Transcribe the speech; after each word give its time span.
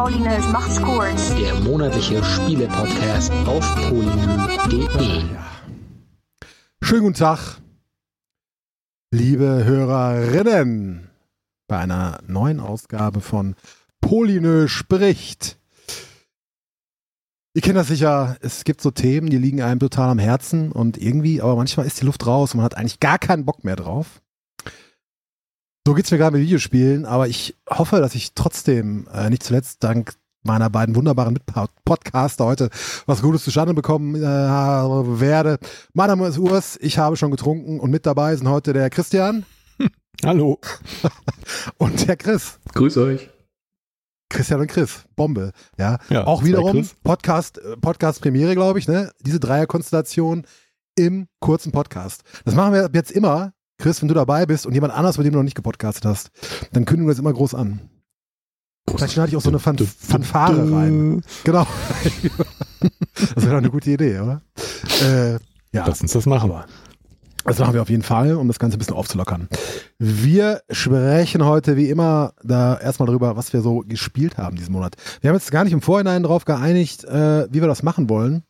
Paulinus 0.00 0.48
macht's 0.48 0.80
kurz. 0.80 1.34
Der 1.34 1.54
monatliche 1.56 2.24
Spiele-Podcast 2.24 3.30
auf 3.44 3.74
polynö.de. 3.90 5.24
Schönen 6.80 7.02
guten 7.02 7.14
Tag, 7.14 7.60
liebe 9.10 9.62
Hörerinnen, 9.62 11.10
bei 11.68 11.80
einer 11.80 12.18
neuen 12.26 12.60
Ausgabe 12.60 13.20
von 13.20 13.56
Polynö 14.00 14.68
spricht. 14.68 15.58
Ihr 17.52 17.60
kennt 17.60 17.76
das 17.76 17.88
sicher, 17.88 18.38
es 18.40 18.64
gibt 18.64 18.80
so 18.80 18.90
Themen, 18.90 19.28
die 19.28 19.36
liegen 19.36 19.60
einem 19.60 19.80
total 19.80 20.08
am 20.08 20.18
Herzen 20.18 20.72
und 20.72 20.96
irgendwie, 20.96 21.42
aber 21.42 21.56
manchmal 21.56 21.84
ist 21.84 22.00
die 22.00 22.06
Luft 22.06 22.26
raus 22.26 22.54
und 22.54 22.56
man 22.56 22.64
hat 22.64 22.78
eigentlich 22.78 23.00
gar 23.00 23.18
keinen 23.18 23.44
Bock 23.44 23.64
mehr 23.64 23.76
drauf. 23.76 24.22
So 25.86 25.94
geht's 25.94 26.10
mir 26.10 26.18
gerade 26.18 26.36
mit 26.36 26.46
Videospielen, 26.46 27.06
aber 27.06 27.28
ich 27.28 27.56
hoffe, 27.68 28.00
dass 28.00 28.14
ich 28.14 28.34
trotzdem, 28.34 29.08
äh, 29.14 29.30
nicht 29.30 29.42
zuletzt 29.42 29.82
dank 29.82 30.12
meiner 30.42 30.68
beiden 30.68 30.94
wunderbaren 30.94 31.32
Mitpodcaster 31.32 32.44
heute 32.44 32.70
was 33.06 33.22
Gutes 33.22 33.44
zustande 33.44 33.72
bekommen 33.72 34.14
äh, 34.14 34.20
werde. 34.20 35.58
Mein 35.94 36.08
Name 36.08 36.28
ist 36.28 36.38
Urs, 36.38 36.78
ich 36.80 36.98
habe 36.98 37.16
schon 37.16 37.30
getrunken 37.30 37.80
und 37.80 37.90
mit 37.90 38.04
dabei 38.04 38.36
sind 38.36 38.48
heute 38.48 38.72
der 38.74 38.90
Christian 38.90 39.46
Hallo. 40.24 40.58
und 41.78 42.06
der 42.06 42.16
Chris. 42.16 42.58
Grüß 42.74 42.98
euch. 42.98 43.30
Christian 44.28 44.60
und 44.60 44.68
Chris, 44.68 45.04
Bombe. 45.16 45.52
Ja, 45.78 45.98
Ja, 46.10 46.26
auch 46.26 46.44
wiederum. 46.44 46.86
Podcast, 47.02 47.56
äh, 47.58 47.76
Podcast 47.78 48.20
Premiere, 48.20 48.54
glaube 48.54 48.78
ich, 48.78 48.86
ne? 48.86 49.10
Diese 49.20 49.40
Dreierkonstellation 49.40 50.46
im 50.94 51.26
kurzen 51.40 51.72
Podcast. 51.72 52.22
Das 52.44 52.54
machen 52.54 52.74
wir 52.74 52.90
jetzt 52.92 53.10
immer. 53.10 53.54
Chris, 53.80 54.00
wenn 54.02 54.08
du 54.08 54.14
dabei 54.14 54.46
bist 54.46 54.66
und 54.66 54.74
jemand 54.74 54.92
anders, 54.92 55.18
mit 55.18 55.26
dem 55.26 55.32
du 55.32 55.38
noch 55.38 55.44
nicht 55.44 55.56
gepodcastet 55.56 56.04
hast, 56.04 56.30
dann 56.72 56.84
kündigen 56.84 57.06
wir 57.08 57.12
das 57.12 57.18
immer 57.18 57.32
groß 57.32 57.54
an. 57.54 57.80
Vielleicht 58.88 59.14
schneide 59.14 59.30
ich 59.30 59.36
auch 59.36 59.40
so 59.40 59.50
eine 59.50 59.58
Fan 59.58 59.78
Fanfare 59.78 60.72
rein. 60.72 61.22
Genau. 61.44 61.66
das 63.34 63.36
wäre 63.36 63.52
doch 63.52 63.58
eine 63.58 63.70
gute 63.70 63.90
Idee, 63.90 64.18
oder? 64.18 64.42
Äh, 65.02 65.32
ja. 65.72 65.86
Lass 65.86 66.00
uns 66.02 66.12
das 66.12 66.26
machen. 66.26 66.50
Aber 66.50 66.66
das 67.44 67.58
machen 67.58 67.74
wir 67.74 67.82
auf 67.82 67.90
jeden 67.90 68.02
Fall, 68.02 68.34
um 68.34 68.48
das 68.48 68.58
Ganze 68.58 68.76
ein 68.76 68.80
bisschen 68.80 68.96
aufzulockern. 68.96 69.48
Wir 69.98 70.60
sprechen 70.70 71.44
heute 71.44 71.76
wie 71.76 71.88
immer 71.88 72.34
da 72.42 72.76
erstmal 72.78 73.06
darüber, 73.06 73.36
was 73.36 73.52
wir 73.52 73.62
so 73.62 73.82
gespielt 73.86 74.36
haben 74.36 74.56
diesen 74.56 74.72
Monat. 74.72 74.96
Wir 75.20 75.30
haben 75.30 75.36
jetzt 75.36 75.50
gar 75.50 75.64
nicht 75.64 75.72
im 75.72 75.80
Vorhinein 75.82 76.22
darauf 76.22 76.44
geeinigt, 76.44 77.04
äh, 77.04 77.46
wie 77.50 77.60
wir 77.60 77.68
das 77.68 77.82
machen 77.82 78.10
wollen. 78.10 78.42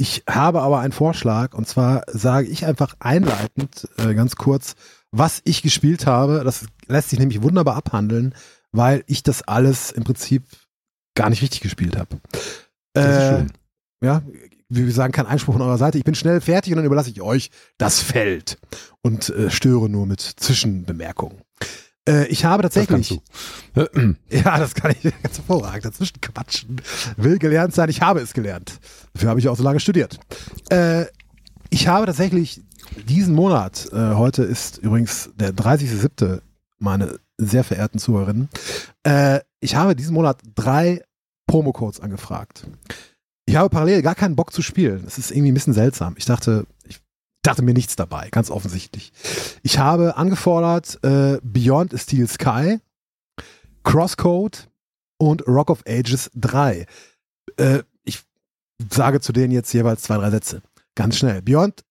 Ich 0.00 0.22
habe 0.28 0.62
aber 0.62 0.78
einen 0.78 0.92
Vorschlag 0.92 1.54
und 1.54 1.66
zwar 1.66 2.04
sage 2.06 2.46
ich 2.46 2.64
einfach 2.64 2.94
einleitend 3.00 3.88
äh, 3.98 4.14
ganz 4.14 4.36
kurz, 4.36 4.76
was 5.10 5.40
ich 5.44 5.62
gespielt 5.62 6.06
habe. 6.06 6.42
Das 6.44 6.66
lässt 6.86 7.10
sich 7.10 7.18
nämlich 7.18 7.42
wunderbar 7.42 7.74
abhandeln, 7.76 8.34
weil 8.70 9.02
ich 9.08 9.24
das 9.24 9.42
alles 9.42 9.90
im 9.90 10.04
Prinzip 10.04 10.44
gar 11.16 11.30
nicht 11.30 11.42
richtig 11.42 11.60
gespielt 11.62 11.96
habe. 11.96 12.20
Äh, 12.94 13.46
ja, 14.04 14.22
wie 14.68 14.86
wir 14.86 14.92
sagen, 14.92 15.12
kein 15.12 15.26
Einspruch 15.26 15.54
von 15.54 15.62
eurer 15.62 15.78
Seite. 15.78 15.98
Ich 15.98 16.04
bin 16.04 16.14
schnell 16.14 16.40
fertig 16.40 16.72
und 16.72 16.76
dann 16.76 16.86
überlasse 16.86 17.10
ich 17.10 17.20
euch 17.20 17.50
das 17.76 18.00
Feld 18.00 18.58
und 19.02 19.30
äh, 19.30 19.50
störe 19.50 19.88
nur 19.88 20.06
mit 20.06 20.20
Zwischenbemerkungen. 20.20 21.42
Äh, 22.08 22.26
ich 22.28 22.44
habe 22.44 22.62
Das 22.62 22.74
tatsächlich, 22.74 23.20
du. 23.74 24.16
ja, 24.30 24.58
das 24.58 24.74
kann 24.74 24.92
ich 24.92 25.02
ganz 25.22 25.36
hervorragend 25.36 25.84
dazwischen 25.84 26.20
quatschen. 26.20 26.80
Will 27.16 27.38
gelernt 27.38 27.74
sein, 27.74 27.88
ich 27.88 28.00
habe 28.00 28.20
es 28.20 28.32
gelernt. 28.32 28.80
Dafür 29.12 29.28
habe 29.30 29.40
ich 29.40 29.48
auch 29.48 29.56
so 29.56 29.62
lange 29.62 29.80
studiert. 29.80 30.18
Äh, 30.70 31.04
ich 31.70 31.86
habe 31.86 32.06
tatsächlich 32.06 32.62
diesen 33.06 33.34
Monat, 33.34 33.88
äh, 33.92 34.14
heute 34.14 34.42
ist 34.42 34.78
übrigens 34.78 35.30
der 35.36 35.52
30.07., 35.52 36.40
meine 36.78 37.18
sehr 37.36 37.64
verehrten 37.64 37.98
Zuhörerinnen, 37.98 38.48
äh, 39.02 39.40
ich 39.60 39.74
habe 39.74 39.94
diesen 39.94 40.14
Monat 40.14 40.40
drei 40.54 41.02
Promocodes 41.46 42.00
angefragt. 42.00 42.66
Ich 43.46 43.56
habe 43.56 43.68
parallel 43.70 44.02
gar 44.02 44.14
keinen 44.14 44.36
Bock 44.36 44.52
zu 44.52 44.62
spielen. 44.62 45.02
Das 45.04 45.18
ist 45.18 45.30
irgendwie 45.30 45.50
ein 45.50 45.54
bisschen 45.54 45.72
seltsam. 45.72 46.14
Ich 46.18 46.26
dachte, 46.26 46.66
ich 46.84 47.00
dachte 47.42 47.62
mir 47.62 47.74
nichts 47.74 47.96
dabei, 47.96 48.28
ganz 48.30 48.50
offensichtlich. 48.50 49.12
Ich 49.62 49.78
habe 49.78 50.16
angefordert 50.16 50.98
äh, 51.02 51.38
Beyond 51.42 51.98
Steel 51.98 52.28
Sky, 52.28 52.78
Crosscode 53.84 54.68
und 55.18 55.46
Rock 55.46 55.70
of 55.70 55.82
Ages 55.86 56.30
3. 56.34 56.86
Äh, 57.56 57.82
ich 58.04 58.22
sage 58.90 59.20
zu 59.20 59.32
denen 59.32 59.52
jetzt 59.52 59.72
jeweils 59.72 60.02
zwei, 60.02 60.16
drei 60.16 60.30
Sätze. 60.30 60.62
Ganz 60.94 61.16
schnell. 61.16 61.42
Beyond 61.42 61.84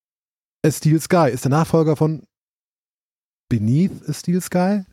Steel 0.66 1.00
Sky 1.00 1.30
ist 1.32 1.46
der 1.46 1.52
Nachfolger 1.52 1.96
von 1.96 2.24
Beneath 3.50 4.08
a 4.08 4.14
Steel 4.14 4.42
Sky. 4.42 4.84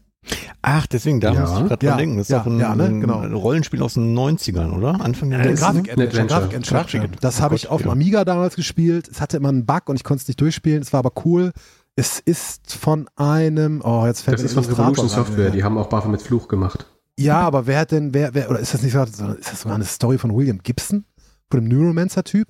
Ach, 0.63 0.87
deswegen, 0.87 1.21
da 1.21 1.33
Ja. 1.33 1.41
musst 1.43 1.57
du 1.59 1.65
gerade 1.69 1.85
Ja, 1.87 1.93
dran 1.93 1.99
denken. 1.99 2.17
Das 2.17 2.27
ist 2.27 2.31
ja, 2.31 2.39
doch 2.39 2.47
ein, 2.47 2.59
ja, 2.59 2.75
ne, 2.75 2.85
ein 2.85 3.01
genau. 3.01 3.21
Rollenspiel 3.21 3.83
aus 3.83 3.95
den 3.95 4.15
90ern, 4.15 4.73
oder? 4.73 5.01
Anfang 5.01 5.31
der 5.31 5.41
Äh, 5.41 5.49
90er? 5.53 5.57
Grafik-Adventure. 5.61 6.07
Adventure. 6.07 6.27
Grafik-Adventure. 6.27 7.09
Grafik- 7.09 7.21
Das 7.21 7.39
Oh 7.39 7.43
habe 7.43 7.55
ich 7.57 7.69
auf 7.69 7.83
dem. 7.83 7.91
Amiga 7.91 8.25
damals 8.25 8.57
gespielt. 8.57 9.09
Es 9.09 9.21
hatte 9.21 9.37
immer 9.37 9.51
einen 9.51 9.67
Bug 9.67 9.89
und 9.89 9.97
ich 9.97 10.05
konnte 10.05 10.23
es 10.23 10.29
nicht 10.29 10.41
durchspielen. 10.41 10.83
Es 10.83 10.93
war 10.93 11.01
aber 11.01 11.13
cool. 11.25 11.53
Es 11.97 12.19
ist 12.19 12.75
von 12.75 13.09
einem, 13.17 13.81
oh, 13.85 14.05
jetzt 14.07 14.23
fällt 14.23 14.39
Das 14.39 14.45
ist 14.45 14.55
von 14.55 14.65
Revolution 14.65 15.09
Software, 15.09 15.51
die 15.51 15.63
haben 15.63 15.79
auch 15.79 15.89
Baffer 15.89 16.09
mit 16.09 16.23
Fluch 16.23 16.49
gemacht. 16.49 16.87
Ja, 17.17 17.41
aber 17.43 17.69
wer 17.69 17.79
hat 17.79 17.93
denn, 17.93 18.13
wer, 18.13 18.35
wer, 18.35 18.51
oder 18.51 18.59
ist 18.59 18.75
das 18.75 18.83
nicht 18.83 18.93
so, 18.95 19.03
ist 19.03 19.21
das 19.21 19.61
sogar 19.61 19.77
eine 19.77 19.85
Story 19.85 20.19
von 20.19 20.35
William 20.35 20.59
Gibson? 20.61 21.05
Von 21.51 21.61
dem 21.61 21.69
Neuromancer-Typ? 21.69 22.49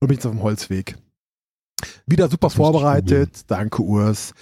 Oder 0.00 0.08
bin 0.08 0.10
ich 0.10 0.16
jetzt 0.18 0.26
auf 0.26 0.32
dem 0.32 0.42
Holzweg? 0.42 0.96
Wieder 2.06 2.28
super 2.28 2.46
Das 2.48 2.54
ich 2.54 2.56
vorbereitet. 2.56 3.42
Danke, 3.46 3.82
Urs. 3.82 4.32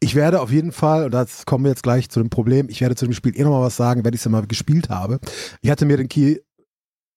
Ich 0.00 0.14
werde 0.14 0.40
auf 0.40 0.50
jeden 0.52 0.70
Fall, 0.72 1.06
und 1.06 1.10
das 1.12 1.44
kommen 1.44 1.64
wir 1.64 1.70
jetzt 1.70 1.82
gleich 1.82 2.08
zu 2.08 2.20
dem 2.20 2.30
Problem, 2.30 2.68
ich 2.68 2.80
werde 2.80 2.94
zu 2.94 3.04
dem 3.04 3.14
Spiel 3.14 3.36
eh 3.38 3.42
nochmal 3.42 3.62
was 3.62 3.76
sagen, 3.76 4.04
wenn 4.04 4.14
ich 4.14 4.20
es 4.20 4.24
ja 4.24 4.30
mal 4.30 4.46
gespielt 4.46 4.90
habe. 4.90 5.18
Ich 5.60 5.70
hatte 5.70 5.86
mir 5.86 5.96
den 5.96 6.08
Key 6.08 6.36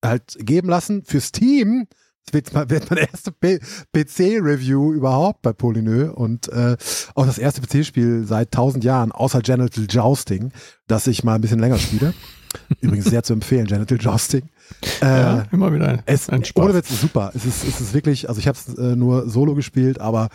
halt 0.04 0.36
geben 0.40 0.68
lassen 0.70 1.04
für 1.04 1.22
Steam. 1.22 1.86
Das 2.26 2.34
wird, 2.34 2.54
mal- 2.54 2.70
wird 2.70 2.90
meine 2.90 3.08
erste 3.08 3.32
PC-Review 3.32 4.94
überhaupt 4.94 5.42
bei 5.42 5.54
Polynö 5.54 6.12
und 6.12 6.48
äh, 6.50 6.76
auch 7.16 7.26
das 7.26 7.38
erste 7.38 7.62
PC-Spiel 7.62 8.26
seit 8.26 8.52
tausend 8.52 8.84
Jahren, 8.84 9.12
außer 9.12 9.42
Genital 9.42 9.86
Jousting, 9.90 10.52
das 10.88 11.08
ich 11.08 11.24
mal 11.24 11.36
ein 11.36 11.42
bisschen 11.42 11.60
länger 11.60 11.78
spiele. 11.78 12.14
Übrigens 12.82 13.06
sehr 13.06 13.24
zu 13.24 13.34
empfehlen, 13.34 13.66
Genital 13.66 13.98
Jousting. 14.00 14.50
Äh, 15.02 15.06
ja, 15.06 15.46
immer 15.52 15.74
wieder 15.74 15.88
ein, 15.88 16.04
es, 16.06 16.30
ein 16.30 16.44
Spaß. 16.46 16.64
ohne 16.64 16.74
Witz, 16.76 16.90
super. 17.02 17.32
Es 17.34 17.46
ist, 17.46 17.64
es 17.64 17.80
ist 17.82 17.94
wirklich, 17.94 18.28
also 18.30 18.40
ich 18.40 18.48
habe 18.48 18.58
es 18.58 18.76
äh, 18.76 18.96
nur 18.96 19.30
solo 19.30 19.56
gespielt, 19.56 20.00
aber 20.00 20.30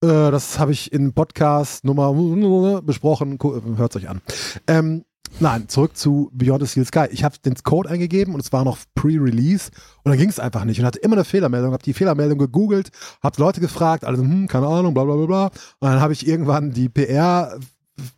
das 0.00 0.58
habe 0.58 0.72
ich 0.72 0.92
in 0.92 1.12
Podcast 1.12 1.84
Nummer 1.84 2.82
besprochen. 2.82 3.38
Hört 3.76 3.96
es 3.96 4.02
euch 4.02 4.08
an. 4.08 4.20
Ähm, 4.66 5.04
nein, 5.40 5.68
zurück 5.68 5.96
zu 5.96 6.30
Beyond 6.34 6.62
the 6.62 6.68
Steel 6.68 6.84
Sky. 6.84 7.06
Ich 7.10 7.24
habe 7.24 7.38
den 7.38 7.54
Code 7.54 7.88
eingegeben 7.88 8.34
und 8.34 8.40
es 8.40 8.52
war 8.52 8.64
noch 8.64 8.78
Pre-Release 8.94 9.70
und 10.04 10.10
dann 10.10 10.18
ging 10.18 10.28
es 10.28 10.38
einfach 10.38 10.64
nicht 10.64 10.78
und 10.78 10.86
hatte 10.86 10.98
immer 10.98 11.16
eine 11.16 11.24
Fehlermeldung. 11.24 11.72
Habe 11.72 11.82
die 11.82 11.94
Fehlermeldung 11.94 12.38
gegoogelt, 12.38 12.90
habe 13.22 13.40
Leute 13.40 13.60
gefragt, 13.60 14.04
alle 14.04 14.18
so, 14.18 14.22
hm, 14.22 14.48
keine 14.48 14.66
Ahnung, 14.66 14.92
bla 14.92 15.04
bla 15.04 15.16
bla 15.16 15.26
bla. 15.26 15.44
Und 15.46 15.90
dann 15.90 16.00
habe 16.00 16.12
ich 16.12 16.26
irgendwann 16.26 16.72
die 16.72 16.88
PR 16.88 17.58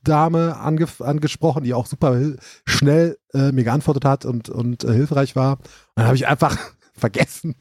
Dame 0.02 0.56
ange 0.56 0.88
angesprochen, 0.98 1.62
die 1.62 1.74
auch 1.74 1.86
super 1.86 2.20
schnell 2.64 3.18
äh, 3.32 3.52
mir 3.52 3.64
geantwortet 3.64 4.04
hat 4.04 4.24
und, 4.24 4.48
und 4.48 4.84
äh, 4.84 4.92
hilfreich 4.92 5.36
war. 5.36 5.58
Und 5.58 5.96
dann 5.96 6.06
habe 6.06 6.16
ich 6.16 6.26
einfach 6.26 6.58
vergessen. 6.92 7.54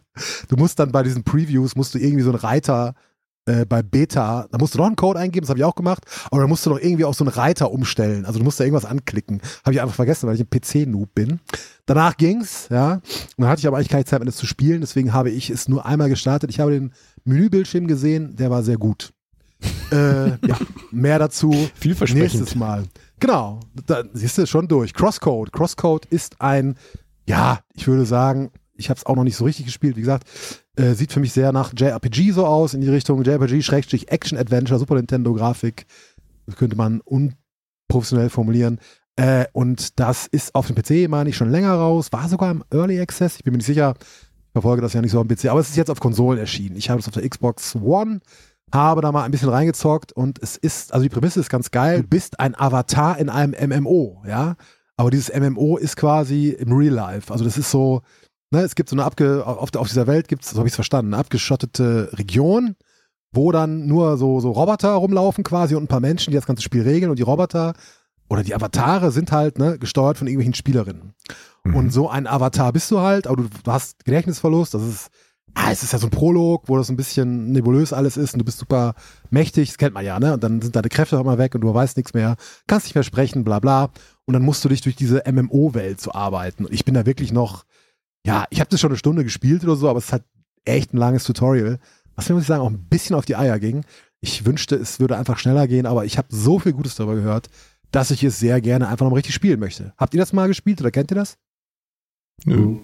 Du 0.47 0.57
musst 0.57 0.79
dann 0.79 0.91
bei 0.91 1.03
diesen 1.03 1.23
Previews, 1.23 1.75
musst 1.75 1.93
du 1.93 1.99
irgendwie 1.99 2.23
so 2.23 2.31
einen 2.31 2.39
Reiter 2.39 2.95
äh, 3.47 3.65
bei 3.65 3.81
Beta, 3.81 4.47
da 4.51 4.57
musst 4.57 4.73
du 4.75 4.77
noch 4.77 4.85
einen 4.85 4.95
Code 4.95 5.19
eingeben, 5.19 5.43
das 5.43 5.49
habe 5.49 5.59
ich 5.59 5.65
auch 5.65 5.75
gemacht, 5.75 6.03
aber 6.29 6.41
dann 6.41 6.49
musst 6.49 6.65
du 6.65 6.69
noch 6.69 6.79
irgendwie 6.79 7.05
auf 7.05 7.15
so 7.15 7.23
einen 7.23 7.33
Reiter 7.33 7.71
umstellen. 7.71 8.25
Also 8.25 8.39
du 8.39 8.45
musst 8.45 8.59
da 8.59 8.63
irgendwas 8.63 8.85
anklicken. 8.85 9.41
Habe 9.63 9.73
ich 9.73 9.81
einfach 9.81 9.95
vergessen, 9.95 10.27
weil 10.27 10.35
ich 10.35 10.41
ein 10.41 10.49
PC-Noob 10.49 11.15
bin. 11.15 11.39
Danach 11.85 12.17
ging's, 12.17 12.67
ja. 12.69 12.93
Und 12.93 13.01
dann 13.37 13.47
hatte 13.47 13.59
ich 13.59 13.67
aber 13.67 13.77
eigentlich 13.77 13.89
keine 13.89 14.05
Zeit 14.05 14.19
mehr, 14.19 14.25
das 14.25 14.35
zu 14.35 14.45
spielen, 14.45 14.81
deswegen 14.81 15.13
habe 15.13 15.29
ich 15.29 15.49
es 15.49 15.67
nur 15.67 15.85
einmal 15.85 16.09
gestartet. 16.09 16.49
Ich 16.49 16.59
habe 16.59 16.71
den 16.71 16.91
Menübildschirm 17.23 17.87
gesehen, 17.87 18.35
der 18.35 18.49
war 18.51 18.63
sehr 18.63 18.77
gut. 18.77 19.13
äh, 19.91 20.29
ja, 20.47 20.57
mehr 20.91 21.17
dazu 21.17 21.51
Vielversprechend. 21.75 22.33
nächstes 22.33 22.55
Mal. 22.55 22.83
Genau, 23.19 23.59
da 23.87 24.03
siehst 24.13 24.37
du 24.37 24.45
schon 24.45 24.67
durch. 24.67 24.93
Crosscode. 24.93 25.51
Crosscode 25.51 26.05
ist 26.05 26.39
ein, 26.41 26.75
ja, 27.27 27.61
ich 27.73 27.87
würde 27.87 28.05
sagen, 28.05 28.51
ich 28.75 28.89
habe 28.89 28.99
es 28.99 29.05
auch 29.05 29.15
noch 29.15 29.23
nicht 29.23 29.35
so 29.35 29.45
richtig 29.45 29.65
gespielt. 29.65 29.95
Wie 29.95 30.01
gesagt, 30.01 30.27
äh, 30.77 30.93
sieht 30.93 31.11
für 31.11 31.19
mich 31.19 31.33
sehr 31.33 31.51
nach 31.51 31.73
JRPG 31.75 32.31
so 32.31 32.45
aus, 32.45 32.73
in 32.73 32.81
die 32.81 32.89
Richtung 32.89 33.23
JRPG-Action-Adventure, 33.23 34.79
Super 34.79 34.95
Nintendo-Grafik. 34.95 35.85
Könnte 36.55 36.77
man 36.77 37.01
unprofessionell 37.01 38.29
formulieren. 38.29 38.79
Äh, 39.17 39.45
und 39.51 39.99
das 39.99 40.27
ist 40.27 40.55
auf 40.55 40.67
dem 40.67 40.75
PC, 40.75 41.09
meine 41.09 41.29
ich, 41.29 41.35
schon 41.35 41.49
länger 41.49 41.73
raus. 41.73 42.13
War 42.13 42.29
sogar 42.29 42.51
im 42.51 42.63
Early 42.71 42.99
Access. 43.01 43.37
Ich 43.37 43.43
bin 43.43 43.53
mir 43.53 43.57
nicht 43.57 43.65
sicher. 43.65 43.95
Ich 43.99 44.51
verfolge 44.53 44.81
das 44.81 44.93
ja 44.93 45.01
nicht 45.01 45.11
so 45.11 45.19
am 45.19 45.27
PC. 45.27 45.45
Aber 45.47 45.59
es 45.59 45.69
ist 45.69 45.75
jetzt 45.75 45.89
auf 45.89 45.99
Konsolen 45.99 46.39
erschienen. 46.39 46.77
Ich 46.77 46.89
habe 46.89 46.99
es 46.99 47.07
auf 47.07 47.13
der 47.13 47.27
Xbox 47.27 47.75
One 47.75 48.21
habe 48.73 49.01
da 49.01 49.11
mal 49.11 49.23
ein 49.23 49.31
bisschen 49.31 49.49
reingezockt 49.49 50.11
und 50.11 50.41
es 50.41 50.57
ist, 50.57 50.93
also 50.93 51.03
die 51.03 51.09
Prämisse 51.09 51.39
ist 51.39 51.49
ganz 51.49 51.71
geil. 51.71 52.01
Du 52.01 52.07
bist 52.07 52.39
ein 52.39 52.55
Avatar 52.59 53.17
in 53.17 53.29
einem 53.29 53.53
MMO, 53.69 54.23
ja. 54.27 54.55
Aber 54.97 55.11
dieses 55.11 55.33
MMO 55.33 55.77
ist 55.77 55.95
quasi 55.95 56.49
im 56.49 56.73
Real 56.73 56.93
Life. 56.93 57.31
Also 57.31 57.45
das 57.45 57.57
ist 57.57 57.69
so, 57.69 58.01
ne, 58.51 58.61
es 58.61 58.75
gibt 58.75 58.89
so 58.89 58.95
eine 58.95 59.03
abge, 59.03 59.45
auf, 59.45 59.75
auf 59.75 59.87
dieser 59.87 60.07
Welt 60.07 60.27
gibt 60.27 60.43
es, 60.43 60.51
so 60.51 60.57
habe 60.57 60.67
ich 60.67 60.73
es 60.73 60.75
verstanden, 60.75 61.13
eine 61.13 61.21
abgeschottete 61.21 62.09
Region, 62.13 62.75
wo 63.31 63.51
dann 63.51 63.87
nur 63.87 64.17
so, 64.17 64.39
so 64.39 64.51
Roboter 64.51 64.93
rumlaufen 64.93 65.43
quasi 65.43 65.75
und 65.75 65.83
ein 65.83 65.87
paar 65.87 65.99
Menschen, 65.99 66.31
die 66.31 66.37
das 66.37 66.45
ganze 66.45 66.63
Spiel 66.63 66.83
regeln 66.83 67.09
und 67.09 67.19
die 67.19 67.23
Roboter 67.23 67.73
oder 68.29 68.43
die 68.43 68.55
Avatare 68.55 69.11
sind 69.11 69.31
halt 69.31 69.57
ne, 69.57 69.77
gesteuert 69.79 70.17
von 70.17 70.27
irgendwelchen 70.27 70.53
Spielerinnen. 70.53 71.13
Mhm. 71.63 71.75
Und 71.75 71.93
so 71.93 72.09
ein 72.09 72.27
Avatar 72.27 72.73
bist 72.73 72.91
du 72.91 72.99
halt, 72.99 73.27
aber 73.27 73.43
du 73.43 73.49
hast 73.71 74.03
Gedächtnisverlust, 74.05 74.73
das 74.73 74.83
ist 74.83 75.11
ah, 75.57 75.71
es 75.71 75.83
ist 75.83 75.93
ja 75.93 75.99
so 75.99 76.07
ein 76.07 76.11
Prolog, 76.11 76.63
wo 76.67 76.77
das 76.77 76.89
ein 76.89 76.95
bisschen 76.95 77.51
nebulös 77.51 77.91
alles 77.91 78.15
ist 78.15 78.33
und 78.33 78.39
du 78.39 78.45
bist 78.45 78.59
super 78.59 78.93
mächtig, 79.29 79.69
das 79.69 79.77
kennt 79.77 79.93
man 79.93 80.05
ja, 80.05 80.19
ne? 80.19 80.33
Und 80.33 80.43
dann 80.43 80.61
sind 80.61 80.75
deine 80.75 80.89
Kräfte 80.89 81.17
auch 81.17 81.21
immer 81.21 81.37
weg 81.37 81.55
und 81.55 81.61
du 81.61 81.73
weißt 81.73 81.97
nichts 81.97 82.13
mehr, 82.13 82.35
kannst 82.67 82.85
nicht 82.85 82.95
mehr 82.95 83.03
sprechen, 83.03 83.43
bla 83.43 83.59
bla. 83.59 83.89
Und 84.25 84.33
dann 84.33 84.43
musst 84.43 84.63
du 84.63 84.69
dich 84.69 84.81
durch 84.81 84.95
diese 84.95 85.23
MMO-Welt 85.29 85.99
so 85.99 86.11
arbeiten. 86.11 86.65
Und 86.65 86.73
ich 86.73 86.85
bin 86.85 86.93
da 86.93 87.05
wirklich 87.05 87.31
noch, 87.31 87.65
ja, 88.27 88.45
ich 88.49 88.59
habe 88.59 88.69
das 88.69 88.81
schon 88.81 88.91
eine 88.91 88.97
Stunde 88.97 89.23
gespielt 89.23 89.63
oder 89.63 89.77
so, 89.77 89.89
aber 89.89 89.99
es 89.99 90.11
halt 90.11 90.23
echt 90.65 90.93
ein 90.93 90.97
langes 90.97 91.23
Tutorial, 91.23 91.79
was 92.13 92.27
mir, 92.27 92.35
muss 92.35 92.43
ich 92.43 92.47
sagen, 92.47 92.61
auch 92.61 92.69
ein 92.69 92.89
bisschen 92.89 93.15
auf 93.15 93.23
die 93.23 93.37
Eier 93.37 93.57
ging. 93.57 93.85
Ich 94.19 94.45
wünschte, 94.45 94.75
es 94.75 94.99
würde 94.99 95.17
einfach 95.17 95.37
schneller 95.37 95.65
gehen, 95.65 95.85
aber 95.85 96.03
ich 96.03 96.17
habe 96.17 96.27
so 96.29 96.59
viel 96.59 96.73
Gutes 96.73 96.95
darüber 96.95 97.15
gehört, 97.15 97.47
dass 97.91 98.11
ich 98.11 98.25
es 98.25 98.37
sehr 98.37 98.59
gerne 98.59 98.89
einfach 98.89 99.07
noch 99.07 99.15
richtig 99.15 99.33
spielen 99.33 99.61
möchte. 99.61 99.93
Habt 99.97 100.13
ihr 100.13 100.19
das 100.19 100.33
mal 100.33 100.47
gespielt 100.47 100.81
oder 100.81 100.91
kennt 100.91 101.09
ihr 101.09 101.15
das? 101.15 101.37
Nö. 102.43 102.79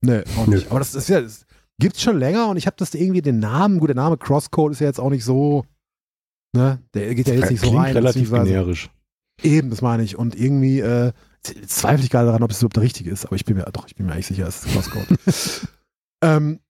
Nee, 0.00 0.22
auch 0.38 0.46
nicht. 0.46 0.70
Aber 0.70 0.78
das 0.78 0.94
ist 0.94 1.10
ja, 1.10 1.20
das 1.20 1.44
gibt's 1.78 2.00
schon 2.00 2.18
länger 2.18 2.48
und 2.48 2.56
ich 2.56 2.66
habe 2.66 2.76
das 2.78 2.94
irgendwie 2.94 3.20
den 3.20 3.38
Namen, 3.38 3.80
gut, 3.80 3.90
der 3.90 3.96
Name 3.96 4.16
Crosscode 4.16 4.72
ist 4.72 4.80
ja 4.80 4.86
jetzt 4.86 5.00
auch 5.00 5.10
nicht 5.10 5.24
so, 5.24 5.66
ne, 6.56 6.82
der 6.94 7.14
geht 7.14 7.28
ja 7.28 7.34
jetzt 7.34 7.50
nicht 7.50 7.62
so 7.62 7.76
rein. 7.76 7.92
relativ 7.92 8.30
generisch. 8.30 8.88
Eben, 9.42 9.68
das 9.68 9.82
meine 9.82 10.04
ich. 10.04 10.16
Und 10.16 10.34
irgendwie 10.34 10.80
äh, 10.80 11.12
zweifle 11.42 12.04
ich 12.04 12.10
gerade 12.10 12.26
daran, 12.26 12.42
ob 12.42 12.50
es 12.50 12.58
überhaupt 12.58 12.76
der 12.76 12.82
richtige 12.82 13.10
ist, 13.10 13.26
aber 13.26 13.36
ich 13.36 13.44
bin 13.44 13.56
mir, 13.56 13.64
doch, 13.72 13.86
ich 13.86 13.96
bin 13.96 14.06
mir 14.06 14.12
eigentlich 14.12 14.26
sicher, 14.26 14.46
es 14.46 14.64
ist 14.64 14.72
Crosscode. 14.72 15.68
ähm, 16.22 16.60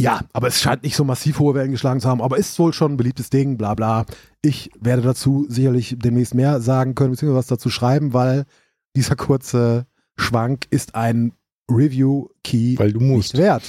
ja, 0.00 0.22
aber 0.32 0.48
es 0.48 0.60
scheint 0.60 0.82
nicht 0.82 0.96
so 0.96 1.04
massiv 1.04 1.38
hohe 1.38 1.54
Wellen 1.54 1.70
geschlagen 1.70 2.00
zu 2.00 2.08
haben, 2.08 2.20
aber 2.20 2.36
ist 2.36 2.58
wohl 2.58 2.72
schon 2.72 2.92
ein 2.92 2.96
beliebtes 2.96 3.30
Ding, 3.30 3.56
bla 3.56 3.74
bla. 3.74 4.06
Ich 4.42 4.70
werde 4.80 5.02
dazu 5.02 5.46
sicherlich 5.48 5.96
demnächst 5.98 6.34
mehr 6.34 6.60
sagen 6.60 6.94
können, 6.94 7.12
beziehungsweise 7.12 7.38
was 7.38 7.46
dazu 7.46 7.70
schreiben, 7.70 8.12
weil 8.12 8.44
dieser 8.96 9.16
kurze 9.16 9.86
Schwank 10.16 10.66
ist 10.70 10.94
ein 10.94 11.32
Review-Key 11.70 12.76
nicht 12.78 13.36
wert. 13.36 13.62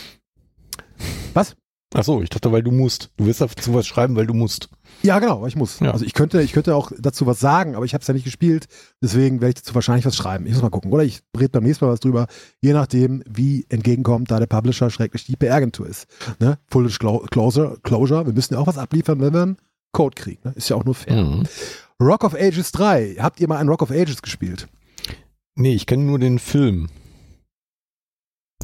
Was? 1.33 1.55
Ach 1.97 2.03
so, 2.03 2.21
ich 2.21 2.29
dachte, 2.29 2.51
weil 2.51 2.61
du 2.61 2.71
musst. 2.71 3.09
Du 3.15 3.25
wirst 3.25 3.39
dazu 3.39 3.73
was 3.73 3.87
schreiben, 3.87 4.17
weil 4.17 4.27
du 4.27 4.33
musst. 4.33 4.69
Ja, 5.01 5.19
genau, 5.19 5.41
weil 5.41 5.47
ich 5.47 5.55
muss. 5.55 5.79
Ja. 5.79 5.91
Also 5.91 6.03
ich 6.03 6.13
könnte, 6.13 6.41
ich 6.41 6.51
könnte 6.51 6.75
auch 6.75 6.91
dazu 6.99 7.25
was 7.25 7.39
sagen, 7.39 7.75
aber 7.75 7.85
ich 7.85 7.93
habe 7.93 8.01
es 8.01 8.07
ja 8.07 8.13
nicht 8.13 8.25
gespielt, 8.25 8.67
deswegen 9.01 9.39
werde 9.39 9.51
ich 9.51 9.63
dazu 9.63 9.73
wahrscheinlich 9.75 10.05
was 10.05 10.17
schreiben. 10.17 10.45
Ich 10.45 10.53
muss 10.53 10.61
mal 10.61 10.69
gucken. 10.69 10.91
Oder 10.91 11.03
ich 11.03 11.21
rede 11.37 11.49
beim 11.49 11.63
nächsten 11.63 11.85
Mal 11.85 11.91
was 11.91 12.01
drüber, 12.01 12.27
je 12.59 12.73
nachdem, 12.73 13.23
wie 13.29 13.65
entgegenkommt, 13.69 14.29
da 14.29 14.39
der 14.39 14.45
Publisher 14.45 14.89
schrecklich 14.89 15.25
die 15.25 15.37
PR-Agentur 15.37 15.87
ist. 15.87 16.07
Ne? 16.39 16.57
Full 16.67 16.89
Closure, 16.89 17.77
Closure, 17.81 18.25
wir 18.25 18.33
müssen 18.33 18.55
ja 18.55 18.59
auch 18.59 18.67
was 18.67 18.77
abliefern, 18.77 19.21
wenn 19.21 19.33
wir 19.33 19.43
einen 19.43 19.57
Code 19.93 20.15
kriegen. 20.15 20.41
Ne? 20.43 20.53
Ist 20.57 20.69
ja 20.69 20.75
auch 20.75 20.83
nur 20.83 20.95
fair. 20.95 21.23
Mhm. 21.23 21.43
Rock 22.01 22.25
of 22.25 22.35
Ages 22.35 22.73
3. 22.73 23.15
Habt 23.19 23.39
ihr 23.39 23.47
mal 23.47 23.57
einen 23.57 23.69
Rock 23.69 23.81
of 23.81 23.91
Ages 23.91 24.21
gespielt? 24.21 24.67
Nee, 25.55 25.75
ich 25.75 25.85
kenne 25.85 26.03
nur 26.03 26.19
den 26.19 26.39
Film. 26.39 26.89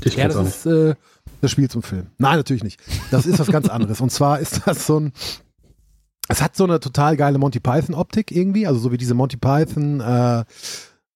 Ich 0.03 0.15
Ja, 0.15 0.27
das 0.27 0.47
ist 0.47 0.65
äh, 0.65 0.95
das 1.41 1.51
Spiel 1.51 1.69
zum 1.69 1.83
Film. 1.83 2.07
Nein, 2.17 2.37
natürlich 2.37 2.63
nicht. 2.63 2.79
Das 3.09 3.25
ist 3.25 3.39
was 3.39 3.47
ganz 3.47 3.67
anderes. 3.69 4.01
Und 4.01 4.11
zwar 4.11 4.39
ist 4.39 4.61
das 4.65 4.85
so 4.85 4.99
ein. 4.99 5.13
Es 6.27 6.41
hat 6.41 6.55
so 6.55 6.63
eine 6.63 6.79
total 6.79 7.17
geile 7.17 7.37
Monty 7.37 7.59
Python-Optik 7.59 8.31
irgendwie, 8.31 8.65
also 8.65 8.79
so 8.79 8.91
wie 8.91 8.97
diese 8.97 9.13
Monty 9.13 9.35
Python 9.35 9.99
äh, 9.99 10.45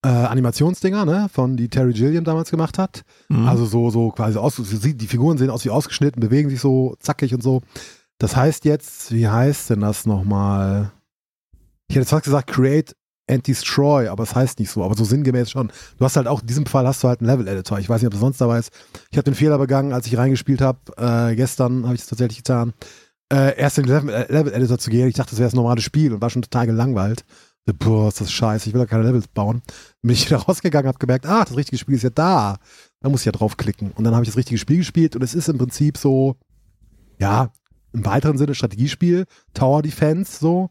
äh, 0.06 0.08
Animationsdinger, 0.08 1.06
ne, 1.06 1.30
von 1.32 1.56
die 1.56 1.70
Terry 1.70 1.94
Gilliam 1.94 2.24
damals 2.26 2.52
gemacht 2.52 2.78
hat. 2.78 3.04
Mhm. 3.30 3.48
Also 3.48 3.66
so, 3.66 3.90
so 3.90 4.12
quasi 4.12 4.38
aus, 4.38 4.62
die 4.62 5.08
Figuren 5.08 5.38
sehen 5.38 5.50
aus 5.50 5.64
wie 5.64 5.70
ausgeschnitten, 5.70 6.20
bewegen 6.20 6.50
sich 6.50 6.60
so 6.60 6.96
zackig 7.00 7.34
und 7.34 7.42
so. 7.42 7.62
Das 8.18 8.36
heißt 8.36 8.66
jetzt, 8.66 9.12
wie 9.12 9.28
heißt 9.28 9.70
denn 9.70 9.82
das 9.82 10.06
nochmal? 10.06 10.92
Ich 11.88 11.96
hätte 11.96 12.06
fast 12.06 12.26
gesagt 12.26 12.50
Create 12.50 12.96
and 13.28 13.48
Destroy, 13.48 14.08
aber 14.08 14.24
es 14.24 14.36
heißt 14.36 14.60
nicht 14.60 14.70
so, 14.70 14.84
aber 14.84 14.96
so 14.96 15.04
sinngemäß 15.04 15.50
schon. 15.50 15.72
Du 15.98 16.06
hast 16.06 16.16
halt 16.16 16.28
auch, 16.28 16.42
in 16.42 16.48
diesem 16.48 16.66
Fall 16.66 16.86
hast 16.88 17.04
du 17.04 17.08
halt 17.08 17.22
einen 17.22 17.30
Level-Editor. 17.30 17.80
Ich 17.80 17.90
weiß 17.90 18.02
nicht, 18.02 18.08
ob 18.08 18.14
das 18.14 18.22
sonst 18.22 18.40
dabei 18.40 18.60
ist. 18.60 18.72
Ich 19.12 19.18
habe 19.18 19.26
den 19.26 19.36
Fehler 19.36 19.58
begangen, 19.58 19.94
als 19.94 20.08
ich 20.08 20.18
reingespielt 20.18 20.62
habe. 20.62 20.80
Äh, 20.98 21.36
gestern 21.36 21.86
habe 21.86 21.96
ich 21.96 22.02
es 22.02 22.08
tatsächlich 22.08 22.38
getan. 22.38 22.74
Äh, 23.32 23.58
erst 23.58 23.80
in 23.80 23.88
den 23.88 24.10
äh, 24.10 24.32
Level-Editor 24.32 24.78
zu 24.78 24.90
gehen. 24.90 25.08
Ich 25.08 25.16
dachte, 25.16 25.32
das 25.32 25.40
wäre 25.40 25.48
das 25.48 25.56
normale 25.56 25.82
Spiel 25.82 26.14
und 26.14 26.22
war 26.22 26.30
schon 26.30 26.44
total 26.44 26.68
gelangweilt. 26.68 27.26
Boah, 27.80 28.10
ist 28.10 28.22
das 28.22 28.32
scheiße, 28.32 28.70
ich 28.70 28.76
will 28.76 28.82
da 28.82 28.86
keine 28.86 29.04
Levels 29.04 29.28
bauen. 29.28 29.64
Bin 30.04 30.12
ich 30.12 30.28
wieder 30.28 30.38
rausgegangen, 30.48 30.88
habe 30.88 31.00
gemerkt, 31.00 31.26
ah, 31.26 31.44
das 31.44 31.58
richtige 31.58 31.80
Spiel 31.80 31.96
ist 31.96 32.04
ja 32.04 32.12
da. 32.12 32.58
Da 33.00 33.10
muss 33.10 33.22
ich 33.22 33.26
ja 33.26 33.32
draufklicken. 33.32 33.92
Und 33.92 34.04
dann 34.04 34.14
habe 34.14 34.24
ich 34.24 34.30
das 34.30 34.38
richtige 34.38 34.60
Spiel 34.60 34.78
gespielt 34.78 35.16
und 35.16 35.24
es 35.24 35.34
ist 35.34 35.50
im 35.50 35.58
Prinzip 35.58 35.98
so, 35.98 36.36
ja, 37.20 37.52
im 37.92 38.06
weiteren 38.06 38.38
Sinne 38.38 38.54
Strategiespiel, 38.54 39.26
Tower 39.54 39.82
Defense 39.82 40.38
so. 40.40 40.70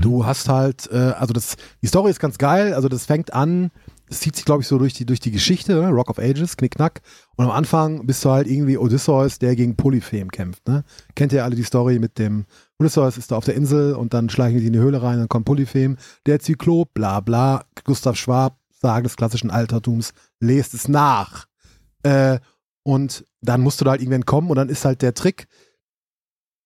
Du 0.00 0.26
hast 0.26 0.48
halt, 0.48 0.90
äh, 0.90 0.96
also 0.96 1.32
das, 1.32 1.56
die 1.82 1.86
Story 1.86 2.10
ist 2.10 2.18
ganz 2.18 2.36
geil, 2.38 2.74
also 2.74 2.88
das 2.88 3.06
fängt 3.06 3.32
an, 3.32 3.70
es 4.10 4.20
zieht 4.20 4.34
sich, 4.34 4.44
glaube 4.44 4.62
ich, 4.62 4.68
so 4.68 4.78
durch 4.78 4.94
die, 4.94 5.06
durch 5.06 5.20
die 5.20 5.30
Geschichte, 5.30 5.74
ne? 5.74 5.90
Rock 5.90 6.10
of 6.10 6.18
Ages, 6.18 6.56
Knickknack. 6.56 7.00
Und 7.36 7.44
am 7.44 7.50
Anfang 7.50 8.06
bist 8.06 8.24
du 8.24 8.30
halt 8.30 8.46
irgendwie 8.46 8.78
Odysseus, 8.78 9.38
der 9.38 9.54
gegen 9.54 9.76
Polyphem 9.76 10.30
kämpft. 10.30 10.66
Ne? 10.66 10.82
Kennt 11.14 11.32
ihr 11.32 11.44
alle 11.44 11.56
die 11.56 11.62
Story 11.62 11.98
mit 11.98 12.18
dem 12.18 12.46
Odysseus 12.78 13.18
ist 13.18 13.30
da 13.30 13.36
auf 13.36 13.44
der 13.44 13.54
Insel 13.54 13.94
und 13.94 14.14
dann 14.14 14.30
schleichen 14.30 14.60
die 14.60 14.66
in 14.66 14.72
die 14.72 14.78
Höhle 14.78 15.02
rein, 15.02 15.18
dann 15.18 15.28
kommt 15.28 15.46
Polyphem, 15.46 15.96
der 16.26 16.40
Zyklop, 16.40 16.94
bla 16.94 17.20
bla, 17.20 17.64
Gustav 17.84 18.16
Schwab, 18.16 18.58
Sagen 18.70 19.02
des 19.02 19.16
klassischen 19.16 19.50
Altertums, 19.50 20.12
lest 20.38 20.72
es 20.74 20.86
nach. 20.86 21.46
Äh, 22.04 22.38
und 22.84 23.24
dann 23.40 23.60
musst 23.60 23.80
du 23.80 23.84
da 23.84 23.92
halt 23.92 24.00
irgendwann 24.00 24.24
kommen 24.24 24.50
und 24.50 24.56
dann 24.56 24.68
ist 24.68 24.84
halt 24.84 25.02
der 25.02 25.14
Trick, 25.14 25.48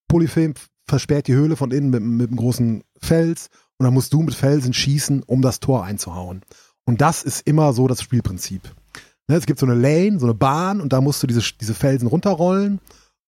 Polyphem 0.08 0.52
versperrt 0.92 1.26
die 1.26 1.32
Höhle 1.32 1.56
von 1.56 1.70
innen 1.70 1.88
mit, 1.88 2.02
mit 2.02 2.28
einem 2.28 2.36
großen 2.36 2.84
Fels 2.98 3.48
und 3.78 3.84
dann 3.84 3.94
musst 3.94 4.12
du 4.12 4.20
mit 4.20 4.34
Felsen 4.34 4.74
schießen, 4.74 5.22
um 5.22 5.40
das 5.40 5.58
Tor 5.58 5.84
einzuhauen. 5.84 6.42
Und 6.84 7.00
das 7.00 7.22
ist 7.22 7.46
immer 7.46 7.72
so 7.72 7.88
das 7.88 8.02
Spielprinzip. 8.02 8.70
Ne, 9.26 9.36
es 9.36 9.46
gibt 9.46 9.58
so 9.58 9.64
eine 9.64 9.74
Lane, 9.74 10.20
so 10.20 10.26
eine 10.26 10.34
Bahn 10.34 10.82
und 10.82 10.92
da 10.92 11.00
musst 11.00 11.22
du 11.22 11.26
diese, 11.26 11.40
diese 11.58 11.72
Felsen 11.72 12.08
runterrollen 12.08 12.78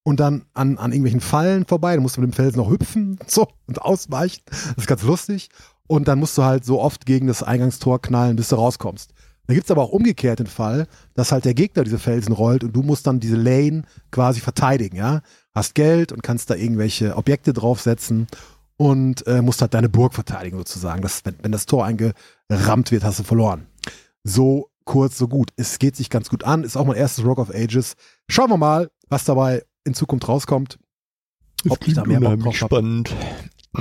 und 0.03 0.21
dann 0.21 0.45
an, 0.53 0.77
an 0.77 0.93
irgendwelchen 0.93 1.23
Fallen 1.23 1.65
vorbei. 1.65 1.95
Dann 1.95 2.03
musst 2.03 2.19
du 2.19 2.21
mit 2.21 2.31
dem 2.31 2.35
Felsen 2.35 2.59
noch 2.59 2.69
hüpfen 2.69 3.19
so, 3.27 3.49
und 3.67 3.81
ausweichen. 3.81 4.43
Das 4.51 4.75
ist 4.77 4.87
ganz 4.87 5.03
lustig. 5.03 5.49
Und 5.87 6.07
dann 6.07 6.19
musst 6.19 6.37
du 6.37 6.43
halt 6.43 6.67
so 6.67 6.83
oft 6.83 7.07
gegen 7.07 7.29
das 7.29 7.43
Eingangstor 7.43 8.03
knallen, 8.03 8.37
bis 8.37 8.51
du 8.51 8.57
rauskommst. 8.57 9.15
Da 9.47 9.55
gibt's 9.55 9.71
aber 9.71 9.83
auch 9.83 9.93
umgekehrt 9.93 10.39
den 10.39 10.47
Fall, 10.47 10.87
dass 11.15 11.33
halt 11.33 11.47
der 11.47 11.55
Gegner 11.55 11.85
diese 11.85 11.99
Felsen 11.99 12.35
rollt 12.35 12.63
und 12.63 12.77
du 12.77 12.83
musst 12.83 13.07
dann 13.07 13.21
diese 13.21 13.37
Lane 13.37 13.85
quasi 14.11 14.41
verteidigen, 14.41 14.97
ja. 14.97 15.23
Hast 15.55 15.75
Geld 15.75 16.13
und 16.13 16.23
kannst 16.23 16.51
da 16.51 16.55
irgendwelche 16.55 17.17
Objekte 17.17 17.53
draufsetzen 17.53 18.27
und 18.77 19.27
äh, 19.27 19.43
musst 19.43 19.61
halt 19.61 19.75
deine 19.75 19.89
Burg 19.89 20.15
verteidigen 20.15 20.59
sozusagen. 20.59 21.03
Das, 21.03 21.25
wenn, 21.25 21.37
wenn 21.43 21.53
das 21.53 21.67
Tor 21.67 21.85
eingerammt 21.85 22.91
wird, 22.91 23.05
hast 23.05 23.21
du 23.21 23.23
verloren. 23.23 23.67
So 24.25 24.71
kurz, 24.85 25.17
so 25.19 25.29
gut. 25.29 25.51
Es 25.57 25.79
geht 25.79 25.97
sich 25.97 26.11
ganz 26.11 26.29
gut 26.29 26.45
an. 26.45 26.65
Ist 26.65 26.77
auch 26.77 26.85
mein 26.85 26.97
erstes 26.97 27.25
Rock 27.25 27.39
of 27.39 27.55
Ages. 27.55 27.95
Schauen 28.29 28.51
wir 28.51 28.57
mal, 28.57 28.91
was 29.09 29.25
dabei 29.25 29.65
in 29.85 29.95
Zukunft 29.95 30.29
rauskommt. 30.29 30.79
Ob 31.69 31.87
ich 31.87 31.95
da 31.95 32.05
mehr 32.05 32.21
Bock 32.21 32.41
drauf 32.41 32.61
hab. 32.61 32.71
spannend. 32.71 33.15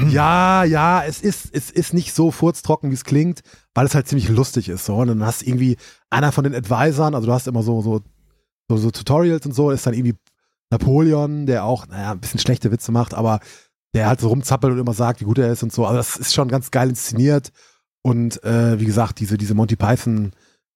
Ja, 0.09 0.63
ja, 0.63 1.03
es 1.03 1.21
ist, 1.21 1.49
es 1.53 1.69
ist 1.69 1.93
nicht 1.93 2.13
so 2.13 2.31
furztrocken, 2.31 2.89
wie 2.89 2.95
es 2.95 3.03
klingt, 3.03 3.41
weil 3.75 3.85
es 3.85 3.93
halt 3.93 4.07
ziemlich 4.07 4.29
lustig 4.29 4.69
ist. 4.69 4.85
So. 4.85 4.95
Und 4.95 5.09
dann 5.09 5.23
hast 5.23 5.43
irgendwie 5.43 5.77
einer 6.09 6.31
von 6.31 6.43
den 6.43 6.55
Advisern, 6.55 7.13
also 7.13 7.27
du 7.27 7.33
hast 7.33 7.47
immer 7.47 7.61
so, 7.61 7.81
so, 7.81 8.01
so, 8.69 8.77
so 8.77 8.89
Tutorials 8.89 9.45
und 9.45 9.53
so, 9.53 9.69
ist 9.69 9.85
dann 9.85 9.93
irgendwie 9.93 10.15
Napoleon, 10.73 11.45
der 11.45 11.63
auch, 11.65 11.87
naja, 11.87 12.11
ein 12.11 12.19
bisschen 12.19 12.39
schlechte 12.39 12.71
Witze 12.71 12.91
macht, 12.91 13.13
aber 13.13 13.39
der 13.95 14.07
halt 14.07 14.19
so 14.19 14.29
rumzappelt 14.29 14.73
und 14.73 14.79
immer 14.79 14.93
sagt, 14.93 15.21
wie 15.21 15.25
gut 15.25 15.37
er 15.37 15.51
ist 15.51 15.63
und 15.63 15.71
so. 15.71 15.85
Also 15.85 15.97
das 15.97 16.17
ist 16.17 16.33
schon 16.33 16.47
ganz 16.47 16.71
geil 16.71 16.89
inszeniert. 16.89 17.51
Und 18.05 18.43
äh, 18.43 18.79
wie 18.79 18.85
gesagt, 18.85 19.19
diese, 19.19 19.37
diese 19.37 19.53
Monty 19.53 19.75
Python 19.75 20.31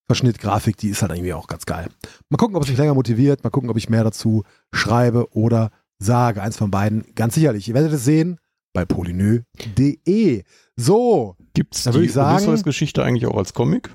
Verschnittgrafik, 0.09 0.77
die 0.77 0.89
ist 0.89 1.01
halt 1.01 1.11
irgendwie 1.11 1.33
auch 1.33 1.47
ganz 1.47 1.65
geil. 1.65 1.89
Mal 2.29 2.37
gucken, 2.37 2.55
ob 2.55 2.63
es 2.63 2.69
mich 2.69 2.77
länger 2.77 2.93
motiviert, 2.93 3.43
mal 3.43 3.49
gucken, 3.49 3.69
ob 3.69 3.75
ich 3.77 3.89
mehr 3.89 4.03
dazu 4.05 4.43
schreibe 4.73 5.27
oder 5.35 5.71
sage. 5.99 6.41
Eins 6.41 6.55
von 6.57 6.71
beiden, 6.71 7.03
ganz 7.15 7.33
sicherlich. 7.35 7.67
Ihr 7.67 7.73
werdet 7.73 7.91
es 7.91 8.05
sehen 8.05 8.39
bei 8.73 8.85
polynö.de. 8.85 10.43
So, 10.77 11.35
Gibt's 11.53 11.83
Da 11.83 11.91
die 11.91 12.01
ich 12.01 12.13
sagen- 12.13 12.35
Odysseus-Geschichte 12.37 13.03
eigentlich 13.03 13.25
auch 13.25 13.35
als 13.37 13.53
Comic? 13.53 13.89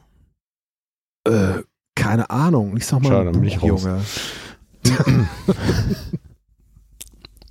äh, 1.28 1.62
keine 1.94 2.28
Ahnung. 2.30 2.76
Ich 2.76 2.87
sag 2.87 3.00
mal, 3.02 3.09
Schade, 3.11 3.30
Buch, 3.30 3.62
raus. 3.62 3.87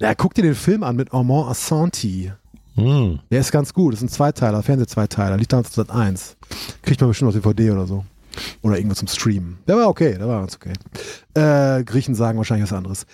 Ja, 0.02 0.16
guck 0.16 0.34
dir 0.34 0.42
den 0.42 0.56
Film 0.56 0.82
an 0.82 0.96
mit 0.96 1.14
Armand 1.14 1.50
Assanti. 1.50 2.32
Hm. 2.74 3.20
Der 3.30 3.40
ist 3.40 3.52
ganz 3.52 3.72
gut. 3.72 3.94
Das 3.94 4.00
ist 4.00 4.06
ein 4.06 4.10
Zweiteiler, 4.10 4.64
Fernsehzweiteiler. 4.64 5.38
Liegt 5.38 5.54
damals 5.54 5.74
2001. 5.74 6.38
Kriegt 6.82 7.00
man 7.02 7.12
bestimmt 7.12 7.30
auf 7.30 7.36
DVD 7.36 7.70
oder 7.70 7.86
so. 7.86 8.04
Oder 8.64 8.78
irgendwo 8.78 8.96
zum 8.96 9.08
Streamen. 9.08 9.60
Der 9.68 9.78
war 9.78 9.88
okay, 9.88 10.18
der 10.18 10.28
war 10.28 10.40
ganz 10.40 10.56
okay. 10.56 10.74
Äh, 11.36 11.84
Griechen 11.84 12.16
sagen 12.16 12.40
wahrscheinlich 12.40 12.70
was 12.72 12.76
anderes. 12.76 13.06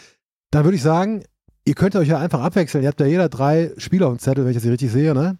Dann 0.51 0.63
würde 0.63 0.77
ich 0.77 0.81
sagen, 0.81 1.25
ihr 1.65 1.75
könnt 1.75 1.95
euch 1.97 2.07
ja 2.07 2.19
einfach 2.19 2.39
abwechseln. 2.39 2.83
Ihr 2.83 2.87
habt 2.87 3.01
ja 3.01 3.05
jeder 3.05 3.27
drei 3.27 3.73
Spiele 3.77 4.07
auf 4.07 4.13
dem 4.13 4.19
Zettel, 4.19 4.45
wenn 4.45 4.51
ich 4.51 4.57
das 4.57 4.63
hier 4.63 4.71
richtig 4.71 4.91
sehe, 4.91 5.13
ne? 5.13 5.37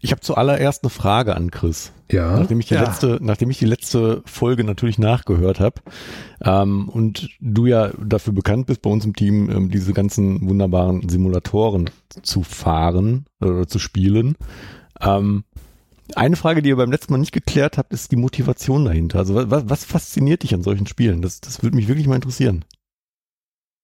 Ich 0.00 0.10
habe 0.10 0.20
zuallererst 0.20 0.82
eine 0.84 0.90
Frage 0.90 1.34
an 1.36 1.50
Chris. 1.50 1.92
Ja. 2.10 2.38
Nachdem 2.38 2.60
ich 2.60 2.66
die 2.66 2.74
Ja. 2.74 2.82
letzte, 2.82 3.18
nachdem 3.22 3.50
ich 3.50 3.58
die 3.58 3.64
letzte 3.64 4.22
Folge 4.26 4.62
natürlich 4.64 4.98
nachgehört 4.98 5.58
habe 5.60 5.80
ähm, 6.42 6.88
und 6.88 7.30
du 7.40 7.66
ja 7.66 7.90
dafür 8.02 8.32
bekannt 8.34 8.66
bist, 8.66 8.82
bei 8.82 8.90
uns 8.90 9.04
im 9.04 9.14
Team 9.16 9.48
ähm, 9.50 9.70
diese 9.70 9.92
ganzen 9.94 10.46
wunderbaren 10.48 11.08
Simulatoren 11.08 11.88
zu 12.22 12.42
fahren 12.42 13.24
oder 13.40 13.66
zu 13.66 13.78
spielen. 13.78 14.36
Ähm, 15.00 15.44
Eine 16.14 16.36
Frage, 16.36 16.60
die 16.60 16.68
ihr 16.68 16.76
beim 16.76 16.90
letzten 16.92 17.14
Mal 17.14 17.18
nicht 17.18 17.32
geklärt 17.32 17.78
habt, 17.78 17.94
ist 17.94 18.12
die 18.12 18.16
Motivation 18.16 18.84
dahinter. 18.84 19.18
Also 19.20 19.50
was, 19.50 19.68
was 19.70 19.84
fasziniert 19.84 20.42
dich 20.42 20.52
an 20.54 20.62
solchen 20.62 20.86
Spielen? 20.86 21.22
Das, 21.22 21.40
das 21.40 21.62
würde 21.62 21.76
mich 21.76 21.88
wirklich 21.88 22.06
mal 22.06 22.16
interessieren. 22.16 22.66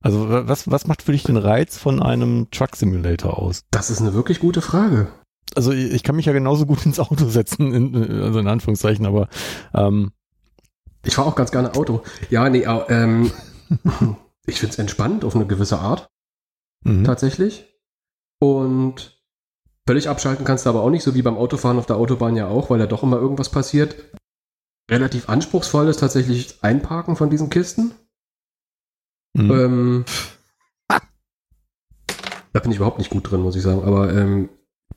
Also 0.03 0.27
was, 0.29 0.71
was 0.71 0.87
macht 0.87 1.03
für 1.03 1.13
dich 1.13 1.23
den 1.25 1.37
Reiz 1.39 1.79
von 1.79 2.03
einem 2.03 2.49
Truck 2.51 2.77
Simulator 2.77 3.39
aus? 3.39 3.65
Das 3.71 3.91
ist 3.91 4.01
eine 4.01 4.15
wirklich 4.15 4.39
gute 4.41 4.61
Frage. 4.63 5.09
Also 5.55 5.73
ich 5.73 6.03
kann 6.03 6.17
mich 6.17 6.27
ja 6.27 6.33
genauso 6.33 6.67
gut 6.67 6.87
ins 6.87 7.01
Auto 7.01 7.29
setzen, 7.29 7.75
in, 7.75 8.23
also 8.23 8.39
in 8.39 8.49
Anführungszeichen, 8.49 9.07
aber 9.07 9.29
ähm, 9.75 10.13
ich 11.05 11.15
fahre 11.15 11.29
auch 11.29 11.37
ganz 11.37 11.51
gerne 11.51 11.75
Auto. 11.75 12.03
Ja, 12.29 12.49
nee, 12.49 12.67
ähm, 12.89 13.31
ich 14.47 14.61
finde 14.61 14.73
es 14.73 14.79
entspannt 14.79 15.25
auf 15.25 15.35
eine 15.35 15.47
gewisse 15.47 15.79
Art. 15.79 16.11
Mhm. 16.85 17.05
Tatsächlich. 17.05 17.67
Und 18.39 19.21
völlig 19.87 20.09
abschalten 20.09 20.45
kannst 20.45 20.67
du 20.67 20.71
aber 20.71 20.83
auch 20.83 20.91
nicht, 20.91 21.03
so 21.03 21.15
wie 21.15 21.23
beim 21.23 21.37
Autofahren 21.37 21.79
auf 21.79 21.87
der 21.87 21.97
Autobahn 21.97 22.37
ja 22.37 22.49
auch, 22.49 22.71
weil 22.71 22.79
da 22.79 22.87
doch 22.87 23.03
immer 23.03 23.19
irgendwas 23.19 23.49
passiert. 23.49 23.97
Relativ 24.91 25.29
anspruchsvoll 25.29 25.89
ist 25.89 26.01
tatsächlich 26.01 26.63
Einparken 26.63 27.17
von 27.17 27.31
diesen 27.31 27.49
Kisten. 27.49 27.93
Mhm. 29.35 29.51
Ähm, 29.51 30.05
da 32.53 32.61
bin 32.61 32.73
ich 32.73 32.79
überhaupt 32.79 32.99
nicht 32.99 33.11
gut 33.11 33.31
drin, 33.31 33.43
muss 33.43 33.57
ich 33.57 33.63
sagen. 33.63 33.85
Aber 33.85 34.13
ähm, 34.13 34.49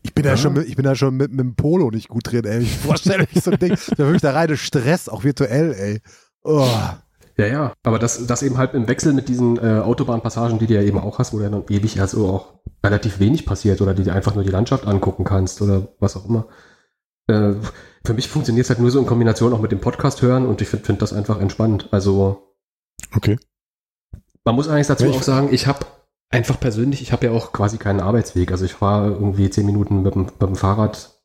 ich 0.02 0.14
bin 0.14 0.26
ja, 0.26 0.32
ja 0.32 0.38
schon, 0.38 0.54
mit, 0.54 0.68
ich 0.68 0.76
bin 0.76 0.86
ja 0.86 0.96
schon 0.96 1.16
mit, 1.16 1.32
mit 1.32 1.40
dem 1.40 1.56
Polo 1.56 1.90
nicht 1.90 2.10
gut 2.10 2.32
drin, 2.32 2.46
ey. 2.46 2.60
Ich 2.60 2.78
vorstelle 2.78 3.28
mich 3.34 3.44
so 3.44 3.52
ein 3.52 3.60
Ding. 3.60 3.74
Ist 3.74 3.98
wirklich 3.98 4.22
der 4.22 4.36
reine 4.36 4.58
Stress, 4.58 5.10
auch 5.10 5.24
virtuell, 5.24 5.74
ey. 5.74 6.02
Oh. 6.44 6.68
Ja, 7.38 7.48
ja, 7.48 7.74
aber 7.84 7.98
das, 7.98 8.28
das 8.28 8.44
eben 8.44 8.58
halt 8.58 8.76
im 8.76 8.88
Wechsel 8.88 9.14
mit 9.14 9.28
diesen 9.28 9.58
äh, 9.58 9.80
Autobahnpassagen, 9.80 10.60
die 10.60 10.68
du 10.68 10.76
ja 10.76 10.82
eben 10.82 11.00
auch 11.00 11.18
hast, 11.18 11.34
wo 11.34 11.38
du 11.38 11.44
ja 11.44 11.50
dann 11.50 11.64
ewig 11.68 12.00
also 12.00 12.28
auch 12.28 12.54
relativ 12.84 13.20
wenig 13.20 13.46
passiert 13.46 13.82
oder 13.82 13.94
die 13.94 14.04
dir 14.04 14.14
einfach 14.14 14.36
nur 14.36 14.44
die 14.44 14.52
Landschaft 14.52 14.86
angucken 14.86 15.24
kannst 15.24 15.62
oder 15.62 15.88
was 16.00 16.16
auch 16.16 16.30
immer. 16.30 16.48
Äh, 17.28 17.54
für 18.06 18.14
mich 18.14 18.28
funktioniert 18.28 18.66
es 18.66 18.70
halt 18.70 18.80
nur 18.80 18.92
so 18.92 19.00
in 19.00 19.08
Kombination 19.08 19.54
auch 19.54 19.62
mit 19.62 19.72
dem 19.72 19.80
Podcast 19.80 20.22
hören 20.22 20.46
und 20.46 20.62
ich 20.62 20.68
finde 20.68 20.86
find 20.86 21.02
das 21.02 21.14
einfach 21.14 21.40
entspannt. 21.40 21.88
Also. 21.92 22.54
Okay. 23.16 23.40
Man 24.44 24.56
muss 24.56 24.68
eigentlich 24.68 24.88
dazu 24.88 25.06
ja, 25.06 25.12
auch 25.12 25.24
sagen, 25.24 25.50
ich 25.52 25.66
habe 25.66 25.86
einfach 26.34 26.60
persönlich, 26.60 27.02
ich 27.02 27.12
habe 27.12 27.28
ja 27.28 27.32
auch 27.32 27.54
quasi 27.54 27.78
keinen 27.78 28.00
Arbeitsweg. 28.00 28.52
Also 28.52 28.66
ich 28.66 28.74
fahre 28.74 29.12
irgendwie 29.12 29.50
zehn 29.50 29.66
Minuten 29.66 30.02
mit 30.02 30.16
dem, 30.16 30.24
mit 30.24 30.42
dem 30.42 30.56
Fahrrad 30.56 31.22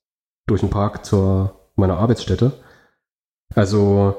durch 0.47 0.61
den 0.61 0.71
Park 0.71 1.05
zur 1.05 1.71
meiner 1.77 1.97
Arbeitsstätte. 1.97 2.53
Also 3.55 4.17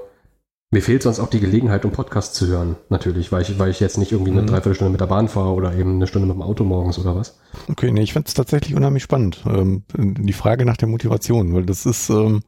mir 0.72 0.82
fehlt 0.82 1.04
sonst 1.04 1.20
auch 1.20 1.30
die 1.30 1.40
Gelegenheit, 1.40 1.86
um 1.86 1.92
Podcasts 1.92 2.36
zu 2.36 2.48
hören, 2.48 2.76
natürlich, 2.90 3.32
weil 3.32 3.42
ich, 3.42 3.58
weil 3.60 3.70
ich 3.70 3.80
jetzt 3.80 3.98
nicht 3.98 4.12
irgendwie 4.12 4.32
eine 4.32 4.42
mhm. 4.42 4.48
Dreiviertelstunde 4.48 4.92
mit 4.92 5.02
der 5.02 5.08
Bahn 5.08 5.28
fahre 5.28 5.54
oder 5.54 5.76
eben 5.76 5.96
eine 5.96 6.08
Stunde 6.08 6.28
mit 6.28 6.36
dem 6.36 6.42
Auto 6.42 6.64
morgens 6.64 6.98
oder 6.98 7.16
was. 7.16 7.40
Okay, 7.70 7.92
nee, 7.92 8.02
ich 8.02 8.14
finde 8.14 8.28
es 8.28 8.34
tatsächlich 8.34 8.76
unheimlich 8.76 9.04
spannend. 9.04 9.44
Ähm, 9.48 9.84
die 9.96 10.34
Frage 10.34 10.66
nach 10.66 10.78
der 10.78 10.88
Motivation, 10.88 11.54
weil 11.54 11.66
das 11.66 11.86
ist, 11.86 12.10
ähm, 12.10 12.42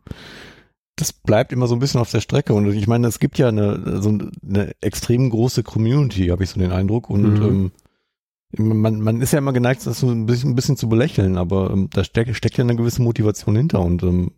das 0.95 1.13
bleibt 1.13 1.51
immer 1.51 1.67
so 1.67 1.75
ein 1.75 1.79
bisschen 1.79 2.01
auf 2.01 2.11
der 2.11 2.21
Strecke. 2.21 2.53
Und 2.53 2.71
ich 2.71 2.87
meine, 2.87 3.07
es 3.07 3.19
gibt 3.19 3.37
ja 3.37 3.47
eine, 3.47 4.01
so 4.01 4.17
eine 4.47 4.71
extrem 4.81 5.29
große 5.29 5.63
Community, 5.63 6.27
habe 6.27 6.43
ich 6.43 6.49
so 6.49 6.59
den 6.59 6.71
Eindruck. 6.71 7.09
Und 7.09 7.39
mhm. 7.39 7.43
ähm, 7.43 7.71
man, 8.57 9.01
man 9.01 9.21
ist 9.21 9.31
ja 9.31 9.39
immer 9.39 9.53
geneigt, 9.53 9.85
das 9.85 9.99
so 9.99 10.09
ein 10.09 10.25
bisschen, 10.25 10.51
ein 10.51 10.55
bisschen 10.55 10.77
zu 10.77 10.89
belächeln, 10.89 11.37
aber 11.37 11.71
ähm, 11.71 11.89
da 11.93 12.03
steckt, 12.03 12.35
steckt 12.35 12.57
ja 12.57 12.63
eine 12.63 12.75
gewisse 12.75 13.01
Motivation 13.01 13.55
hinter. 13.55 13.81
Und 13.81 14.03
ähm, 14.03 14.31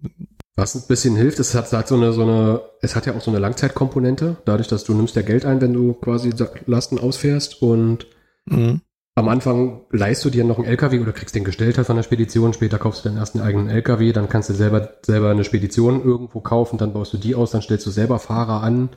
was 0.55 0.75
ein 0.75 0.83
bisschen 0.87 1.15
hilft, 1.15 1.39
es 1.39 1.55
hat, 1.55 1.71
hat 1.71 1.87
so 1.87 1.95
eine, 1.95 2.13
so 2.13 2.21
eine, 2.21 2.61
es 2.81 2.95
hat 2.95 3.07
ja 3.07 3.15
auch 3.15 3.21
so 3.21 3.31
eine 3.31 3.39
Langzeitkomponente, 3.39 4.37
dadurch, 4.45 4.67
dass 4.67 4.83
du 4.83 4.93
nimmst 4.93 5.15
ja 5.15 5.23
Geld 5.23 5.45
ein, 5.45 5.61
wenn 5.61 5.73
du 5.73 5.93
quasi 5.93 6.31
Lasten 6.67 6.99
ausfährst 6.99 7.63
und 7.63 8.05
mhm. 8.45 8.81
am 9.15 9.29
Anfang 9.29 9.81
leihst 9.89 10.23
du 10.23 10.29
dir 10.29 10.43
noch 10.43 10.59
einen 10.59 10.67
LKW 10.67 10.99
oder 10.99 11.11
kriegst 11.11 11.33
den 11.33 11.43
gestellt 11.43 11.77
halt 11.77 11.87
von 11.87 11.95
der 11.95 12.03
Spedition, 12.03 12.53
später 12.53 12.77
kaufst 12.77 13.03
du 13.03 13.09
deinen 13.09 13.17
ersten 13.17 13.39
eigenen 13.39 13.67
LKW, 13.67 14.13
dann 14.13 14.29
kannst 14.29 14.51
du 14.51 14.53
selber, 14.53 14.89
selber 15.03 15.31
eine 15.31 15.43
Spedition 15.43 16.03
irgendwo 16.03 16.39
kaufen, 16.39 16.77
dann 16.77 16.93
baust 16.93 17.13
du 17.13 17.17
die 17.17 17.33
aus, 17.33 17.49
dann 17.49 17.63
stellst 17.63 17.87
du 17.87 17.91
selber 17.91 18.19
Fahrer 18.19 18.61
an, 18.61 18.89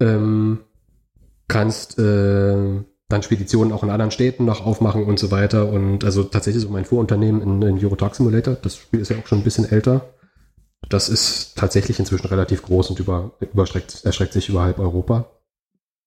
ähm, 0.00 0.60
kannst 1.46 1.98
äh, 1.98 2.84
dann 3.08 3.22
Speditionen 3.22 3.72
auch 3.72 3.82
in 3.82 3.90
anderen 3.90 4.10
Städten 4.10 4.44
noch 4.44 4.64
aufmachen 4.64 5.04
und 5.04 5.18
so 5.18 5.30
weiter 5.30 5.68
und 5.68 6.02
also 6.04 6.24
tatsächlich 6.24 6.62
so 6.62 6.70
mein 6.70 6.84
Vorunternehmen 6.84 7.40
in, 7.40 7.62
in 7.62 7.84
Euro 7.84 7.96
Truck 7.96 8.16
Simulator, 8.16 8.54
das 8.54 8.76
Spiel 8.76 9.00
ist 9.00 9.10
ja 9.10 9.18
auch 9.18 9.26
schon 9.26 9.38
ein 9.38 9.44
bisschen 9.44 9.70
älter, 9.70 10.12
das 10.88 11.08
ist 11.08 11.56
tatsächlich 11.56 11.98
inzwischen 11.98 12.26
relativ 12.26 12.62
groß 12.62 12.90
und 12.90 12.98
über, 12.98 13.32
überstreckt, 13.40 14.04
erstreckt 14.04 14.32
sich 14.32 14.48
über 14.48 14.62
halb 14.62 14.78
Europa. 14.78 15.30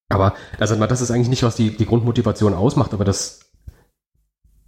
Aber 0.09 0.33
also 0.59 0.75
das 0.75 1.01
ist 1.01 1.11
eigentlich 1.11 1.29
nicht, 1.29 1.43
was 1.43 1.55
die, 1.55 1.75
die 1.75 1.85
Grundmotivation 1.85 2.53
ausmacht, 2.53 2.93
aber 2.93 3.05
das 3.05 3.51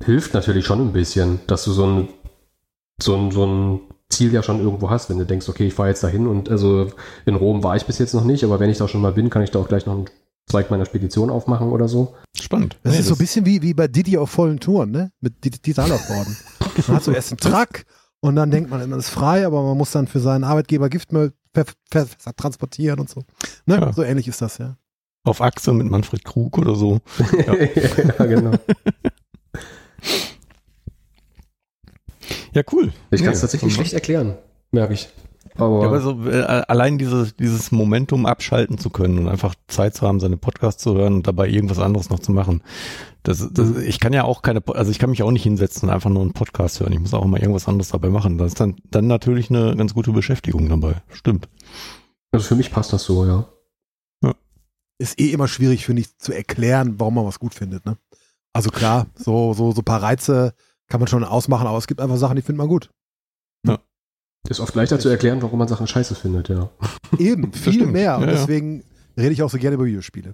hilft 0.04 0.34
natürlich 0.34 0.66
schon 0.66 0.80
ein 0.80 0.94
bisschen, 0.94 1.42
dass 1.48 1.66
du 1.66 1.72
so 1.72 1.86
ein, 1.86 2.10
so 3.02 3.16
ein, 3.16 3.32
so 3.32 3.46
ein 3.46 3.82
Ziel 4.10 4.34
ja 4.34 4.44
schon 4.44 4.62
irgendwo 4.62 4.90
hast, 4.90 5.10
wenn 5.10 5.18
du 5.18 5.26
denkst, 5.26 5.50
okay, 5.50 5.68
ich 5.68 5.74
fahre 5.74 5.90
jetzt 5.90 6.04
dahin 6.04 6.28
und 6.28 6.50
also 6.50 6.88
in 7.26 7.36
Rom 7.36 7.64
war 7.64 7.76
ich 7.76 7.86
bis 7.86 7.98
jetzt 7.98 8.14
noch 8.14 8.24
nicht, 8.24 8.44
aber 8.44 8.60
wenn 8.60 8.70
ich 8.70 8.78
da 8.78 8.88
schon 8.88 9.02
mal 9.02 9.14
bin, 9.14 9.30
kann 9.30 9.42
ich 9.42 9.52
da 9.52 9.60
auch 9.60 9.68
gleich 9.68 9.86
noch 9.86 9.96
einen 9.96 10.10
Zweig 10.52 10.70
meiner 10.70 10.86
Spedition 10.86 11.30
aufmachen 11.30 11.70
oder 11.70 11.88
so. 11.88 12.16
Spannend. 12.40 12.78
Das 12.84 12.94
nee, 12.94 13.00
ist 13.00 13.08
so 13.08 13.16
ein 13.16 13.18
bisschen 13.18 13.46
wie, 13.46 13.62
wie 13.62 13.74
bei 13.74 13.88
Didi 13.88 14.18
auf 14.18 14.30
vollen 14.30 14.60
Touren, 14.60 14.92
ne? 14.92 15.12
Mit 15.22 15.44
Digitalaufborden. 15.44 16.36
Man 16.88 16.98
hat 16.98 17.04
so 17.04 17.12
erst 17.12 17.32
einen 17.32 17.38
Truck 17.38 17.86
und 18.22 18.36
dann 18.36 18.52
denkt 18.52 18.70
man, 18.70 18.88
man 18.88 19.00
ist 19.00 19.10
frei, 19.10 19.46
aber 19.46 19.64
man 19.64 19.78
muss 19.78 19.92
dann 19.92 20.08
für 20.08 20.20
seinen 20.20 20.44
Arbeitgeber 20.44 20.90
Giftmüll 20.90 21.34
transportieren 22.38 23.00
und 23.00 23.10
so. 23.10 23.24
Ne? 23.66 23.80
Ja. 23.80 23.94
So 23.94 24.04
ähnlich 24.04 24.28
ist 24.28 24.42
das, 24.42 24.60
ja. 24.60 24.78
Auf 25.24 25.42
Achse 25.42 25.74
mit 25.74 25.90
Manfred 25.90 26.24
Krug 26.24 26.58
oder 26.58 26.76
so. 26.76 27.00
Ja, 27.46 27.56
ja 28.20 28.26
genau. 28.26 28.52
ja, 32.54 32.62
cool. 32.72 32.94
Ich 33.10 33.24
kann 33.24 33.34
es 33.34 33.42
tatsächlich 33.42 33.74
schlecht 33.74 33.94
erklären, 33.94 34.38
merke 34.72 34.94
ich. 34.94 35.10
Aber, 35.62 35.82
ja, 35.82 35.88
aber 35.88 36.02
so, 36.02 36.26
äh, 36.26 36.42
allein 36.68 36.98
dieses, 36.98 37.36
dieses 37.36 37.72
Momentum 37.72 38.26
abschalten 38.26 38.78
zu 38.78 38.90
können 38.90 39.20
und 39.20 39.28
einfach 39.28 39.56
Zeit 39.68 39.96
zu 39.96 40.08
haben, 40.08 40.20
seine 40.20 40.38
Podcasts 40.38 40.82
zu 40.82 40.96
hören 40.96 41.16
und 41.16 41.28
dabei 41.28 41.48
irgendwas 41.48 41.80
anderes 41.80 42.10
noch 42.10 42.20
zu 42.20 42.32
machen. 42.32 42.64
Das, 43.24 43.48
das, 43.52 43.70
mhm. 43.70 43.82
ich 43.82 44.00
kann 44.00 44.14
ja 44.14 44.24
auch 44.24 44.42
keine, 44.42 44.64
also 44.68 44.90
ich 44.90 44.98
kann 44.98 45.12
mich 45.12 45.22
auch 45.24 45.32
nicht 45.32 45.44
hinsetzen 45.44 45.88
und 45.88 45.94
einfach 45.94 46.10
nur 46.10 46.22
einen 46.22 46.34
Podcast 46.34 46.80
hören. 46.80 46.94
Ich 46.94 47.00
muss 47.00 47.14
auch 47.14 47.24
immer 47.24 47.40
irgendwas 47.40 47.68
anderes 47.68 47.90
dabei 47.90 48.10
machen. 48.10 48.38
Das 48.38 48.48
ist 48.48 48.60
dann, 48.60 48.76
dann 48.90 49.08
natürlich 49.08 49.50
eine 49.50 49.76
ganz 49.76 49.94
gute 49.94 50.12
Beschäftigung 50.12 50.68
dabei. 50.68 50.96
Stimmt. 51.10 51.48
Also 52.32 52.48
für 52.48 52.56
mich 52.56 52.72
passt 52.72 52.94
das 52.94 53.04
so, 53.04 53.26
ja. 53.26 53.46
ja. 54.24 54.34
Ist 54.98 55.20
eh 55.20 55.32
immer 55.32 55.48
schwierig, 55.48 55.86
finde 55.86 56.02
ich, 56.02 56.18
zu 56.18 56.34
erklären, 56.34 56.96
warum 56.98 57.16
man 57.16 57.26
was 57.26 57.40
gut 57.40 57.54
findet, 57.54 57.86
ne? 57.86 57.98
Also 58.54 58.70
klar, 58.70 59.08
so, 59.16 59.54
so, 59.54 59.72
so 59.72 59.82
ein 59.82 59.86
paar 59.86 60.04
Reize 60.04 60.54
kann 60.88 61.00
man 61.00 61.08
schon 61.08 61.24
ausmachen, 61.24 61.68
aber 61.68 61.78
es 61.78 61.88
gibt 61.88 62.02
einfach 62.02 62.18
Sachen, 62.18 62.36
die 62.36 62.42
findet 62.42 62.58
man 62.58 62.68
gut. 62.68 62.90
Ist 64.50 64.60
oft 64.60 64.76
leichter 64.76 65.00
zu 65.00 65.10
erklären, 65.10 65.42
warum 65.42 65.60
man 65.60 65.68
Sachen 65.68 65.88
scheiße 65.88 66.16
findet, 66.16 66.50
ja. 66.50 66.70
Eben, 67.18 67.54
viel 67.54 67.86
mehr. 67.86 68.18
Und 68.18 68.26
ja, 68.26 68.32
deswegen 68.32 68.84
rede 69.18 69.34
ich 69.34 69.44
auch 69.44 69.50
so 69.50 69.58
gerne 69.58 69.76
über 69.76 69.86
Videospiele. 69.86 70.34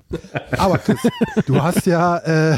Aber 0.58 0.78
Chris, 0.78 1.00
du 1.46 1.62
hast 1.62 1.86
ja, 1.86 2.18
äh, 2.54 2.58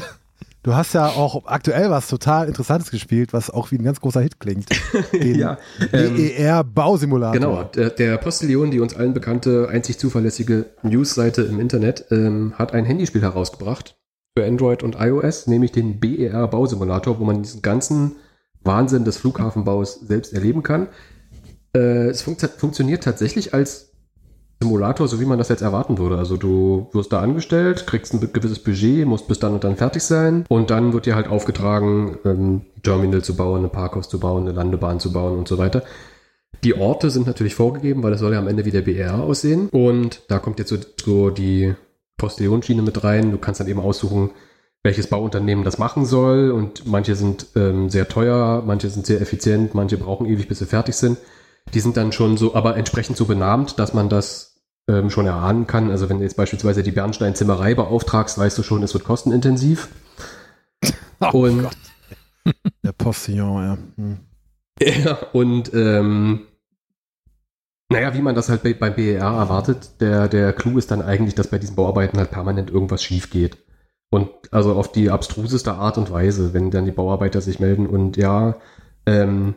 du 0.63 0.75
hast 0.75 0.94
ja 0.94 1.08
auch 1.08 1.46
aktuell 1.48 1.89
was 1.89 2.08
total 2.08 2.48
Interessantes 2.48 2.91
gespielt, 2.91 3.34
was 3.34 3.50
auch 3.50 3.72
wie 3.72 3.77
ein 3.77 3.84
ganz 3.84 4.00
großer 4.00 4.22
Hit 4.22 4.39
klingt. 4.39 4.70
Den 5.12 5.39
ja, 5.39 5.58
ähm, 5.91 6.15
DER 6.15 6.63
Bausimulator. 6.63 7.34
Genau, 7.34 7.63
der, 7.63 7.89
der 7.89 8.18
Postillon, 8.18 8.70
die 8.70 8.79
uns 8.79 8.96
allen 8.96 9.13
bekannte, 9.13 9.70
einzig 9.70 9.98
zuverlässige 9.98 10.68
Newsseite 10.84 11.41
im 11.41 11.60
Internet, 11.60 12.06
ähm, 12.12 12.53
hat 12.58 12.74
ein 12.74 12.86
Handyspiel 12.86 13.22
herausgebracht 13.22 13.98
für 14.38 14.46
Android 14.46 14.84
und 14.84 14.98
iOS, 15.00 15.48
nämlich 15.48 15.72
den 15.72 16.00
BER 16.00 16.48
Bausimulator, 16.48 17.20
wo 17.20 17.25
man 17.25 17.41
diesen 17.41 17.63
ganzen 17.63 18.18
Wahnsinn 18.63 19.06
des 19.06 19.18
Flughafenbaus 19.18 20.00
selbst 20.01 20.34
erleben 20.34 20.63
kann. 20.63 20.88
Äh, 21.73 22.07
es 22.07 22.21
funkt 22.21 22.41
funktioniert 22.57 23.03
tatsächlich 23.03 23.53
als 23.53 23.89
Simulator, 24.61 25.07
so 25.07 25.21
wie 25.21 25.25
man 25.25 25.38
das 25.38 25.49
jetzt 25.49 25.61
erwarten 25.61 25.97
würde. 25.97 26.17
Also 26.17 26.35
du 26.35 26.89
wirst 26.91 27.13
da 27.13 27.21
angestellt, 27.21 27.88
kriegst 27.88 28.13
ein 28.13 28.33
gewisses 28.33 28.59
Budget, 28.59 29.05
musst 29.05 29.27
bis 29.27 29.39
dann 29.39 29.53
und 29.53 29.63
dann 29.63 29.77
fertig 29.77 30.03
sein 30.03 30.45
und 30.49 30.69
dann 30.69 30.91
wird 30.91 31.05
dir 31.05 31.15
halt 31.15 31.29
aufgetragen, 31.29 32.17
ein 32.25 32.65
Terminal 32.83 33.23
zu 33.23 33.35
bauen, 33.35 33.63
ein 33.63 33.71
Parkhaus 33.71 34.09
zu 34.09 34.19
bauen, 34.19 34.43
eine 34.43 34.51
Landebahn 34.51 34.99
zu 34.99 35.13
bauen 35.13 35.38
und 35.38 35.47
so 35.47 35.57
weiter. 35.57 35.83
Die 36.63 36.75
Orte 36.75 37.09
sind 37.09 37.25
natürlich 37.25 37.55
vorgegeben, 37.55 38.03
weil 38.03 38.11
das 38.11 38.19
soll 38.19 38.33
ja 38.33 38.39
am 38.39 38.47
Ende 38.47 38.65
wie 38.65 38.71
der 38.71 38.81
BR 38.81 39.23
aussehen. 39.23 39.69
Und 39.69 40.23
da 40.27 40.39
kommt 40.39 40.59
jetzt 40.59 40.69
so, 40.69 40.77
so 41.01 41.29
die 41.29 41.73
Postillonschiene 42.17 42.81
mit 42.81 43.03
rein. 43.03 43.31
Du 43.31 43.38
kannst 43.38 43.61
dann 43.61 43.67
eben 43.67 43.79
aussuchen, 43.79 44.31
welches 44.83 45.07
Bauunternehmen 45.07 45.63
das 45.63 45.77
machen 45.77 46.05
soll. 46.05 46.51
Und 46.51 46.85
manche 46.85 47.15
sind 47.15 47.47
ähm, 47.55 47.89
sehr 47.89 48.09
teuer, 48.09 48.61
manche 48.65 48.89
sind 48.89 49.05
sehr 49.05 49.21
effizient, 49.21 49.73
manche 49.73 49.97
brauchen 49.97 50.27
ewig, 50.27 50.49
bis 50.49 50.59
sie 50.59 50.65
fertig 50.65 50.95
sind. 50.95 51.17
Die 51.73 51.79
sind 51.79 51.97
dann 51.97 52.11
schon 52.11 52.37
so, 52.37 52.55
aber 52.55 52.77
entsprechend 52.77 53.17
so 53.17 53.25
benannt, 53.25 53.79
dass 53.79 53.93
man 53.93 54.09
das 54.09 54.61
ähm, 54.87 55.09
schon 55.09 55.27
erahnen 55.27 55.67
kann. 55.67 55.91
Also 55.91 56.09
wenn 56.09 56.17
du 56.17 56.23
jetzt 56.23 56.37
beispielsweise 56.37 56.83
die 56.83 56.91
Bernstein-Zimmerei 56.91 57.75
beauftragst, 57.75 58.37
weißt 58.37 58.57
du 58.57 58.63
schon, 58.63 58.83
es 58.83 58.93
wird 58.93 59.03
kostenintensiv. 59.03 59.89
Oh 61.21 61.39
und 61.39 61.63
Gott. 61.63 61.75
Der 62.83 62.93
Postillon, 62.93 63.61
ja. 63.61 63.77
Hm. 63.97 64.19
Ja, 64.81 65.17
und 65.33 65.73
ähm, 65.73 66.47
naja, 67.89 68.13
wie 68.13 68.21
man 68.21 68.35
das 68.35 68.49
halt 68.49 68.63
bei, 68.63 68.73
beim 68.73 68.95
BER 68.95 69.19
erwartet, 69.19 69.99
der, 69.99 70.27
der 70.27 70.53
Clou 70.53 70.77
ist 70.77 70.91
dann 70.91 71.01
eigentlich, 71.01 71.35
dass 71.35 71.49
bei 71.49 71.57
diesen 71.57 71.75
Bauarbeiten 71.75 72.17
halt 72.19 72.31
permanent 72.31 72.69
irgendwas 72.69 73.03
schief 73.03 73.31
geht. 73.31 73.57
Und 74.11 74.29
also 74.51 74.73
auf 74.73 74.91
die 74.91 75.09
abstruseste 75.09 75.73
Art 75.73 75.97
und 75.97 76.11
Weise, 76.11 76.53
wenn 76.53 76.71
dann 76.71 76.85
die 76.85 76.91
Bauarbeiter 76.91 77.41
sich 77.41 77.59
melden 77.59 77.87
und 77.87 78.15
ja, 78.15 78.55
ähm, 79.05 79.55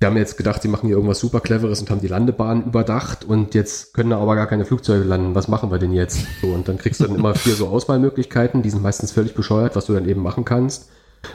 die 0.00 0.06
haben 0.06 0.16
jetzt 0.16 0.36
gedacht, 0.36 0.60
sie 0.60 0.68
machen 0.68 0.86
hier 0.86 0.96
irgendwas 0.96 1.18
super 1.18 1.40
Cleveres 1.40 1.80
und 1.80 1.90
haben 1.90 2.00
die 2.00 2.08
Landebahn 2.08 2.64
überdacht 2.64 3.24
und 3.24 3.54
jetzt 3.54 3.94
können 3.94 4.10
da 4.10 4.18
aber 4.18 4.34
gar 4.34 4.46
keine 4.46 4.64
Flugzeuge 4.64 5.04
landen. 5.04 5.34
Was 5.34 5.48
machen 5.48 5.70
wir 5.70 5.78
denn 5.78 5.92
jetzt? 5.92 6.26
So, 6.42 6.48
und 6.48 6.68
dann 6.68 6.78
kriegst 6.78 7.00
du 7.00 7.06
dann 7.06 7.16
immer 7.16 7.34
vier 7.34 7.54
so 7.54 7.68
Auswahlmöglichkeiten, 7.68 8.62
die 8.62 8.70
sind 8.70 8.82
meistens 8.82 9.12
völlig 9.12 9.34
bescheuert, 9.34 9.76
was 9.76 9.86
du 9.86 9.94
dann 9.94 10.08
eben 10.08 10.22
machen 10.22 10.44
kannst. 10.44 10.90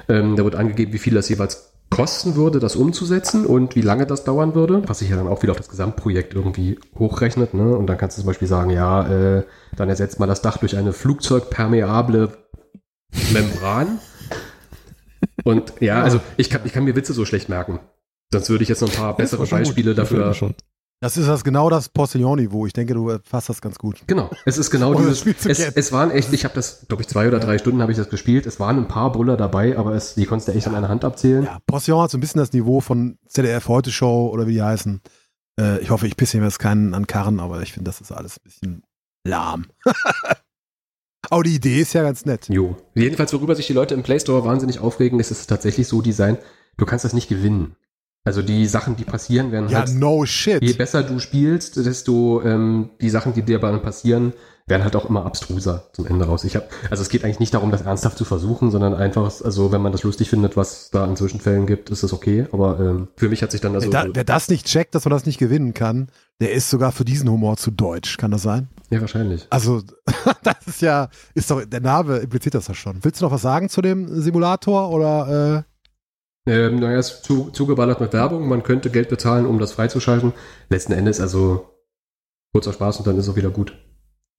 Ähm, 0.08 0.36
da 0.36 0.44
wird 0.44 0.56
angegeben, 0.56 0.94
wie 0.94 1.00
viel 1.00 1.16
das 1.16 1.30
jeweils 1.30 1.74
kosten 1.90 2.36
würde, 2.36 2.60
das 2.60 2.76
umzusetzen 2.76 3.46
und 3.46 3.76
wie 3.76 3.82
lange 3.82 4.06
das 4.06 4.24
dauern 4.24 4.54
würde, 4.54 4.88
was 4.88 5.00
sich 5.00 5.10
ja 5.10 5.16
dann 5.16 5.28
auch 5.28 5.42
wieder 5.42 5.52
auf 5.52 5.58
das 5.58 5.70
Gesamtprojekt 5.70 6.36
irgendwie 6.36 6.78
hochrechnet. 6.98 7.54
Ne? 7.54 7.76
Und 7.76 7.88
dann 7.88 7.98
kannst 7.98 8.18
du 8.18 8.22
zum 8.22 8.28
Beispiel 8.28 8.48
sagen, 8.48 8.70
ja, 8.70 9.38
äh, 9.38 9.44
dann 9.76 9.90
ersetzt 9.90 10.20
mal 10.20 10.28
das 10.28 10.42
Dach 10.42 10.58
durch 10.58 10.78
eine 10.78 10.94
flugzeugpermeable 10.94 12.30
Membran. 13.34 14.00
Und 15.44 15.74
ja, 15.80 16.04
also 16.04 16.20
ich 16.38 16.50
kann, 16.50 16.62
ich 16.66 16.74
kann 16.74 16.84
mir 16.84 16.96
Witze 16.96 17.14
so 17.14 17.26
schlecht 17.26 17.50
merken. 17.50 17.80
Sonst 18.32 18.50
würde 18.50 18.64
ich 18.64 18.70
jetzt 18.70 18.82
noch 18.82 18.90
ein 18.90 18.96
paar 18.96 19.18
bessere 19.18 19.46
Beispiele 19.46 19.96
dafür. 19.96 20.34
Schon. 20.34 20.54
Das 21.02 21.16
ist 21.16 21.28
das 21.28 21.46
genau 21.46 21.70
das 21.70 21.88
Postillon-Niveau. 21.90 22.66
Ich 22.66 22.74
denke, 22.74 22.94
du 22.94 23.18
fasst 23.24 23.48
das 23.48 23.62
ganz 23.62 23.78
gut. 23.78 24.02
Genau, 24.08 24.30
es 24.46 24.58
ist 24.58 24.70
genau 24.70 24.94
dieses. 24.96 25.12
das 25.12 25.20
Spiel 25.20 25.36
zu 25.36 25.50
Es, 25.50 25.60
es 25.60 25.92
waren 25.94 26.12
echt, 26.12 26.34
ich 26.34 26.44
habe 26.44 26.54
das, 26.54 26.86
glaube 26.88 27.04
ich, 27.04 27.08
zwei 27.08 27.28
oder 27.28 27.40
drei 27.40 27.58
Stunden 27.58 27.82
habe 27.82 27.92
ich 27.92 27.98
das 27.98 28.10
gespielt. 28.10 28.46
Es 28.46 28.60
waren 28.60 28.78
ein 28.78 28.88
paar 28.88 29.12
Brüller 29.12 29.38
dabei, 29.38 29.78
aber 29.78 29.94
es, 29.94 30.16
die 30.16 30.26
konntest 30.26 30.50
du 30.50 30.54
echt 30.54 30.68
an 30.68 30.76
einer 30.76 30.90
Hand 30.90 31.06
abzählen. 31.06 31.46
Ja, 31.46 31.60
Postillon 31.66 32.02
hat 32.02 32.12
so 32.12 32.18
ein 32.18 32.22
bisschen 32.22 32.40
das 32.40 32.52
Niveau 32.52 32.82
von 32.82 33.18
ZDF 33.28 33.68
Heute 33.70 33.92
Show 33.92 34.30
oder 34.32 34.46
wie 34.46 34.54
die 34.54 34.62
heißen. 34.62 35.02
Äh, 35.60 35.80
ich 35.80 35.90
hoffe, 35.90 36.06
ich 36.06 36.18
pisse 36.18 36.38
mir 36.38 36.44
jetzt 36.44 36.60
keinen 36.60 36.94
an 36.94 37.08
Karren, 37.08 37.40
aber 37.40 37.62
ich 37.62 37.72
finde, 37.72 37.90
das 37.90 38.02
ist 38.02 38.12
alles 38.12 38.38
ein 38.38 38.44
bisschen 38.44 38.84
lahm. 39.26 39.68
aber 41.30 41.44
die 41.44 41.56
Idee 41.56 41.80
ist 41.80 41.94
ja 41.94 42.04
ganz 42.04 42.26
nett. 42.26 42.50
Jo. 42.50 42.76
Jedenfalls, 42.94 43.32
worüber 43.32 43.56
sich 43.56 43.68
die 43.68 43.74
Leute 43.74 43.94
im 43.94 44.04
Play 44.04 44.20
Store 44.20 44.44
wahnsinnig 44.44 44.80
aufregen, 44.80 45.22
ist 45.22 45.32
es 45.32 45.48
tatsächlich 45.48 45.88
so 45.88 46.02
Design, 46.02 46.38
du 46.76 46.86
kannst 46.86 47.06
das 47.06 47.14
nicht 47.14 47.30
gewinnen. 47.30 47.78
Also 48.30 48.44
die 48.44 48.68
Sachen, 48.68 48.96
die 48.96 49.06
passieren, 49.06 49.52
werden 49.52 49.70
Ja, 49.70 49.80
halt, 49.80 49.96
no 49.96 50.24
shit. 50.24 50.62
je 50.62 50.74
besser 50.74 51.02
du 51.02 51.18
spielst, 51.18 51.78
desto 51.78 52.44
ähm, 52.44 52.92
die 53.02 53.10
Sachen, 53.10 53.34
die 53.34 53.42
dir 53.42 53.58
dann 53.58 53.82
passieren, 53.82 54.34
werden 54.68 54.84
halt 54.84 54.96
auch 54.96 55.10
immer 55.10 55.26
abstruser 55.26 55.86
zum 55.94 56.06
Ende 56.06 56.26
raus. 56.26 56.44
Ich 56.44 56.56
hab, 56.56 56.70
also 56.92 57.02
es 57.02 57.10
geht 57.10 57.24
eigentlich 57.24 57.40
nicht 57.40 57.56
darum, 57.56 57.72
das 57.72 57.82
ernsthaft 57.82 58.20
zu 58.20 58.26
versuchen, 58.26 58.70
sondern 58.70 58.94
einfach, 58.94 59.24
also 59.44 59.72
wenn 59.72 59.82
man 59.82 59.92
das 59.94 60.04
lustig 60.04 60.30
findet, 60.30 60.56
was 60.56 60.92
da 60.92 61.06
an 61.06 61.16
Zwischenfällen 61.16 61.66
gibt, 61.66 61.90
ist 61.90 62.04
das 62.04 62.14
okay. 62.14 62.46
Aber 62.52 62.80
ähm, 62.80 63.08
für 63.16 63.30
mich 63.30 63.42
hat 63.42 63.52
sich 63.52 63.62
dann 63.62 63.74
also 63.74 63.90
da, 63.90 64.06
wer 64.14 64.24
das 64.24 64.48
nicht 64.48 64.68
checkt, 64.68 64.94
dass 64.94 65.06
man 65.06 65.12
das 65.12 65.26
nicht 65.26 65.40
gewinnen 65.40 65.74
kann, 65.74 66.10
der 66.40 66.52
ist 66.52 66.70
sogar 66.70 66.92
für 66.92 67.06
diesen 67.06 67.28
Humor 67.32 67.58
zu 67.58 67.72
deutsch. 67.72 68.18
Kann 68.18 68.30
das 68.30 68.44
sein? 68.44 68.70
ja 68.92 69.02
wahrscheinlich. 69.02 69.48
Also, 69.50 69.82
das 70.44 70.56
ist 70.68 70.82
ja, 70.84 71.10
ist 71.34 71.50
doch, 71.50 71.66
der 71.66 71.82
Name 71.82 72.18
impliziert 72.18 72.54
das 72.54 72.68
ja 72.68 72.76
schon. 72.76 73.04
Willst 73.04 73.22
du 73.22 73.26
noch 73.26 73.32
was 73.32 73.42
sagen 73.42 73.70
zu 73.70 73.82
dem 73.82 74.22
Simulator 74.22 74.92
oder, 74.92 75.66
Ähm, 76.48 76.80
naja, 76.80 77.00
ist 77.00 77.24
zu, 77.24 77.52
zugeballert 77.52 78.00
mit 78.02 78.14
Werbung. 78.14 78.48
Man 78.48 78.64
könnte 78.64 78.90
Geld 78.90 79.10
bezahlen, 79.10 79.46
um 79.46 79.60
das 79.60 79.74
freizuschalten. 79.74 80.34
Letzten 80.70 80.94
Endes 80.94 81.20
also 81.20 81.70
kurzer 82.54 82.74
Spaß 82.74 82.98
und 82.98 83.08
dann 83.08 83.18
ist 83.18 83.30
auch 83.30 83.36
wieder 83.36 83.52
gut. 83.52 83.74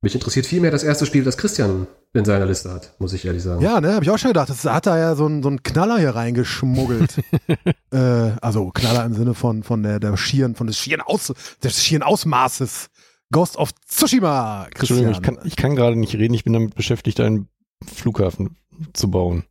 Mich 0.02 0.14
interessiert 0.14 0.47
viel 0.47 0.61
mehr 0.61 0.71
das 0.71 0.83
erste 0.83 1.04
Spiel, 1.04 1.25
das 1.25 1.37
Christian 1.37 1.87
in 2.14 2.25
seiner 2.25 2.47
Liste 2.47 2.73
hat, 2.73 2.95
muss 2.99 3.12
ich 3.12 3.26
ehrlich 3.26 3.42
sagen. 3.42 3.62
ja, 3.62 3.80
ne, 3.80 3.95
hab 3.95 4.02
ich 4.02 4.11
auch 4.11 4.19
schon 4.19 4.30
gedacht. 4.30 4.49
Das 4.49 4.64
hat 4.64 4.87
da 4.87 4.99
ja 4.99 5.14
so 5.14 5.26
ein, 5.26 5.42
so 5.42 5.50
ein 5.50 5.62
Knaller 5.62 5.99
hier 5.99 6.14
reingeschmuggelt. 6.14 7.16
äh, 7.93 7.99
also 8.41 8.71
Knaller 8.71 9.04
im 9.04 9.15
Sinne 9.15 9.34
von, 9.34 9.63
von 9.63 9.82
der, 9.82 10.00
der 10.00 10.17
schieren, 10.17 10.54
von 10.54 10.67
des 10.67 10.78
schieren 10.78 11.02
Aus, 11.02 11.34
des 11.63 11.84
schieren 11.84 12.02
Ausmaßes. 12.02 12.89
Ghost 13.30 13.56
of 13.56 13.73
Tsushima, 13.86 14.67
Christian. 14.75 15.04
Entschuldigung, 15.04 15.13
ich 15.13 15.23
kann, 15.23 15.39
ich 15.47 15.56
kann 15.56 15.76
gerade 15.76 15.97
nicht 15.97 16.15
reden. 16.15 16.34
Ich 16.34 16.45
bin 16.45 16.54
damit 16.54 16.75
beschäftigt, 16.75 17.21
einen 17.21 17.49
Flughafen 17.86 18.56
zu 18.93 19.10
bauen. 19.10 19.45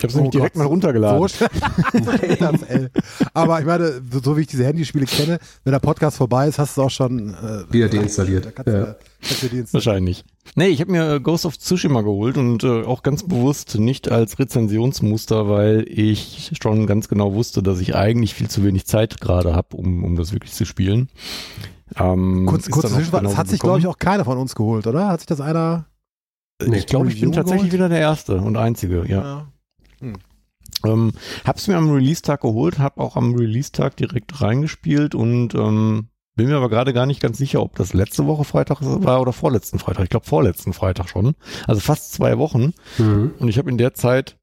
Ich 0.00 0.04
habe 0.04 0.08
es 0.12 0.14
Oh 0.14 0.18
nämlich 0.18 0.30
direkt 0.30 0.54
Gott. 0.54 0.62
mal 0.62 0.66
runtergeladen. 0.66 1.28
So. 1.28 1.46
Aber 3.34 3.60
ich 3.60 3.66
meine, 3.66 4.00
so, 4.10 4.20
so 4.22 4.36
wie 4.36 4.40
ich 4.42 4.46
diese 4.46 4.64
Handyspiele 4.64 5.04
kenne, 5.04 5.38
wenn 5.64 5.72
der 5.72 5.78
Podcast 5.78 6.16
vorbei 6.16 6.48
ist, 6.48 6.58
hast 6.58 6.76
du 6.76 6.80
es 6.80 6.86
auch 6.86 6.90
schon 6.90 7.34
äh, 7.34 7.70
Wieder 7.70 7.88
deinstalliert. 7.88 8.50
Ja. 8.66 8.96
du. 9.22 9.64
Wahrscheinlich. 9.72 10.24
Nee, 10.54 10.68
ich 10.68 10.80
habe 10.80 10.90
mir 10.90 11.16
äh, 11.16 11.20
Ghost 11.20 11.44
of 11.44 11.58
Tsushima 11.58 12.00
geholt 12.00 12.38
und 12.38 12.64
äh, 12.64 12.82
auch 12.82 13.02
ganz 13.02 13.24
bewusst 13.24 13.78
nicht 13.78 14.10
als 14.10 14.38
Rezensionsmuster, 14.38 15.50
weil 15.50 15.84
ich 15.86 16.52
schon 16.62 16.86
ganz 16.86 17.08
genau 17.08 17.34
wusste, 17.34 17.62
dass 17.62 17.78
ich 17.80 17.94
eigentlich 17.94 18.32
viel 18.32 18.48
zu 18.48 18.64
wenig 18.64 18.86
Zeit 18.86 19.20
gerade 19.20 19.54
habe, 19.54 19.76
um, 19.76 20.02
um 20.02 20.16
das 20.16 20.32
wirklich 20.32 20.54
zu 20.54 20.64
spielen. 20.64 21.10
Ähm, 21.98 22.46
Kurz, 22.46 22.70
kurz 22.70 22.90
das 22.90 23.10
genauso 23.10 23.36
hat 23.36 23.48
sich, 23.48 23.60
glaube 23.60 23.80
ich, 23.80 23.86
auch 23.86 23.98
keiner 23.98 24.24
von 24.24 24.38
uns 24.38 24.54
geholt, 24.54 24.86
oder? 24.86 25.08
Hat 25.08 25.20
sich 25.20 25.26
das 25.26 25.42
einer. 25.42 25.84
Nee, 26.64 26.78
ich 26.78 26.86
glaube, 26.86 27.08
ich 27.08 27.20
bin 27.20 27.32
tatsächlich 27.32 27.70
geholt? 27.70 27.72
wieder 27.72 27.88
der 27.90 28.00
Erste 28.00 28.36
und 28.36 28.56
Einzige, 28.56 29.04
ja. 29.06 29.46
Ähm, 30.84 31.12
hab's 31.44 31.66
mir 31.68 31.76
am 31.76 31.90
Release-Tag 31.90 32.40
geholt, 32.42 32.78
hab 32.78 32.98
auch 32.98 33.16
am 33.16 33.34
Release-Tag 33.34 33.96
direkt 33.96 34.40
reingespielt 34.40 35.14
und 35.14 35.54
ähm, 35.54 36.08
bin 36.36 36.48
mir 36.48 36.56
aber 36.56 36.70
gerade 36.70 36.92
gar 36.92 37.06
nicht 37.06 37.20
ganz 37.20 37.36
sicher, 37.38 37.60
ob 37.60 37.74
das 37.76 37.92
letzte 37.92 38.26
Woche 38.26 38.44
Freitag 38.44 38.78
war 38.80 39.20
oder 39.20 39.32
vorletzten 39.32 39.78
Freitag. 39.78 40.04
Ich 40.04 40.10
glaube 40.10 40.26
vorletzten 40.26 40.72
Freitag 40.72 41.08
schon. 41.10 41.34
Also 41.66 41.80
fast 41.80 42.12
zwei 42.12 42.38
Wochen. 42.38 42.72
Mhm. 42.98 43.32
Und 43.38 43.48
ich 43.48 43.58
habe 43.58 43.68
in 43.70 43.78
der 43.78 43.94
Zeit 43.94 44.38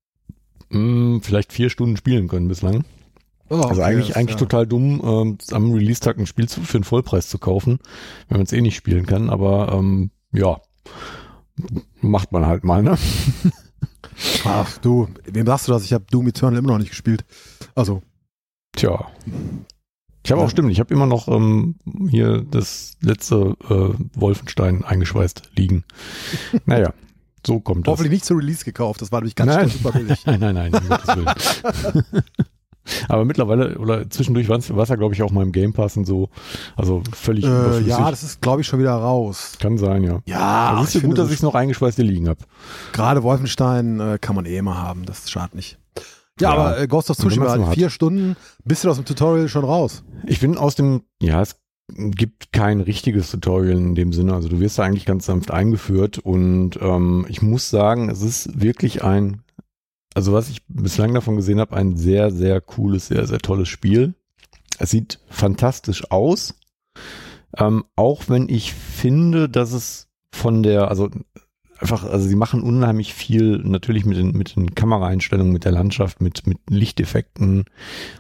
mh, 0.70 1.22
vielleicht 1.24 1.54
vier 1.54 1.70
Stunden 1.70 1.98
spielen 1.98 2.28
können 2.28 2.48
bislang. 2.50 2.84
Oh, 3.50 3.56
Also 3.62 3.82
eigentlich, 3.82 4.10
das- 4.10 4.18
eigentlich 4.18 4.36
ja. 4.36 4.40
total 4.46 4.68
dumm, 4.68 5.02
ähm, 5.04 5.38
am 5.52 5.72
Release-Tag 5.72 6.20
ein 6.20 6.28
Spiel 6.28 6.48
zu, 6.50 6.62
für 6.62 6.78
einen 6.78 6.84
Vollpreis 6.84 7.30
zu 7.30 7.40
kaufen, 7.40 7.80
wenn 8.28 8.38
man 8.38 8.46
es 8.46 8.52
eh 8.54 8.62
nicht 8.62 8.76
spielen 8.76 9.06
kann. 9.06 9.30
Aber 9.30 9.72
ähm, 9.74 10.12
ja, 10.34 10.60
macht 12.02 12.32
man 12.32 12.46
halt 12.46 12.64
mal, 12.64 12.84
ne? 12.84 12.98
Ach 14.46 14.78
du, 14.80 15.08
wem 15.26 15.46
sagst 15.46 15.68
du 15.68 15.72
das? 15.72 15.84
Ich 15.84 15.94
habe 15.94 16.06
Doom 16.10 16.28
Eternal 16.28 16.60
immer 16.60 16.70
noch 16.74 16.80
nicht 16.80 16.90
gespielt. 16.90 17.26
Also, 17.76 18.02
Tja. 18.76 19.08
Ich 20.24 20.32
habe 20.32 20.42
auch 20.42 20.50
stimmt, 20.50 20.72
ich 20.72 20.80
habe 20.80 20.94
immer 20.94 21.06
noch 21.06 21.28
ähm, 21.30 21.76
hier 22.10 22.42
das 22.52 22.94
letzte 23.02 23.56
äh, 23.70 24.20
Wolfenstein 24.20 24.84
eingeschweißt 24.84 25.52
liegen. 25.56 25.84
Naja, 26.66 26.94
so 27.46 27.60
kommt 27.62 27.88
das. 27.88 27.94
hoffentlich 27.94 28.12
nicht 28.12 28.26
zu 28.26 28.34
Release 28.36 28.66
gekauft. 28.66 29.02
Das 29.02 29.12
war 29.12 29.22
nämlich 29.22 29.36
ganz 29.36 29.56
Nein. 29.56 29.70
super 29.70 29.94
billig. 29.94 30.20
Nein, 30.26 30.40
nein, 30.42 30.54
nein, 30.56 30.74
um. 30.74 31.26
Aber 33.10 33.26
mittlerweile, 33.26 33.78
oder 33.78 34.10
zwischendurch 34.10 34.50
war 34.50 34.58
es 34.58 34.68
ja, 34.90 34.96
glaube 34.96 35.14
ich, 35.14 35.22
auch 35.24 35.32
mal 35.32 35.44
im 35.44 35.52
Game 35.52 35.74
Pass 35.74 35.98
und 35.98 36.06
so. 36.06 36.30
Also 36.76 37.04
völlig 37.14 37.46
äh, 37.46 37.82
ja, 37.82 38.10
das 38.10 38.24
ist, 38.24 38.42
glaube 38.42 38.62
ich, 38.62 38.68
schon 38.68 38.80
wieder 38.80 38.94
raus. 38.94 39.54
Kann 39.60 39.78
sein, 39.78 40.04
ja. 40.04 40.20
Ja, 40.26 40.40
Aber 40.40 40.84
ist 40.84 40.94
ja 40.96 41.02
gut, 41.02 41.18
dass 41.18 41.30
ich 41.30 41.36
es 41.36 41.42
noch 41.44 41.56
eingeschweißt 41.56 41.96
hier 41.98 42.06
liegen 42.06 42.28
habe. 42.28 42.40
Gerade 42.94 43.24
Wolfenstein 43.24 44.00
äh, 44.00 44.18
kann 44.20 44.36
man 44.36 44.46
eh 44.46 44.58
immer 44.58 44.78
haben. 44.82 45.06
Das 45.06 45.30
schadet 45.30 45.56
nicht. 45.56 45.78
Ja, 46.40 46.50
Ja. 46.54 46.56
aber 46.56 46.80
äh, 46.80 46.88
Ghost 46.88 47.10
of 47.10 47.18
man's 47.18 47.34
Tsushima, 47.34 47.58
mal 47.58 47.68
hat. 47.68 47.74
vier 47.74 47.90
Stunden, 47.90 48.36
bist 48.64 48.84
du 48.84 48.90
aus 48.90 48.98
dem 48.98 49.06
Tutorial 49.06 49.50
schon 49.50 49.66
raus. 49.66 50.04
Ich 50.26 50.40
bin 50.40 50.58
aus 50.58 50.76
dem, 50.76 51.02
ja, 51.22 51.42
es 51.42 51.56
gibt 51.90 52.52
kein 52.52 52.82
richtiges 52.82 53.32
Tutorial 53.32 53.78
in 53.78 53.96
dem 53.96 54.12
Sinne. 54.14 54.34
Also 54.34 54.50
du 54.50 54.60
wirst 54.60 54.78
da 54.78 54.84
eigentlich 54.84 55.06
ganz 55.06 55.26
sanft 55.26 55.52
eingeführt 55.52 56.20
und 56.20 56.72
ähm, 56.82 57.26
ich 57.30 57.42
muss 57.42 57.70
sagen, 57.70 58.10
es 58.10 58.22
ist 58.22 58.62
wirklich 58.62 59.04
ein, 59.04 59.42
also 60.18 60.34
was 60.34 60.50
ich 60.50 60.64
bislang 60.68 61.14
davon 61.14 61.36
gesehen 61.36 61.60
habe, 61.60 61.76
ein 61.76 61.96
sehr, 61.96 62.32
sehr 62.32 62.60
cooles, 62.60 63.06
sehr, 63.06 63.28
sehr 63.28 63.38
tolles 63.38 63.70
Spiel. 63.70 64.16
Es 64.80 64.90
sieht 64.90 65.20
fantastisch 65.30 66.10
aus, 66.10 66.56
ähm, 67.56 67.84
auch 67.96 68.24
wenn 68.28 68.50
ich 68.50 68.74
finde, 68.74 69.48
dass 69.48 69.74
es 69.74 70.08
von 70.34 70.64
der, 70.64 70.88
also 70.90 71.12
einfach, 71.80 72.04
also 72.04 72.28
sie 72.28 72.36
machen 72.36 72.64
unheimlich 72.64 73.14
viel 73.14 73.60
natürlich 73.60 74.06
mit 74.06 74.18
den, 74.18 74.32
mit 74.32 74.56
den 74.56 74.74
Kameraeinstellungen, 74.74 75.54
mit 75.54 75.66
der 75.66 75.72
Landschaft, 75.72 76.20
mit, 76.20 76.48
mit 76.48 76.58
Lichteffekten 76.68 77.66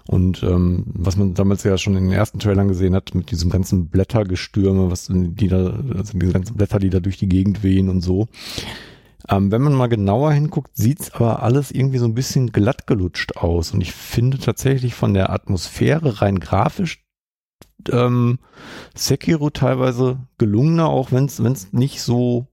und 0.06 0.44
ähm, 0.44 0.84
was 0.94 1.18
man 1.18 1.34
damals 1.34 1.64
ja 1.64 1.80
schon 1.80 1.96
in 1.98 2.04
den 2.04 2.14
ersten 2.14 2.38
Trailern 2.38 2.68
gesehen 2.68 2.94
hat, 2.94 3.16
mit 3.16 3.32
diesem 3.32 3.50
ganzen 3.50 3.88
Blättergestürme, 3.88 4.92
was 4.92 5.10
die 5.12 5.48
da, 5.48 5.82
also 5.98 6.16
diese 6.16 6.32
ganzen 6.32 6.58
Blätter, 6.58 6.78
die 6.78 6.92
da 6.92 7.00
durch 7.00 7.18
die 7.18 7.28
Gegend 7.28 7.64
wehen 7.64 7.90
und 7.90 8.02
so. 8.02 8.28
Ähm, 9.30 9.52
wenn 9.52 9.62
man 9.62 9.74
mal 9.74 9.88
genauer 9.88 10.32
hinguckt, 10.32 10.72
sieht's 10.74 11.12
aber 11.12 11.44
alles 11.44 11.72
irgendwie 11.72 11.98
so 11.98 12.06
ein 12.06 12.14
bisschen 12.14 12.52
glatt 12.52 12.88
gelutscht 12.88 13.38
aus. 13.38 13.72
Und 13.72 13.82
ich 13.82 13.92
finde 13.92 14.40
tatsächlich 14.40 14.94
von 14.94 15.14
der 15.14 15.32
Atmosphäre 15.32 16.22
rein 16.22 16.40
grafisch 16.40 17.04
ähm, 17.92 18.40
Sekiro 18.96 19.50
teilweise 19.50 20.20
gelungener, 20.38 20.88
auch 20.88 21.12
wenn 21.12 21.26
es 21.26 21.74
nicht 21.74 22.02
so 22.02 22.48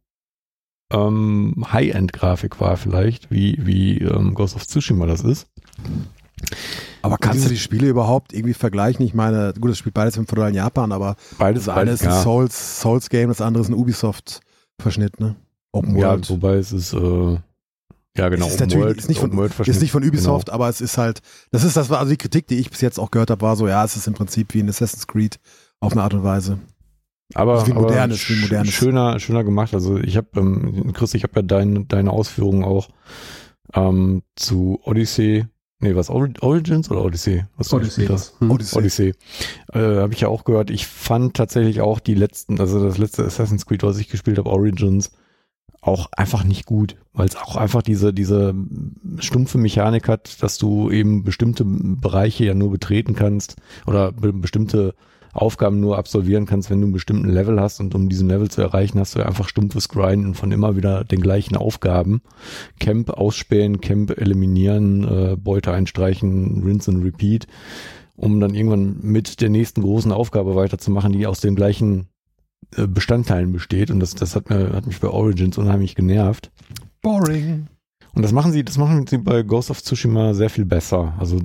ähm, 0.93 1.65
High-End-Grafik 1.73 2.61
war 2.61 2.77
vielleicht, 2.77 3.31
wie, 3.31 3.59
wie 3.61 3.99
ähm, 3.99 4.35
Ghost 4.35 4.57
of 4.57 4.67
Tsushima 4.67 5.07
das 5.07 5.23
ist. 5.23 5.49
Aber 7.03 7.19
kannst 7.19 7.45
du 7.45 7.49
die 7.49 7.59
Spiele 7.59 7.89
überhaupt 7.89 8.33
irgendwie 8.33 8.55
vergleichen? 8.55 9.05
Ich 9.05 9.15
meine, 9.15 9.53
gut, 9.59 9.71
das 9.71 9.79
spielt 9.79 9.95
beides 9.95 10.17
im 10.17 10.27
feudalen 10.27 10.55
Japan, 10.55 10.93
aber 10.93 11.17
Beides, 11.39 11.67
das 11.67 11.77
eine 11.77 11.91
ist 11.91 12.03
ein 12.03 12.11
ja. 12.11 12.23
Souls, 12.23 12.81
Souls 12.81 13.09
Game, 13.11 13.29
das 13.29 13.41
andere 13.41 13.63
ist 13.63 13.69
ein 13.69 13.75
Ubisoft-Verschnitt, 13.75 15.21
ne? 15.21 15.37
Open 15.75 15.97
Ja, 15.97 16.11
World. 16.11 16.31
wobei 16.31 16.55
es 16.55 16.73
ist, 16.73 16.93
äh, 16.93 17.39
ja 18.17 18.29
genau, 18.29 18.47
Es 18.47 18.55
ist 18.55 18.61
natürlich- 18.61 18.99
ist 18.99 19.09
nicht 19.09 19.19
von- 19.21 19.31
Open 19.31 19.39
World 19.39 19.69
ist 19.69 19.81
nicht 19.83 19.91
von 19.91 20.05
Ubisoft, 20.05 20.47
Genau. 20.47 20.55
aber 20.55 20.69
es 20.69 20.81
ist 20.81 20.99
halt, 20.99 21.21
das 21.51 21.65
ist 21.65 21.77
das 21.77 21.91
war 21.91 21.99
also 21.99 22.11
die 22.11 22.17
Kritik, 22.17 22.47
die 22.47 22.59
ich 22.59 22.71
bis 22.71 22.81
jetzt 22.81 22.99
auch 23.01 23.11
gehört 23.11 23.31
habe, 23.31 23.43
war 23.43 23.57
so, 23.57 23.67
ja, 23.67 23.85
es 23.85 23.97
ist 23.97 24.07
im 24.07 24.15
Prinzip 24.15 24.55
wie 24.55 24.61
ein 24.61 24.69
Assassin's 24.69 25.07
Creed 25.07 25.39
auf 25.81 25.93
eine 25.93 26.03
Art 26.03 26.15
und 26.15 26.23
Weise. 26.25 26.59
aber, 27.35 27.55
Also 27.55 27.67
wie 27.67 27.73
aber 27.73 27.81
modernes, 27.83 28.29
wie 28.29 28.41
modernes. 28.41 28.73
schöner, 28.73 29.19
schöner 29.19 29.43
gemacht. 29.45 29.75
Also 29.75 29.99
ich 29.99 30.17
habe, 30.17 30.29
ähm, 30.37 30.93
Chris, 30.93 31.15
ich 31.15 31.23
habe 31.25 31.33
ja 31.37 31.43
dein, 31.43 31.89
deine 31.89 32.11
Ausführungen 32.13 32.63
auch 32.65 32.89
ähm, 33.75 34.23
zu 34.37 34.79
Odyssey 34.85 35.47
Nee, 35.81 35.97
was 35.97 36.09
Ori- 36.09 36.33
Origins 36.41 36.91
oder 36.91 37.05
Odyssey? 37.05 37.45
Was 37.59 37.71
Odyssey. 37.75 38.07
hast? 38.07 38.41
Hm. 38.41 38.51
Odyssey. 38.53 38.79
Odyssey. 38.79 39.15
Äh, 39.75 39.79
habe 39.99 40.15
ich 40.15 40.21
ja 40.21 40.29
auch 40.29 40.45
gehört. 40.45 40.71
Ich 40.71 40.87
fand 40.87 41.35
tatsächlich 41.35 41.83
auch 41.83 41.99
die 42.01 42.15
letzten, 42.15 42.59
also 42.59 42.83
das 42.83 42.97
letzte 42.97 43.25
Assassin's 43.25 43.67
Creed, 43.67 43.83
was 43.83 43.99
ich 43.99 44.09
gespielt 44.09 44.39
habe, 44.39 44.49
Origins, 44.49 45.11
auch 45.85 46.09
einfach 46.13 46.45
nicht 46.45 46.65
gut, 46.67 46.97
weil 47.13 47.27
es 47.27 47.37
auch 47.37 47.57
einfach 47.57 47.83
diese, 47.83 48.15
diese 48.15 48.55
stumpfe 49.19 49.59
Mechanik 49.59 50.09
hat, 50.09 50.43
dass 50.43 50.57
du 50.57 50.91
eben 50.91 51.25
bestimmte 51.25 51.65
Bereiche 51.67 52.45
ja 52.45 52.55
nur 52.55 52.71
betreten 52.71 53.15
kannst 53.15 53.57
oder 53.87 54.13
be 54.13 54.33
bestimmte 54.33 54.95
Aufgaben 55.35 55.81
nur 55.81 55.99
absolvieren 55.99 56.47
kannst, 56.47 56.71
wenn 56.71 56.81
du 56.81 56.87
einen 56.87 56.93
bestimmten 56.93 57.29
Level 57.29 57.61
hast 57.61 57.81
und 57.81 57.95
um 57.97 58.09
diesen 58.09 58.29
Level 58.29 58.49
zu 58.49 58.63
erreichen, 58.63 59.01
hast 59.01 59.17
du 59.17 59.27
einfach 59.27 59.49
stumpfes 59.49 59.89
Grinden 59.89 60.35
von 60.35 60.53
immer 60.53 60.77
wieder 60.77 61.03
den 61.03 61.21
gleichen 61.21 61.57
Aufgaben. 61.57 62.23
Camp 62.79 63.11
ausspähen, 63.11 63.81
Camp 63.81 64.17
eliminieren, 64.17 65.05
äh, 65.05 65.37
Beute 65.37 65.73
einstreichen, 65.73 66.63
rinse 66.63 66.93
and 66.93 67.05
repeat, 67.05 67.49
um 68.17 68.39
dann 68.39 68.55
irgendwann 68.55 68.99
mit 69.03 69.41
der 69.41 69.51
nächsten 69.51 69.83
großen 69.83 70.13
Aufgabe 70.13 70.55
weiterzumachen, 70.55 71.13
die 71.13 71.27
aus 71.27 71.41
den 71.41 71.57
gleichen 71.57 72.07
Bestandteilen 72.87 73.53
besteht. 73.53 73.91
Und 73.91 74.01
das, 74.01 74.15
das 74.15 74.37
hat, 74.37 74.51
mir, 74.51 74.73
hat 74.73 74.87
mich 74.87 75.01
bei 75.01 75.09
Origins 75.09 75.59
unheimlich 75.59 75.95
genervt. 75.95 76.51
Boring. 77.03 77.69
Und 78.15 78.23
das 78.23 78.33
machen 78.33 78.53
sie, 78.53 78.65
das 78.65 78.79
machen 78.79 79.07
sie 79.07 79.19
bei 79.19 79.43
Ghost 79.43 79.71
of 79.71 79.83
Tsushima 79.83 80.35
sehr 80.35 80.51
viel 80.51 80.65
besser. 80.65 81.15
Also 81.19 81.41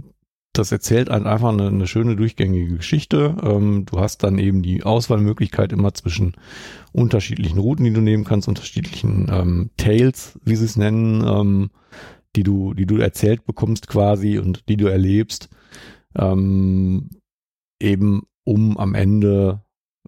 das 0.54 0.72
erzählt 0.72 1.10
halt 1.10 1.26
einfach 1.26 1.50
eine, 1.50 1.68
eine 1.68 1.88
schöne 1.88 2.16
durchgängige 2.16 2.76
Geschichte. 2.76 3.38
Ähm, 3.44 3.86
du 3.86 4.00
hast 4.00 4.24
dann 4.24 4.40
eben 4.40 4.62
die 4.62 4.84
Auswahlmöglichkeit 4.84 5.72
immer 5.72 5.94
zwischen 5.94 6.34
unterschiedlichen 6.92 7.60
Routen, 7.60 7.86
die 7.86 7.94
du 7.94 8.02
nehmen 8.02 8.24
kannst, 8.24 8.48
unterschiedlichen 8.48 9.28
ähm, 9.32 9.70
Tales, 9.78 10.40
wie 10.44 10.56
sie 10.56 10.66
es 10.66 10.76
nennen, 10.76 11.24
ähm, 11.26 11.70
die 12.36 12.44
du, 12.44 12.74
die 12.74 12.86
du 12.86 12.98
erzählt 12.98 13.46
bekommst 13.46 13.88
quasi 13.88 14.38
und 14.38 14.68
die 14.70 14.78
du 14.78 14.88
erlebst, 14.88 15.50
ähm, 16.16 17.10
eben 17.80 18.24
um 18.44 18.78
am 18.78 18.96
Ende 18.96 19.64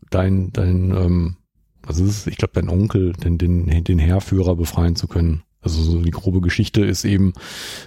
dein, 0.09 0.51
dein, 0.51 0.91
ähm, 0.91 1.35
was 1.83 1.99
ist? 1.99 2.27
Ich 2.27 2.37
glaube, 2.37 2.53
dein 2.53 2.69
Onkel, 2.69 3.13
den, 3.13 3.37
den, 3.37 3.83
den 3.83 3.99
Heerführer 3.99 4.55
befreien 4.55 4.95
zu 4.95 5.07
können. 5.07 5.43
Also 5.61 5.81
so 5.83 6.01
die 6.01 6.11
grobe 6.11 6.41
Geschichte 6.41 6.83
ist 6.83 7.05
eben, 7.05 7.33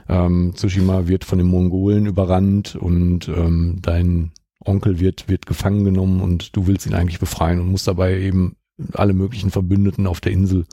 ähm, 0.09 0.53
Tsushima 0.55 1.09
wird 1.09 1.25
von 1.25 1.39
den 1.39 1.49
Mongolen 1.49 2.07
überrannt 2.07 2.77
und 2.77 3.29
ähm, 3.29 3.79
dein 3.83 4.31
Onkel 4.65 5.01
wird, 5.01 5.29
wird 5.29 5.47
gefangen 5.47 5.85
genommen 5.85 6.21
und 6.21 6.57
du 6.57 6.67
willst 6.67 6.87
ihn 6.87 6.95
eigentlich 6.95 7.19
befreien 7.19 7.61
und 7.61 7.71
musst 7.71 7.89
dabei 7.89 8.19
eben 8.21 8.57
alle 8.93 9.13
möglichen 9.13 9.51
Verbündeten 9.51 10.07
auf 10.07 10.21
der 10.21 10.33
Insel 10.33 10.67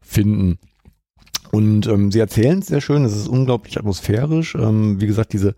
finden. 0.00 0.58
Und 1.50 1.86
ähm, 1.86 2.10
sie 2.10 2.18
erzählen 2.18 2.58
es 2.58 2.66
sehr 2.66 2.80
schön, 2.80 3.04
es 3.04 3.16
ist 3.16 3.28
unglaublich 3.28 3.78
atmosphärisch. 3.78 4.54
Ähm, 4.54 5.00
wie 5.00 5.06
gesagt, 5.06 5.32
diese 5.32 5.54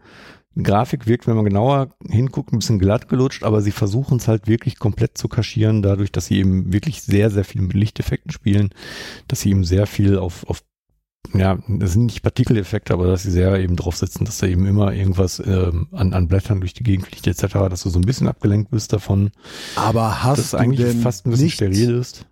Grafik 0.62 1.06
wirkt, 1.06 1.26
wenn 1.26 1.36
man 1.36 1.44
genauer 1.44 1.90
hinguckt, 2.08 2.52
ein 2.52 2.58
bisschen 2.58 2.78
glatt 2.78 3.08
gelutscht, 3.08 3.42
aber 3.42 3.60
sie 3.60 3.72
versuchen 3.72 4.18
es 4.18 4.28
halt 4.28 4.48
wirklich 4.48 4.78
komplett 4.78 5.18
zu 5.18 5.28
kaschieren, 5.28 5.82
dadurch, 5.82 6.12
dass 6.12 6.26
sie 6.26 6.38
eben 6.38 6.72
wirklich 6.72 7.02
sehr, 7.02 7.30
sehr 7.30 7.44
viel 7.44 7.60
mit 7.60 7.74
Lichteffekten 7.74 8.32
spielen, 8.32 8.70
dass 9.28 9.40
sie 9.40 9.50
eben 9.50 9.64
sehr 9.64 9.86
viel 9.86 10.18
auf, 10.18 10.48
auf 10.48 10.62
ja, 11.34 11.58
das 11.68 11.92
sind 11.92 12.06
nicht 12.06 12.22
Partikeleffekte, 12.22 12.94
aber 12.94 13.08
dass 13.08 13.24
sie 13.24 13.32
sehr 13.32 13.58
eben 13.58 13.76
drauf 13.76 13.96
sitzen, 13.96 14.24
dass 14.24 14.38
da 14.38 14.46
eben 14.46 14.64
immer 14.64 14.92
irgendwas 14.92 15.42
ähm, 15.44 15.88
an, 15.92 16.12
an 16.12 16.28
Blättern 16.28 16.60
durch 16.60 16.72
die 16.72 16.84
Gegend 16.84 17.06
fliegt 17.06 17.26
etc., 17.26 17.54
dass 17.68 17.82
du 17.82 17.90
so 17.90 17.98
ein 17.98 18.06
bisschen 18.06 18.28
abgelenkt 18.28 18.70
bist 18.70 18.92
davon, 18.92 19.30
Aber 19.74 20.22
hast 20.22 20.38
dass 20.38 20.50
du 20.52 20.56
eigentlich 20.58 20.88
denn 20.88 21.00
fast 21.00 21.26
ein 21.26 21.30
bisschen 21.30 21.46
nicht, 21.46 21.54
steril 21.54 21.96
ist. 21.96 22.26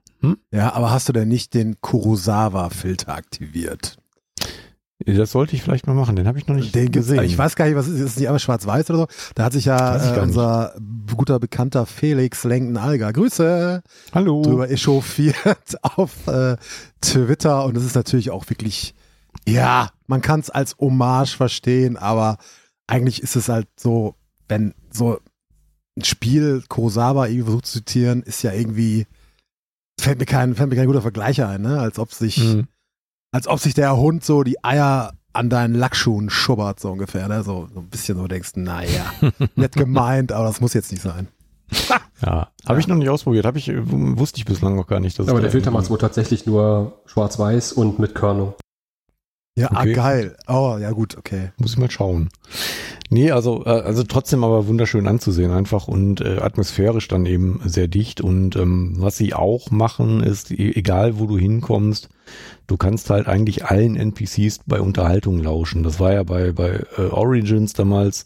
Ja, 0.51 0.73
aber 0.73 0.91
hast 0.91 1.09
du 1.09 1.13
denn 1.13 1.29
nicht 1.29 1.53
den 1.55 1.81
Kurosawa-Filter 1.81 3.15
aktiviert? 3.15 3.99
Das 5.05 5.33
sollte 5.33 5.57
ich 5.57 5.63
vielleicht 5.63 5.87
mal 5.87 5.95
machen, 5.95 6.15
den 6.17 6.27
habe 6.29 6.39
ich 6.39 6.47
noch 6.47 6.55
nicht 6.55 6.75
Den 6.75 6.93
gesehen. 6.93 7.23
ich 7.25 7.37
weiß 7.37 7.57
gar 7.57 7.67
nicht, 7.67 7.75
was 7.75 7.89
ist, 7.89 7.95
ist 7.99 8.11
es 8.13 8.17
nicht 8.17 8.29
einmal 8.29 8.39
schwarz-weiß 8.39 8.89
oder 8.91 9.01
so? 9.01 9.07
Da 9.35 9.45
hat 9.45 9.53
sich 9.53 9.65
ja 9.65 9.97
äh, 9.97 9.99
gar 9.99 10.13
nicht. 10.13 10.23
unser 10.23 10.75
guter 11.17 11.41
Bekannter 11.41 11.85
Felix 11.85 12.45
Lenken-Alger, 12.45 13.13
Grüße, 13.13 13.83
Hallo. 14.13 14.43
drüber 14.43 14.71
echauffiert 14.71 15.37
auf 15.83 16.27
äh, 16.29 16.57
Twitter 17.01 17.65
und 17.65 17.77
es 17.77 17.85
ist 17.85 17.97
natürlich 17.97 18.31
auch 18.31 18.49
wirklich, 18.49 18.95
ja, 19.49 19.91
man 20.07 20.23
kann 20.23 20.41
es 20.41 20.49
als 20.51 20.77
Hommage 20.79 21.37
verstehen, 21.37 21.97
aber 21.97 22.39
eigentlich 22.87 23.21
ist 23.23 23.35
es 23.37 23.49
halt 23.49 23.67
so, 23.77 24.15
wenn 24.49 24.75
so 24.91 25.19
ein 25.99 26.05
Spiel 26.05 26.63
Kurosawa 26.69 27.27
irgendwie 27.27 27.45
versucht 27.45 27.67
zu 27.67 27.79
zitieren, 27.81 28.23
ist 28.23 28.43
ja 28.43 28.53
irgendwie, 28.53 29.07
fällt 30.01 30.21
mir 30.21 30.27
kein, 30.27 30.55
fällt 30.55 30.71
mir 30.71 30.77
kein 30.77 30.87
guter 30.87 31.03
Vergleich 31.03 31.43
ein, 31.43 31.63
ne? 31.63 31.81
als 31.81 31.99
ob 31.99 32.13
sich 32.13 32.37
Hm. 32.37 32.69
Als 33.35 33.49
ob 33.49 33.59
sich 33.59 33.75
der 33.75 33.97
Hund 33.97 34.25
so 34.25 34.45
die 34.45 34.63
Eier 34.63 35.13
an 35.33 35.51
deinen 35.51 35.75
Lackschuhen 35.75 36.31
schubbert, 36.31 36.79
so 36.79 36.93
ungefähr. 36.93 37.27
Ne? 37.27 37.43
So, 37.43 37.67
so 37.75 37.81
ein 37.81 37.89
bisschen 37.89 38.17
so 38.17 38.29
denkst, 38.29 38.53
naja, 38.55 39.13
nett 39.57 39.73
gemeint, 39.73 40.31
aber 40.31 40.47
das 40.47 40.61
muss 40.61 40.73
jetzt 40.73 40.93
nicht 40.93 41.03
sein. 41.03 41.27
Ja, 42.25 42.51
habe 42.69 42.79
ich 42.79 42.87
noch 42.87 42.95
nicht 42.95 43.09
ausprobiert, 43.09 43.45
habe 43.45 43.59
ich 43.59 43.69
äh, 43.69 43.81
wusste 43.83 44.39
ich 44.39 44.45
bislang 44.45 44.77
noch 44.77 44.87
gar 44.87 45.01
nicht. 45.01 45.19
Dass 45.19 45.27
es 45.27 45.31
Aber 45.31 45.41
der 45.41 45.51
Filter 45.51 45.73
macht 45.73 45.85
es 45.85 45.91
wohl 45.91 45.99
tatsächlich 45.99 46.47
nur 46.47 47.01
schwarz-weiß 47.07 47.73
und 47.73 47.99
mit 47.99 48.15
Körnung. 48.15 48.55
Ja, 49.57 49.71
Okay. 49.71 49.93
ah, 49.93 49.95
geil. 49.95 50.37
Oh, 50.49 50.79
ja 50.81 50.91
gut, 50.91 51.17
okay. 51.17 51.53
Muss 51.59 51.73
ich 51.73 51.79
mal 51.79 51.91
schauen. 51.91 52.29
Nee, 53.09 53.31
also, 53.31 53.65
äh, 53.65 53.69
also 53.69 54.03
trotzdem 54.03 54.43
aber 54.43 54.67
wunderschön 54.67 55.07
anzusehen 55.07 55.53
einfach 55.53 55.87
und 55.87 56.21
äh, 56.21 56.39
atmosphärisch 56.39 57.07
dann 57.07 57.25
eben 57.25 57.61
sehr 57.65 57.87
dicht. 57.87 58.21
Und 58.21 58.57
ähm, 58.57 58.95
was 58.99 59.17
sie 59.17 59.33
auch 59.33 59.71
machen, 59.71 60.25
ist, 60.25 60.51
e- 60.51 60.73
egal 60.75 61.21
wo 61.21 61.27
du 61.27 61.39
hinkommst, 61.39 62.09
du 62.67 62.77
kannst 62.77 63.11
halt 63.11 63.29
eigentlich 63.29 63.65
allen 63.67 63.95
NPCs 63.95 64.61
bei 64.67 64.81
Unterhaltung 64.81 65.39
lauschen. 65.39 65.85
Das 65.85 66.01
war 66.01 66.13
ja 66.13 66.25
bei, 66.25 66.51
bei 66.51 66.83
äh, 66.99 67.03
Origins 67.11 67.75
damals, 67.75 68.25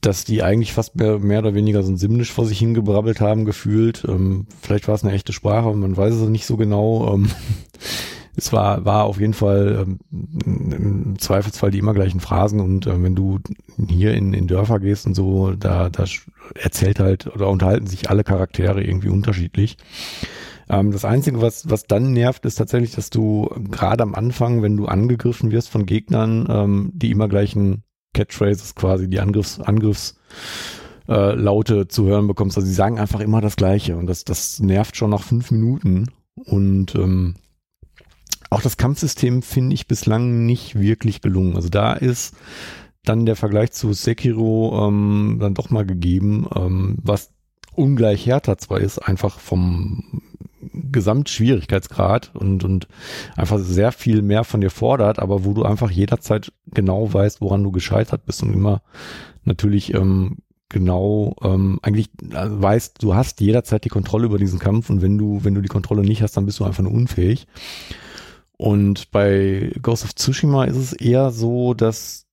dass 0.00 0.24
die 0.24 0.42
eigentlich 0.42 0.72
fast 0.72 0.96
mehr, 0.96 1.18
mehr 1.18 1.40
oder 1.40 1.54
weniger 1.54 1.82
so 1.82 1.92
ein 1.92 1.98
Simlish 1.98 2.32
vor 2.32 2.46
sich 2.46 2.60
hingebrabbelt 2.60 3.20
haben, 3.20 3.44
gefühlt. 3.44 4.06
Ähm, 4.08 4.46
vielleicht 4.62 4.88
war 4.88 4.94
es 4.94 5.04
eine 5.04 5.12
echte 5.12 5.34
Sprache, 5.34 5.70
man 5.74 5.94
weiß 5.98 6.14
es 6.14 6.28
nicht 6.30 6.46
so 6.46 6.56
genau. 6.56 7.12
Ähm, 7.12 7.30
es 8.38 8.52
war, 8.52 8.84
war 8.84 9.04
auf 9.04 9.20
jeden 9.20 9.34
Fall 9.34 9.84
ähm, 9.84 9.98
im 10.44 11.18
Zweifelsfall 11.18 11.72
die 11.72 11.78
immer 11.78 11.92
gleichen 11.92 12.20
Phrasen 12.20 12.60
und 12.60 12.86
äh, 12.86 13.02
wenn 13.02 13.16
du 13.16 13.40
hier 13.88 14.14
in, 14.14 14.32
in 14.32 14.46
Dörfer 14.46 14.78
gehst 14.78 15.06
und 15.06 15.14
so, 15.14 15.52
da, 15.52 15.90
da 15.90 16.04
erzählt 16.54 17.00
halt 17.00 17.26
oder 17.26 17.48
unterhalten 17.48 17.88
sich 17.88 18.08
alle 18.08 18.24
Charaktere 18.24 18.82
irgendwie 18.82 19.08
unterschiedlich. 19.08 19.76
Ähm, 20.68 20.92
das 20.92 21.04
Einzige, 21.04 21.42
was, 21.42 21.68
was 21.68 21.86
dann 21.86 22.12
nervt, 22.12 22.44
ist 22.44 22.54
tatsächlich, 22.54 22.92
dass 22.92 23.10
du 23.10 23.50
gerade 23.70 24.04
am 24.04 24.14
Anfang, 24.14 24.62
wenn 24.62 24.76
du 24.76 24.86
angegriffen 24.86 25.50
wirst 25.50 25.68
von 25.68 25.84
Gegnern, 25.84 26.46
ähm, 26.48 26.90
die 26.94 27.10
immer 27.10 27.28
gleichen 27.28 27.82
Catchphrases 28.14 28.76
quasi, 28.76 29.10
die 29.10 29.20
Angriffs, 29.20 29.58
Angriffs 29.58 30.16
äh, 31.08 31.34
Laute 31.34 31.88
zu 31.88 32.06
hören 32.06 32.28
bekommst. 32.28 32.56
Also 32.56 32.68
sie 32.68 32.74
sagen 32.74 33.00
einfach 33.00 33.20
immer 33.20 33.40
das 33.40 33.56
Gleiche 33.56 33.96
und 33.96 34.06
das, 34.06 34.24
das 34.24 34.60
nervt 34.60 34.96
schon 34.96 35.10
nach 35.10 35.22
fünf 35.22 35.50
Minuten 35.50 36.06
und 36.36 36.94
ähm, 36.94 37.34
auch 38.50 38.62
das 38.62 38.76
Kampfsystem 38.76 39.42
finde 39.42 39.74
ich 39.74 39.86
bislang 39.86 40.46
nicht 40.46 40.78
wirklich 40.78 41.20
gelungen. 41.20 41.56
Also 41.56 41.68
da 41.68 41.92
ist 41.92 42.34
dann 43.04 43.26
der 43.26 43.36
Vergleich 43.36 43.72
zu 43.72 43.92
Sekiro 43.92 44.86
ähm, 44.86 45.38
dann 45.40 45.54
doch 45.54 45.70
mal 45.70 45.86
gegeben, 45.86 46.46
ähm, 46.54 46.98
was 47.02 47.30
ungleich 47.74 48.26
härter 48.26 48.58
zwar 48.58 48.80
ist, 48.80 48.98
einfach 48.98 49.38
vom 49.38 50.22
Gesamtschwierigkeitsgrad 50.72 52.32
und, 52.34 52.64
und 52.64 52.88
einfach 53.36 53.58
sehr 53.58 53.92
viel 53.92 54.22
mehr 54.22 54.44
von 54.44 54.60
dir 54.60 54.70
fordert, 54.70 55.18
aber 55.18 55.44
wo 55.44 55.52
du 55.52 55.64
einfach 55.64 55.90
jederzeit 55.90 56.52
genau 56.72 57.12
weißt, 57.12 57.40
woran 57.40 57.62
du 57.62 57.70
gescheitert 57.70 58.26
bist 58.26 58.42
und 58.42 58.52
immer 58.52 58.82
natürlich 59.44 59.94
ähm, 59.94 60.38
genau 60.68 61.34
ähm, 61.42 61.78
eigentlich 61.82 62.10
also 62.32 62.60
weißt, 62.60 63.02
du 63.02 63.14
hast 63.14 63.40
jederzeit 63.40 63.84
die 63.84 63.90
Kontrolle 63.90 64.26
über 64.26 64.38
diesen 64.38 64.58
Kampf 64.58 64.90
und 64.90 65.00
wenn 65.00 65.16
du, 65.16 65.44
wenn 65.44 65.54
du 65.54 65.60
die 65.60 65.68
Kontrolle 65.68 66.02
nicht 66.02 66.22
hast, 66.22 66.36
dann 66.36 66.46
bist 66.46 66.60
du 66.60 66.64
einfach 66.64 66.82
nur 66.82 66.92
unfähig. 66.92 67.46
Und 68.58 69.12
bei 69.12 69.72
Ghost 69.80 70.04
of 70.04 70.14
Tsushima 70.14 70.64
ist 70.64 70.76
es 70.76 70.92
eher 70.92 71.30
so, 71.30 71.74
dass 71.74 72.26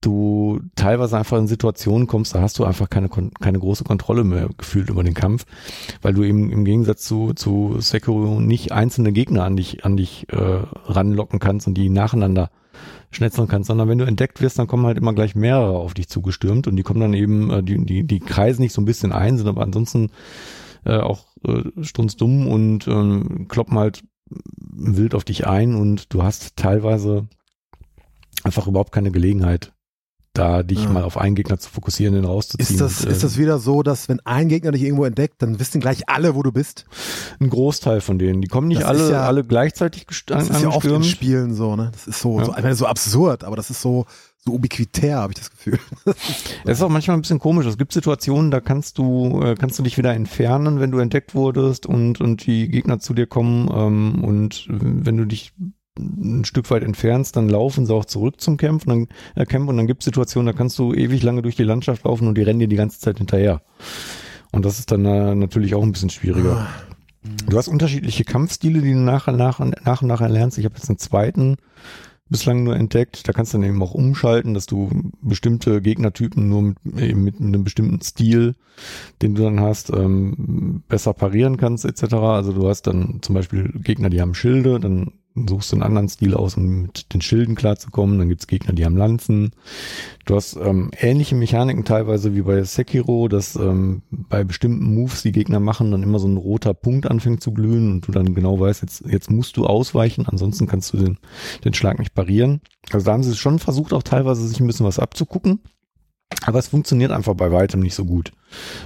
du 0.00 0.60
teilweise 0.76 1.16
einfach 1.16 1.38
in 1.38 1.48
Situationen 1.48 2.06
kommst, 2.06 2.34
da 2.34 2.40
hast 2.40 2.58
du 2.58 2.64
einfach 2.64 2.88
keine, 2.88 3.08
keine 3.08 3.58
große 3.58 3.84
Kontrolle 3.84 4.22
mehr 4.22 4.48
gefühlt 4.56 4.88
über 4.88 5.02
den 5.02 5.14
Kampf, 5.14 5.46
weil 6.00 6.14
du 6.14 6.22
eben 6.22 6.50
im 6.50 6.64
Gegensatz 6.64 7.02
zu, 7.04 7.32
zu 7.32 7.80
Sekiro 7.80 8.40
nicht 8.40 8.70
einzelne 8.70 9.12
Gegner 9.12 9.44
an 9.44 9.56
dich, 9.56 9.84
an 9.84 9.96
dich 9.96 10.26
äh, 10.30 10.36
ranlocken 10.36 11.40
kannst 11.40 11.66
und 11.66 11.74
die 11.74 11.88
nacheinander 11.88 12.50
schnetzeln 13.10 13.48
kannst, 13.48 13.68
sondern 13.68 13.88
wenn 13.88 13.98
du 13.98 14.04
entdeckt 14.04 14.40
wirst, 14.40 14.58
dann 14.58 14.66
kommen 14.66 14.86
halt 14.86 14.98
immer 14.98 15.12
gleich 15.12 15.34
mehrere 15.34 15.78
auf 15.78 15.94
dich 15.94 16.08
zugestürmt 16.08 16.66
und 16.66 16.76
die 16.76 16.82
kommen 16.82 17.00
dann 17.00 17.14
eben, 17.14 17.50
äh, 17.50 17.62
die, 17.62 17.84
die, 17.84 18.04
die 18.04 18.20
kreisen 18.20 18.62
nicht 18.62 18.72
so 18.72 18.82
ein 18.82 18.86
bisschen 18.86 19.12
ein, 19.12 19.38
sind 19.38 19.48
aber 19.48 19.62
ansonsten 19.62 20.10
äh, 20.84 20.98
auch 20.98 21.26
äh, 21.46 21.62
strunzdumm 21.82 22.46
und 22.46 22.86
ähm, 22.88 23.48
kloppen 23.48 23.78
halt 23.78 24.02
wild 24.56 25.14
auf 25.14 25.24
dich 25.24 25.46
ein 25.46 25.74
und 25.74 26.12
du 26.12 26.22
hast 26.22 26.56
teilweise 26.56 27.28
einfach 28.42 28.66
überhaupt 28.66 28.92
keine 28.92 29.10
Gelegenheit, 29.10 29.73
da 30.34 30.62
dich 30.62 30.82
Ja. 30.84 30.90
mal 30.90 31.04
auf 31.04 31.16
einen 31.16 31.34
Gegner 31.36 31.58
zu 31.58 31.70
fokussieren, 31.70 32.14
den 32.14 32.24
rauszuziehen. 32.24 32.68
Ist 32.68 32.80
das, 32.80 33.00
Und, 33.02 33.08
äh, 33.08 33.12
ist 33.12 33.24
das 33.24 33.38
wieder 33.38 33.58
so, 33.58 33.82
dass 33.82 34.08
wenn 34.08 34.20
ein 34.26 34.48
Gegner 34.48 34.72
dich 34.72 34.82
irgendwo 34.82 35.04
entdeckt, 35.04 35.40
dann 35.42 35.58
wissen 35.60 35.80
gleich 35.80 36.08
alle, 36.08 36.34
wo 36.34 36.42
du 36.42 36.52
bist? 36.52 36.84
ein 37.40 37.48
Großteil 37.50 38.00
von 38.00 38.18
denen? 38.18 38.40
Die 38.42 38.48
kommen 38.48 38.68
nicht 38.68 38.82
Das 38.82 38.88
alle, 38.88 39.10
ja- 39.10 39.22
alle 39.26 39.44
gleichzeitig 39.44 40.06
gest- 40.06 40.24
Das 40.30 40.50
ist 40.50 40.60
ja 40.62 40.68
oft 40.68 40.84
in. 40.86 41.02
Spielen 41.04 41.54
so, 41.54 41.76
ne? 41.76 41.90
Das 41.92 42.06
ist 42.06 42.20
so, 42.20 42.38
Ja. 42.38 42.44
so, 42.46 42.50
ich 42.56 42.62
meine, 42.62 42.74
so 42.74 42.86
absurd, 42.86 43.44
aber 43.44 43.56
das 43.56 43.70
ist 43.70 43.80
so, 43.80 44.06
so 44.44 44.52
ubiquitär, 44.52 45.18
habe 45.18 45.32
ich 45.32 45.38
das 45.38 45.50
Gefühl. 45.50 45.78
Es 46.64 46.78
ist 46.78 46.82
auch 46.82 46.88
manchmal 46.90 47.16
ein 47.16 47.22
bisschen 47.22 47.38
komisch. 47.38 47.64
Es 47.66 47.78
gibt 47.78 47.92
Situationen, 47.92 48.50
da 48.50 48.60
kannst 48.60 48.98
du, 48.98 49.40
äh, 49.42 49.54
kannst 49.54 49.78
du 49.78 49.82
dich 49.82 49.96
wieder 49.98 50.12
entfernen, 50.14 50.80
wenn 50.80 50.90
du 50.90 50.98
entdeckt 50.98 51.34
wurdest 51.34 51.86
und, 51.86 52.20
und 52.20 52.44
die 52.46 52.68
Gegner 52.68 52.98
zu 52.98 53.14
dir 53.14 53.26
kommen. 53.26 53.68
Ähm, 53.72 54.24
und 54.24 54.66
wenn 54.68 55.16
du 55.16 55.24
dich 55.24 55.52
ein 55.98 56.44
Stück 56.44 56.70
weit 56.70 56.82
entfernst, 56.82 57.36
dann 57.36 57.48
laufen 57.48 57.86
sie 57.86 57.94
auch 57.94 58.04
zurück 58.04 58.40
zum 58.40 58.56
Camp 58.56 58.86
und 58.86 58.88
dann, 58.88 59.08
äh, 59.36 59.46
Camp 59.46 59.68
und 59.68 59.76
dann 59.76 59.86
gibt 59.86 60.02
es 60.02 60.06
Situationen, 60.06 60.46
da 60.46 60.52
kannst 60.52 60.78
du 60.78 60.92
ewig 60.92 61.22
lange 61.22 61.42
durch 61.42 61.56
die 61.56 61.64
Landschaft 61.64 62.04
laufen 62.04 62.26
und 62.26 62.36
die 62.36 62.42
rennen 62.42 62.58
dir 62.58 62.68
die 62.68 62.76
ganze 62.76 62.98
Zeit 62.98 63.18
hinterher. 63.18 63.62
Und 64.52 64.64
das 64.64 64.78
ist 64.78 64.90
dann 64.90 65.04
äh, 65.04 65.34
natürlich 65.34 65.74
auch 65.74 65.82
ein 65.82 65.92
bisschen 65.92 66.10
schwieriger. 66.10 66.66
Du 67.48 67.56
hast 67.56 67.68
unterschiedliche 67.68 68.24
Kampfstile, 68.24 68.82
die 68.82 68.92
du 68.92 68.98
nach 68.98 69.28
und 69.28 69.36
nach, 69.36 69.58
nach, 69.58 70.02
und 70.02 70.08
nach 70.08 70.20
erlernst. 70.20 70.58
Ich 70.58 70.64
habe 70.64 70.76
jetzt 70.76 70.88
einen 70.88 70.98
zweiten 70.98 71.56
bislang 72.28 72.64
nur 72.64 72.76
entdeckt. 72.76 73.26
Da 73.28 73.32
kannst 73.32 73.54
du 73.54 73.58
dann 73.58 73.68
eben 73.68 73.82
auch 73.82 73.94
umschalten, 73.94 74.54
dass 74.54 74.66
du 74.66 74.90
bestimmte 75.22 75.80
Gegnertypen 75.80 76.48
nur 76.48 76.62
mit, 76.62 77.16
mit 77.16 77.40
einem 77.40 77.64
bestimmten 77.64 78.00
Stil, 78.00 78.54
den 79.22 79.34
du 79.34 79.42
dann 79.42 79.60
hast, 79.60 79.90
ähm, 79.90 80.82
besser 80.88 81.14
parieren 81.14 81.56
kannst 81.56 81.84
etc. 81.84 82.14
Also 82.14 82.52
du 82.52 82.68
hast 82.68 82.82
dann 82.82 83.20
zum 83.22 83.34
Beispiel 83.34 83.72
Gegner, 83.82 84.10
die 84.10 84.20
haben 84.20 84.34
Schilde, 84.34 84.80
dann 84.80 85.12
suchst 85.34 85.72
einen 85.72 85.82
anderen 85.82 86.08
Stil 86.08 86.34
aus, 86.34 86.56
um 86.56 86.82
mit 86.82 87.12
den 87.12 87.20
Schilden 87.20 87.56
klarzukommen. 87.56 88.18
Dann 88.18 88.28
gibt's 88.28 88.46
Gegner, 88.46 88.72
die 88.72 88.84
haben 88.84 88.96
Lanzen. 88.96 89.50
Du 90.24 90.36
hast 90.36 90.56
ähm, 90.56 90.90
ähnliche 90.98 91.34
Mechaniken 91.34 91.84
teilweise 91.84 92.34
wie 92.34 92.42
bei 92.42 92.62
Sekiro, 92.62 93.28
dass 93.28 93.56
ähm, 93.56 94.02
bei 94.10 94.44
bestimmten 94.44 94.94
Moves, 94.94 95.22
die 95.22 95.32
Gegner 95.32 95.58
machen, 95.58 95.90
dann 95.90 96.04
immer 96.04 96.20
so 96.20 96.28
ein 96.28 96.36
roter 96.36 96.72
Punkt 96.72 97.10
anfängt 97.10 97.42
zu 97.42 97.52
glühen 97.52 97.90
und 97.90 98.06
du 98.06 98.12
dann 98.12 98.34
genau 98.34 98.60
weißt, 98.60 98.82
jetzt, 98.82 99.04
jetzt 99.06 99.30
musst 99.30 99.56
du 99.56 99.66
ausweichen, 99.66 100.26
ansonsten 100.28 100.66
kannst 100.66 100.92
du 100.92 100.98
den, 100.98 101.18
den 101.64 101.74
Schlag 101.74 101.98
nicht 101.98 102.14
parieren. 102.14 102.60
Also 102.92 103.06
da 103.06 103.12
haben 103.12 103.24
sie 103.24 103.34
schon 103.34 103.58
versucht, 103.58 103.92
auch 103.92 104.02
teilweise 104.04 104.46
sich 104.46 104.60
ein 104.60 104.66
bisschen 104.66 104.86
was 104.86 105.00
abzugucken. 105.00 105.60
Aber 106.46 106.58
es 106.58 106.68
funktioniert 106.68 107.10
einfach 107.10 107.34
bei 107.34 107.50
weitem 107.50 107.80
nicht 107.80 107.94
so 107.94 108.04
gut 108.04 108.32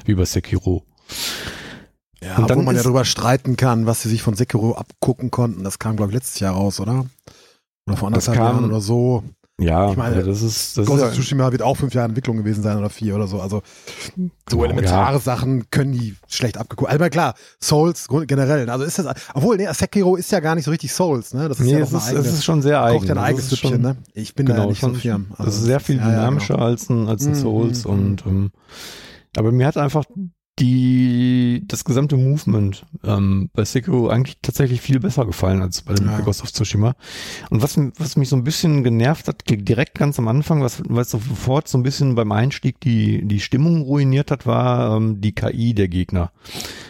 wie 0.05 0.15
bei 0.15 0.25
Sekiro. 0.25 0.85
Ja, 2.23 2.37
Und 2.39 2.51
dann 2.51 2.59
wo 2.59 2.63
man 2.63 2.75
ja 2.77 2.83
drüber 2.83 3.05
streiten 3.05 3.57
kann, 3.57 3.87
was 3.87 4.03
sie 4.03 4.09
sich 4.09 4.23
von 4.23 4.35
Sekiro 4.35 4.75
abgucken 4.75 5.31
konnten. 5.31 5.63
Das 5.65 5.79
kam, 5.79 5.97
glaube 5.97 6.11
ich, 6.11 6.15
letztes 6.17 6.41
Jahr 6.41 6.55
raus, 6.55 6.81
oder? 6.81 7.07
Oder 7.87 7.97
vor 7.97 8.09
anderthalb 8.09 8.37
kam- 8.37 8.47
Jahren 8.47 8.65
oder 8.65 8.81
so. 8.81 9.23
Ja, 9.61 9.91
Ich 9.91 9.97
meine, 9.97 10.15
also 10.17 10.31
das 10.31 10.41
ist, 10.43 10.79
das 10.79 10.87
Ghost 10.87 11.03
of 11.03 11.15
Tsushima 11.15 11.51
wird 11.51 11.63
auch 11.63 11.77
fünf 11.77 11.93
Jahre 11.93 12.07
Entwicklung 12.09 12.37
gewesen 12.37 12.63
sein 12.63 12.79
oder 12.79 12.91
vier 12.91 13.17
oder 13.17 13.27
so. 13.27 13.41
Also 13.41 13.63
so 14.17 14.59
Genau, 14.59 14.65
elementare 14.65 15.19
Sachen 15.19 15.69
können 15.71 15.91
die 15.93 16.15
schlecht 16.29 16.59
abgeguckt. 16.59 16.93
Aber 16.93 17.11
klar, 17.11 17.35
Souls 17.61 18.07
generell. 18.29 18.71
Also 18.71 18.85
ist 18.85 19.01
das, 19.01 19.07
obwohl, 19.35 19.57
nee, 19.57 19.67
Sekiro 19.73 20.15
ist 20.15 20.31
ja 20.31 20.39
gar 20.39 20.55
nicht 20.55 20.65
so 20.65 20.71
richtig 20.71 20.93
Souls, 20.93 21.35
ne? 21.35 21.49
Das 21.49 21.59
ist 21.59 21.67
nee, 21.67 21.73
ja 21.73 21.79
es 21.81 21.89
ist, 21.89 21.95
eine 21.95 22.03
es 22.03 22.09
eigene, 22.19 22.29
ist 22.35 22.45
schon 22.45 22.63
sehr 22.63 22.83
eigen. 22.85 22.99
kocht 23.01 23.09
ja 23.09 23.15
ein 23.17 23.19
eigenes 23.19 23.51
Süppchen, 23.51 23.81
ne? 23.83 23.97
Ich 24.15 24.35
bin 24.37 24.47
da 24.47 24.53
genau, 24.55 24.69
nicht 24.69 24.81
so 24.81 24.89
schon, 24.89 24.95
firm. 24.97 25.27
Also 25.33 25.45
das 25.47 25.57
ist 25.57 25.65
sehr 25.65 25.81
viel 25.81 25.97
ja, 25.97 26.03
ja, 26.03 26.11
dynamischer 26.11 26.55
genau. 26.55 26.67
als 26.67 26.89
ein, 26.89 27.09
als 27.09 27.27
ein 27.27 27.31
Mhm, 27.31 27.35
Souls 27.35 27.85
mhm, 27.85 27.91
und 27.91 28.27
ähm, 28.27 28.51
aber 29.37 29.51
mir 29.51 29.67
hat 29.67 29.77
einfach 29.77 30.05
die 30.59 31.63
das 31.67 31.85
gesamte 31.85 32.17
Movement 32.17 32.85
ähm, 33.05 33.51
bei 33.55 33.65
Sekiro 33.65 34.09
eigentlich 34.09 34.39
tatsächlich 34.43 34.81
viel 34.81 35.01
besser 35.01 35.27
gefallen 35.27 35.63
als 35.63 35.83
bei 35.83 35.95
dem 35.95 36.07
Ja. 36.07 36.21
Ghost 36.21 36.43
of 36.43 36.53
Tsushima. 36.53 36.95
Und 37.51 37.63
was, 37.63 37.79
was 37.99 38.17
mich 38.17 38.29
so 38.29 38.37
ein 38.37 38.45
bisschen 38.45 38.83
genervt 38.83 39.29
hat, 39.29 39.43
direkt 39.49 39.99
ganz 39.99 40.19
am 40.19 40.29
Anfang, 40.29 40.63
was, 40.63 40.83
was 40.89 41.11
sofort 41.11 41.69
so 41.69 41.79
ein 41.79 41.83
bisschen 41.83 42.15
beim 42.15 42.33
Einstieg 42.33 42.81
die, 42.81 43.27
die 43.27 43.41
Stimmung 43.41 43.83
ruiniert 43.83 44.31
hat, 44.31 44.47
war 44.47 44.97
ähm, 44.97 45.21
die 45.21 45.33
KI 45.33 45.75
der 45.75 45.89
Gegner. 45.89 46.33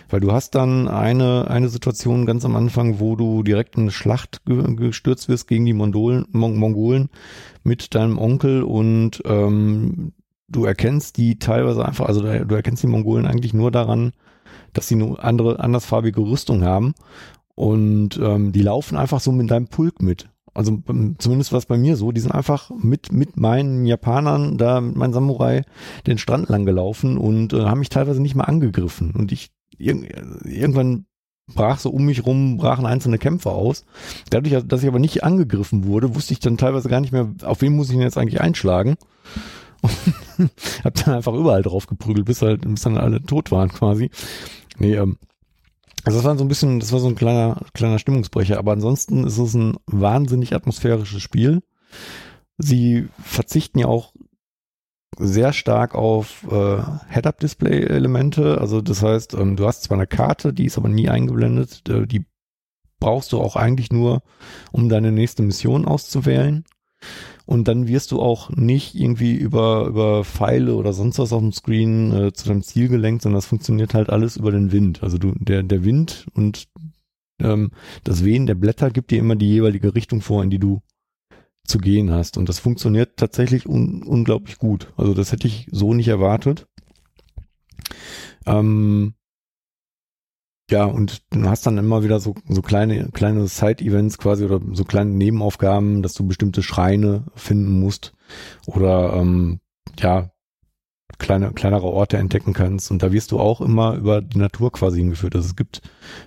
Weil 0.09 0.20
du 0.20 0.33
hast 0.33 0.54
dann 0.54 0.88
eine, 0.88 1.50
eine 1.50 1.68
Situation 1.68 2.24
ganz 2.24 2.44
am 2.44 2.57
Anfang, 2.57 3.00
wo 3.00 3.16
du 3.16 3.42
direkt 3.42 3.76
in 3.76 3.83
eine 3.83 3.90
Schlacht 3.90 4.44
ge 4.46 4.74
gestürzt 4.74 5.28
wirst 5.28 5.48
gegen 5.48 5.66
die 5.66 5.74
Mongolen, 5.74 6.24
Mon 6.33 6.57
Mongolen 6.57 7.11
mit 7.64 7.94
deinem 7.94 8.18
Onkel 8.18 8.62
und 8.62 9.22
ähm, 9.26 10.12
du 10.49 10.65
erkennst 10.65 11.17
die 11.17 11.39
teilweise 11.39 11.85
einfach, 11.85 12.07
also 12.07 12.23
du 12.23 12.55
erkennst 12.55 12.83
die 12.83 12.89
Mongolen 12.89 13.27
eigentlich 13.27 13.55
nur 13.55 13.71
daran, 13.71 14.13
dass 14.73 14.89
sie 14.89 14.95
eine 14.95 15.19
andere, 15.23 15.61
andersfarbige 15.61 16.21
Rüstung 16.21 16.65
haben 16.65 16.95
und 17.55 18.19
ähm, 18.23 18.53
die 18.53 18.63
laufen 18.63 18.97
einfach 18.97 19.21
so 19.21 19.33
mit 19.33 19.51
deinem 19.51 19.69
Pulk 19.69 20.01
mit. 20.01 20.29
Also 20.55 20.83
ähm, 20.89 21.17
zumindest 21.19 21.53
war 21.53 21.59
es 21.59 21.67
bei 21.67 21.79
mir 21.79 21.97
so, 21.97 22.13
die 22.13 22.21
sind 22.21 22.33
einfach 22.33 22.71
mit, 22.71 23.13
mit 23.13 23.37
meinen 23.37 23.87
Japanern, 23.87 24.59
da 24.59 24.81
mit 24.81 24.97
meinen 24.97 25.13
Samurai 25.13 25.63
den 26.07 26.19
Strand 26.19 26.49
lang 26.49 26.65
gelaufen 26.67 27.19
und 27.19 27.53
äh, 27.53 27.61
haben 27.63 27.81
mich 27.81 27.91
teilweise 27.91 28.21
nicht 28.21 28.35
mal 28.35 28.45
angegriffen. 28.45 29.13
Und 29.13 29.33
ich 29.33 29.51
irg 29.79 30.09
irgendwann 30.45 31.07
brach 31.55 31.79
so 31.79 31.91
um 31.91 32.05
mich 32.05 32.27
rum, 32.27 32.57
brachen 32.59 32.87
einzelne 32.87 33.19
Kämpfe 33.19 33.51
aus. 33.51 33.85
Dadurch, 34.31 34.63
dass 34.67 34.83
ich 34.83 34.89
aber 34.89 34.99
nicht 34.99 35.25
angegriffen 35.25 35.85
wurde, 35.85 36.15
wusste 36.15 36.33
ich 36.33 36.41
dann 36.41 36.59
teilweise 36.59 36.89
gar 36.89 37.01
nicht 37.01 37.13
mehr, 37.13 37.33
auf 37.45 37.63
wen 37.63 37.75
muss 37.75 37.89
ich 37.89 37.95
denn 37.95 38.03
jetzt 38.03 38.19
eigentlich 38.19 38.41
einschlagen. 38.41 38.97
Und 39.83 40.51
hab 40.85 40.95
dann 40.95 41.14
einfach 41.14 41.35
überall 41.35 41.62
drauf 41.62 41.87
geprügelt, 41.87 42.27
bis 42.27 42.43
halt, 42.43 42.62
bis 42.62 42.83
dann 42.83 42.99
alle 42.99 43.23
tot 43.23 43.51
waren 43.51 43.69
quasi. 43.69 44.11
Nee, 44.79 44.95
ähm, 44.95 45.19
also 46.05 46.19
das 46.19 46.25
war 46.25 46.37
so 46.37 46.45
ein 46.45 46.49
bisschen, 46.49 46.81
das 46.81 46.93
war 46.93 47.01
so 47.01 47.09
ein 47.09 47.17
kleiner, 47.17 47.61
kleiner 47.75 47.99
Stimmungsbrecher, 47.99 48.59
aber 48.59 48.73
ansonsten 48.73 49.27
ist 49.27 49.38
es 49.38 49.55
ein 49.55 49.77
wahnsinnig 49.87 50.55
atmosphärisches 50.55 51.21
Spiel. 51.23 51.62
Sie 52.57 53.09
verzichten 53.23 53.79
ja 53.79 53.87
auch 53.87 54.12
sehr 55.19 55.53
stark 55.53 55.95
auf 55.95 56.47
äh, 56.51 56.79
Head-Up-Display-Elemente. 57.11 58.61
Also 58.61 58.81
das 58.81 59.03
heißt, 59.03 59.35
ähm, 59.35 59.57
du 59.57 59.67
hast 59.67 59.83
zwar 59.83 59.97
eine 59.97 60.07
Karte, 60.07 60.53
die 60.53 60.67
ist 60.67 60.79
aber 60.79 60.88
nie 60.88 61.09
eingeblendet. 61.09 61.88
Äh, 61.88 62.07
die 62.07 62.25
brauchst 63.01 63.33
du 63.33 63.41
auch 63.41 63.57
eigentlich 63.57 63.91
nur, 63.91 64.23
um 64.73 64.88
deine 64.88 65.12
nächste 65.12 65.43
Mission 65.43 65.87
auszuwählen. 65.87 66.64
Und 67.49 67.67
dann 67.67 67.89
wirst 67.89 68.13
du 68.13 68.21
auch 68.21 68.51
nicht 68.51 68.95
irgendwie 68.95 69.35
über, 69.35 69.87
über 69.87 70.23
Pfeile 70.23 70.75
oder 70.75 70.93
sonst 70.93 71.19
was 71.19 71.33
auf 71.33 71.41
dem 71.41 71.51
Screen 71.51 72.13
äh, 72.13 72.33
zu 72.35 72.47
deinem 72.47 72.63
Ziel 72.63 72.89
gelenkt, 72.89 73.23
sondern 73.23 73.39
das 73.39 73.47
funktioniert 73.47 73.95
halt 73.95 74.11
alles 74.11 74.37
über 74.37 74.51
den 74.51 74.71
Wind. 74.71 75.03
Also 75.03 75.17
du, 75.17 75.33
der, 75.39 75.63
der 75.63 75.83
Wind 75.83 76.27
und 76.35 76.69
ähm, 77.41 77.71
das 78.05 78.23
Wehen 78.23 78.45
der 78.45 78.55
Blätter 78.55 78.91
gibt 78.91 79.11
dir 79.11 79.19
immer 79.19 79.35
die 79.35 79.49
jeweilige 79.49 79.95
Richtung 79.95 80.21
vor, 80.21 80.43
in 80.43 80.51
die 80.51 80.59
du 80.59 80.83
zu 81.65 81.79
gehen 81.79 82.11
hast. 82.11 82.37
Und 82.37 82.51
das 82.51 82.59
funktioniert 82.59 83.17
tatsächlich 83.17 83.67
un 83.67 84.03
unglaublich 84.03 84.59
gut. 84.59 84.93
Also 84.99 85.15
das 85.15 85.33
hätte 85.33 85.47
ich 85.47 85.69
so 85.73 85.95
nicht 85.95 86.09
erwartet. 86.09 86.67
Ähm, 88.45 89.15
ja, 90.70 90.85
und 90.85 91.22
du 91.31 91.48
hast 91.48 91.66
dann 91.66 91.78
immer 91.78 92.02
wieder 92.02 92.20
so, 92.20 92.35
so 92.48 92.62
kleine, 92.62 93.09
kleine 93.12 93.46
Side-Events 93.46 94.18
quasi 94.18 94.44
oder 94.44 94.61
so 94.72 94.85
kleine 94.85 95.11
Nebenaufgaben, 95.11 96.02
dass 96.02 96.14
du 96.14 96.26
bestimmte 96.26 96.62
Schreine 96.62 97.24
finden 97.35 97.81
musst 97.81 98.12
oder 98.66 99.14
ähm, 99.14 99.61
ja, 99.98 100.31
kleine, 101.18 101.52
kleinere 101.52 101.87
Orte 101.87 102.18
entdecken 102.18 102.52
kannst. 102.52 102.90
Und 102.90 103.02
da 103.02 103.12
wirst 103.12 103.33
du 103.33 103.40
auch 103.40 103.61
immer 103.61 103.94
über 103.96 104.20
die 104.20 104.38
Natur 104.38 104.70
quasi 104.72 104.98
hingeführt. 104.98 105.35
Also 105.35 105.46
es 105.46 105.57
gibt 105.57 105.81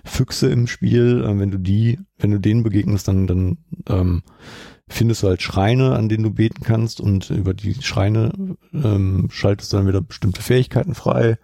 Füchse 0.04 0.50
im 0.50 0.66
Spiel, 0.66 1.24
äh, 1.24 1.38
wenn 1.38 1.50
du 1.50 1.58
die, 1.58 1.98
wenn 2.18 2.30
du 2.30 2.38
denen 2.38 2.62
begegnest, 2.62 3.08
dann, 3.08 3.26
dann 3.26 3.58
ähm, 3.88 4.22
findest 4.92 5.22
du 5.22 5.28
halt 5.28 5.42
Schreine, 5.42 5.94
an 5.94 6.08
denen 6.08 6.22
du 6.22 6.30
beten 6.30 6.62
kannst 6.62 7.00
und 7.00 7.30
über 7.30 7.54
die 7.54 7.74
Schreine 7.82 8.32
ähm, 8.72 9.28
schaltest 9.30 9.72
du 9.72 9.76
dann 9.76 9.86
wieder 9.86 10.00
bestimmte 10.00 10.42
Fähigkeiten 10.42 10.94
frei. 10.94 11.38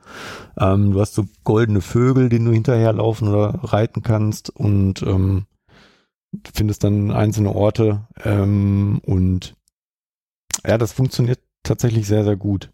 Ähm, 0.58 0.92
du 0.92 1.00
hast 1.00 1.14
so 1.14 1.26
goldene 1.44 1.80
Vögel, 1.80 2.28
denen 2.28 2.46
du 2.46 2.52
hinterherlaufen 2.52 3.28
oder 3.28 3.60
reiten 3.62 4.02
kannst 4.02 4.50
und 4.50 5.02
ähm, 5.02 5.46
findest 6.54 6.84
dann 6.84 7.10
einzelne 7.10 7.54
Orte 7.54 8.06
ähm, 8.24 9.00
und 9.04 9.54
ja, 10.66 10.78
das 10.78 10.92
funktioniert 10.92 11.40
tatsächlich 11.62 12.06
sehr, 12.06 12.24
sehr 12.24 12.36
gut. 12.36 12.70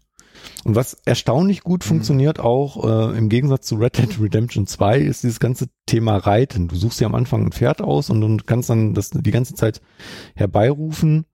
Und 0.63 0.75
was 0.75 0.95
erstaunlich 1.05 1.61
gut 1.61 1.83
Mhm. 1.83 1.89
funktioniert 1.89 2.39
auch, 2.39 2.83
äh, 3.13 3.17
im 3.17 3.29
Gegensatz 3.29 3.67
zu 3.67 3.75
Red 3.75 3.97
Dead 3.97 4.19
Redemption 4.21 4.67
2, 4.67 4.99
ist 4.99 5.23
dieses 5.23 5.39
ganze 5.39 5.67
Thema 5.85 6.17
Reiten. 6.17 6.67
Du 6.67 6.75
suchst 6.75 6.99
dir 6.99 7.05
am 7.05 7.15
Anfang 7.15 7.45
ein 7.45 7.51
Pferd 7.51 7.81
aus 7.81 8.09
und, 8.09 8.23
und 8.23 8.47
kannst 8.47 8.69
dann 8.69 8.93
das 8.93 9.11
die 9.11 9.31
ganze 9.31 9.53
Zeit 9.55 9.81
herbeirufen 10.35 11.25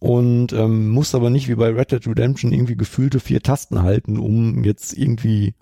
und 0.00 0.52
ähm, 0.52 0.90
musst 0.90 1.14
aber 1.14 1.30
nicht 1.30 1.48
wie 1.48 1.54
bei 1.54 1.70
Red 1.70 1.92
Dead 1.92 2.06
Redemption 2.06 2.52
irgendwie 2.52 2.76
gefühlte 2.76 3.20
vier 3.20 3.40
Tasten 3.42 3.82
halten, 3.82 4.18
um 4.18 4.64
jetzt 4.64 4.96
irgendwie 4.96 5.54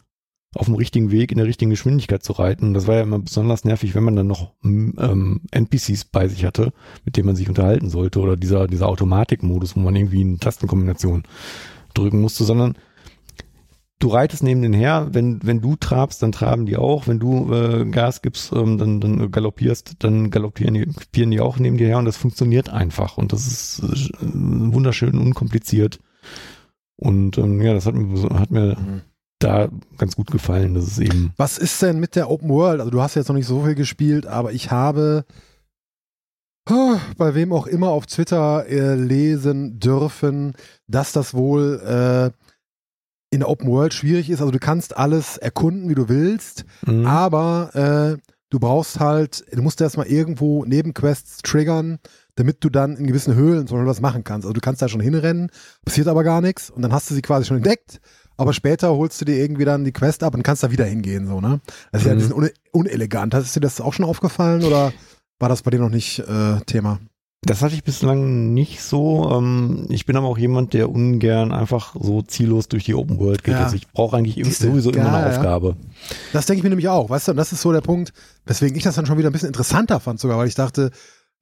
auf 0.54 0.66
dem 0.66 0.74
richtigen 0.74 1.10
Weg 1.10 1.32
in 1.32 1.38
der 1.38 1.46
richtigen 1.46 1.70
Geschwindigkeit 1.70 2.22
zu 2.22 2.32
reiten. 2.32 2.74
Das 2.74 2.86
war 2.86 2.96
ja 2.96 3.02
immer 3.02 3.18
besonders 3.18 3.64
nervig, 3.64 3.94
wenn 3.94 4.04
man 4.04 4.16
dann 4.16 4.26
noch 4.26 4.52
ähm, 4.62 5.40
NPCs 5.50 6.06
bei 6.06 6.28
sich 6.28 6.44
hatte, 6.44 6.72
mit 7.04 7.16
denen 7.16 7.26
man 7.26 7.36
sich 7.36 7.48
unterhalten 7.48 7.88
sollte 7.88 8.20
oder 8.20 8.36
dieser, 8.36 8.66
dieser 8.66 8.88
Automatikmodus, 8.88 9.76
wo 9.76 9.80
man 9.80 9.96
irgendwie 9.96 10.20
eine 10.20 10.38
Tastenkombination 10.38 11.22
drücken 11.92 12.20
musste, 12.20 12.44
sondern 12.44 12.74
du 13.98 14.08
reitest 14.08 14.42
neben 14.42 14.62
den 14.62 14.72
her, 14.72 15.08
wenn, 15.12 15.38
wenn 15.44 15.60
du 15.60 15.76
trabst, 15.76 16.22
dann 16.22 16.32
traben 16.32 16.66
die 16.66 16.76
auch, 16.76 17.06
wenn 17.06 17.20
du 17.20 17.52
äh, 17.52 17.84
Gas 17.84 18.20
gibst, 18.22 18.52
ähm, 18.52 18.76
dann, 18.78 19.00
dann 19.00 19.30
galoppierst, 19.30 19.94
dann 20.00 20.30
galoppieren 20.30 20.74
die, 20.74 20.86
galoppieren 20.86 21.30
die 21.30 21.40
auch 21.40 21.58
neben 21.58 21.76
dir 21.76 21.86
her 21.86 21.98
und 21.98 22.04
das 22.06 22.16
funktioniert 22.16 22.68
einfach 22.68 23.16
und 23.16 23.32
das 23.32 23.46
ist 23.46 23.80
äh, 23.80 24.26
wunderschön, 24.34 25.18
unkompliziert 25.18 26.00
Und 26.96 27.38
ähm, 27.38 27.60
ja, 27.62 27.74
das 27.74 27.86
hat 27.86 27.94
mir, 27.94 28.38
hat 28.38 28.50
mir 28.50 28.76
Mhm. 28.76 29.02
da 29.38 29.68
ganz 29.98 30.14
gut 30.16 30.30
gefallen. 30.30 30.74
Das 30.74 30.84
ist 30.84 30.98
eben, 30.98 31.32
Was 31.36 31.58
ist 31.58 31.80
denn 31.82 31.98
mit 32.00 32.14
der 32.16 32.30
Open 32.30 32.48
World? 32.48 32.80
Also 32.80 32.90
du 32.90 33.00
hast 33.02 33.14
jetzt 33.16 33.28
noch 33.28 33.34
nicht 33.36 33.46
so 33.46 33.62
viel 33.64 33.74
gespielt, 33.74 34.26
aber 34.26 34.52
ich 34.52 34.70
habe 34.70 35.24
bei 36.66 37.34
wem 37.34 37.52
auch 37.52 37.66
immer 37.66 37.88
auf 37.88 38.06
Twitter 38.06 38.66
äh, 38.68 38.94
lesen 38.94 39.78
dürfen, 39.80 40.54
dass 40.86 41.12
das 41.12 41.34
wohl 41.34 41.80
äh, 41.84 42.30
in 43.30 43.40
der 43.40 43.48
Open 43.48 43.68
World 43.68 43.94
schwierig 43.94 44.30
ist. 44.30 44.40
Also 44.40 44.52
du 44.52 44.58
kannst 44.58 44.96
alles 44.96 45.38
erkunden, 45.38 45.88
wie 45.88 45.94
du 45.94 46.08
willst, 46.08 46.64
mh, 46.86 47.08
aber 47.10 48.16
äh, 48.18 48.30
du 48.50 48.58
brauchst 48.60 49.00
halt, 49.00 49.44
du 49.52 49.62
musst 49.62 49.80
erstmal 49.80 50.06
irgendwo 50.06 50.64
Nebenquests 50.64 51.38
triggern, 51.38 51.98
damit 52.36 52.62
du 52.62 52.68
dann 52.70 52.96
in 52.96 53.06
gewissen 53.06 53.34
Höhlen 53.34 53.64
Beispiel 53.64 53.86
was 53.86 54.00
machen 54.00 54.22
kannst. 54.24 54.44
Also 54.46 54.52
du 54.52 54.60
kannst 54.60 54.82
da 54.82 54.88
schon 54.88 55.00
hinrennen, 55.00 55.50
passiert 55.84 56.08
aber 56.08 56.22
gar 56.24 56.40
nichts 56.40 56.70
und 56.70 56.82
dann 56.82 56.92
hast 56.92 57.10
du 57.10 57.14
sie 57.14 57.22
quasi 57.22 57.46
schon 57.46 57.56
entdeckt, 57.56 58.00
aber 58.36 58.52
später 58.52 58.94
holst 58.94 59.20
du 59.20 59.24
dir 59.24 59.36
irgendwie 59.36 59.64
dann 59.64 59.84
die 59.84 59.92
Quest 59.92 60.22
ab 60.22 60.34
und 60.34 60.42
kannst 60.42 60.62
da 60.62 60.70
wieder 60.70 60.84
hingehen, 60.84 61.26
so, 61.26 61.40
ne? 61.40 61.60
Das 61.90 62.02
ist 62.02 62.06
ja 62.06 62.12
ein 62.12 62.18
Mhm. 62.18 62.22
bisschen 62.22 62.36
une 62.36 62.50
unelegant. 62.72 63.34
Ist 63.34 63.56
dir 63.56 63.60
das 63.60 63.80
auch 63.80 63.92
schon 63.94 64.04
aufgefallen 64.06 64.64
oder 64.64 64.92
war 65.42 65.50
das 65.50 65.62
bei 65.62 65.70
dir 65.70 65.80
noch 65.80 65.90
nicht 65.90 66.20
äh, 66.20 66.60
Thema? 66.66 67.00
Das 67.44 67.60
hatte 67.60 67.74
ich 67.74 67.82
bislang 67.82 68.54
nicht 68.54 68.80
so. 68.80 69.28
Ähm, 69.32 69.86
ich 69.90 70.06
bin 70.06 70.16
aber 70.16 70.28
auch 70.28 70.38
jemand, 70.38 70.74
der 70.74 70.88
ungern 70.88 71.50
einfach 71.50 71.96
so 72.00 72.22
ziellos 72.22 72.68
durch 72.68 72.84
die 72.84 72.94
Open 72.94 73.18
World 73.18 73.42
geht. 73.42 73.54
Ja. 73.54 73.64
Also 73.64 73.74
ich 73.74 73.88
brauche 73.88 74.16
eigentlich 74.16 74.36
Siehste, 74.36 74.68
sowieso 74.68 74.92
immer 74.92 75.06
ja, 75.06 75.16
eine. 75.16 75.36
Aufgabe. 75.36 75.76
Das 76.32 76.46
denke 76.46 76.58
ich 76.58 76.62
mir 76.62 76.68
nämlich 76.70 76.88
auch, 76.88 77.10
weißt 77.10 77.26
du, 77.26 77.32
und 77.32 77.36
das 77.36 77.52
ist 77.52 77.60
so 77.60 77.72
der 77.72 77.80
Punkt, 77.80 78.12
weswegen 78.46 78.76
ich 78.76 78.84
das 78.84 78.94
dann 78.94 79.06
schon 79.06 79.18
wieder 79.18 79.28
ein 79.28 79.32
bisschen 79.32 79.48
interessanter 79.48 79.98
fand 79.98 80.20
sogar, 80.20 80.38
weil 80.38 80.46
ich 80.46 80.54
dachte, 80.54 80.92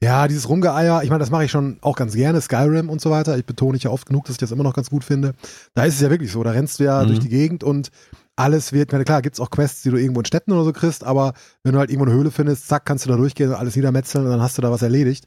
ja, 0.02 0.26
dieses 0.26 0.48
Rumgeeier, 0.48 1.02
ich 1.02 1.10
meine, 1.10 1.20
das 1.20 1.30
mache 1.30 1.44
ich 1.44 1.50
schon 1.50 1.76
auch 1.82 1.96
ganz 1.96 2.14
gerne, 2.14 2.40
Skyrim 2.40 2.88
und 2.88 3.02
so 3.02 3.10
weiter, 3.10 3.36
ich 3.36 3.44
betone 3.44 3.76
ich 3.76 3.82
ja 3.82 3.90
oft 3.90 4.06
genug, 4.06 4.24
dass 4.24 4.32
ich 4.32 4.38
das 4.38 4.50
immer 4.52 4.62
noch 4.64 4.72
ganz 4.72 4.88
gut 4.88 5.04
finde. 5.04 5.34
Da 5.74 5.84
ist 5.84 5.96
es 5.96 6.00
ja 6.00 6.08
wirklich 6.08 6.32
so, 6.32 6.42
da 6.42 6.52
rennst 6.52 6.80
du 6.80 6.84
ja 6.84 7.02
Mhm. 7.02 7.08
durch 7.08 7.18
die 7.18 7.28
Gegend 7.28 7.62
und 7.62 7.90
alles 8.36 8.72
wird, 8.72 8.92
meine, 8.92 9.04
klar, 9.04 9.22
gibt's 9.22 9.40
auch 9.40 9.50
Quests, 9.50 9.82
die 9.82 9.90
du 9.90 9.96
irgendwo 9.96 10.20
in 10.20 10.26
Städten 10.26 10.52
oder 10.52 10.64
so 10.64 10.72
kriegst, 10.72 11.04
aber 11.04 11.34
wenn 11.62 11.72
du 11.72 11.78
halt 11.78 11.90
irgendwo 11.90 12.06
eine 12.06 12.16
Höhle 12.16 12.30
findest, 12.30 12.68
zack, 12.68 12.86
kannst 12.86 13.04
du 13.04 13.10
da 13.10 13.16
durchgehen 13.16 13.50
und 13.50 13.56
alles 13.56 13.76
niedermetzeln 13.76 14.24
und 14.24 14.30
dann 14.30 14.40
hast 14.40 14.56
du 14.56 14.62
da 14.62 14.70
was 14.70 14.82
erledigt. 14.82 15.26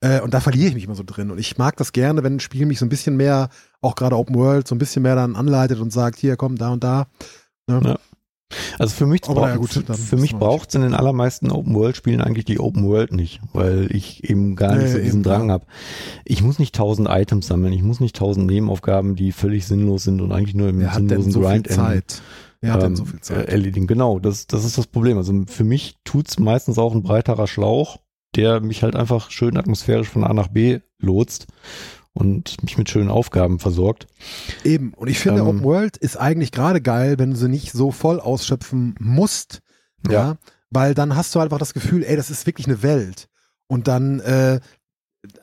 Äh, 0.00 0.20
und 0.20 0.34
da 0.34 0.40
verliere 0.40 0.68
ich 0.68 0.74
mich 0.74 0.84
immer 0.84 0.94
so 0.94 1.02
drin. 1.04 1.30
Und 1.30 1.38
ich 1.38 1.58
mag 1.58 1.76
das 1.76 1.92
gerne, 1.92 2.22
wenn 2.22 2.36
ein 2.36 2.40
Spiel 2.40 2.66
mich 2.66 2.78
so 2.78 2.86
ein 2.86 2.88
bisschen 2.88 3.16
mehr, 3.16 3.48
auch 3.80 3.94
gerade 3.94 4.16
Open 4.16 4.34
World, 4.36 4.68
so 4.68 4.74
ein 4.74 4.78
bisschen 4.78 5.02
mehr 5.02 5.16
dann 5.16 5.36
anleitet 5.36 5.80
und 5.80 5.92
sagt, 5.92 6.18
hier, 6.18 6.36
komm, 6.36 6.56
da 6.56 6.70
und 6.70 6.84
da. 6.84 7.06
Ne? 7.66 7.80
Ja. 7.84 7.98
Also 8.78 8.94
für 8.94 9.06
mich, 9.06 9.22
gut, 9.22 9.70
für, 9.70 9.82
dann 9.82 9.96
für 9.96 10.16
mich 10.16 10.36
braucht 10.36 10.68
es 10.68 10.74
in 10.74 10.82
den 10.82 10.94
allermeisten 10.94 11.50
Open-World-Spielen 11.50 12.20
eigentlich 12.20 12.44
die 12.44 12.60
Open 12.60 12.86
World 12.86 13.12
nicht, 13.12 13.40
weil 13.52 13.88
ich 13.94 14.28
eben 14.28 14.56
gar 14.56 14.74
nicht 14.74 14.84
Nee, 14.84 14.92
so 14.92 14.98
diesen 14.98 15.22
Drang 15.22 15.48
ja. 15.48 15.54
habe. 15.54 15.66
Ich 16.24 16.42
muss 16.42 16.58
nicht 16.58 16.74
tausend 16.74 17.08
Items 17.08 17.46
sammeln, 17.46 17.72
ich 17.72 17.82
muss 17.82 18.00
nicht 18.00 18.16
tausend 18.16 18.46
Nebenaufgaben, 18.46 19.16
die 19.16 19.32
völlig 19.32 19.66
sinnlos 19.66 20.04
sind 20.04 20.20
und 20.20 20.32
eigentlich 20.32 20.54
nur 20.54 20.68
im 20.68 20.80
Wer 20.80 20.92
sinnlosen 20.92 21.32
so 21.32 21.40
viel 21.40 21.48
Grind 21.48 21.68
enden, 21.68 21.82
Zeit? 21.82 22.22
Wer 22.60 22.72
hat 22.72 22.84
ähm, 22.84 22.96
so 22.96 23.04
viel 23.04 23.20
Zeit? 23.20 23.48
äh, 23.48 23.50
erledigen. 23.50 23.86
Genau, 23.86 24.18
das, 24.18 24.46
das 24.46 24.64
ist 24.64 24.78
das 24.78 24.86
Problem. 24.86 25.18
Also 25.18 25.32
für 25.46 25.64
mich 25.64 25.96
tut's 26.04 26.38
meistens 26.38 26.78
auch 26.78 26.94
ein 26.94 27.02
breiterer 27.02 27.46
Schlauch, 27.46 27.98
der 28.36 28.60
mich 28.60 28.82
halt 28.82 28.96
einfach 28.96 29.30
schön 29.30 29.56
atmosphärisch 29.56 30.08
von 30.08 30.24
A 30.24 30.32
nach 30.32 30.48
B 30.48 30.80
lotst 30.98 31.48
und 32.14 32.62
mich 32.62 32.76
mit 32.78 32.90
schönen 32.90 33.10
Aufgaben 33.10 33.58
versorgt. 33.58 34.06
Eben. 34.64 34.92
Und 34.94 35.08
ich 35.08 35.18
finde, 35.18 35.40
ähm, 35.40 35.46
Open 35.46 35.64
World 35.64 35.96
ist 35.96 36.16
eigentlich 36.16 36.52
gerade 36.52 36.80
geil, 36.80 37.18
wenn 37.18 37.30
du 37.30 37.36
sie 37.36 37.48
nicht 37.48 37.72
so 37.72 37.90
voll 37.90 38.20
ausschöpfen 38.20 38.94
musst. 38.98 39.60
Ja. 40.06 40.12
Ja. 40.12 40.36
Weil 40.70 40.94
dann 40.94 41.16
hast 41.16 41.34
du 41.34 41.38
einfach 41.40 41.58
das 41.58 41.74
Gefühl, 41.74 42.04
ey, 42.04 42.16
das 42.16 42.30
ist 42.30 42.46
wirklich 42.46 42.66
eine 42.66 42.82
Welt. 42.82 43.28
Und 43.66 43.88
dann, 43.88 44.20
äh, 44.20 44.60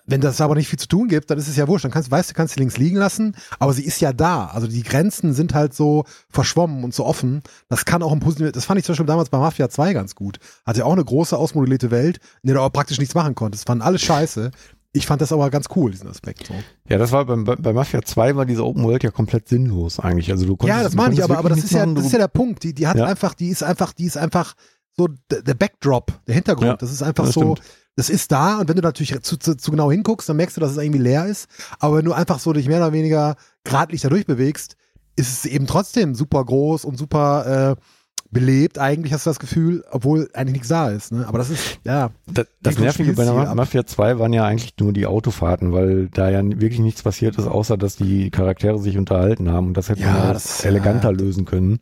wenn 0.06 0.22
das 0.22 0.42
aber 0.42 0.56
nicht 0.56 0.68
viel 0.68 0.80
zu 0.80 0.88
tun 0.88 1.08
gibt, 1.08 1.30
dann 1.30 1.38
ist 1.38 1.48
es 1.48 1.56
ja 1.56 1.68
wurscht. 1.68 1.86
Dann 1.86 1.92
kannst, 1.92 2.12
weißt 2.12 2.30
du, 2.32 2.34
kannst 2.34 2.56
sie 2.56 2.60
links 2.60 2.78
liegen 2.78 2.98
lassen, 2.98 3.36
aber 3.60 3.74
sie 3.74 3.86
ist 3.86 4.02
ja 4.02 4.12
da. 4.12 4.48
Also 4.48 4.68
die 4.68 4.84
Grenzen 4.84 5.34
sind 5.34 5.54
halt 5.54 5.74
so 5.74 6.04
verschwommen 6.30 6.84
und 6.84 6.94
so 6.94 7.06
offen. 7.06 7.42
Das 7.70 7.86
kann 7.86 8.04
auch 8.04 8.12
ein 8.12 8.20
positives, 8.20 8.52
das 8.52 8.66
fand 8.66 8.80
ich 8.80 8.86
zum 8.86 8.94
Beispiel 8.94 9.06
damals 9.06 9.30
bei 9.30 9.38
Mafia 9.38 9.70
2 9.70 9.94
ganz 9.94 10.16
gut. 10.16 10.40
Hatte 10.66 10.80
ja 10.80 10.86
auch 10.86 10.94
eine 10.94 11.06
große 11.06 11.38
ausmodellierte 11.38 11.92
Welt, 11.92 12.20
in 12.44 12.48
der 12.48 12.56
du 12.56 12.62
aber 12.62 12.72
praktisch 12.72 13.00
nichts 13.00 13.16
machen 13.16 13.36
konntest. 13.36 13.68
Fanden 13.68 13.84
alles 13.84 14.02
scheiße. 14.02 14.52
Ich 14.92 15.06
fand 15.06 15.22
das 15.22 15.32
aber 15.32 15.50
ganz 15.52 15.68
cool, 15.76 15.92
diesen 15.92 16.08
Aspekt. 16.08 16.48
So. 16.48 16.54
Ja, 16.88 16.98
das 16.98 17.12
war 17.12 17.26
beim, 17.26 17.44
bei, 17.44 17.74
Mafia 17.74 18.02
2 18.02 18.36
war 18.36 18.46
diese 18.46 18.66
Open 18.66 18.84
World 18.84 19.04
ja 19.04 19.12
komplett 19.12 19.48
sinnlos 19.48 20.00
eigentlich. 20.00 20.32
Also 20.32 20.46
du 20.46 20.58
konntest, 20.58 20.78
Ja, 20.78 20.84
das 20.84 20.96
meine 20.96 21.14
ich, 21.14 21.24
aber, 21.24 21.38
aber 21.38 21.50
das 21.50 21.60
ist 21.64 21.72
ja, 21.72 21.86
das 21.86 22.06
ist 22.06 22.12
ja 22.12 22.18
der 22.20 22.28
Punkt. 22.28 22.64
Die, 22.64 22.74
die 22.74 22.88
hat 22.88 22.98
Ja. 22.98 23.06
einfach, 23.06 23.36
die 23.36 23.50
ist 23.50 23.62
einfach, 23.62 23.94
die 23.94 24.06
ist 24.06 24.18
einfach 24.18 24.56
so 24.98 25.08
der, 25.30 25.44
der 25.44 25.54
Backdrop, 25.54 26.12
der 26.28 26.36
Hintergrund. 26.36 26.68
Ja, 26.68 26.76
das 26.76 26.92
ist 26.92 27.04
einfach 27.04 27.26
das 27.26 27.36
so, 27.36 27.56
stimmt. 27.56 27.62
das 27.98 28.10
ist 28.10 28.32
da 28.32 28.58
und 28.60 28.68
wenn 28.68 28.76
du 28.76 28.82
natürlich 28.82 29.20
zu, 29.22 29.38
zu, 29.38 29.56
zu 29.56 29.72
genau 29.72 29.92
hinguckst, 29.92 30.28
dann 30.28 30.38
merkst 30.38 30.58
du, 30.58 30.62
dass 30.62 30.72
es 30.72 30.78
irgendwie 30.78 31.00
leer 31.00 31.28
ist. 31.28 31.48
Aber 31.80 31.98
wenn 31.98 32.06
du 32.06 32.14
einfach 32.14 32.40
so 32.40 32.52
dich 32.52 32.68
mehr 32.68 32.78
oder 32.80 32.92
weniger 32.92 33.36
geradlich 33.64 34.02
dadurch 34.02 34.26
bewegst, 34.26 34.76
ist 35.16 35.32
es 35.32 35.46
eben 35.46 35.68
trotzdem 35.68 36.16
super 36.16 36.44
groß 36.44 36.84
und 36.84 36.98
super 36.98 37.76
äh, 37.78 37.82
belebt. 38.32 38.78
Eigentlich 38.80 39.14
hast 39.14 39.26
du 39.26 39.30
das 39.30 39.40
Gefühl, 39.40 39.84
obwohl 39.92 40.30
eigentlich 40.34 40.54
nichts 40.54 40.68
da 40.68 40.90
ist. 40.90 41.12
Ne? 41.12 41.26
Aber 41.28 41.38
das 41.40 41.50
ist, 41.50 41.80
ja, 41.84 42.12
Das, 42.28 42.46
das 42.62 42.78
Nervige 42.78 43.14
bei 43.14 43.24
der 43.24 43.32
Spielstil 43.32 43.34
Ma- 43.46 43.50
ab. 43.52 43.56
Mafia 43.56 43.86
2 43.86 44.20
waren 44.20 44.34
ja 44.34 44.46
eigentlich 44.46 44.74
nur 44.80 44.94
die 44.94 45.06
Autofahrten, 45.08 45.72
weil 45.74 46.10
da 46.10 46.30
ja 46.30 46.42
wirklich 46.44 46.80
nichts 46.80 47.02
passiert 47.04 47.38
ist, 47.38 47.48
außer 47.48 47.78
dass 47.78 47.96
die 47.96 48.30
Charaktere 48.30 48.78
sich 48.80 48.98
unterhalten 48.98 49.50
haben 49.52 49.68
und 49.68 49.74
das 49.78 49.90
hätte 49.90 50.02
Ja, 50.02 50.12
man 50.14 50.24
ja 50.28 50.34
das- 50.34 50.64
eleganter 50.66 51.12
lösen 51.12 51.46
können. 51.46 51.80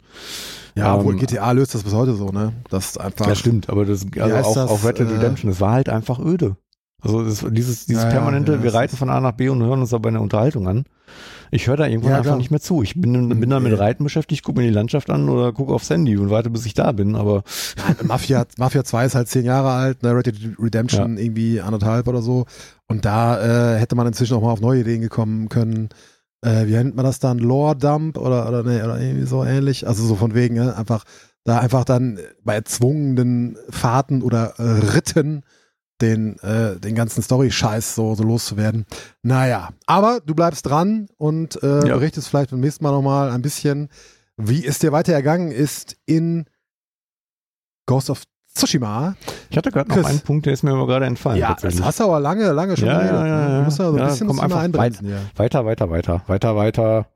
ja, 0.75 0.93
Ähm, 0.93 0.99
obwohl 0.99 1.15
GTA 1.17 1.51
löst 1.51 1.75
das 1.75 1.83
bis 1.83 1.93
heute 1.93 2.13
so, 2.15 2.29
ne? 2.29 2.53
Das 2.69 2.85
ist 2.91 2.99
einfach. 3.01 3.27
Ja, 3.27 3.35
stimmt, 3.35 3.69
aber 3.69 3.85
das, 3.85 4.05
also 4.19 4.35
auch, 4.35 4.53
das, 4.53 4.69
auch 4.69 4.83
Red 4.85 4.99
Dead 4.99 5.09
äh, 5.09 5.13
Redemption, 5.13 5.51
das 5.51 5.59
war 5.59 5.73
halt 5.73 5.89
einfach 5.89 6.19
öde. 6.19 6.55
Also 7.01 7.23
das, 7.23 7.45
dieses, 7.51 7.85
dieses 7.85 8.03
Ja, 8.03 8.09
permanente, 8.09 8.53
ja, 8.53 8.63
wir 8.63 8.73
reiten 8.73 8.97
von 8.97 9.09
A 9.09 9.21
nach 9.21 9.33
B 9.33 9.49
und 9.49 9.61
hören 9.61 9.81
uns 9.81 9.91
dabei 9.91 10.09
eine 10.09 10.21
Unterhaltung 10.21 10.67
an. 10.67 10.85
Ich 11.51 11.67
höre 11.67 11.77
da 11.77 11.85
irgendwann 11.87 12.11
Ja, 12.11 12.17
einfach 12.17 12.31
klar. 12.31 12.37
nicht 12.37 12.51
mehr 12.51 12.59
zu. 12.59 12.81
Ich 12.83 12.99
bin, 12.99 13.39
bin 13.39 13.49
dann 13.49 13.63
mit. 13.63 13.77
Reiten 13.77 14.03
beschäftigt, 14.03 14.43
gucke 14.43 14.59
mir 14.59 14.67
die 14.67 14.73
Landschaft 14.73 15.09
an 15.09 15.29
oder 15.29 15.53
gucke 15.53 15.73
aufs 15.73 15.89
Handy 15.89 16.17
und 16.17 16.29
warte, 16.29 16.49
bis 16.49 16.65
ich 16.65 16.73
da 16.73 16.91
bin. 16.91 17.15
Aber 17.15 17.43
Mafia, 18.03 18.45
Mafia 18.57 18.83
2 18.83 19.05
ist 19.05 19.15
halt 19.15 19.29
zehn 19.29 19.45
Jahre 19.45 19.69
alt, 19.69 20.03
ne? 20.03 20.15
Red 20.15 20.25
Dead 20.25 20.55
Redemption 20.59 21.17
irgendwie 21.17 21.61
anderthalb 21.61 22.07
oder 22.07 22.21
so. 22.21 22.45
Und 22.87 23.05
da 23.05 23.75
äh, 23.75 23.79
hätte 23.79 23.95
man 23.95 24.07
inzwischen 24.07 24.35
auch 24.35 24.41
mal 24.41 24.51
auf 24.51 24.61
neue 24.61 24.81
Ideen 24.81 25.01
gekommen 25.01 25.47
können. 25.47 25.89
Äh, 26.41 26.67
wie 26.67 26.73
nennt 26.73 26.95
man 26.95 27.05
das 27.05 27.19
dann? 27.19 27.37
Lore 27.37 27.75
Dump 27.77 28.17
oder, 28.17 28.47
oder, 28.49 28.63
nee, 28.63 28.81
oder 28.81 28.99
irgendwie 28.99 29.25
so 29.25 29.43
ähnlich. 29.43 29.87
Also 29.87 30.03
so 30.05 30.15
von 30.15 30.33
wegen, 30.33 30.55
ne? 30.55 30.75
einfach 30.75 31.03
da 31.45 31.59
einfach 31.59 31.85
dann 31.85 32.19
bei 32.43 32.55
erzwungenen 32.55 33.57
Fahrten 33.69 34.21
oder 34.21 34.55
äh, 34.57 34.63
Ritten 34.63 35.43
den, 36.01 36.37
äh, 36.39 36.79
den 36.79 36.95
ganzen 36.95 37.21
Story-Scheiß 37.23 37.95
so, 37.95 38.13
so 38.15 38.23
loszuwerden. 38.23 38.85
Naja, 39.23 39.69
aber 39.85 40.19
du 40.25 40.35
bleibst 40.35 40.65
dran 40.65 41.07
und 41.17 41.61
äh, 41.63 41.87
Ja. 41.87 41.95
berichtest 41.95 42.27
vielleicht 42.29 42.51
beim 42.51 42.59
nächsten 42.59 42.83
Mal 42.83 42.91
nochmal 42.91 43.31
ein 43.31 43.41
bisschen, 43.41 43.89
wie 44.37 44.65
es 44.65 44.79
dir 44.79 44.91
weiter 44.91 45.13
ergangen 45.13 45.51
ist 45.51 45.97
in 46.05 46.45
Ghost 47.87 48.09
of 48.09 48.23
Tsushima. 48.53 49.15
ich 49.51 49.57
hatte 49.57 49.71
gerade 49.71 49.89
noch 49.89 50.03
einen 50.03 50.19
Punkt, 50.19 50.45
der 50.47 50.53
ist 50.53 50.63
mir 50.63 50.71
aber 50.73 50.87
gerade 50.87 51.05
entfallen. 51.05 51.39
Ja, 51.39 51.55
das 51.61 51.79
hast 51.81 51.99
du 51.99 52.05
aber 52.05 52.19
lange, 52.19 52.51
lange 52.53 52.75
schon 52.75 52.87
Ja, 52.87 53.03
ja, 53.05 53.27
ja, 53.27 53.49
ja. 53.49 53.57
Du 53.59 53.63
musst 53.65 53.77
ja 53.79 53.85
so 53.85 53.91
ein 53.93 53.97
Ja, 53.99 54.05
bisschen 54.07 54.27
komm 54.27 54.39
einfach 54.39 54.59
einbremsen. 54.61 55.13
Weiter, 55.35 55.65
weiter, 55.65 55.89
weiter, 55.91 56.21
weiter, 56.27 56.55
weiter. 56.55 57.07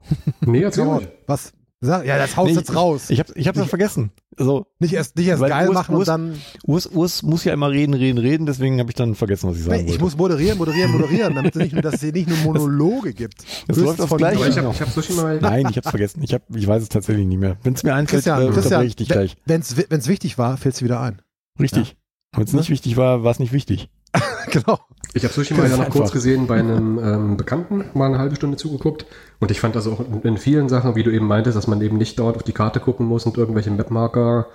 Nee, 0.42 0.66
ruhig. 0.66 1.08
was? 1.26 1.52
Sag, 1.84 2.06
ja, 2.06 2.20
das 2.20 2.38
haust 2.38 2.52
Nee, 2.52 2.60
jetzt 2.60 2.76
raus. 2.76 3.10
Ich 3.10 3.20
habe 3.20 3.34
ich 3.36 3.48
hab 3.48 3.56
das 3.56 3.68
vergessen. 3.68 4.12
Also 4.38 4.68
nicht 4.78 4.94
erst, 4.94 5.16
nicht 5.18 5.26
erst 5.28 5.42
geil 5.42 5.68
Urs- 5.68 5.74
machen 5.74 5.96
und 5.96 6.02
Urs- 6.04 6.06
dann. 6.06 6.36
Urs, 6.64 6.86
Urs 6.86 7.24
muss 7.24 7.44
ja 7.44 7.54
immer 7.54 7.72
reden, 7.72 7.96
reden, 7.96 8.20
reden, 8.20 8.46
deswegen 8.46 8.80
habe 8.80 8.92
ich 8.92 8.96
dann 8.96 9.16
vergessen, 9.16 9.50
was 9.50 9.58
ich 9.58 9.64
sagen 9.64 9.78
Nee, 9.78 9.82
ich 9.86 9.90
wollte. 9.94 10.04
muss 10.04 10.16
moderieren, 10.16 10.60
moderieren, 10.60 10.92
moderieren, 10.92 11.34
damit 11.34 11.56
es 11.56 11.60
nicht 11.62 11.74
nur, 11.74 11.82
dass 11.82 11.96
es 11.96 12.02
hier 12.02 12.12
nicht 12.12 12.30
nur 12.30 12.38
Monologe 12.38 13.16
gibt. 13.16 13.44
Das 13.68 13.78
läuft 13.78 14.00
von 14.00 14.18
Gleiche. 14.20 14.48
Ich 14.48 14.58
habe 14.60 14.70
ich 14.72 14.82
hab 14.82 14.90
Sushima 14.90 15.34
Nein, 15.42 15.66
ich 15.72 15.78
hab's 15.78 15.90
vergessen. 15.90 16.22
Ich, 16.24 16.36
hab, 16.36 16.44
ich 16.56 16.68
weiß 16.68 16.84
es 16.84 16.90
tatsächlich 16.90 17.26
nicht 17.26 17.40
mehr. 17.40 17.58
Wenn 17.64 17.74
es 17.74 17.82
mir 17.82 17.96
einfällt, 17.96 18.24
Christian, 18.26 18.48
äh, 18.48 18.52
Christian, 18.52 18.86
ich 18.86 18.96
dich 18.96 19.10
gleich. 19.10 19.36
wenn 19.46 19.62
es 19.62 20.08
wichtig 20.08 20.38
war, 20.38 20.58
fällt 20.58 20.76
es 20.76 20.84
wieder 20.84 21.02
ein. 21.02 21.22
Richtig. 21.60 21.96
Wenn 22.36 22.44
es 22.46 22.54
nicht 22.54 22.70
wichtig 22.70 22.96
war, 22.96 23.24
war 23.24 23.32
es 23.32 23.40
nicht 23.40 23.54
wichtig. 23.54 23.90
genau. 24.52 24.80
Ich 25.14 25.24
habe 25.24 25.34
Sushima 25.34 25.64
ja 25.64 25.70
noch 25.70 25.80
Einfach. 25.80 25.92
kurz 25.92 26.12
gesehen 26.12 26.48
bei 26.48 26.60
einem 26.60 26.98
ähm, 27.00 27.38
Bekannten, 27.38 27.86
mal 27.94 28.06
eine 28.06 28.20
halbe 28.20 28.36
Stunde 28.36 28.58
zugeguckt. 28.58 29.06
Und 29.40 29.52
ich 29.52 29.60
fand 29.60 29.76
das 29.76 29.88
auch 29.88 30.00
in, 30.00 30.22
in 30.22 30.38
vielen 30.38 30.70
Sachen, 30.70 30.96
wie 30.96 31.04
du 31.04 31.12
eben 31.12 31.28
meintest, 31.28 31.58
dass 31.58 31.68
man 31.68 31.82
eben 31.82 31.98
nicht 31.98 32.18
dort 32.18 32.38
auf 32.38 32.44
die 32.44 32.54
Karte 32.54 32.80
gucken 32.80 33.06
muss 33.06 33.26
und 33.26 33.38
irgendwelche 33.38 33.72
Mapmarker 33.72 34.48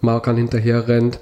Markern 0.00 0.36
hinterher 0.36 0.86
rennt. 0.86 1.18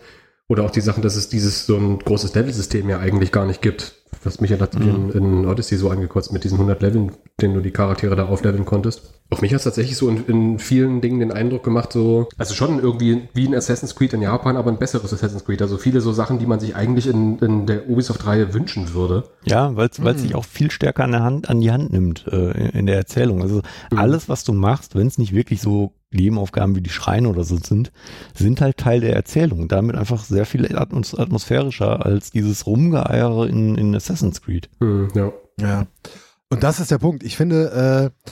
Oder 0.49 0.64
auch 0.64 0.70
die 0.70 0.80
Sachen, 0.82 1.03
dass 1.03 1.16
es 1.16 1.28
dieses 1.28 1.66
so 1.66 1.76
ein 1.76 1.99
großes 1.99 2.34
Level-System 2.34 2.88
ja 2.88 2.99
eigentlich 2.99 3.32
gar 3.32 3.47
nicht 3.47 3.62
gibt. 3.62 4.01
Was 4.25 4.41
mich 4.41 4.51
ja 4.51 4.57
Mhm. 4.57 4.83
in, 4.83 5.11
in 5.11 5.47
Odyssey 5.47 5.77
so 5.77 5.91
angekotzt 5.91 6.33
mit 6.33 6.45
diesen 6.45 6.57
100 6.59 6.81
Leveln, 6.83 7.13
denen 7.41 7.55
du 7.55 7.61
die 7.61 7.71
Charaktere 7.73 8.15
da 8.15 8.27
aufleveln 8.27 8.65
konntest. 8.65 9.15
Auf 9.31 9.41
mich 9.43 9.51
hat 9.53 9.59
es 9.59 9.65
tatsächlich 9.65 9.97
so 9.97 10.09
in, 10.09 10.27
in 10.27 10.59
vielen 10.59 11.01
Dingen 11.01 11.19
den 11.19 11.33
Eindruck 11.33 11.65
gemacht, 11.65 11.93
so, 11.93 12.29
also 12.39 12.55
schon 12.55 12.79
irgendwie 12.79 13.23
wie 13.35 13.49
ein 13.49 13.55
Assassin's 13.55 13.95
Creed 13.97 14.13
in 14.13 14.23
Japan, 14.23 14.57
aber 14.57 14.71
ein 14.71 14.79
besseres 14.79 15.13
Assassin's 15.13 15.45
Creed. 15.45 15.63
Also 15.63 15.79
viele 15.79 16.01
so 16.03 16.13
Sachen, 16.13 16.39
die 16.39 16.47
man 16.47 16.61
sich 16.61 16.77
eigentlich 16.77 17.07
in, 17.09 17.39
in 17.39 17.67
der 17.67 17.89
Ubisoft-Reihe 17.89 18.53
wünschen 18.55 18.93
würde. 18.95 19.25
Ja, 19.45 19.75
weil 19.75 19.89
es 19.89 19.99
Mhm. 19.99 20.17
sich 20.19 20.35
auch 20.35 20.45
viel 20.45 20.71
stärker 20.71 21.05
an, 21.05 21.13
der 21.13 21.23
Hand, 21.23 21.49
an 21.49 21.61
die 21.61 21.73
Hand 21.73 21.93
nimmt 21.93 22.27
äh, 22.31 22.51
in, 22.53 22.67
in 22.81 22.87
der 22.87 22.97
Erzählung. 22.97 23.43
Also 23.43 23.63
Mhm. 23.91 23.99
alles, 23.99 24.29
was 24.29 24.45
du 24.45 24.53
machst, 24.53 24.95
wenn 24.95 25.07
es 25.07 25.19
nicht 25.19 25.35
wirklich 25.35 25.61
so 25.63 25.93
Nebenaufgaben 26.15 26.77
wie 26.77 26.83
die 26.83 26.91
Schreine 26.91 27.27
oder 27.31 27.43
so 27.43 27.57
sind, 27.57 27.91
sind 28.35 28.61
halt 28.61 28.77
Teil 28.77 29.01
der 29.01 29.17
Erzählung. 29.17 29.69
Damit 29.69 29.97
einfach 29.97 30.23
sehr 30.23 30.45
viel 30.45 30.77
atmos 30.77 31.15
atmosphärischer 31.19 32.05
als 32.05 32.31
dieses 32.31 32.67
Rumgeeiere 32.67 33.49
in, 33.49 33.77
in 33.77 33.95
Assassin's 34.03 34.42
Creed. 34.42 34.68
Hm, 34.80 35.09
ja. 35.14 35.32
Ja. 35.61 35.86
Und 36.50 36.62
das 36.62 36.80
ist 36.80 36.90
der 36.90 36.98
Punkt. 36.98 37.22
Ich 37.22 37.36
finde, 37.36 38.12
äh, 38.12 38.28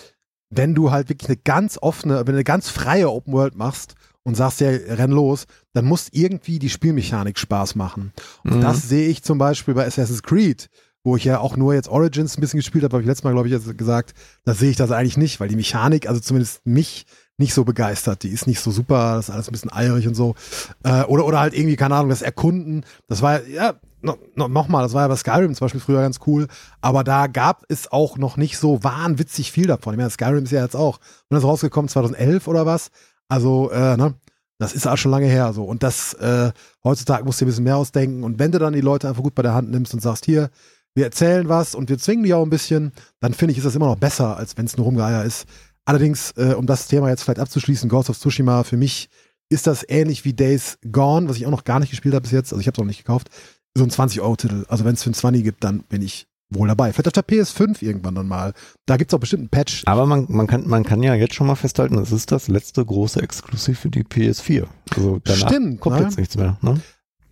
wenn 0.50 0.74
du 0.74 0.90
halt 0.90 1.08
wirklich 1.08 1.28
eine 1.28 1.38
ganz 1.38 1.78
offene, 1.80 2.18
wenn 2.18 2.26
du 2.26 2.32
eine 2.32 2.44
ganz 2.44 2.68
freie 2.68 3.08
Open 3.10 3.32
World 3.32 3.54
machst 3.54 3.94
und 4.24 4.36
sagst, 4.36 4.60
ja, 4.60 4.68
renn 4.68 5.12
los, 5.12 5.46
dann 5.72 5.84
muss 5.86 6.08
irgendwie 6.10 6.58
die 6.58 6.68
Spielmechanik 6.68 7.38
Spaß 7.38 7.76
machen. 7.76 8.12
Und 8.44 8.56
Mhm. 8.56 8.60
das 8.60 8.88
sehe 8.88 9.08
ich 9.08 9.22
zum 9.22 9.38
Beispiel 9.38 9.74
bei 9.74 9.86
Assassin's 9.86 10.22
Creed, 10.22 10.68
wo 11.02 11.16
ich 11.16 11.24
ja 11.24 11.40
auch 11.40 11.56
nur 11.56 11.72
jetzt 11.72 11.88
Origins 11.88 12.36
ein 12.36 12.40
bisschen 12.42 12.58
gespielt 12.58 12.84
habe, 12.84 12.94
habe 12.94 13.02
ich 13.02 13.06
letztes 13.08 13.24
Mal, 13.24 13.32
glaube 13.32 13.48
ich, 13.48 13.76
gesagt, 13.76 14.12
da 14.44 14.52
sehe 14.52 14.70
ich 14.70 14.76
das 14.76 14.90
eigentlich 14.90 15.16
nicht, 15.16 15.40
weil 15.40 15.48
die 15.48 15.56
Mechanik, 15.56 16.06
also 16.08 16.20
zumindest 16.20 16.66
mich, 16.66 17.06
nicht 17.40 17.54
so 17.54 17.64
begeistert. 17.64 18.22
Die 18.22 18.28
ist 18.28 18.46
nicht 18.46 18.60
so 18.60 18.70
super, 18.70 19.16
das 19.16 19.28
ist 19.28 19.34
alles 19.34 19.48
ein 19.48 19.52
bisschen 19.52 19.72
eierig 19.72 20.06
und 20.06 20.14
so. 20.14 20.36
Äh, 20.84 21.02
oder, 21.02 21.26
oder 21.26 21.40
halt 21.40 21.54
irgendwie, 21.54 21.76
keine 21.76 21.96
Ahnung, 21.96 22.10
das 22.10 22.22
Erkunden. 22.22 22.84
Das 23.08 23.22
war 23.22 23.44
ja, 23.46 23.74
no, 24.02 24.16
no, 24.36 24.46
nochmal, 24.46 24.82
das 24.84 24.94
war 24.94 25.02
ja 25.02 25.08
bei 25.08 25.16
Skyrim 25.16 25.54
zum 25.54 25.64
Beispiel 25.64 25.80
früher 25.80 26.00
ganz 26.00 26.20
cool, 26.26 26.46
aber 26.80 27.02
da 27.02 27.26
gab 27.26 27.64
es 27.68 27.90
auch 27.90 28.16
noch 28.18 28.36
nicht 28.36 28.58
so 28.58 28.84
wahnwitzig 28.84 29.50
viel 29.50 29.66
davon. 29.66 29.94
Ich 29.94 29.98
meine, 29.98 30.10
Skyrim 30.10 30.44
ist 30.44 30.52
ja 30.52 30.62
jetzt 30.62 30.76
auch, 30.76 31.00
wenn 31.28 31.36
das 31.36 31.44
rausgekommen, 31.44 31.88
2011 31.88 32.46
oder 32.46 32.66
was. 32.66 32.90
Also, 33.28 33.70
äh, 33.70 33.96
ne, 33.96 34.14
das 34.58 34.74
ist 34.74 34.86
auch 34.86 34.98
schon 34.98 35.10
lange 35.10 35.26
her 35.26 35.52
so. 35.52 35.64
Und 35.64 35.82
das, 35.82 36.14
äh, 36.14 36.52
heutzutage 36.84 37.24
musst 37.24 37.40
du 37.40 37.44
dir 37.44 37.46
ein 37.46 37.52
bisschen 37.52 37.64
mehr 37.64 37.76
ausdenken. 37.78 38.24
Und 38.24 38.38
wenn 38.38 38.52
du 38.52 38.58
dann 38.58 38.74
die 38.74 38.80
Leute 38.80 39.08
einfach 39.08 39.22
gut 39.22 39.34
bei 39.34 39.42
der 39.42 39.54
Hand 39.54 39.70
nimmst 39.70 39.94
und 39.94 40.00
sagst, 40.00 40.26
hier, 40.26 40.50
wir 40.94 41.04
erzählen 41.04 41.48
was 41.48 41.74
und 41.74 41.88
wir 41.88 41.98
zwingen 41.98 42.24
die 42.24 42.34
auch 42.34 42.42
ein 42.42 42.50
bisschen, 42.50 42.92
dann 43.20 43.32
finde 43.32 43.52
ich, 43.52 43.58
ist 43.58 43.64
das 43.64 43.76
immer 43.76 43.86
noch 43.86 43.96
besser, 43.96 44.36
als 44.36 44.56
wenn 44.56 44.66
es 44.66 44.76
nur 44.76 44.86
Rumgeier 44.86 45.24
ist. 45.24 45.46
Allerdings, 45.90 46.30
äh, 46.36 46.54
um 46.54 46.66
das 46.66 46.86
Thema 46.86 47.08
jetzt 47.08 47.24
vielleicht 47.24 47.40
abzuschließen, 47.40 47.88
Ghost 47.88 48.10
of 48.10 48.16
Tsushima, 48.16 48.62
für 48.62 48.76
mich 48.76 49.08
ist 49.48 49.66
das 49.66 49.84
ähnlich 49.88 50.24
wie 50.24 50.32
Days 50.32 50.78
Gone, 50.88 51.28
was 51.28 51.36
ich 51.36 51.46
auch 51.46 51.50
noch 51.50 51.64
gar 51.64 51.80
nicht 51.80 51.90
gespielt 51.90 52.14
habe 52.14 52.22
bis 52.22 52.30
jetzt. 52.30 52.52
Also 52.52 52.60
ich 52.60 52.68
habe 52.68 52.76
es 52.76 52.78
noch 52.78 52.86
nicht 52.86 52.98
gekauft. 52.98 53.26
So 53.74 53.82
ein 53.82 53.90
20-Euro-Titel. 53.90 54.66
Also 54.68 54.84
wenn 54.84 54.94
es 54.94 55.02
für 55.02 55.10
ein 55.10 55.14
20 55.14 55.42
gibt, 55.42 55.64
dann 55.64 55.82
bin 55.82 56.00
ich 56.00 56.28
wohl 56.48 56.68
dabei. 56.68 56.92
Vielleicht 56.92 57.08
auf 57.08 57.24
der 57.24 57.26
PS5 57.26 57.82
irgendwann 57.82 58.14
dann 58.14 58.28
mal. 58.28 58.52
Da 58.86 58.98
gibt 58.98 59.10
es 59.10 59.16
auch 59.16 59.18
bestimmt 59.18 59.40
einen 59.40 59.48
Patch. 59.48 59.82
Aber 59.86 60.06
man, 60.06 60.26
man, 60.28 60.46
kann, 60.46 60.68
man 60.68 60.84
kann 60.84 61.02
ja 61.02 61.16
jetzt 61.16 61.34
schon 61.34 61.48
mal 61.48 61.56
festhalten, 61.56 61.98
es 61.98 62.12
ist 62.12 62.30
das 62.30 62.46
letzte 62.46 62.86
große 62.86 63.20
Exklusiv 63.20 63.80
für 63.80 63.90
die 63.90 64.04
PS4. 64.04 64.68
Also 64.94 65.18
danach 65.24 65.48
Stimmt, 65.48 65.80
kommt 65.80 65.96
ne? 65.96 66.02
jetzt 66.04 66.18
nichts 66.18 66.36
mehr. 66.36 66.56
Ne? 66.62 66.80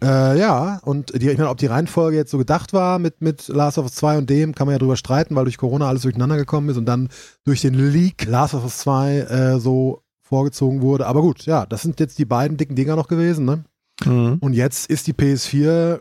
Äh, 0.01 0.39
ja, 0.39 0.81
und 0.85 1.21
die, 1.21 1.29
ich 1.29 1.39
meine, 1.39 1.51
ob 1.51 1.59
die 1.59 1.67
Reihenfolge 1.67 2.17
jetzt 2.17 2.31
so 2.31 2.39
gedacht 2.39 2.73
war 2.73 2.99
mit, 2.99 3.21
mit 3.21 3.49
Last 3.49 3.79
of 3.79 3.85
Us 3.85 3.95
2 3.95 4.19
und 4.19 4.31
dem, 4.31 4.55
kann 4.55 4.67
man 4.67 4.75
ja 4.75 4.79
drüber 4.79 4.97
streiten, 4.97 5.35
weil 5.35 5.45
durch 5.45 5.59
Corona 5.59 5.89
alles 5.89 6.03
durcheinander 6.03 6.37
gekommen 6.37 6.69
ist 6.69 6.77
und 6.77 6.87
dann 6.87 7.09
durch 7.45 7.63
den 7.63 7.75
Leak 7.75 8.27
Last 8.27 8.55
of 8.55 8.63
Us 8.63 8.79
2 8.79 9.19
äh, 9.19 9.59
so 9.59 10.03
vorgezogen 10.23 10.83
wurde. 10.83 11.07
Aber 11.07 11.23
gut, 11.23 11.47
ja, 11.47 11.67
das 11.67 11.83
sind 11.83 11.99
jetzt 12.01 12.19
die 12.19 12.25
beiden 12.27 12.57
dicken 12.57 12.77
Dinger 12.77 12.95
noch 12.95 13.09
gewesen, 13.09 13.45
ne? 13.45 13.65
Mhm. 14.05 14.39
Und 14.41 14.53
jetzt 14.53 14.89
ist 14.89 15.07
die 15.09 15.15
PS4 15.15 16.01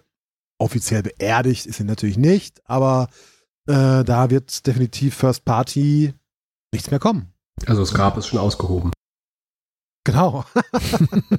offiziell 0.59 1.03
beerdigt, 1.03 1.65
ist 1.65 1.77
sie 1.77 1.83
natürlich 1.83 2.17
nicht, 2.17 2.61
aber 2.65 3.07
äh, 3.67 4.03
da 4.03 4.29
wird 4.29 4.65
definitiv 4.67 5.15
First 5.15 5.45
Party 5.45 6.13
nichts 6.71 6.91
mehr 6.91 6.99
kommen. 6.99 7.33
Also 7.65 7.81
das 7.81 7.93
Grab 7.93 8.17
ist 8.17 8.27
schon 8.27 8.39
ausgehoben. 8.39 8.91
Genau. 10.07 10.45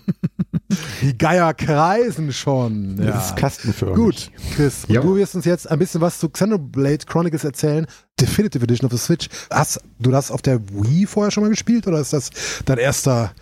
die 1.02 1.16
Geier 1.16 1.54
kreisen 1.54 2.32
schon. 2.32 2.96
Das 2.98 3.06
Ja. 3.06 3.18
ist 3.20 3.36
kastenförmig. 3.36 3.96
Gut, 3.96 4.30
Chris, 4.54 4.84
und 4.86 4.94
Ja. 4.94 5.00
du 5.00 5.16
wirst 5.16 5.34
uns 5.34 5.44
jetzt 5.46 5.70
ein 5.70 5.78
bisschen 5.78 6.00
was 6.02 6.18
zu 6.18 6.28
Xenoblade 6.28 7.06
Chronicles 7.06 7.44
erzählen. 7.44 7.86
Definitive 8.20 8.62
Edition 8.64 8.86
of 8.86 8.92
the 8.92 8.98
Switch. 8.98 9.28
Hast 9.50 9.80
du 9.98 10.10
das 10.10 10.30
auf 10.30 10.42
der 10.42 10.60
Wii 10.68 11.06
vorher 11.06 11.30
schon 11.30 11.44
mal 11.44 11.50
gespielt 11.50 11.86
oder 11.86 11.98
ist 12.00 12.12
das 12.12 12.30
dein 12.66 12.76
erster, 12.78 13.32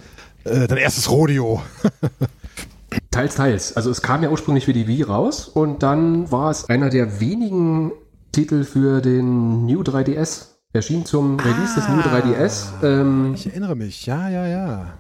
äh, 0.45 0.68
dein 0.68 0.79
erstes 0.79 1.11
Rodeo? 1.11 1.61
Teils, 3.11 3.35
teils. 3.35 3.77
Also 3.77 3.91
es 3.91 4.01
kam 4.03 4.22
ja 4.22 4.31
ursprünglich 4.31 4.64
für 4.64 4.72
die 4.72 4.87
Wii 4.87 5.03
raus 5.03 5.49
und 5.49 5.83
dann 5.83 6.31
war 6.31 6.51
es 6.53 6.68
einer 6.68 6.89
der 6.89 7.18
wenigen 7.20 7.91
Titel 8.31 8.62
für 8.64 9.01
den 9.01 9.66
New 9.66 9.81
3DS. 9.83 10.53
Erschien 10.72 11.05
zum 11.07 11.41
Release 11.41 11.74
des 11.74 11.89
New 11.89 12.01
3DS. 12.01 12.66
Ähm, 12.85 13.33
Ich 13.35 13.47
erinnere 13.47 13.74
mich, 13.74 14.07
ja, 14.07 14.29
ja, 14.29 14.47
ja. 14.47 14.95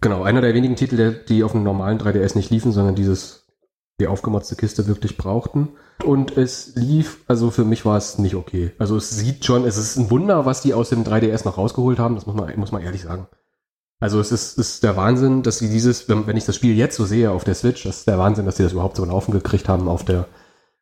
Genau, 0.00 0.22
einer 0.22 0.40
der 0.40 0.54
wenigen 0.54 0.76
Titel, 0.76 1.20
die 1.28 1.44
auf 1.44 1.54
einem 1.54 1.64
normalen 1.64 1.98
3DS 1.98 2.36
nicht 2.36 2.50
liefen, 2.50 2.72
sondern 2.72 2.94
dieses, 2.94 3.46
die 4.00 4.06
aufgemotzte 4.06 4.56
Kiste 4.56 4.86
wirklich 4.86 5.16
brauchten. 5.16 5.68
Und 6.04 6.36
es 6.36 6.74
lief, 6.76 7.24
also 7.28 7.50
für 7.50 7.64
mich 7.64 7.84
war 7.84 7.98
es 7.98 8.18
nicht 8.18 8.34
okay. 8.34 8.72
Also 8.78 8.96
es 8.96 9.10
sieht 9.10 9.44
schon, 9.44 9.64
es 9.64 9.76
ist 9.76 9.96
ein 9.96 10.10
Wunder, 10.10 10.46
was 10.46 10.62
die 10.62 10.74
aus 10.74 10.88
dem 10.88 11.04
3DS 11.04 11.44
noch 11.44 11.58
rausgeholt 11.58 11.98
haben, 11.98 12.14
das 12.14 12.26
muss 12.26 12.34
man, 12.34 12.58
muss 12.58 12.72
man 12.72 12.82
ehrlich 12.82 13.02
sagen. 13.02 13.26
Also 14.00 14.18
es 14.18 14.32
ist, 14.32 14.58
ist 14.58 14.82
der 14.82 14.96
Wahnsinn, 14.96 15.42
dass 15.42 15.58
sie 15.58 15.68
dieses, 15.68 16.08
wenn, 16.08 16.26
wenn 16.26 16.36
ich 16.38 16.46
das 16.46 16.56
Spiel 16.56 16.74
jetzt 16.74 16.96
so 16.96 17.04
sehe 17.04 17.30
auf 17.30 17.44
der 17.44 17.54
Switch, 17.54 17.82
das 17.84 17.98
ist 17.98 18.08
der 18.08 18.18
Wahnsinn, 18.18 18.46
dass 18.46 18.56
sie 18.56 18.62
das 18.62 18.72
überhaupt 18.72 18.96
so 18.96 19.04
laufen 19.04 19.30
gekriegt 19.30 19.68
haben 19.68 19.88
auf 19.88 20.06
der, 20.06 20.26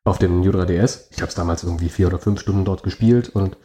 auf 0.04 0.18
dem 0.18 0.40
New 0.40 0.50
3DS. 0.50 1.06
Ich 1.10 1.20
habe 1.20 1.28
es 1.28 1.34
damals 1.34 1.64
irgendwie 1.64 1.88
vier 1.88 2.06
oder 2.06 2.20
fünf 2.20 2.40
Stunden 2.40 2.64
dort 2.64 2.84
gespielt 2.84 3.28
und 3.30 3.56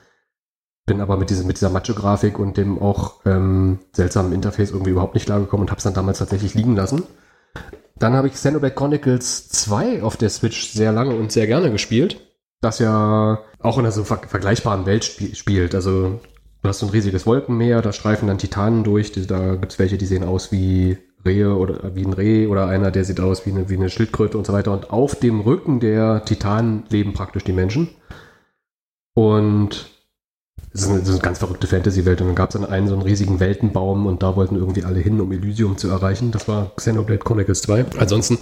bin 0.86 1.00
aber 1.00 1.18
mit, 1.18 1.30
diesem, 1.30 1.48
mit 1.48 1.58
dieser 1.58 1.70
Macho-Grafik 1.70 2.40
und 2.40 2.58
dem 2.58 2.82
auch 2.82 3.22
ähm, 3.26 3.80
seltsamen 3.94 4.34
Interface 4.34 4.72
irgendwie 4.72 4.92
überhaupt 4.92 5.14
nicht 5.14 5.26
klargekommen 5.26 5.64
und 5.64 5.72
habe 5.72 5.78
es 5.78 5.84
dann 5.84 5.94
damals 5.94 6.20
tatsächlich 6.20 6.54
liegen 6.54 6.76
lassen. 6.76 7.04
Dann 7.96 8.14
habe 8.14 8.28
ich 8.28 8.34
Xenoblade 8.34 8.76
Chronicles 8.76 9.50
2 9.50 10.04
auf 10.04 10.18
der 10.18 10.30
Switch 10.30 10.72
sehr 10.72 10.92
lange 10.92 11.16
und 11.16 11.32
sehr 11.32 11.48
gerne 11.48 11.72
gespielt, 11.72 12.20
das 12.60 12.80
ja 12.80 13.40
auch 13.60 13.78
in 13.78 13.86
einer 13.86 13.92
so 13.92 14.04
ver 14.04 14.18
vergleichbaren 14.28 14.86
Welt 14.86 15.06
spie 15.06 15.36
spielt. 15.36 15.74
Also 15.74 16.20
du 16.62 16.70
hast 16.70 16.80
so 16.80 16.88
ein 16.88 16.92
riesiges 16.92 17.26
Wolkenmeer, 17.26 17.82
da 17.82 17.94
streifen 17.94 18.28
dann 18.28 18.38
Titanen 18.38 18.84
durch, 18.84 19.12
da 19.12 19.56
gibt 19.56 19.72
es 19.72 19.80
welche, 19.80 19.98
die 19.98 20.06
sehen 20.06 20.24
aus 20.24 20.52
wie 20.52 20.98
Rehe 21.26 21.56
oder 21.56 21.96
wie 21.96 22.04
ein 22.04 22.12
Reh 22.12 22.48
oder 22.48 22.68
einer, 22.68 22.92
der 22.92 23.06
sieht 23.06 23.22
aus 23.22 23.46
wie 23.46 23.52
eine, 23.52 23.70
wie 23.70 23.78
eine 23.78 23.90
Schildkröte 23.90 24.38
und 24.38 24.46
so 24.46 24.52
weiter. 24.52 24.74
Und 24.74 24.90
auf 24.90 25.16
dem 25.16 25.40
Rücken 25.40 25.80
der 25.80 26.26
Titanen 26.26 26.84
leben 26.90 27.14
praktisch 27.14 27.46
die 27.46 27.54
Menschen. 27.54 27.90
Und 29.14 29.93
es 30.74 30.82
ist 30.82 30.90
eine, 30.90 31.00
das 31.00 31.10
ist 31.10 31.16
eine 31.16 31.24
ganz 31.24 31.40
verrückte 31.40 31.68
Fantasy-Welt. 31.68 32.22
Und 32.22 32.28
dann 32.28 32.36
gab 32.36 32.50
es 32.50 32.60
dann 32.60 32.70
einen 32.70 32.88
so 32.88 32.94
einen 32.94 33.04
riesigen 33.04 33.40
Weltenbaum 33.40 34.08
und 34.08 34.24
da 34.24 34.36
wollten 34.36 34.56
irgendwie 34.56 34.84
alle 34.84 35.00
hin, 35.00 35.22
um 35.22 35.32
Elysium 35.32 35.78
zu 35.78 35.88
erreichen. 35.90 36.32
Das 36.32 36.48
war 36.48 36.72
Xenoblade 36.76 37.20
Chronicles 37.20 37.62
2. 37.62 37.86
Ansonsten, 37.98 38.40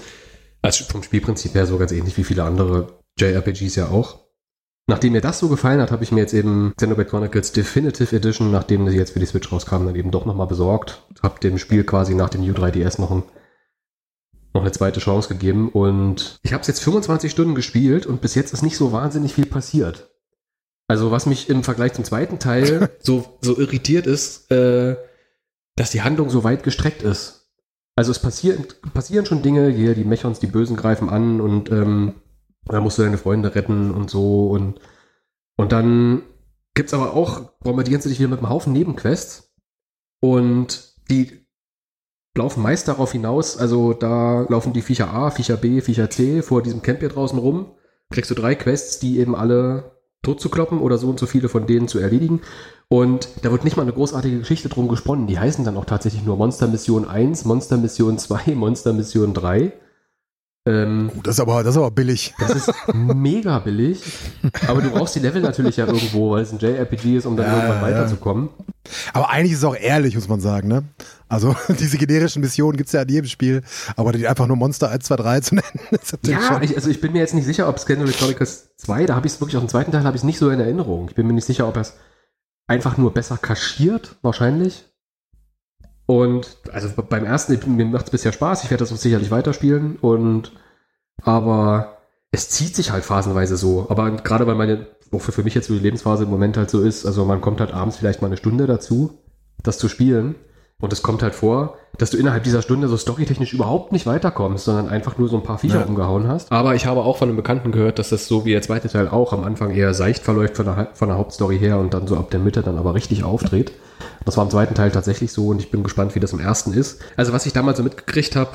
also 0.62 0.86
vom 0.86 1.04
Spielprinzip 1.04 1.54
her 1.56 1.66
so 1.66 1.78
ganz 1.78 1.92
ähnlich 1.92 2.18
wie 2.18 2.24
viele 2.24 2.44
andere 2.44 2.88
JRPGs 3.20 3.76
ja 3.76 3.90
auch. 3.90 4.20
Nachdem 4.88 5.12
mir 5.12 5.22
das 5.22 5.40
so 5.40 5.50
gefallen 5.50 5.82
hat, 5.82 5.92
habe 5.92 6.04
ich 6.04 6.12
mir 6.12 6.22
jetzt 6.22 6.34
eben 6.34 6.74
Xenoblade 6.78 7.10
Chronicles 7.10 7.52
Definitive 7.52 8.16
Edition, 8.16 8.50
nachdem 8.50 8.88
sie 8.90 8.98
jetzt 8.98 9.12
für 9.12 9.20
die 9.20 9.26
Switch 9.26 9.52
rauskam, 9.52 9.86
dann 9.86 9.96
eben 9.96 10.12
doch 10.12 10.26
nochmal 10.26 10.48
besorgt. 10.48 11.04
Hab 11.22 11.42
dem 11.42 11.58
Spiel 11.58 11.84
quasi 11.84 12.16
nach 12.16 12.30
dem 12.30 12.42
U3DS 12.42 13.00
noch, 13.00 13.12
ein, 13.12 13.24
noch 14.54 14.62
eine 14.62 14.72
zweite 14.72 15.02
Chance 15.02 15.28
gegeben. 15.28 15.70
Und 15.70 16.40
ich 16.44 16.54
habe 16.54 16.62
es 16.62 16.68
jetzt 16.68 16.82
25 16.82 17.30
Stunden 17.30 17.56
gespielt 17.56 18.06
und 18.06 18.22
bis 18.22 18.36
jetzt 18.36 18.54
ist 18.54 18.64
nicht 18.64 18.78
so 18.78 18.94
wahnsinnig 18.94 19.34
viel 19.34 19.46
passiert. 19.46 20.11
Also 20.92 21.10
was 21.10 21.26
mich 21.26 21.50
im 21.50 21.64
Vergleich 21.64 21.94
zum 21.94 22.04
zweiten 22.04 22.38
Teil 22.38 22.89
so, 23.00 23.38
so 23.39 23.58
irritiert 23.58 24.08
ist, 24.08 24.52
äh, 24.52 24.98
dass 25.78 25.92
die 25.92 26.02
Handlung 26.02 26.30
so 26.30 26.44
weit 26.44 26.64
gestreckt 26.64 27.02
ist. 27.02 27.50
Also 27.96 28.12
es 28.12 28.20
passieren, 28.20 28.66
passieren 28.94 29.26
schon 29.26 29.42
Dinge, 29.42 29.70
hier 29.70 29.96
die 29.96 30.04
Mechons, 30.04 30.39
die 30.39 30.48
Bösen 30.48 30.76
greifen 30.76 31.10
an 31.10 31.39
und 31.39 31.72
ähm, 31.72 32.16
da 32.66 32.82
musst 32.82 32.98
du 32.98 33.04
deine 33.04 33.18
Freunde 33.18 33.56
retten 33.56 33.92
und 33.92 34.10
so 34.10 34.50
und, 34.50 34.82
und 35.56 35.72
dann 35.72 36.24
gibt's 36.74 36.94
aber 36.94 37.14
auch, 37.14 37.54
bombardieren 37.60 38.02
sie 38.02 38.10
dich 38.10 38.20
wieder 38.20 38.28
mit 38.28 38.39
einem 38.39 38.50
Haufen 38.50 38.74
Nebenquests 38.74 39.56
und 40.20 40.98
die 41.10 41.48
laufen 42.36 42.64
meist 42.64 42.89
darauf 42.89 43.14
hinaus, 43.14 43.58
also 43.58 43.94
da 43.94 44.42
laufen 44.50 44.74
die 44.74 44.82
Viecher 44.82 45.14
A, 45.14 45.32
Viecher 45.32 45.56
B, 45.56 45.80
Viecher 45.80 46.10
C 46.10 46.42
vor 46.42 46.62
diesem 46.62 46.82
Camp 46.82 47.00
hier 47.00 47.08
draußen 47.08 47.39
rum, 47.39 47.78
kriegst 48.10 48.30
du 48.30 48.36
drei 48.36 48.56
Quests, 48.56 49.00
die 49.00 49.20
eben 49.20 49.38
alle 49.38 50.01
tot 50.24 50.39
zu 50.39 50.49
kloppen 50.49 50.80
oder 50.80 50.97
so 50.97 51.09
und 51.09 51.19
so 51.19 51.26
viele 51.26 51.49
von 51.49 51.65
denen 51.65 51.88
zu 51.88 51.99
erledigen. 51.99 52.41
Und 52.89 53.30
da 53.41 53.51
wird 53.51 53.63
nicht 53.63 53.78
mal 53.78 53.84
eine 53.84 53.93
großartige 53.93 54.39
Geschichte 54.39 54.69
drum 54.69 54.88
gesponnen. 54.88 55.28
Die 55.28 55.39
heißen 55.39 55.65
dann 55.65 55.78
auch 55.78 55.86
tatsächlich 55.86 56.24
nur 56.24 56.38
Monster 56.38 56.67
Mission 56.67 57.07
1, 57.07 57.45
Monster 57.45 57.78
Mission 57.78 58.17
2, 58.17 58.53
Monster 58.55 58.93
Mission 58.93 59.34
3. 59.34 59.74
Ähm, 60.68 61.09
Gut, 61.12 61.26
das 61.26 61.36
ist 61.36 61.39
aber, 61.39 61.64
das 61.64 61.74
ist 61.76 61.78
aber 61.78 61.89
billig. 61.89 62.36
das 62.39 62.51
ist 62.51 62.72
mega 62.93 63.57
billig. 63.59 64.03
Aber 64.68 64.82
du 64.82 64.91
brauchst 64.91 65.16
die 65.16 65.20
Level 65.20 65.41
natürlich 65.41 65.78
ja 65.78 65.88
irgendwo, 65.88 66.32
weil 66.32 66.43
es 66.43 66.51
ein 66.51 66.59
JRPG 66.59 67.18
ist, 67.18 67.26
um 67.26 67.36
dann 67.36 67.47
Ja, 67.47 67.55
irgendwann 67.55 67.82
weiterzukommen. 67.82 68.49
Aber 69.14 69.32
eigentlich 69.32 69.53
ist 69.53 69.59
es 69.59 69.64
auch 69.64 69.76
ehrlich, 69.76 70.14
muss 70.14 70.28
man 70.28 70.39
sagen, 70.39 70.68
ne? 70.68 70.84
Also 71.28 71.55
diese 71.80 71.97
generischen 71.97 72.41
Missionen 72.41 72.78
gibt's 72.78 72.91
ja 72.91 73.01
in 73.01 73.09
jedem 73.09 73.28
Spiel, 73.28 73.64
aber 73.95 74.12
die 74.12 74.28
einfach 74.28 74.45
nur 74.45 74.55
Monster 74.57 74.89
1, 74.89 75.03
2, 75.05 75.16
3 75.16 75.39
zu 75.39 75.55
nennen, 75.55 75.80
ist 75.91 76.12
natürlich 76.12 76.39
Ja, 76.39 76.62
ich, 76.62 76.76
also 76.76 76.89
ich 76.91 77.01
bin 77.01 77.14
mir 77.14 77.20
jetzt 77.20 77.34
nicht 77.34 77.45
sicher, 77.45 77.68
ob 77.68 77.80
Scandal 77.80 78.07
Chronicles 78.09 78.76
2, 78.78 79.07
da 79.07 79.16
habe 79.16 79.26
ich 79.26 79.34
es 79.34 79.41
wirklich 79.41 79.57
auf 79.57 79.64
dem 79.64 79.70
zweiten 79.70 79.91
Teil 79.91 80.03
habe 80.03 80.16
ich 80.16 80.22
es 80.22 80.26
nicht 80.26 80.38
so 80.38 80.51
in 80.51 80.59
Erinnerung. 80.59 81.07
Ich 81.09 81.16
bin 81.16 81.26
mir 81.26 81.34
nicht 81.34 81.45
sicher, 81.45 81.68
ob 81.68 81.76
er 81.76 81.82
es 81.82 81.93
einfach 82.68 82.97
nur 82.97 83.14
besser 83.14 83.38
kaschiert, 83.38 84.18
wahrscheinlich. 84.22 84.91
Und 86.12 86.57
also 86.74 86.89
beim 87.07 87.24
ersten, 87.24 87.57
mir 87.78 87.86
macht 87.86 88.03
es 88.07 88.12
bisher 88.12 88.34
Spaß, 88.34 88.66
ich 88.66 88.70
werde 88.70 88.84
das 88.84 88.91
auch 88.91 88.97
sicherlich 88.97 89.32
weiterspielen 89.32 89.95
und 90.01 90.51
aber 91.24 91.99
es 92.32 92.49
zieht 92.49 92.76
sich 92.76 92.91
halt 92.91 93.05
phasenweise 93.05 93.55
so. 93.55 93.86
Aber 93.88 94.12
gerade 94.12 94.45
weil 94.45 94.55
meine, 94.55 94.88
wofür 95.09 95.34
für 95.34 95.43
mich 95.43 95.55
jetzt 95.55 95.68
so 95.68 95.74
die 95.74 95.80
Lebensphase 95.80 96.26
im 96.26 96.30
Moment 96.30 96.57
halt 96.57 96.70
so 96.70 96.82
ist, 96.82 97.05
also 97.05 97.24
man 97.24 97.39
kommt 97.39 97.62
halt 97.62 97.74
abends 97.74 97.95
vielleicht 97.95 98.22
mal 98.22 98.28
eine 98.28 98.36
Stunde 98.36 98.68
dazu, 98.68 99.20
das 99.64 99.78
zu 99.78 99.88
spielen. 99.88 100.36
Und 100.82 100.91
es 100.91 101.01
kommt 101.01 101.24
halt 101.24 101.34
vor, 101.34 101.78
dass 101.97 102.09
du 102.09 102.18
innerhalb 102.18 102.43
dieser 102.43 102.62
Stunde 102.62 102.89
so 102.89 102.97
storytechnisch 102.97 103.53
überhaupt 103.53 103.93
nicht 103.93 104.05
weiterkommst, 104.05 104.66
sondern 104.66 104.89
einfach 104.89 105.18
nur 105.18 105.30
so 105.30 105.38
ein 105.38 105.43
paar 105.43 105.59
Viecher 105.59 105.80
Ja. 105.80 105.86
umgehauen 105.86 106.28
hast. 106.28 106.51
Aber 106.51 106.76
ich 106.76 106.88
habe 106.88 107.03
auch 107.05 107.16
von 107.16 107.30
einem 107.30 107.38
Bekannten 107.38 107.72
gehört, 107.72 107.99
dass 107.99 108.09
das 108.09 108.28
so 108.28 108.43
wie 108.43 108.51
der 108.51 108.64
zweite 108.64 108.89
Teil 108.89 109.07
auch 109.07 109.32
am 109.32 109.45
Anfang 109.45 109.72
eher 109.72 109.93
seicht 109.93 110.24
verläuft 110.24 110.57
von 110.57 110.66
der, 110.66 110.89
von 110.93 111.07
der 111.07 111.18
Hauptstory 111.18 111.57
her 111.57 111.78
und 111.78 111.93
dann 111.93 112.05
so 112.07 112.18
ab 112.18 112.32
der 112.32 112.41
Mitte 112.41 112.64
dann 112.64 112.78
aber 112.78 112.95
richtig 112.95 113.24
aufdreht. 113.24 113.72
Das 114.26 114.38
war 114.38 114.43
im 114.43 114.49
zweiten 114.51 114.76
Teil 114.76 114.91
tatsächlich 114.91 115.32
so 115.32 115.47
und 115.47 115.59
ich 115.59 115.72
bin 115.72 115.84
gespannt, 115.84 116.15
wie 116.15 116.19
das 116.19 116.34
im 116.34 116.39
ersten 116.39 116.74
ist. 116.74 117.01
Also 117.17 117.34
was 117.34 117.45
ich 117.45 117.53
damals 117.53 117.78
so 117.78 117.84
mitgekriegt 117.84 118.36
habe, 118.36 118.51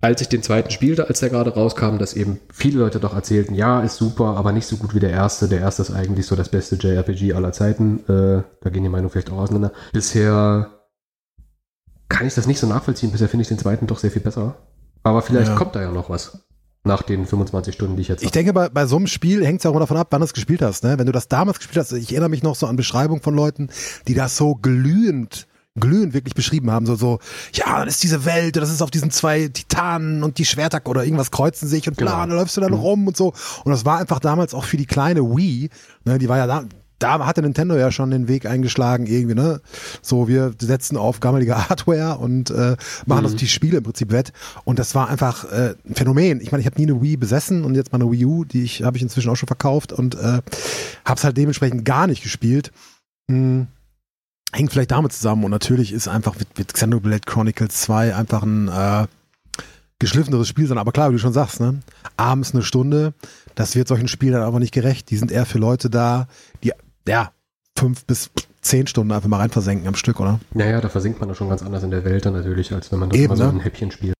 als 0.00 0.20
ich 0.20 0.28
den 0.28 0.42
zweiten 0.42 0.70
spielte, 0.70 1.06
als 1.08 1.20
der 1.20 1.30
gerade 1.30 1.54
rauskam, 1.54 1.98
dass 1.98 2.14
eben 2.14 2.40
viele 2.52 2.80
Leute 2.80 2.98
doch 2.98 3.14
erzählten, 3.14 3.54
ja, 3.54 3.80
ist 3.82 3.96
super, 3.96 4.36
aber 4.36 4.50
nicht 4.52 4.66
so 4.66 4.76
gut 4.76 4.94
wie 4.94 5.00
der 5.00 5.10
erste. 5.10 5.48
Der 5.48 5.60
erste 5.60 5.82
ist 5.82 5.92
eigentlich 5.92 6.26
so 6.26 6.34
das 6.34 6.48
beste 6.48 6.74
JRPG 6.76 7.34
aller 7.34 7.52
Zeiten. 7.52 8.00
Äh, 8.08 8.42
da 8.60 8.70
gehen 8.70 8.82
die 8.82 8.88
Meinungen 8.88 9.10
vielleicht 9.10 9.30
auch 9.30 9.38
auseinander. 9.38 9.72
Bisher 9.92 10.70
kann 12.08 12.26
ich 12.26 12.34
das 12.34 12.46
nicht 12.46 12.58
so 12.58 12.66
nachvollziehen. 12.66 13.12
Bisher 13.12 13.28
finde 13.28 13.42
ich 13.42 13.48
den 13.48 13.58
zweiten 13.58 13.86
doch 13.86 13.98
sehr 13.98 14.10
viel 14.10 14.22
besser. 14.22 14.56
Aber 15.04 15.22
vielleicht 15.22 15.50
Ja. 15.50 15.56
kommt 15.56 15.74
da 15.76 15.80
ja 15.82 15.90
noch 15.90 16.10
was. 16.10 16.38
Nach 16.84 17.02
den 17.02 17.26
25 17.26 17.74
Stunden, 17.74 17.94
die 17.96 18.02
ich 18.02 18.08
jetzt 18.08 18.22
Ich 18.22 18.26
hab. 18.26 18.32
denke, 18.32 18.52
bei, 18.52 18.68
bei 18.68 18.86
so 18.86 18.96
einem 18.96 19.06
Spiel 19.06 19.44
hängt 19.46 19.60
es 19.60 19.66
auch 19.66 19.70
immer 19.70 19.80
davon 19.80 19.96
ab, 19.96 20.08
wann 20.10 20.20
du 20.20 20.24
es 20.24 20.32
gespielt 20.32 20.62
hast. 20.62 20.82
Ne? 20.82 20.98
Wenn 20.98 21.06
du 21.06 21.12
das 21.12 21.28
damals 21.28 21.58
gespielt 21.58 21.78
hast, 21.78 21.92
ich 21.92 22.10
erinnere 22.10 22.28
mich 22.30 22.42
noch 22.42 22.56
so 22.56 22.66
an 22.66 22.74
Beschreibungen 22.74 23.22
von 23.22 23.34
Leuten, 23.34 23.68
die 24.08 24.14
das 24.14 24.36
so 24.36 24.56
glühend, 24.56 25.46
glühend 25.78 26.12
wirklich 26.12 26.34
beschrieben 26.34 26.72
haben. 26.72 26.84
So, 26.86 26.96
so, 26.96 27.20
ja, 27.54 27.78
dann 27.78 27.86
ist 27.86 28.02
diese 28.02 28.24
Welt, 28.24 28.56
das 28.56 28.68
ist 28.70 28.82
auf 28.82 28.90
diesen 28.90 29.12
zwei 29.12 29.46
Titanen 29.46 30.24
und 30.24 30.38
die 30.38 30.44
Schwerter 30.44 30.80
oder 30.86 31.04
irgendwas 31.04 31.30
kreuzen 31.30 31.68
sich 31.68 31.86
und 31.86 31.96
bla, 31.96 32.10
Genau. 32.10 32.22
und 32.24 32.30
da 32.30 32.34
läufst 32.36 32.56
du 32.56 32.60
dann 32.60 32.72
rum 32.72 33.06
und 33.06 33.16
so. 33.16 33.28
Und 33.64 33.70
das 33.70 33.84
war 33.84 33.98
einfach 33.98 34.18
damals 34.18 34.52
auch 34.52 34.64
für 34.64 34.76
die 34.76 34.86
kleine 34.86 35.20
Wii, 35.22 35.70
ne, 36.04 36.18
die 36.18 36.28
war 36.28 36.38
ja 36.38 36.48
da, 36.48 36.64
da 37.02 37.26
hatte 37.26 37.42
Nintendo 37.42 37.76
ja 37.76 37.90
schon 37.90 38.10
den 38.10 38.28
Weg 38.28 38.46
eingeschlagen, 38.46 39.06
irgendwie, 39.06 39.34
ne? 39.34 39.60
So, 40.02 40.28
wir 40.28 40.54
setzen 40.60 40.96
auf 40.96 41.20
gammelige 41.20 41.68
Hardware 41.68 42.18
und 42.18 42.50
äh, 42.50 42.76
machen 43.06 43.24
das 43.24 43.36
die 43.36 43.48
Spiele 43.48 43.78
im 43.78 43.84
Prinzip 43.84 44.12
wett. 44.12 44.32
Und 44.64 44.78
das 44.78 44.94
war 44.94 45.08
einfach 45.08 45.50
äh, 45.50 45.74
ein 45.88 45.94
Phänomen. 45.94 46.40
Ich 46.40 46.52
meine, 46.52 46.60
ich 46.60 46.66
habe 46.66 46.80
nie 46.80 46.90
eine 46.90 47.02
Wii 47.02 47.16
besessen 47.16 47.64
und 47.64 47.74
jetzt 47.74 47.92
mal 47.92 48.00
eine 48.00 48.10
Wii 48.10 48.24
U, 48.24 48.44
die 48.44 48.62
ich 48.62 48.82
habe 48.82 48.96
ich 48.96 49.02
inzwischen 49.02 49.30
auch 49.30 49.36
schon 49.36 49.48
verkauft 49.48 49.92
und 49.92 50.14
äh, 50.14 50.40
habe 51.04 51.16
es 51.16 51.24
halt 51.24 51.36
dementsprechend 51.36 51.84
gar 51.84 52.06
nicht 52.06 52.22
gespielt. 52.22 52.72
Hm. 53.30 53.66
Hängt 54.54 54.70
vielleicht 54.70 54.90
damit 54.90 55.14
zusammen 55.14 55.44
und 55.44 55.50
natürlich 55.50 55.92
ist 55.92 56.08
einfach 56.08 56.38
mit, 56.38 56.58
mit 56.58 56.74
Xenoblade 56.74 57.22
Chronicles 57.24 57.80
2 57.80 58.14
einfach 58.14 58.42
ein 58.42 58.68
äh, 58.68 59.06
geschliffeneres 59.98 60.46
Spiel 60.46 60.66
sein. 60.66 60.78
Aber 60.78 60.92
klar, 60.92 61.08
wie 61.08 61.14
du 61.14 61.18
schon 61.18 61.32
sagst, 61.32 61.60
ne? 61.60 61.80
Abends 62.16 62.52
eine 62.52 62.62
Stunde, 62.62 63.14
das 63.54 63.74
wird 63.76 63.88
solchen 63.88 64.08
Spielen 64.08 64.34
dann 64.34 64.42
aber 64.42 64.58
nicht 64.58 64.74
gerecht. 64.74 65.10
Die 65.10 65.16
sind 65.16 65.32
eher 65.32 65.46
für 65.46 65.58
Leute 65.58 65.88
da, 65.88 66.26
die 66.62 66.72
ja 67.06 67.32
fünf 67.76 68.04
bis 68.04 68.30
zehn 68.60 68.86
Stunden 68.86 69.12
einfach 69.12 69.28
mal 69.28 69.38
rein 69.38 69.50
versenken 69.50 69.88
am 69.88 69.94
Stück, 69.94 70.20
oder? 70.20 70.40
Naja, 70.54 70.80
da 70.80 70.88
versinkt 70.88 71.20
man 71.20 71.28
doch 71.28 71.36
schon 71.36 71.48
ganz 71.48 71.62
anders 71.62 71.82
in 71.82 71.90
der 71.90 72.04
Welt 72.04 72.24
dann 72.24 72.34
natürlich, 72.34 72.72
als 72.72 72.92
wenn 72.92 73.00
man 73.00 73.10
das 73.10 73.18
Eben, 73.18 73.26
immer 73.26 73.36
so 73.36 73.44
ne? 73.44 73.50
ein 73.50 73.60
Häppchen 73.60 73.90
spielt. 73.90 74.14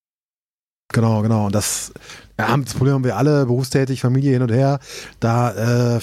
Genau, 0.92 1.22
genau. 1.22 1.46
Und 1.46 1.54
das, 1.54 1.92
ja, 2.38 2.56
das 2.56 2.74
Problem 2.74 2.94
haben 2.94 3.04
wir 3.04 3.16
alle, 3.16 3.46
berufstätig, 3.46 4.00
Familie 4.00 4.32
hin 4.32 4.42
und 4.42 4.52
her. 4.52 4.78
Da, 5.20 5.96
äh, 5.96 6.00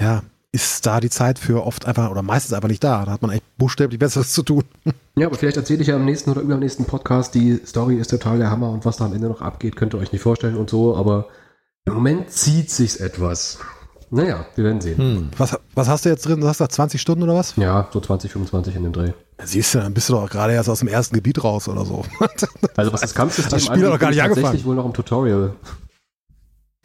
ja, 0.00 0.22
ist 0.52 0.86
da 0.86 1.00
die 1.00 1.10
Zeit 1.10 1.38
für 1.38 1.64
oft 1.66 1.86
einfach 1.86 2.10
oder 2.10 2.22
meistens 2.22 2.52
einfach 2.52 2.68
nicht 2.68 2.82
da. 2.82 3.04
Da 3.04 3.12
hat 3.12 3.22
man 3.22 3.30
echt 3.30 3.44
buchstäblich 3.58 3.98
Besseres 3.98 4.32
zu 4.32 4.42
tun. 4.42 4.64
Ja, 5.18 5.26
aber 5.26 5.36
vielleicht 5.36 5.56
erzähle 5.56 5.80
ich 5.80 5.88
ja 5.88 5.96
im 5.96 6.04
nächsten 6.04 6.30
oder 6.30 6.42
übernächsten 6.42 6.84
Podcast, 6.84 7.34
die 7.34 7.60
Story 7.66 7.96
ist 7.96 8.06
total 8.06 8.38
der 8.38 8.52
Hammer 8.52 8.70
und 8.70 8.84
was 8.84 8.98
da 8.98 9.06
am 9.06 9.12
Ende 9.12 9.26
noch 9.26 9.42
abgeht, 9.42 9.74
könnt 9.74 9.92
ihr 9.92 9.98
euch 9.98 10.12
nicht 10.12 10.22
vorstellen 10.22 10.56
und 10.56 10.70
so, 10.70 10.94
aber 10.94 11.26
im 11.86 11.94
Moment 11.94 12.30
zieht 12.30 12.70
sich's 12.70 12.94
etwas. 12.94 13.58
Naja, 14.10 14.46
wir 14.54 14.64
werden 14.64 14.80
sehen. 14.80 14.96
Hm. 14.96 15.30
Was, 15.36 15.58
was 15.74 15.88
hast 15.88 16.04
du 16.04 16.08
jetzt 16.08 16.26
drin? 16.26 16.40
Du 16.40 16.46
hast 16.48 16.60
da 16.60 16.68
20 16.68 17.00
Stunden 17.00 17.22
oder 17.24 17.34
was? 17.34 17.56
Ja, 17.56 17.88
so 17.92 18.00
20, 18.00 18.32
25 18.32 18.74
in 18.76 18.82
den 18.84 18.92
Dreh. 18.92 19.12
Siehst 19.42 19.74
du, 19.74 19.78
dann 19.78 19.92
bist 19.94 20.08
du 20.08 20.14
doch 20.14 20.28
gerade 20.30 20.52
erst 20.54 20.68
aus 20.70 20.78
dem 20.80 20.88
ersten 20.88 21.14
Gebiet 21.14 21.42
raus 21.44 21.68
oder 21.68 21.84
so. 21.84 22.04
Also 22.76 22.92
was 22.92 23.00
das 23.02 23.14
Kampfsystem 23.14 23.50
Das 23.50 23.64
Spiel 23.64 23.84
hat 23.84 23.92
noch 23.92 23.98
gar 23.98 24.10
bin 24.10 24.16
nicht 24.16 24.18
ich 24.18 24.22
tatsächlich 24.22 24.46
angefangen. 24.46 24.64
wohl 24.66 24.74
noch 24.76 24.86
im 24.86 24.92
Tutorial. 24.94 25.52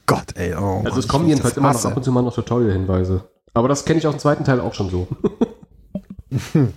Gott, 0.06 0.36
ey. 0.36 0.54
Oh, 0.56 0.78
Also 0.80 0.90
Mann, 0.90 1.00
es 1.00 1.08
kommen 1.08 1.26
ich 1.26 1.30
jedenfalls 1.30 1.56
immer 1.58 1.72
noch 1.72 1.86
ab 1.86 1.96
und 1.98 2.04
zu 2.04 2.12
mal 2.12 2.22
noch 2.24 2.34
Tutorial-Hinweise. 2.36 3.24
Aber 3.54 3.68
das 3.68 3.86
kenne 3.86 4.00
ich 4.00 4.08
aus 4.08 4.16
dem 4.16 4.20
zweiten 4.20 4.44
Teil 4.44 4.60
auch 4.60 4.74
schon 4.74 4.90
so. 4.90 5.08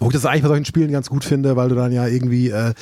Wo 0.00 0.06
ich 0.08 0.12
das 0.12 0.26
eigentlich 0.26 0.42
bei 0.42 0.48
solchen 0.48 0.64
Spielen 0.64 0.92
ganz 0.92 1.08
gut 1.10 1.24
finde, 1.24 1.56
weil 1.56 1.68
du 1.68 1.74
dann 1.74 1.92
ja 1.92 2.06
irgendwie, 2.06 2.50
äh, 2.50 2.74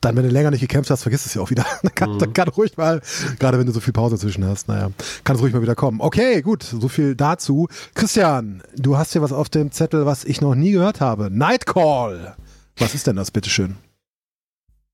dann, 0.00 0.16
wenn 0.16 0.24
du 0.24 0.30
länger 0.30 0.50
nicht 0.50 0.60
gekämpft 0.60 0.90
hast, 0.90 1.02
vergisst 1.02 1.26
es 1.26 1.34
ja 1.34 1.42
auch 1.42 1.50
wieder. 1.50 1.64
dann, 1.82 1.94
kann, 1.94 2.10
Mhm. 2.14 2.18
dann 2.18 2.32
kann 2.32 2.48
ruhig 2.48 2.76
mal, 2.76 3.00
gerade 3.38 3.58
wenn 3.58 3.66
du 3.66 3.72
so 3.72 3.80
viel 3.80 3.92
Pause 3.92 4.16
zwischen 4.18 4.44
hast, 4.44 4.68
naja, 4.68 4.90
kann 5.24 5.36
es 5.36 5.42
ruhig 5.42 5.52
mal 5.52 5.62
wieder 5.62 5.74
kommen. 5.74 6.00
Okay, 6.00 6.40
gut, 6.42 6.62
so 6.62 6.88
viel 6.88 7.14
dazu. 7.14 7.68
Christian, 7.94 8.62
du 8.76 8.96
hast 8.96 9.12
hier 9.12 9.22
was 9.22 9.32
auf 9.32 9.48
dem 9.48 9.72
Zettel, 9.72 10.06
was 10.06 10.24
ich 10.24 10.40
noch 10.40 10.54
nie 10.54 10.72
gehört 10.72 11.00
habe. 11.00 11.30
Nightcall. 11.30 12.34
Was 12.78 12.94
ist 12.94 13.06
denn 13.06 13.16
das, 13.16 13.30
bitteschön? 13.30 13.76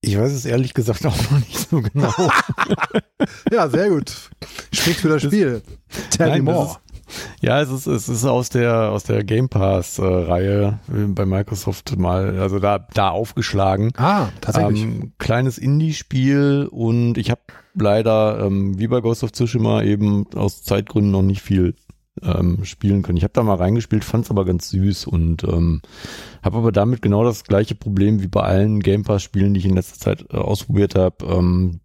Ich 0.03 0.19
weiß 0.19 0.33
es 0.33 0.45
ehrlich 0.45 0.75
gesagt 0.75 1.05
auch 1.07 1.17
noch 1.31 1.39
nicht 1.39 1.69
so 1.71 1.81
genau. 1.81 2.13
Ja, 3.51 3.69
sehr 3.69 3.89
gut. 3.89 4.13
Spricht 4.73 5.01
für 5.01 5.09
das 5.09 5.23
Spiel. 5.23 5.63
Tell 6.11 6.29
Nein, 6.29 6.45
me 6.45 6.53
more. 6.53 6.77
Ja, 7.41 7.61
es 7.61 7.71
ist, 7.71 7.87
es 7.87 8.09
ist 8.09 8.25
aus 8.25 8.49
der, 8.51 8.91
aus 8.91 9.05
der 9.05 9.25
Game 9.25 9.49
Pass-Reihe 9.49 10.79
bei 10.89 11.27
Microsoft 11.27 11.97
mal, 11.97 12.39
also 12.39 12.59
da, 12.59 12.87
da 12.95 13.11
aufgeschlagen. 13.11 13.93
ah, 13.97 14.29
tatsächlich. 14.41 14.83
Ähm, 14.83 15.13
kleines 15.19 15.59
Indie-Spiel 15.59 16.69
und 16.71 17.19
ich 17.19 17.31
habe 17.31 17.43
leider, 17.75 18.45
ähm, 18.45 18.79
wie 18.79 18.89
bei 18.89 19.01
Ghost 19.01 19.23
of 19.23 19.33
Tsushima, 19.33 19.83
eben 19.83 20.27
aus 20.35 20.63
Zeitgründen 20.63 21.13
noch 21.13 21.23
nicht 21.23 21.43
viel 21.43 21.75
ähm, 22.23 22.65
spielen 22.65 23.03
können. 23.03 23.19
Ich 23.19 23.25
habe 23.25 23.35
da 23.35 23.43
mal 23.43 23.57
reingespielt, 23.57 24.05
fand 24.05 24.25
es 24.25 24.31
aber 24.31 24.45
ganz 24.45 24.71
süß 24.71 25.07
und 25.07 25.45
ähm, 25.45 25.83
habe 26.43 26.59
aber 26.59 26.73
damit 26.73 27.03
genau 27.03 27.25
das 27.25 27.45
gleiche 27.45 27.75
Problem 27.75 28.23
wie 28.23 28.29
bei 28.29 28.43
allen 28.43 28.81
Game 28.81 29.05
Pass-Spielen, 29.05 29.55
die 29.55 29.61
ich 29.61 29.67
in 29.67 29.75
letzter 29.75 29.99
Zeit 29.99 30.27
äh, 30.31 30.37
ausprobiert 30.37 30.95
habe. 30.95 31.25
Ähm, 31.27 31.81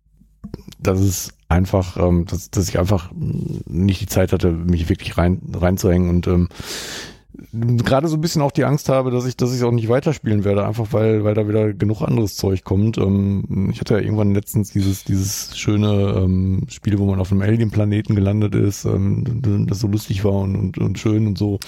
dass 0.80 1.00
es 1.00 1.34
einfach, 1.52 1.98
ähm, 1.98 2.26
dass, 2.26 2.50
dass 2.50 2.70
ich 2.70 2.80
einfach 2.80 3.12
nicht 3.14 4.02
die 4.02 4.08
Zeit 4.08 4.32
hatte, 4.32 4.52
mich 4.52 4.90
wirklich 4.90 5.18
rein 5.18 5.42
reinzuhängen 5.54 6.10
und 6.10 6.28
ähm, 6.28 6.50
gerade 7.54 8.08
so 8.08 8.18
ein 8.18 8.22
bisschen 8.22 8.42
auch 8.42 8.52
die 8.52 8.66
Angst 8.66 8.90
habe, 8.90 9.12
dass 9.12 9.26
ich, 9.26 9.36
dass 9.36 9.54
ich 9.56 9.64
auch 9.64 9.72
nicht 9.72 9.90
weiterspielen 9.90 10.44
werde, 10.44 10.66
einfach 10.66 10.88
weil, 10.92 11.24
weil 11.24 11.34
da 11.34 11.48
wieder 11.48 11.74
genug 11.74 12.02
anderes 12.02 12.36
Zeug 12.36 12.64
kommt. 12.64 12.98
Ähm, 12.98 13.70
ich 13.72 13.80
hatte 13.80 13.96
ja 13.96 14.00
irgendwann 14.00 14.34
letztens 14.34 14.72
dieses, 14.72 15.04
dieses 15.04 15.58
schöne 15.58 16.16
ähm, 16.18 16.66
Spiel, 16.70 16.98
wo 17.00 17.06
man 17.06 17.20
auf 17.20 17.32
einem 17.32 17.42
Alien-Planeten 17.42 18.16
gelandet 18.16 18.56
ist, 18.56 18.86
ähm, 18.86 19.68
das 19.68 19.80
so 19.80 19.88
lustig 19.88 20.24
war 20.24 20.34
und, 20.34 20.56
und, 20.56 20.78
und 20.78 21.00
schön 21.00 21.28
und 21.28 21.38
so. 21.38 21.60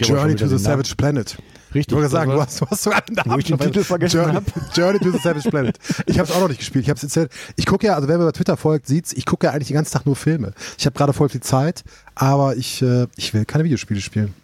Journey 0.00 0.34
to 0.34 0.46
the 0.46 0.58
Savage 0.58 0.94
Planet. 0.96 1.36
Richtig. 1.74 1.88
Ich 1.88 1.94
wollte 1.96 2.08
sagen, 2.08 2.30
du 2.30 2.40
hast, 2.40 2.60
du 2.60 2.66
hast 2.66 2.82
sogar 2.82 3.02
den 3.02 3.14
Namen 3.14 3.38
ich 3.40 3.46
den 3.46 3.58
Titel 3.58 3.84
vergessen 3.84 4.16
Journey. 4.20 4.38
Journey 4.74 4.98
to 5.00 5.10
the 5.10 5.18
Savage 5.18 5.48
Planet. 5.50 5.78
Ich 6.06 6.18
habe 6.18 6.28
es 6.28 6.34
auch 6.34 6.40
noch 6.40 6.48
nicht 6.48 6.58
gespielt. 6.58 6.84
Ich 6.84 6.88
habe 6.90 6.96
es 6.96 7.02
erzählt. 7.04 7.30
Ich 7.56 7.66
gucke 7.66 7.86
ja, 7.86 7.94
also 7.94 8.08
wer 8.08 8.18
mir 8.18 8.24
bei 8.24 8.32
Twitter 8.32 8.56
folgt, 8.56 8.86
sieht's. 8.86 9.12
Ich 9.12 9.26
gucke 9.26 9.46
ja 9.46 9.52
eigentlich 9.52 9.68
den 9.68 9.74
ganzen 9.74 9.92
Tag 9.92 10.06
nur 10.06 10.16
Filme. 10.16 10.52
Ich 10.78 10.86
habe 10.86 10.96
gerade 10.96 11.12
voll 11.12 11.28
viel 11.28 11.42
Zeit, 11.42 11.84
aber 12.14 12.56
ich, 12.56 12.80
äh, 12.82 13.06
ich 13.16 13.34
will 13.34 13.44
keine 13.44 13.64
Videospiele 13.64 14.00
spielen. 14.00 14.34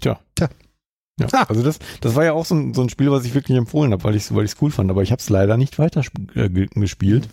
Tja. 0.00 0.18
Tja. 0.34 0.48
Ja, 1.20 1.26
Ah. 1.32 1.46
also 1.48 1.62
das, 1.64 1.80
das 2.00 2.14
war 2.14 2.24
ja 2.24 2.32
auch 2.32 2.44
so 2.46 2.54
ein, 2.54 2.74
so 2.74 2.82
ein 2.82 2.88
Spiel, 2.90 3.10
was 3.10 3.24
ich 3.24 3.34
wirklich 3.34 3.58
empfohlen 3.58 3.90
habe, 3.90 4.04
weil 4.04 4.14
ich 4.14 4.22
es 4.22 4.34
weil 4.36 4.44
ich's 4.44 4.54
cool 4.62 4.70
fand, 4.70 4.88
aber 4.88 5.02
ich 5.02 5.10
habe 5.10 5.18
es 5.20 5.28
leider 5.28 5.56
nicht 5.56 5.80
weiter 5.80 6.02
äh, 6.36 6.48
ge- 6.48 6.68
gespielt. 6.72 7.28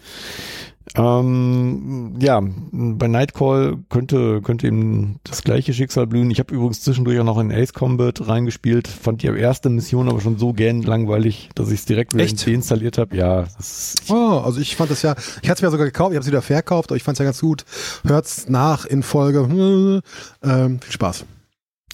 Ähm, 0.98 2.16
ja, 2.20 2.42
bei 2.72 3.08
Nightcall 3.08 3.78
könnte, 3.90 4.42
könnte 4.42 4.68
eben 4.68 5.20
das 5.24 5.44
gleiche 5.44 5.74
Schicksal 5.74 6.08
blühen. 6.08 6.32
Ich 6.32 6.40
habe 6.40 6.54
übrigens 6.54 6.82
zwischendurch 6.82 7.20
auch 7.20 7.26
noch 7.26 7.38
in 7.40 7.52
Ace 7.52 7.74
Combat 7.74 8.28
reingespielt, 8.28 8.88
fand 8.88 9.22
die 9.22 9.28
erste 9.28 9.70
Mission 9.70 10.10
aber 10.10 10.22
schon 10.22 10.38
so 10.38 10.54
gern 10.54 10.82
langweilig, 10.82 11.50
dass 11.56 11.70
ich 11.70 11.80
es 11.80 11.86
direkt 11.86 12.14
wieder 12.14 12.24
Echt? 12.24 12.46
deinstalliert 12.48 12.98
habe. 12.98 13.16
Ja, 13.16 13.42
das 13.58 13.96
ist, 13.96 14.12
Oh, 14.12 14.42
also 14.44 14.60
ich 14.60 14.76
fand 14.76 14.92
das 14.92 15.02
ja, 15.02 15.16
ich 15.42 15.50
hatte 15.50 15.60
es 15.60 15.62
mir 15.62 15.72
sogar 15.72 15.86
gekauft, 15.86 16.12
ich 16.12 16.16
habe 16.16 16.22
es 16.24 16.28
wieder 16.28 16.42
verkauft, 16.42 16.92
aber 16.92 16.98
ich 16.98 17.04
fand 17.04 17.16
es 17.16 17.20
ja 17.20 17.26
ganz 17.26 17.42
gut. 17.42 17.66
Hört's 18.06 18.48
nach 18.48 18.86
in 18.86 19.04
Folge. 19.04 20.02
Ähm, 20.44 20.80
viel 20.80 20.92
Spaß. 20.92 21.26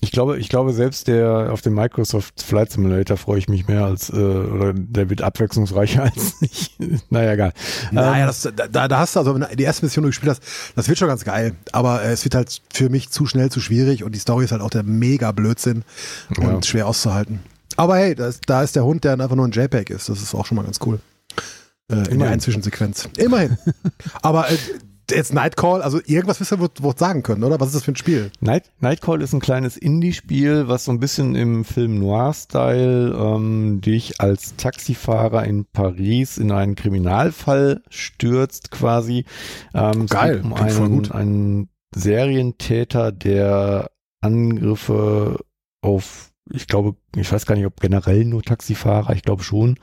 Ich 0.03 0.11
glaube, 0.11 0.39
ich 0.39 0.49
glaube 0.49 0.73
selbst 0.73 1.07
der 1.07 1.51
auf 1.53 1.61
dem 1.61 1.75
Microsoft 1.75 2.41
Flight 2.41 2.71
Simulator 2.71 3.17
freue 3.17 3.37
ich 3.37 3.47
mich 3.47 3.67
mehr 3.67 3.85
als 3.85 4.09
äh, 4.09 4.13
oder 4.15 4.73
der 4.73 5.09
wird 5.11 5.21
abwechslungsreicher 5.21 6.03
als 6.15 6.33
ich. 6.41 6.75
naja, 7.09 7.33
egal. 7.33 7.53
Naja, 7.91 8.21
Ähm, 8.21 8.27
das, 8.27 8.49
da, 8.71 8.87
da 8.87 8.97
hast 8.99 9.15
du, 9.15 9.19
also 9.19 9.35
wenn 9.35 9.41
du 9.41 9.55
die 9.55 9.63
erste 9.63 9.85
Mission, 9.85 10.01
die 10.03 10.07
du 10.07 10.09
gespielt 10.09 10.31
hast, 10.31 10.41
das 10.75 10.87
wird 10.89 10.97
schon 10.97 11.07
ganz 11.07 11.23
geil. 11.23 11.53
Aber 11.71 12.01
äh, 12.03 12.11
es 12.13 12.23
wird 12.23 12.33
halt 12.35 12.61
für 12.73 12.89
mich 12.89 13.11
zu 13.11 13.27
schnell, 13.27 13.51
zu 13.51 13.59
schwierig 13.61 14.03
und 14.03 14.13
die 14.15 14.19
Story 14.19 14.45
ist 14.45 14.51
halt 14.51 14.61
auch 14.63 14.71
der 14.71 14.83
mega 14.83 15.31
Blödsinn 15.31 15.83
und 16.37 16.43
Ja. 16.45 16.63
schwer 16.63 16.87
auszuhalten. 16.87 17.39
Aber 17.77 17.95
hey, 17.97 18.15
da 18.15 18.27
ist, 18.27 18.41
da 18.47 18.63
ist 18.63 18.75
der 18.75 18.83
Hund, 18.83 19.03
der 19.03 19.13
einfach 19.13 19.35
nur 19.35 19.47
ein 19.47 19.51
JPEG 19.51 19.91
ist. 19.91 20.09
Das 20.09 20.21
ist 20.21 20.33
auch 20.33 20.45
schon 20.47 20.55
mal 20.57 20.63
ganz 20.63 20.79
cool. 20.85 20.99
Äh, 21.91 22.09
in 22.11 22.19
der 22.19 22.37
Zwischensequenz. 22.39 23.07
Immerhin. 23.17 23.57
Aber 24.23 24.49
äh, 24.49 24.57
jetzt 25.11 25.33
Nightcall, 25.33 25.81
also 25.81 25.99
irgendwas 26.05 26.39
wirst 26.39 26.51
du 26.51 26.83
wohl 26.83 26.97
sagen 26.97 27.23
können, 27.23 27.43
oder? 27.43 27.59
Was 27.59 27.69
ist 27.69 27.75
das 27.75 27.83
für 27.83 27.91
ein 27.91 27.95
Spiel? 27.95 28.31
Night, 28.39 28.71
Nightcall 28.79 29.21
ist 29.21 29.33
ein 29.33 29.39
kleines 29.39 29.77
Indie-Spiel, 29.77 30.67
was 30.67 30.85
so 30.85 30.91
ein 30.91 30.99
bisschen 30.99 31.35
im 31.35 31.65
Film 31.65 31.99
Noir-Style 31.99 33.15
ähm, 33.17 33.81
dich 33.81 34.19
als 34.19 34.55
Taxifahrer 34.55 35.45
in 35.45 35.65
Paris 35.65 36.37
in 36.37 36.51
einen 36.51 36.75
Kriminalfall 36.75 37.81
stürzt 37.89 38.71
quasi. 38.71 39.25
Ähm, 39.73 40.01
es 40.01 40.09
Geil, 40.09 40.35
geht 40.37 40.45
um 40.45 40.53
klingt 40.55 40.71
voll 40.71 40.85
einen, 40.85 40.95
gut. 40.95 41.11
einen 41.11 41.69
Serientäter, 41.95 43.11
der 43.11 43.91
Angriffe 44.21 45.39
auf 45.81 46.30
ich 46.53 46.67
glaube, 46.67 46.95
ich 47.15 47.31
weiß 47.31 47.45
gar 47.45 47.55
nicht, 47.55 47.65
ob 47.65 47.79
generell 47.79 48.25
nur 48.25 48.43
Taxifahrer, 48.43 49.13
ich 49.13 49.23
glaube 49.23 49.43
schon, 49.43 49.77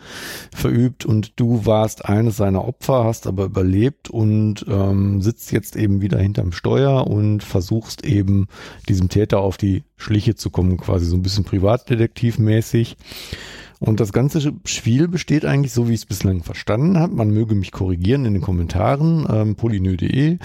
verübt 0.55 1.05
und 1.05 1.39
du 1.41 1.67
warst 1.67 2.05
eines 2.05 2.37
seiner 2.37 2.67
Opfer, 2.67 3.05
hast 3.05 3.27
aber 3.27 3.45
überlebt 3.45 4.11
und 4.11 4.65
ähm, 4.69 5.21
sitzt 5.21 5.53
jetzt 5.53 5.77
eben 5.77 6.01
wieder 6.01 6.19
hinterm 6.19 6.53
Steuer 6.53 7.07
und 7.07 7.43
versuchst 7.43 8.05
eben 8.05 8.47
diesem 8.89 9.09
Täter 9.09 9.41
auf 9.41 9.57
die 9.57 9.85
Schliche 9.97 10.35
zu 10.35 10.51
kommen, 10.51 10.77
quasi 10.77 11.07
so 11.07 11.17
ein 11.17 11.23
bisschen 11.23 11.45
privatdetektivmäßig. 11.45 12.97
Und 13.81 14.01
das 14.01 14.13
ganze 14.13 14.55
Spiel 14.65 15.07
besteht 15.07 15.45
eigentlich 15.45 15.73
so, 15.73 15.89
wie 15.89 15.95
ich 15.95 16.01
es 16.01 16.07
bislang 16.07 16.43
verstanden 16.43 16.99
habe. 16.99 17.15
Man 17.15 17.31
möge 17.31 17.55
mich 17.55 17.71
korrigieren 17.71 18.25
in 18.25 18.35
den 18.35 18.43
Kommentaren, 18.43 19.27
ähm, 19.31 19.55
polynö.de 19.55 20.39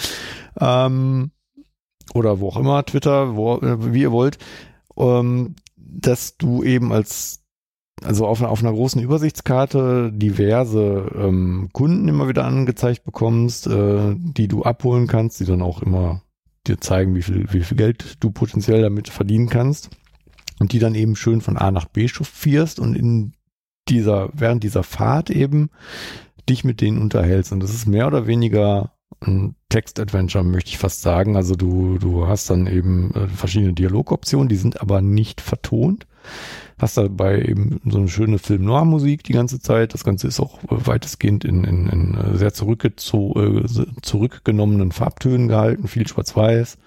ähm, 0.59 1.31
oder 2.13 2.39
wo 2.39 2.49
auch 2.49 2.57
immer, 2.57 2.85
Twitter, 2.85 3.35
wo, 3.35 3.57
äh, 3.57 3.93
wie 3.93 4.01
ihr 4.01 4.11
wollt, 4.11 4.37
ähm, 4.97 5.55
dass 5.93 6.37
du 6.37 6.63
eben 6.63 6.91
als 6.91 7.43
also 8.03 8.27
auf, 8.27 8.41
auf 8.41 8.61
einer 8.61 8.73
großen 8.73 9.01
Übersichtskarte 9.01 10.11
diverse 10.13 11.11
ähm, 11.15 11.69
Kunden 11.71 12.07
immer 12.07 12.27
wieder 12.27 12.43
angezeigt 12.43 13.03
bekommst, 13.03 13.67
äh, 13.67 14.15
die 14.17 14.47
du 14.47 14.63
abholen 14.63 15.07
kannst, 15.07 15.39
die 15.39 15.45
dann 15.45 15.61
auch 15.61 15.81
immer 15.81 16.21
dir 16.67 16.79
zeigen, 16.79 17.15
wie 17.15 17.21
viel, 17.21 17.47
wie 17.51 17.61
viel 17.61 17.77
Geld 17.77 18.17
du 18.19 18.31
potenziell 18.31 18.81
damit 18.81 19.09
verdienen 19.09 19.47
kannst 19.47 19.89
und 20.59 20.73
die 20.73 20.79
dann 20.79 20.95
eben 20.95 21.15
schön 21.15 21.41
von 21.41 21.57
A 21.57 21.71
nach 21.71 21.85
B 21.85 22.07
chauffierst 22.07 22.79
und 22.79 22.95
in 22.95 23.33
dieser, 23.89 24.29
während 24.33 24.63
dieser 24.63 24.83
Fahrt 24.83 25.29
eben 25.29 25.69
dich 26.49 26.63
mit 26.63 26.81
denen 26.81 27.01
unterhältst. 27.01 27.51
Und 27.51 27.61
das 27.61 27.73
ist 27.73 27.85
mehr 27.85 28.07
oder 28.07 28.27
weniger 28.27 28.93
ein 29.21 29.55
Text-Adventure, 29.69 30.43
möchte 30.43 30.69
ich 30.69 30.77
fast 30.77 31.01
sagen. 31.01 31.35
Also 31.35 31.55
du, 31.55 31.97
du 31.97 32.27
hast 32.27 32.49
dann 32.49 32.67
eben 32.67 33.13
äh, 33.15 33.27
verschiedene 33.27 33.73
Dialogoptionen, 33.73 34.49
die 34.49 34.55
sind 34.55 34.81
aber 34.81 35.01
nicht 35.01 35.41
vertont. 35.41 36.07
Hast 36.77 36.97
dabei 36.97 37.41
eben 37.41 37.81
so 37.85 37.97
eine 37.97 38.07
schöne 38.07 38.39
Film-Noir-Musik 38.39 39.23
die 39.23 39.33
ganze 39.33 39.59
Zeit. 39.59 39.93
Das 39.93 40.03
Ganze 40.03 40.27
ist 40.27 40.39
auch 40.39 40.59
weitestgehend 40.63 41.45
in, 41.45 41.63
in, 41.63 41.87
in 41.87 42.37
sehr 42.37 42.53
zurückgezo 42.53 43.35
äh, 43.37 43.85
zurückgenommenen 44.01 44.91
Farbtönen 44.91 45.47
gehalten, 45.47 45.87
viel 45.87 46.07
schwarz-weiß. 46.07 46.77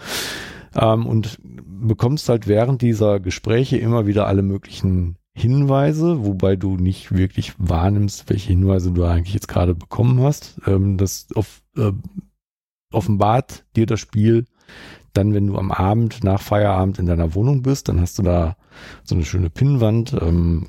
Ähm, 0.74 1.06
und 1.06 1.38
bekommst 1.42 2.28
halt 2.28 2.46
während 2.46 2.82
dieser 2.82 3.20
Gespräche 3.20 3.76
immer 3.76 4.06
wieder 4.06 4.26
alle 4.26 4.42
möglichen 4.42 5.16
Hinweise, 5.36 6.24
wobei 6.24 6.56
du 6.56 6.76
nicht 6.76 7.14
wirklich 7.14 7.52
wahrnimmst, 7.58 8.30
welche 8.30 8.48
Hinweise 8.48 8.90
du 8.90 9.04
eigentlich 9.04 9.34
jetzt 9.34 9.48
gerade 9.48 9.74
bekommen 9.74 10.20
hast. 10.22 10.58
Ähm, 10.66 10.96
das 10.96 11.28
auf, 11.34 11.62
äh, 11.76 11.92
offenbart 12.92 13.64
dir 13.76 13.86
das 13.86 14.00
Spiel 14.00 14.46
dann, 15.16 15.34
wenn 15.34 15.46
du 15.46 15.56
am 15.56 15.72
Abend 15.72 16.22
nach 16.24 16.40
Feierabend 16.40 16.98
in 16.98 17.06
deiner 17.06 17.34
Wohnung 17.34 17.62
bist, 17.62 17.88
dann 17.88 18.00
hast 18.00 18.18
du 18.18 18.22
da 18.22 18.56
so 19.02 19.14
eine 19.14 19.24
schöne 19.24 19.50
Pinnwand, 19.50 20.12
ähm, 20.20 20.68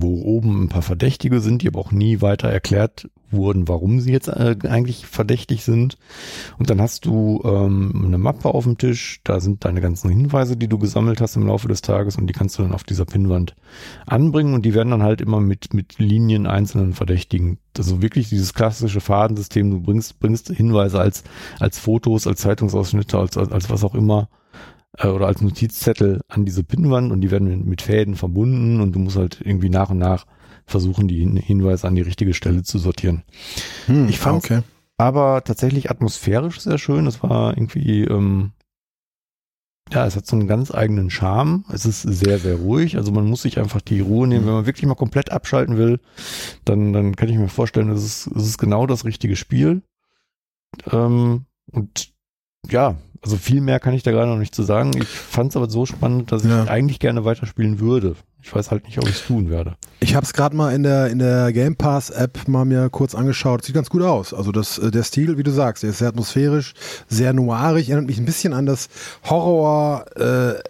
wo 0.00 0.22
oben 0.22 0.64
ein 0.64 0.68
paar 0.68 0.82
Verdächtige 0.82 1.40
sind, 1.40 1.62
die 1.62 1.68
aber 1.68 1.80
auch 1.80 1.92
nie 1.92 2.20
weiter 2.20 2.48
erklärt 2.48 3.08
wurden, 3.30 3.68
warum 3.68 4.00
sie 4.00 4.12
jetzt 4.12 4.28
äh, 4.28 4.56
eigentlich 4.68 5.06
verdächtig 5.06 5.64
sind. 5.64 5.98
Und 6.58 6.70
dann 6.70 6.80
hast 6.80 7.04
du 7.06 7.42
ähm, 7.44 8.04
eine 8.06 8.18
Mappe 8.18 8.48
auf 8.48 8.64
dem 8.64 8.78
Tisch, 8.78 9.20
da 9.24 9.40
sind 9.40 9.64
deine 9.64 9.80
ganzen 9.80 10.08
Hinweise, 10.10 10.56
die 10.56 10.68
du 10.68 10.78
gesammelt 10.78 11.20
hast 11.20 11.36
im 11.36 11.46
Laufe 11.46 11.68
des 11.68 11.82
Tages 11.82 12.16
und 12.16 12.26
die 12.26 12.32
kannst 12.32 12.58
du 12.58 12.62
dann 12.62 12.72
auf 12.72 12.84
dieser 12.84 13.04
Pinnwand 13.04 13.54
anbringen 14.06 14.54
und 14.54 14.64
die 14.64 14.74
werden 14.74 14.90
dann 14.90 15.02
halt 15.02 15.20
immer 15.20 15.40
mit, 15.40 15.74
mit 15.74 15.98
Linien 15.98 16.46
einzelnen 16.46 16.92
Verdächtigen. 16.92 17.58
Also 17.76 18.02
wirklich 18.02 18.28
dieses 18.28 18.54
klassische 18.54 19.00
Fadensystem, 19.00 19.70
du 19.70 19.80
bringst, 19.80 20.20
bringst 20.20 20.48
Hinweise 20.48 21.00
als, 21.00 21.24
als 21.58 21.78
Fotos, 21.78 22.26
als 22.26 22.40
Zeitungsausschnitte, 22.40 23.18
als, 23.18 23.36
als, 23.36 23.50
als 23.50 23.70
was 23.70 23.84
auch 23.84 23.94
immer 23.94 24.28
äh, 24.98 25.08
oder 25.08 25.26
als 25.26 25.40
Notizzettel 25.40 26.20
an 26.28 26.44
diese 26.44 26.64
Pinnwand 26.64 27.12
und 27.12 27.20
die 27.20 27.30
werden 27.30 27.66
mit, 27.68 27.82
Fäden 27.82 28.14
verbunden 28.16 28.80
und 28.80 28.92
du 28.92 28.98
musst 28.98 29.16
halt 29.16 29.40
irgendwie 29.42 29.70
nach 29.70 29.90
und 29.90 29.98
nach 29.98 30.26
versuchen, 30.66 31.08
die 31.08 31.24
Hinweise 31.40 31.86
an 31.86 31.94
die 31.94 32.02
richtige 32.02 32.34
Stelle 32.34 32.62
zu 32.62 32.78
sortieren. 32.78 33.22
Hm, 33.86 34.08
ich 34.08 34.18
fand 34.18 34.38
okay. 34.38 34.60
aber 34.96 35.44
tatsächlich 35.44 35.90
atmosphärisch 35.90 36.60
sehr 36.60 36.78
schön. 36.78 37.06
Es 37.06 37.22
war 37.22 37.56
irgendwie, 37.56 38.04
ähm, 38.04 38.52
ja, 39.92 40.06
es 40.06 40.16
hat 40.16 40.26
so 40.26 40.36
einen 40.36 40.48
ganz 40.48 40.74
eigenen 40.74 41.10
Charme. 41.10 41.64
Es 41.70 41.84
ist 41.84 42.00
sehr, 42.00 42.38
sehr 42.38 42.56
ruhig. 42.56 42.96
Also 42.96 43.12
man 43.12 43.26
muss 43.26 43.42
sich 43.42 43.58
einfach 43.58 43.82
die 43.82 44.00
Ruhe 44.00 44.26
nehmen. 44.26 44.46
Wenn 44.46 44.54
man 44.54 44.66
wirklich 44.66 44.86
mal 44.86 44.94
komplett 44.94 45.30
abschalten 45.30 45.76
will, 45.76 46.00
dann, 46.64 46.94
dann 46.94 47.14
kann 47.14 47.28
ich 47.28 47.36
mir 47.36 47.48
vorstellen, 47.48 47.90
es 47.90 48.02
ist, 48.02 48.26
es 48.28 48.46
ist 48.46 48.58
genau 48.58 48.86
das 48.86 49.04
richtige 49.04 49.36
Spiel. 49.36 49.82
Ähm, 50.90 51.44
und 51.70 52.14
ja, 52.70 52.96
also 53.24 53.38
viel 53.38 53.62
mehr 53.62 53.80
kann 53.80 53.94
ich 53.94 54.02
da 54.02 54.10
gerade 54.10 54.30
noch 54.30 54.36
nicht 54.36 54.54
zu 54.54 54.62
sagen. 54.62 54.92
Ich 55.00 55.08
fand 55.08 55.50
es 55.50 55.56
aber 55.56 55.70
so 55.70 55.86
spannend, 55.86 56.30
dass 56.30 56.44
ich 56.44 56.50
ja. 56.50 56.64
eigentlich 56.64 56.98
gerne 56.98 57.24
weiterspielen 57.24 57.80
würde. 57.80 58.16
Ich 58.42 58.54
weiß 58.54 58.70
halt 58.70 58.84
nicht, 58.84 58.98
ob 58.98 59.08
ich 59.08 59.14
es 59.14 59.26
tun 59.26 59.48
werde. 59.48 59.76
Ich 60.00 60.14
habe 60.14 60.26
es 60.26 60.34
gerade 60.34 60.54
mal 60.54 60.74
in 60.74 60.82
der, 60.82 61.06
in 61.06 61.18
der 61.18 61.50
Game 61.54 61.76
Pass 61.76 62.10
App 62.10 62.46
mal 62.46 62.66
mir 62.66 62.90
kurz 62.90 63.14
angeschaut. 63.14 63.64
Sieht 63.64 63.74
ganz 63.74 63.88
gut 63.88 64.02
aus. 64.02 64.34
Also 64.34 64.52
das, 64.52 64.76
äh, 64.76 64.90
der 64.90 65.04
Stil, 65.04 65.38
wie 65.38 65.42
du 65.42 65.50
sagst, 65.50 65.82
der 65.82 65.90
ist 65.90 65.98
sehr 65.98 66.08
atmosphärisch, 66.08 66.74
sehr 67.08 67.32
noirig, 67.32 67.88
erinnert 67.88 68.08
mich 68.08 68.18
ein 68.18 68.26
bisschen 68.26 68.52
an 68.52 68.66
das 68.66 68.90
Horror, 69.24 70.04
äh, 70.16 70.60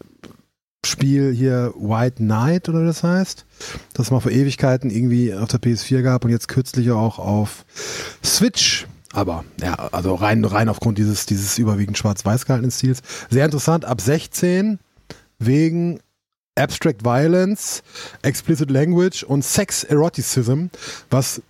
Spiel 0.87 1.33
hier 1.33 1.73
White 1.77 2.17
Knight 2.17 2.69
oder 2.69 2.85
das 2.85 3.03
heißt, 3.03 3.47
das 3.95 4.11
mal 4.11 4.21
vor 4.21 4.31
Ewigkeiten 4.31 4.91
irgendwie 4.91 5.35
auf 5.35 5.49
der 5.49 5.61
PS4 5.61 6.03
gab 6.03 6.25
und 6.25 6.31
jetzt 6.31 6.47
kürzlich 6.47 6.91
auch 6.93 7.19
auf 7.19 7.65
Switch. 8.23 8.87
Aber 9.15 9.45
ja, 9.61 9.75
also 9.93 10.15
rein, 10.15 10.45
rein 10.45 10.69
aufgrund 10.69 10.99
dieses, 10.99 11.25
dieses 11.27 11.57
überwiegend 11.59 11.97
schwarz-weiß 11.97 12.47
gehaltenen 12.47 12.73
Stils. 12.73 13.01
Sehr 13.31 13.45
interessant, 13.45 13.85
ab 13.85 14.01
16 14.01 14.81
wegen 15.39 16.01
Abstract 16.57 17.05
Violence, 17.05 17.83
Explicit 18.23 18.71
Language 18.71 19.25
und 19.25 19.45
Sex 19.45 19.85
Eroticism, 19.85 20.67
was 21.11 21.43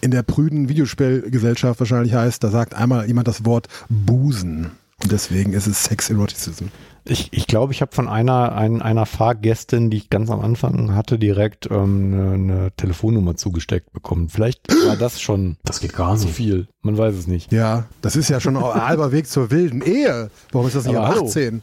in 0.00 0.10
der 0.10 0.22
prüden 0.22 0.68
Videospielgesellschaft 0.68 1.80
wahrscheinlich 1.80 2.14
heißt, 2.14 2.42
da 2.42 2.50
sagt 2.50 2.74
einmal 2.74 3.06
jemand 3.06 3.28
das 3.28 3.44
Wort 3.44 3.68
Busen. 3.88 4.70
Und 5.02 5.12
deswegen 5.12 5.52
ist 5.52 5.66
es 5.66 5.84
Sex 5.84 6.08
Eroticism. 6.08 6.66
Ich, 7.08 7.32
ich 7.32 7.46
glaube, 7.46 7.72
ich 7.72 7.82
habe 7.82 7.94
von 7.94 8.08
einer, 8.08 8.52
ein, 8.56 8.82
einer 8.82 9.06
Fahrgästin, 9.06 9.90
die 9.90 9.98
ich 9.98 10.10
ganz 10.10 10.28
am 10.28 10.40
Anfang 10.40 10.94
hatte, 10.94 11.18
direkt 11.18 11.70
ähm, 11.70 12.12
eine, 12.12 12.32
eine 12.32 12.72
Telefonnummer 12.76 13.36
zugesteckt 13.36 13.92
bekommen. 13.92 14.28
Vielleicht 14.28 14.62
war 14.86 14.96
das 14.96 15.20
schon 15.20 15.56
das 15.64 15.80
geht 15.80 15.92
gar 15.94 16.14
nicht. 16.14 16.22
zu 16.22 16.28
viel. 16.28 16.66
Man 16.82 16.98
weiß 16.98 17.14
es 17.14 17.26
nicht. 17.28 17.52
Ja, 17.52 17.86
das 18.02 18.16
ist 18.16 18.28
ja 18.28 18.40
schon 18.40 18.56
ein 18.56 18.62
halber 18.62 19.12
Weg 19.12 19.28
zur 19.28 19.50
wilden 19.50 19.82
Ehe. 19.82 20.30
Warum 20.50 20.66
ist 20.66 20.74
das 20.74 20.86
nicht 20.86 20.96
ab 20.96 21.16
18? 21.16 21.62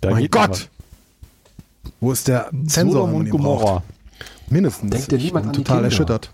Da 0.00 0.10
mein 0.10 0.28
Gott! 0.28 0.68
Wo 2.00 2.12
ist 2.12 2.28
der 2.28 2.50
Zensor, 2.66 3.06
Sodom 3.06 3.14
und 3.14 3.30
Gomorra? 3.30 3.82
Mindestens. 4.48 4.90
Denkt 4.90 5.12
dir 5.12 5.18
niemand 5.18 5.46
ich 5.46 5.52
bin 5.52 5.64
total 5.64 5.84
erschüttert. 5.84 6.32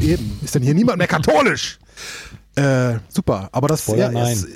Eben. 0.00 0.38
Ist 0.42 0.54
denn 0.54 0.62
hier 0.62 0.74
niemand 0.74 0.98
mehr 0.98 1.06
katholisch? 1.06 1.78
Äh, 2.54 2.94
super. 3.08 3.48
Aber 3.52 3.68
das 3.68 3.82
Spoiler, 3.82 4.12
ja, 4.12 4.12
nein. 4.12 4.32
Ist, 4.32 4.48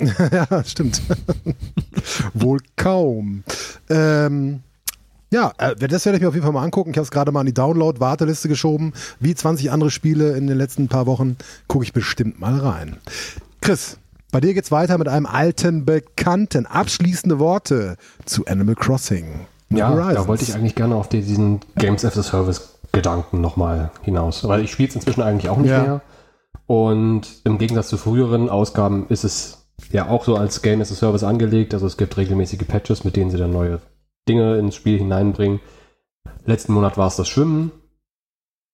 ja, 0.32 0.64
stimmt. 0.64 1.02
Wohl 2.34 2.60
kaum. 2.76 3.44
Ähm, 3.88 4.60
ja, 5.32 5.52
äh, 5.58 5.76
das 5.76 6.04
werde 6.04 6.16
ich 6.16 6.22
mir 6.22 6.28
auf 6.28 6.34
jeden 6.34 6.44
Fall 6.44 6.52
mal 6.52 6.64
angucken. 6.64 6.90
Ich 6.90 6.96
habe 6.96 7.04
es 7.04 7.10
gerade 7.10 7.32
mal 7.32 7.40
in 7.40 7.46
die 7.46 7.54
Download-Warteliste 7.54 8.48
geschoben. 8.48 8.92
Wie 9.20 9.34
20 9.34 9.70
andere 9.70 9.90
Spiele 9.90 10.36
in 10.36 10.46
den 10.46 10.58
letzten 10.58 10.88
paar 10.88 11.06
Wochen 11.06 11.36
gucke 11.68 11.84
ich 11.84 11.92
bestimmt 11.92 12.40
mal 12.40 12.58
rein. 12.58 12.96
Chris, 13.60 13.98
bei 14.32 14.40
dir 14.40 14.54
geht's 14.54 14.70
weiter 14.70 14.98
mit 14.98 15.08
einem 15.08 15.26
alten 15.26 15.84
Bekannten. 15.84 16.66
Abschließende 16.66 17.38
Worte 17.38 17.96
zu 18.24 18.46
Animal 18.46 18.74
Crossing. 18.74 19.46
Ja, 19.70 19.90
Horizons. 19.90 20.14
da 20.14 20.26
wollte 20.26 20.42
ich 20.44 20.54
eigentlich 20.54 20.74
gerne 20.74 20.96
auf 20.96 21.08
diesen 21.08 21.60
Games 21.76 22.04
as 22.04 22.18
a 22.18 22.22
Service 22.22 22.80
Gedanken 22.92 23.40
nochmal 23.40 23.92
hinaus. 24.02 24.46
Weil 24.46 24.64
ich 24.64 24.72
spiele 24.72 24.88
es 24.88 24.96
inzwischen 24.96 25.22
eigentlich 25.22 25.48
auch 25.48 25.58
nicht 25.58 25.70
ja. 25.70 25.82
mehr. 25.82 26.00
Und 26.66 27.40
im 27.44 27.58
Gegensatz 27.58 27.88
zu 27.88 27.96
früheren 27.96 28.48
Ausgaben 28.48 29.06
ist 29.08 29.24
es 29.24 29.59
ja 29.92 30.08
auch 30.08 30.24
so 30.24 30.36
als 30.36 30.62
Game 30.62 30.80
as 30.80 30.92
a 30.92 30.94
Service 30.94 31.24
angelegt. 31.24 31.74
Also 31.74 31.86
es 31.86 31.96
gibt 31.96 32.16
regelmäßige 32.16 32.66
Patches, 32.66 33.04
mit 33.04 33.16
denen 33.16 33.30
sie 33.30 33.38
dann 33.38 33.52
neue 33.52 33.80
Dinge 34.28 34.58
ins 34.58 34.74
Spiel 34.74 34.98
hineinbringen. 34.98 35.60
Letzten 36.44 36.72
Monat 36.72 36.96
war 36.96 37.08
es 37.08 37.16
das 37.16 37.28
Schwimmen, 37.28 37.72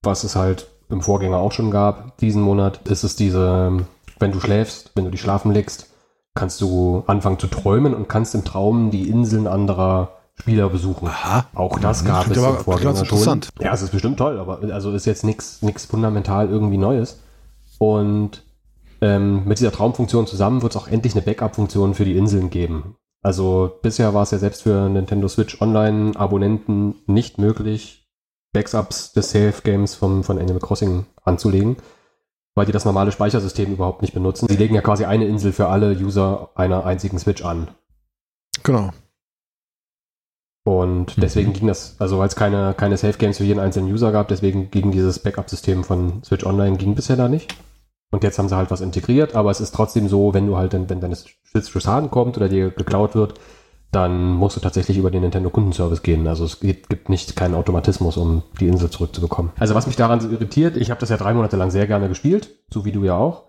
was 0.02 0.24
es 0.24 0.36
halt 0.36 0.68
im 0.88 1.00
Vorgänger 1.00 1.38
auch 1.38 1.52
schon 1.52 1.70
gab. 1.70 2.18
Diesen 2.18 2.42
Monat 2.42 2.86
ist 2.88 3.04
es 3.04 3.16
diese, 3.16 3.84
wenn 4.18 4.32
du 4.32 4.40
schläfst, 4.40 4.92
wenn 4.94 5.04
du 5.04 5.10
dich 5.10 5.20
schlafen 5.20 5.52
legst, 5.52 5.90
kannst 6.34 6.60
du 6.60 7.02
anfangen 7.06 7.38
zu 7.38 7.46
träumen 7.46 7.94
und 7.94 8.08
kannst 8.08 8.34
im 8.34 8.44
Traum 8.44 8.90
die 8.90 9.08
Inseln 9.08 9.46
anderer 9.46 10.10
Spieler 10.38 10.68
besuchen. 10.68 11.08
Aha. 11.08 11.46
Auch 11.54 11.78
das 11.78 12.04
gab 12.04 12.30
es 12.30 12.36
im 12.36 12.56
Vorgänger 12.56 13.04
schon. 13.04 13.40
Ja, 13.60 13.72
es 13.72 13.82
ist 13.82 13.90
bestimmt 13.90 14.18
toll, 14.18 14.38
aber 14.38 14.60
also 14.72 14.92
ist 14.92 15.06
jetzt 15.06 15.24
nichts 15.24 15.60
fundamental 15.88 16.48
irgendwie 16.48 16.78
Neues. 16.78 17.20
Und 17.78 18.42
ähm, 19.00 19.44
mit 19.46 19.58
dieser 19.58 19.72
Traumfunktion 19.72 20.26
zusammen 20.26 20.62
wird 20.62 20.74
es 20.74 20.80
auch 20.80 20.88
endlich 20.88 21.14
eine 21.14 21.22
Backup-Funktion 21.22 21.94
für 21.94 22.04
die 22.04 22.16
Inseln 22.16 22.50
geben. 22.50 22.96
Also 23.22 23.78
bisher 23.82 24.14
war 24.14 24.22
es 24.22 24.30
ja 24.30 24.38
selbst 24.38 24.62
für 24.62 24.88
Nintendo 24.88 25.28
Switch 25.28 25.60
Online-Abonnenten 25.60 26.94
nicht 27.06 27.38
möglich, 27.38 28.08
Backups 28.52 29.12
des 29.12 29.30
Safe 29.30 29.62
Games 29.64 29.94
vom, 29.94 30.24
von 30.24 30.38
Animal 30.38 30.60
Crossing 30.60 31.06
anzulegen, 31.24 31.76
weil 32.54 32.66
die 32.66 32.72
das 32.72 32.84
normale 32.84 33.12
Speichersystem 33.12 33.72
überhaupt 33.72 34.02
nicht 34.02 34.14
benutzen. 34.14 34.46
Sie 34.48 34.56
legen 34.56 34.74
ja 34.74 34.80
quasi 34.80 35.04
eine 35.04 35.26
Insel 35.26 35.52
für 35.52 35.68
alle 35.68 35.90
User 35.92 36.50
einer 36.54 36.86
einzigen 36.86 37.18
Switch 37.18 37.44
an. 37.44 37.68
Genau. 38.62 38.90
Und 40.64 41.22
deswegen 41.22 41.52
ging 41.52 41.68
das, 41.68 41.94
also 42.00 42.18
weil 42.18 42.26
es 42.26 42.34
keine, 42.34 42.74
keine 42.74 42.96
Safe 42.96 43.18
Games 43.18 43.38
für 43.38 43.44
jeden 43.44 43.60
einzelnen 43.60 43.92
User 43.92 44.10
gab, 44.10 44.28
deswegen 44.28 44.70
ging 44.70 44.90
dieses 44.90 45.20
Backup-System 45.20 45.84
von 45.84 46.24
Switch 46.24 46.44
Online 46.44 46.76
ging 46.76 46.94
bisher 46.94 47.16
da 47.16 47.28
nicht. 47.28 47.54
Und 48.10 48.22
jetzt 48.24 48.38
haben 48.38 48.48
sie 48.48 48.56
halt 48.56 48.70
was 48.70 48.80
integriert, 48.80 49.34
aber 49.34 49.50
es 49.50 49.60
ist 49.60 49.74
trotzdem 49.74 50.08
so, 50.08 50.32
wenn 50.32 50.46
du 50.46 50.56
halt, 50.56 50.72
dann, 50.72 50.88
wenn 50.88 51.00
deine 51.00 51.16
Switch 51.16 51.38
zu 51.52 51.80
Schaden 51.80 52.10
kommt 52.10 52.36
oder 52.36 52.48
dir 52.48 52.70
geklaut 52.70 53.14
wird, 53.14 53.34
dann 53.92 54.32
musst 54.32 54.56
du 54.56 54.60
tatsächlich 54.60 54.98
über 54.98 55.10
den 55.10 55.22
Nintendo 55.22 55.50
Kundenservice 55.50 56.02
gehen. 56.02 56.26
Also 56.26 56.44
es 56.44 56.60
gibt, 56.60 57.08
nicht 57.08 57.34
keinen 57.36 57.54
Automatismus, 57.54 58.16
um 58.16 58.42
die 58.60 58.68
Insel 58.68 58.90
zurückzubekommen. 58.90 59.52
Also 59.58 59.74
was 59.74 59.86
mich 59.86 59.96
daran 59.96 60.20
so 60.20 60.28
irritiert, 60.28 60.76
ich 60.76 60.90
habe 60.90 61.00
das 61.00 61.08
ja 61.08 61.16
drei 61.16 61.34
Monate 61.34 61.56
lang 61.56 61.70
sehr 61.70 61.86
gerne 61.86 62.08
gespielt, 62.08 62.50
so 62.72 62.84
wie 62.84 62.92
du 62.92 63.04
ja 63.04 63.16
auch. 63.16 63.44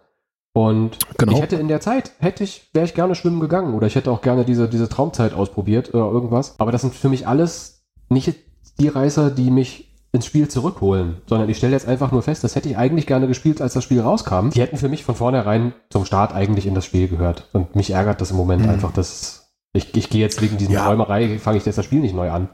Und 0.53 0.97
Genau. 1.17 1.33
ich 1.33 1.41
hätte 1.41 1.57
in 1.57 1.67
der 1.67 1.81
Zeit, 1.81 2.13
hätte 2.19 2.43
ich, 2.43 2.69
wäre 2.73 2.85
ich 2.85 2.95
gerne 2.95 3.13
schwimmen 3.13 3.39
gegangen 3.39 3.75
oder 3.75 3.87
ich 3.87 3.95
hätte 3.95 4.09
auch 4.09 4.21
gerne 4.21 4.43
diese, 4.43 4.67
diese 4.67 4.89
Traumzeit 4.89 5.33
ausprobiert 5.33 5.93
oder 5.93 6.09
irgendwas. 6.09 6.55
Aber 6.59 6.71
das 6.71 6.81
sind 6.81 6.95
für 6.95 7.09
mich 7.09 7.27
alles 7.27 7.85
nicht 8.09 8.33
die 8.79 8.87
Reißer, 8.87 9.29
die 9.31 9.51
mich 9.51 9.86
ins 10.11 10.25
Spiel 10.25 10.47
zurückholen, 10.47 11.17
sondern 11.27 11.49
ich 11.49 11.57
stelle 11.57 11.73
jetzt 11.73 11.87
einfach 11.87 12.11
nur 12.11 12.21
fest, 12.21 12.43
das 12.43 12.55
hätte 12.55 12.69
ich 12.69 12.77
eigentlich 12.77 13.07
gerne 13.07 13.27
gespielt, 13.27 13.61
als 13.61 13.73
das 13.73 13.83
Spiel 13.83 14.01
rauskam. 14.01 14.49
Die 14.49 14.61
hätten 14.61 14.77
für 14.77 14.89
mich 14.89 15.03
von 15.03 15.15
vornherein 15.15 15.73
zum 15.89 16.05
Start 16.05 16.33
eigentlich 16.33 16.65
in 16.65 16.75
das 16.75 16.85
Spiel 16.85 17.07
gehört. 17.07 17.49
Und 17.53 17.75
mich 17.75 17.91
ärgert 17.91 18.21
das 18.21 18.31
im 18.31 18.37
Moment 18.37 18.63
Mhm. 18.63 18.69
einfach, 18.69 18.91
dass 18.93 19.51
ich, 19.73 19.95
ich 19.95 20.09
gehe 20.09 20.21
jetzt 20.21 20.41
wegen 20.41 20.57
diesen 20.57 20.73
Ja. 20.73 20.85
Träumerei, 20.85 21.37
fange 21.39 21.57
ich 21.57 21.65
jetzt 21.65 21.77
das 21.77 21.85
Spiel 21.85 21.99
nicht 21.99 22.15
neu 22.15 22.31
an. 22.31 22.49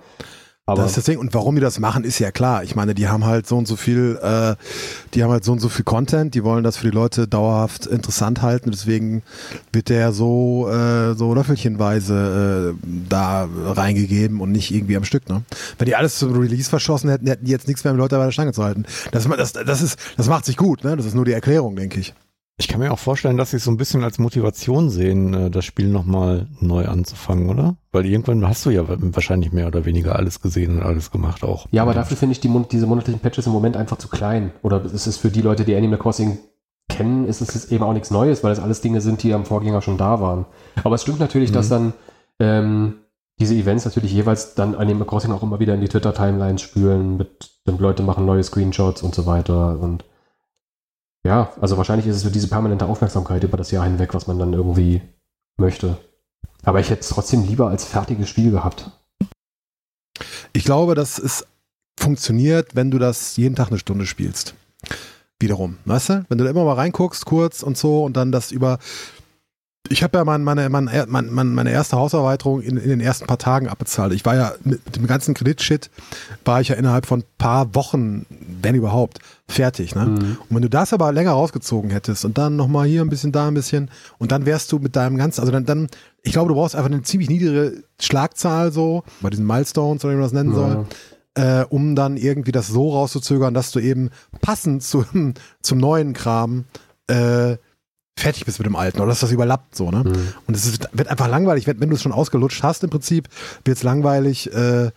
Aber 0.65 0.83
das 0.83 0.91
ist 0.91 0.97
das 0.97 1.05
Ding. 1.05 1.17
Und 1.17 1.33
warum 1.33 1.55
die 1.55 1.61
das 1.61 1.77
machen, 1.79 2.05
ist 2.05 2.19
ja 2.19 2.31
klar. 2.31 2.63
Ich 2.63 2.73
meine, 2.73 2.93
die 2.93 3.09
haben 3.09 3.25
halt 3.25 3.47
so 3.47 3.57
und 3.57 3.67
so 3.67 3.75
viel, 3.75 4.17
äh, 4.21 4.55
die 5.13 5.21
haben 5.21 5.29
halt 5.29 5.43
so 5.43 5.51
und 5.51 5.59
so 5.59 5.67
viel 5.67 5.83
Content. 5.83 6.35
Die 6.35 6.45
wollen 6.45 6.63
das 6.63 6.77
für 6.77 6.89
die 6.89 6.95
Leute 6.95 7.27
dauerhaft 7.27 7.85
interessant 7.85 8.41
halten. 8.41 8.71
Deswegen 8.71 9.23
wird 9.73 9.89
der 9.89 10.13
so, 10.13 10.69
äh, 10.69 11.15
so 11.15 11.33
löffelchenweise 11.33 12.75
äh, 12.81 12.87
da 13.09 13.49
reingegeben 13.51 14.39
und 14.39 14.53
nicht 14.53 14.73
irgendwie 14.73 14.95
am 14.95 15.03
Stück. 15.03 15.27
Ne? 15.27 15.43
Wenn 15.77 15.85
die 15.85 15.97
alles 15.97 16.17
zum 16.17 16.33
Release 16.33 16.69
verschossen 16.69 17.09
hätten, 17.09 17.27
hätten 17.27 17.43
die 17.43 17.51
jetzt 17.51 17.67
nichts 17.67 17.83
mehr, 17.83 17.91
um 17.91 17.99
Leute 17.99 18.15
bei 18.15 18.23
der 18.23 18.31
Stange 18.31 18.53
zu 18.53 18.63
halten. 18.63 18.85
Das, 19.11 19.27
das, 19.27 19.51
das, 19.51 19.81
ist, 19.81 19.99
das 20.15 20.29
macht 20.29 20.45
sich 20.45 20.55
gut. 20.55 20.85
Ne? 20.85 20.95
Das 20.95 21.05
ist 21.05 21.13
nur 21.13 21.25
die 21.25 21.33
Erklärung, 21.33 21.75
denke 21.75 21.99
ich. 21.99 22.13
Ich 22.57 22.67
kann 22.67 22.79
mir 22.79 22.91
auch 22.91 22.99
vorstellen, 22.99 23.37
dass 23.37 23.51
sie 23.51 23.57
es 23.57 23.63
so 23.63 23.71
ein 23.71 23.77
bisschen 23.77 24.03
als 24.03 24.19
Motivation 24.19 24.89
sehen, 24.91 25.33
äh, 25.33 25.49
das 25.49 25.65
Spiel 25.65 25.87
nochmal 25.87 26.47
neu 26.59 26.85
anzufangen, 26.85 27.49
oder? 27.49 27.77
Weil 27.91 28.05
irgendwann 28.05 28.47
hast 28.47 28.65
du 28.65 28.69
ja 28.69 28.83
wahrscheinlich 28.87 29.51
mehr 29.51 29.67
oder 29.67 29.85
weniger 29.85 30.15
alles 30.15 30.39
gesehen 30.39 30.77
und 30.77 30.83
alles 30.83 31.09
gemacht 31.09 31.43
auch. 31.43 31.67
Ja, 31.71 31.81
aber 31.81 31.95
dafür 31.95 32.15
finde 32.15 32.33
ich 32.33 32.41
die, 32.41 32.51
diese 32.71 32.85
monatlichen 32.85 33.19
Patches 33.21 33.47
im 33.47 33.53
Moment 33.53 33.75
einfach 33.75 33.97
zu 33.97 34.07
klein. 34.07 34.51
Oder 34.61 34.85
es 34.85 35.07
ist 35.07 35.17
für 35.17 35.29
die 35.29 35.41
Leute, 35.41 35.65
die 35.65 35.75
Animal 35.75 35.97
Crossing 35.97 36.37
kennen, 36.89 37.27
ist 37.27 37.41
es 37.41 37.71
eben 37.71 37.83
auch 37.83 37.93
nichts 37.93 38.11
Neues, 38.11 38.43
weil 38.43 38.51
es 38.51 38.59
alles 38.59 38.81
Dinge 38.81 39.01
sind, 39.01 39.23
die 39.23 39.33
am 39.33 39.45
Vorgänger 39.45 39.81
schon 39.81 39.97
da 39.97 40.21
waren. 40.21 40.45
Aber 40.83 40.95
es 40.95 41.01
stimmt 41.01 41.19
natürlich, 41.19 41.49
Mhm. 41.49 41.53
dass 41.55 41.69
dann 41.69 41.93
ähm, 42.39 42.95
diese 43.39 43.55
Events 43.55 43.85
natürlich 43.85 44.13
jeweils 44.13 44.53
dann 44.53 44.75
Animal 44.75 45.07
Crossing 45.07 45.31
auch 45.31 45.41
immer 45.41 45.59
wieder 45.59 45.73
in 45.73 45.81
die 45.81 45.87
Twitter-Timelines 45.87 46.61
spülen, 46.61 47.17
mit, 47.17 47.49
Leute 47.65 48.03
machen 48.03 48.25
neue 48.25 48.43
Screenshots 48.43 49.01
und 49.01 49.15
so 49.15 49.25
weiter. 49.25 49.79
Und 49.79 50.05
ja, 51.25 51.53
also 51.61 51.77
wahrscheinlich 51.77 52.07
ist 52.07 52.17
es 52.17 52.21
so 52.21 52.29
diese 52.29 52.47
permanente 52.47 52.85
Aufmerksamkeit 52.85 53.43
über 53.43 53.57
das 53.57 53.71
Jahr 53.71 53.85
hinweg, 53.85 54.13
was 54.13 54.27
man 54.27 54.39
dann 54.39 54.53
irgendwie 54.53 55.01
möchte. 55.57 55.97
Aber 56.63 56.79
ich 56.79 56.89
hätte 56.89 57.01
es 57.01 57.09
trotzdem 57.09 57.45
lieber 57.45 57.69
als 57.69 57.85
fertiges 57.85 58.29
Spiel 58.29 58.51
gehabt. 58.51 58.91
Ich 60.53 60.63
glaube, 60.63 60.95
dass 60.95 61.17
es 61.19 61.45
funktioniert, 61.97 62.75
wenn 62.75 62.91
du 62.91 62.99
das 62.99 63.37
jeden 63.37 63.55
Tag 63.55 63.69
eine 63.69 63.79
Stunde 63.79 64.05
spielst. 64.05 64.55
Wiederum, 65.39 65.77
weißt 65.85 66.09
du? 66.09 66.25
Wenn 66.29 66.37
du 66.37 66.43
da 66.43 66.49
immer 66.49 66.65
mal 66.65 66.75
reinguckst, 66.75 67.25
kurz 67.25 67.63
und 67.63 67.77
so 67.77 68.03
und 68.03 68.15
dann 68.17 68.31
das 68.31 68.51
über. 68.51 68.79
Ich 69.89 70.01
habe 70.01 70.17
ja 70.17 70.23
mein, 70.23 70.43
meine, 70.43 70.69
meine, 70.69 71.07
meine, 71.07 71.29
meine 71.29 71.71
erste 71.71 71.97
Hauserweiterung 71.97 72.61
in, 72.61 72.77
in 72.77 72.87
den 72.87 73.01
ersten 73.01 73.27
paar 73.27 73.37
Tagen 73.37 73.67
abbezahlt. 73.67 74.13
Ich 74.13 74.23
war 74.23 74.35
ja 74.35 74.53
mit 74.63 74.95
dem 74.95 75.07
ganzen 75.07 75.33
Kreditshit, 75.33 75.89
war 76.45 76.61
ich 76.61 76.69
ja 76.69 76.75
innerhalb 76.75 77.05
von 77.05 77.19
ein 77.19 77.25
paar 77.37 77.75
Wochen, 77.75 78.25
wenn 78.61 78.75
überhaupt, 78.75 79.19
fertig. 79.49 79.93
Ne? 79.93 80.05
Mhm. 80.05 80.37
Und 80.39 80.47
wenn 80.49 80.61
du 80.61 80.69
das 80.69 80.93
aber 80.93 81.11
länger 81.11 81.31
rausgezogen 81.31 81.91
hättest 81.91 82.23
und 82.23 82.37
dann 82.37 82.55
nochmal 82.55 82.87
hier 82.87 83.01
ein 83.01 83.09
bisschen, 83.09 83.33
da 83.33 83.49
ein 83.49 83.53
bisschen 83.53 83.91
und 84.19 84.31
dann 84.31 84.45
wärst 84.45 84.71
du 84.71 84.79
mit 84.79 84.95
deinem 84.95 85.17
ganzen, 85.17 85.41
also 85.41 85.51
dann, 85.51 85.65
dann 85.65 85.89
ich 86.21 86.31
glaube, 86.31 86.47
du 86.47 86.55
brauchst 86.55 86.75
einfach 86.75 86.89
eine 86.89 87.01
ziemlich 87.01 87.29
niedrige 87.29 87.83
Schlagzahl 87.99 88.71
so, 88.71 89.03
bei 89.21 89.29
diesen 89.31 89.45
Milestones 89.45 90.05
oder 90.05 90.13
wie 90.13 90.17
man 90.17 90.23
das 90.23 90.31
nennen 90.31 90.55
soll, 90.55 90.85
äh, 91.35 91.65
um 91.65 91.95
dann 91.95 92.15
irgendwie 92.15 92.53
das 92.53 92.67
so 92.67 92.91
rauszuzögern, 92.91 93.53
dass 93.53 93.71
du 93.71 93.79
eben 93.79 94.11
passend 94.41 94.81
zum, 94.83 95.33
zum 95.61 95.77
neuen 95.77 96.13
Kram 96.13 96.63
äh, 97.07 97.57
fertig 98.17 98.45
bist 98.45 98.59
mit 98.59 98.65
dem 98.65 98.75
alten 98.75 98.99
oder 98.99 99.07
dass 99.07 99.21
das 99.21 99.31
überlappt 99.31 99.75
so, 99.75 99.91
ne? 99.91 100.03
Mhm. 100.05 100.33
Und 100.47 100.55
es 100.55 100.65
ist, 100.65 100.87
wird 100.93 101.07
einfach 101.07 101.27
langweilig, 101.27 101.67
wenn, 101.67 101.79
wenn 101.79 101.89
du 101.89 101.95
es 101.95 102.01
schon 102.01 102.11
ausgelutscht 102.11 102.63
hast 102.63 102.83
im 102.83 102.89
Prinzip, 102.89 103.27
wird 103.65 103.77
es 103.77 103.83
langweilig, 103.83 104.53
äh, 104.53 104.91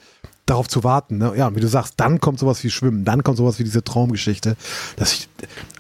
darauf 0.46 0.68
zu 0.68 0.84
warten. 0.84 1.18
Ne? 1.18 1.32
Ja, 1.36 1.48
und 1.48 1.56
wie 1.56 1.60
du 1.60 1.66
sagst, 1.66 1.94
dann 1.96 2.20
kommt 2.20 2.38
sowas 2.38 2.62
wie 2.62 2.70
Schwimmen, 2.70 3.04
dann 3.04 3.24
kommt 3.24 3.36
sowas 3.36 3.58
wie 3.58 3.64
diese 3.64 3.82
Traumgeschichte. 3.82 4.56
Dass 4.96 5.12
ich, 5.12 5.28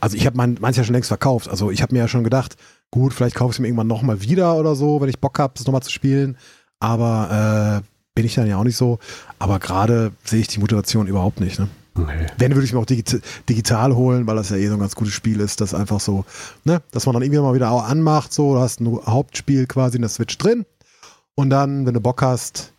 also 0.00 0.16
ich 0.16 0.26
habe 0.26 0.36
mein, 0.36 0.58
manches 0.60 0.78
ja 0.78 0.84
schon 0.84 0.94
längst 0.94 1.08
verkauft. 1.08 1.48
Also 1.48 1.70
ich 1.70 1.82
habe 1.82 1.94
mir 1.94 2.00
ja 2.00 2.08
schon 2.08 2.24
gedacht, 2.24 2.56
gut, 2.90 3.14
vielleicht 3.14 3.36
kaufe 3.36 3.52
ich 3.52 3.56
es 3.56 3.60
mir 3.60 3.68
irgendwann 3.68 3.86
nochmal 3.86 4.20
wieder 4.22 4.56
oder 4.56 4.74
so, 4.74 5.00
wenn 5.00 5.08
ich 5.08 5.20
Bock 5.20 5.38
habe, 5.38 5.54
das 5.56 5.66
nochmal 5.66 5.82
zu 5.82 5.92
spielen. 5.92 6.36
Aber 6.80 7.82
äh, 7.82 7.88
bin 8.14 8.26
ich 8.26 8.34
dann 8.34 8.48
ja 8.48 8.58
auch 8.58 8.64
nicht 8.64 8.76
so. 8.76 8.98
Aber 9.38 9.60
gerade 9.60 10.12
sehe 10.24 10.40
ich 10.40 10.48
die 10.48 10.58
Motivation 10.58 11.06
überhaupt 11.06 11.40
nicht. 11.40 11.58
Ne? 11.60 11.68
Nee. 11.96 12.26
Wenn, 12.38 12.54
würde 12.54 12.64
ich 12.64 12.72
mir 12.72 12.78
auch 12.78 12.86
digit 12.86 13.20
digital 13.48 13.94
holen, 13.94 14.26
weil 14.26 14.36
das 14.36 14.50
ja 14.50 14.56
eh 14.56 14.66
so 14.68 14.74
ein 14.74 14.80
ganz 14.80 14.94
gutes 14.94 15.14
Spiel 15.14 15.40
ist, 15.40 15.60
das 15.60 15.74
einfach 15.74 16.00
so, 16.00 16.24
ne, 16.64 16.82
dass 16.92 17.06
man 17.06 17.14
dann 17.14 17.22
irgendwie 17.22 17.40
mal 17.40 17.54
wieder 17.54 17.70
auch 17.70 17.84
anmacht, 17.84 18.32
so, 18.32 18.54
du 18.54 18.60
hast 18.60 18.80
ein 18.80 18.98
Hauptspiel 19.06 19.66
quasi 19.66 19.96
in 19.96 20.02
der 20.02 20.08
Switch 20.08 20.36
drin 20.38 20.66
und 21.34 21.50
dann, 21.50 21.86
wenn 21.86 21.94
du 21.94 22.00
Bock 22.00 22.22
hast, 22.22 22.72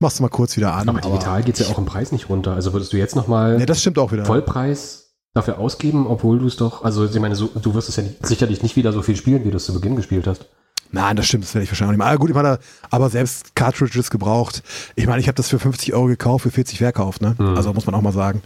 machst 0.00 0.18
du 0.18 0.22
mal 0.22 0.28
kurz 0.28 0.56
wieder 0.56 0.74
an. 0.74 0.88
Aber 0.88 1.00
digital 1.00 1.42
geht 1.42 1.58
es 1.58 1.66
ja 1.66 1.74
auch 1.74 1.78
im 1.78 1.86
Preis 1.86 2.12
nicht 2.12 2.28
runter. 2.28 2.52
Also 2.52 2.72
würdest 2.72 2.92
du 2.92 2.96
jetzt 2.96 3.16
nochmal 3.16 3.64
das 3.64 3.80
stimmt 3.80 3.98
auch 3.98 4.12
wieder. 4.12 4.24
Vollpreis 4.24 5.14
dafür 5.34 5.58
ausgeben, 5.58 6.06
obwohl 6.06 6.38
du 6.38 6.46
es 6.46 6.56
doch, 6.56 6.84
also 6.84 7.04
ich 7.04 7.20
meine, 7.20 7.34
so, 7.34 7.46
du 7.46 7.74
wirst 7.74 7.88
es 7.88 7.96
ja 7.96 8.02
nicht, 8.02 8.26
sicherlich 8.26 8.62
nicht 8.62 8.76
wieder 8.76 8.92
so 8.92 9.02
viel 9.02 9.16
spielen, 9.16 9.44
wie 9.44 9.50
du 9.50 9.56
es 9.56 9.64
zu 9.66 9.74
Beginn 9.74 9.96
gespielt 9.96 10.26
hast. 10.26 10.46
Nein, 10.90 11.16
das 11.16 11.26
stimmt, 11.26 11.44
das 11.44 11.54
werde 11.54 11.64
ich 11.64 11.70
wahrscheinlich 11.70 11.88
auch 11.88 11.92
nicht 11.92 11.98
mehr. 11.98 12.06
Aber 12.08 12.18
gut, 12.18 12.30
ich 12.30 12.36
meine, 12.36 12.58
aber 12.90 13.10
selbst 13.10 13.54
Cartridges 13.54 14.10
gebraucht. 14.10 14.62
Ich 14.96 15.06
meine, 15.06 15.20
ich 15.20 15.28
habe 15.28 15.36
das 15.36 15.48
für 15.48 15.58
50 15.58 15.92
Euro 15.92 16.06
gekauft, 16.06 16.44
für 16.44 16.50
40 16.50 16.78
verkauft, 16.78 17.20
ne? 17.20 17.34
Mhm. 17.38 17.56
Also 17.56 17.72
muss 17.72 17.86
man 17.86 17.94
auch 17.94 18.02
mal 18.02 18.12
sagen. 18.12 18.42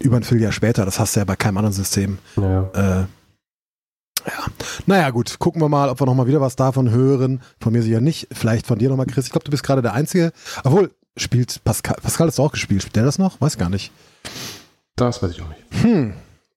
Über 0.00 0.16
ein 0.16 0.24
Vierteljahr 0.24 0.52
später, 0.52 0.84
das 0.84 0.98
hast 0.98 1.14
du 1.14 1.20
ja 1.20 1.24
bei 1.24 1.36
keinem 1.36 1.58
anderen 1.58 1.72
System. 1.72 2.18
Naja. 2.36 2.70
Äh, 2.74 3.06
ja. 4.26 4.46
Naja, 4.86 5.10
gut, 5.10 5.38
gucken 5.38 5.60
wir 5.60 5.68
mal, 5.68 5.88
ob 5.88 6.00
wir 6.00 6.06
nochmal 6.06 6.26
wieder 6.26 6.40
was 6.40 6.56
davon 6.56 6.90
hören. 6.90 7.42
Von 7.60 7.72
mir 7.72 7.82
sicher 7.82 8.00
nicht. 8.00 8.28
Vielleicht 8.32 8.66
von 8.66 8.78
dir 8.78 8.88
nochmal, 8.88 9.06
Chris. 9.06 9.26
Ich 9.26 9.32
glaube, 9.32 9.44
du 9.44 9.50
bist 9.50 9.62
gerade 9.62 9.82
der 9.82 9.92
Einzige. 9.92 10.32
Obwohl, 10.64 10.90
spielt 11.16 11.62
Pascal, 11.64 11.96
Pascal 12.02 12.28
ist 12.28 12.40
auch 12.40 12.52
gespielt. 12.52 12.82
Spielt 12.82 12.96
der 12.96 13.04
das 13.04 13.18
noch? 13.18 13.40
Weiß 13.40 13.58
gar 13.58 13.68
nicht. 13.68 13.92
Das 14.96 15.22
weiß 15.22 15.32
ich 15.32 15.42
auch 15.42 15.48
nicht. 15.48 15.82
Hm, 15.82 16.14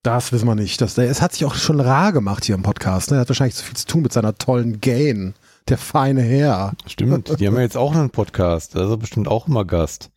das 0.08 0.32
wissen 0.32 0.48
wir 0.48 0.56
nicht. 0.56 0.80
Das, 0.80 0.98
es 0.98 1.22
hat 1.22 1.34
sich 1.34 1.44
auch 1.44 1.54
schon 1.54 1.82
rar 1.82 2.14
gemacht 2.14 2.46
hier 2.46 2.56
im 2.56 2.64
Podcast. 2.64 3.12
Ne? 3.12 3.18
Er 3.18 3.22
hat 3.22 3.30
wahrscheinlich 3.30 3.56
so 3.56 3.64
viel 3.64 3.76
zu 3.76 3.86
tun 3.86 4.04
mit 4.04 4.14
seiner 4.14 4.38
tollen 4.38 4.80
Gain. 4.80 5.34
Der 5.68 5.78
feine 5.78 6.22
Herr. 6.22 6.72
Stimmt, 6.86 7.38
die 7.42 7.46
haben 7.46 7.56
ja 7.56 7.62
jetzt 7.62 7.76
auch 7.76 7.94
einen 7.94 8.10
Podcast, 8.10 8.74
da 8.74 8.86
ist 8.86 8.90
er 8.90 8.96
bestimmt 8.96 9.28
auch 9.28 9.50
immer 9.50 9.66
Gast. 9.66 10.10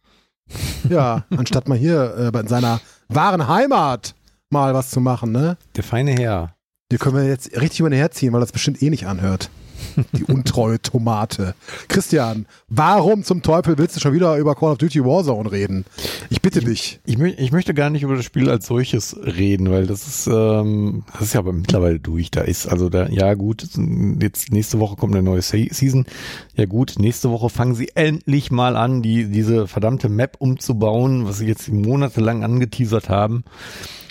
Ja, 0.89 1.25
anstatt 1.37 1.69
mal 1.69 1.77
hier 1.77 2.33
äh, 2.33 2.39
in 2.39 2.47
seiner 2.47 2.81
wahren 3.09 3.49
Heimat 3.49 4.15
mal 4.49 4.75
was 4.75 4.91
zu 4.91 5.01
machen, 5.01 5.33
ne? 5.33 5.57
Der 5.75 5.83
feine 5.83 6.13
Herr. 6.13 6.55
Die 6.93 6.99
können 6.99 7.17
wir 7.17 7.25
jetzt 7.25 7.51
richtig 7.61 7.81
über 7.81 7.91
den 7.91 7.99
herziehen, 7.99 8.33
weil 8.33 8.41
das 8.41 8.53
bestimmt 8.53 8.81
eh 8.83 8.91
nicht 8.91 9.09
anhört. 9.09 9.51
Die 10.13 10.25
untreue 10.25 10.81
Tomate. 10.81 11.55
Christian, 11.89 12.47
warum 12.69 13.25
zum 13.25 13.43
Teufel 13.43 13.79
willst 13.79 13.97
du 13.97 14.01
schon 14.01 14.13
wieder 14.13 14.37
über 14.37 14.55
Call 14.55 14.73
of 14.73 14.79
Duty 14.79 15.05
Warzone 15.05 15.51
reden? 15.51 15.85
Ich 16.29 16.43
bitte 16.43 16.61
dich. 16.61 17.01
Ich, 17.05 17.19
mö 17.19 17.29
ich 17.29 17.53
möchte 17.53 17.75
gar 17.75 17.91
nicht 17.91 18.03
über 18.03 18.17
das 18.17 18.25
Spiel 18.25 18.51
als 18.51 18.67
solches 18.67 19.17
reden, 19.17 19.71
weil 19.71 19.87
das 19.87 20.07
ist, 20.07 20.27
ähm, 20.27 21.05
das 21.13 21.23
ist 21.23 21.35
ja 21.35 21.41
aber 21.41 21.53
mittlerweile 21.53 22.01
durch. 22.01 22.31
Da 22.31 22.43
ist 22.43 22.67
also 22.67 22.89
da, 22.89 23.09
ja 23.09 23.35
gut, 23.35 23.67
jetzt 24.21 24.53
nächste 24.53 24.79
Woche 24.79 24.97
kommt 24.97 25.15
eine 25.15 25.23
neue 25.23 25.43
Se 25.43 25.67
Season. 25.71 26.07
Ja 26.55 26.67
gut, 26.67 26.95
nächste 26.99 27.31
Woche 27.31 27.49
fangen 27.51 27.75
sie 27.75 27.91
endlich 27.95 28.51
mal 28.51 28.77
an, 28.77 29.03
die 29.03 29.27
diese 29.27 29.67
verdammte 29.67 30.09
Map 30.09 30.37
umzubauen, 30.39 31.27
was 31.27 31.39
sie 31.39 31.47
jetzt 31.47 31.69
monatelang 31.69 32.45
angeteasert 32.45 33.09
haben. 33.09 33.45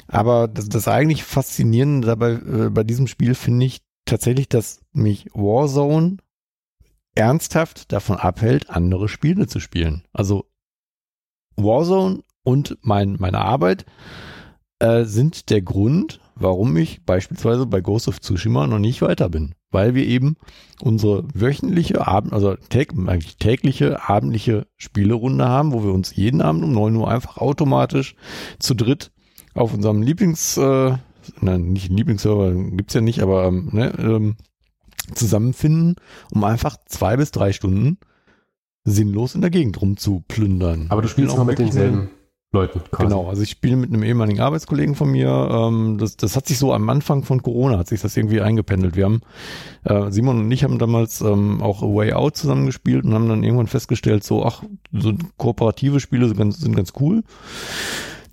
Aber 0.07 0.47
das, 0.47 0.67
das 0.69 0.87
eigentlich 0.87 1.23
Faszinierende 1.23 2.07
dabei 2.07 2.31
äh, 2.31 2.69
bei 2.69 2.83
diesem 2.83 3.07
Spiel 3.07 3.35
finde 3.35 3.67
ich 3.67 3.81
tatsächlich, 4.09 4.49
dass 4.49 4.81
mich 4.91 5.27
Warzone 5.33 6.17
ernsthaft 7.15 7.91
davon 7.91 8.17
abhält, 8.17 8.69
andere 8.69 9.09
Spiele 9.09 9.47
zu 9.47 9.59
spielen. 9.59 10.03
Also 10.13 10.45
Warzone 11.55 12.23
und 12.43 12.77
mein, 12.81 13.17
meine 13.19 13.39
Arbeit 13.39 13.85
äh, 14.79 15.03
sind 15.03 15.49
der 15.49 15.61
Grund, 15.61 16.19
warum 16.35 16.75
ich 16.77 17.03
beispielsweise 17.05 17.65
bei 17.65 17.81
Ghost 17.81 18.07
of 18.07 18.21
Tsushima 18.21 18.67
noch 18.67 18.79
nicht 18.79 19.01
weiter 19.01 19.29
bin. 19.29 19.53
Weil 19.71 19.93
wir 19.93 20.05
eben 20.05 20.35
unsere 20.81 21.27
wöchentliche 21.33 22.07
Abend, 22.07 22.33
also 22.33 22.55
täg, 22.55 22.93
eigentlich 22.93 23.37
tägliche 23.37 24.09
abendliche 24.09 24.65
Spielerunde 24.77 25.47
haben, 25.47 25.73
wo 25.73 25.83
wir 25.83 25.93
uns 25.93 26.15
jeden 26.15 26.41
Abend 26.41 26.63
um 26.63 26.71
9 26.71 26.95
Uhr 26.95 27.11
einfach 27.11 27.37
automatisch 27.37 28.15
zu 28.57 28.73
dritt 28.73 29.11
auf 29.53 29.73
unserem 29.73 30.01
Lieblings, 30.01 30.57
äh, 30.57 30.97
nein, 31.41 31.73
nicht 31.73 31.89
Lieblingsserver, 31.89 32.53
gibt's 32.53 32.93
ja 32.93 33.01
nicht, 33.01 33.21
aber 33.21 33.45
ähm, 33.45 33.69
ne, 33.71 33.93
ähm, 33.99 34.35
zusammenfinden, 35.13 35.95
um 36.31 36.43
einfach 36.43 36.77
zwei 36.85 37.17
bis 37.17 37.31
drei 37.31 37.53
Stunden 37.53 37.97
sinnlos 38.83 39.35
in 39.35 39.41
der 39.41 39.49
Gegend 39.49 39.81
rumzuplündern. 39.81 40.87
Aber 40.89 41.01
du 41.01 41.07
spielst 41.07 41.31
auch 41.31 41.35
immer 41.35 41.45
mit 41.45 41.59
denselben 41.59 42.09
Leuten. 42.51 42.81
quasi. 42.91 43.03
Genau, 43.03 43.29
also 43.29 43.43
ich 43.43 43.51
spiele 43.51 43.75
mit 43.75 43.89
einem 43.89 44.03
ehemaligen 44.03 44.39
Arbeitskollegen 44.39 44.95
von 44.95 45.11
mir. 45.11 45.29
Ähm, 45.51 45.97
das, 45.99 46.17
das 46.17 46.35
hat 46.35 46.47
sich 46.47 46.57
so 46.57 46.73
am 46.73 46.89
Anfang 46.89 47.23
von 47.23 47.43
Corona 47.43 47.77
hat 47.77 47.87
sich 47.87 48.01
das 48.01 48.17
irgendwie 48.17 48.41
eingependelt. 48.41 48.95
Wir 48.95 49.05
haben 49.05 49.21
äh, 49.83 50.09
Simon 50.11 50.39
und 50.39 50.51
ich 50.51 50.63
haben 50.63 50.79
damals 50.79 51.21
ähm, 51.21 51.61
auch 51.61 51.83
A 51.83 51.85
Way 51.85 52.13
Out 52.13 52.37
zusammengespielt 52.37 53.05
und 53.05 53.13
haben 53.13 53.29
dann 53.29 53.43
irgendwann 53.43 53.67
festgestellt, 53.67 54.23
so 54.23 54.45
ach, 54.45 54.63
so 54.91 55.13
kooperative 55.37 55.99
Spiele 55.99 56.27
sind 56.27 56.37
ganz, 56.37 56.59
sind 56.59 56.75
ganz 56.75 56.93
cool. 56.99 57.23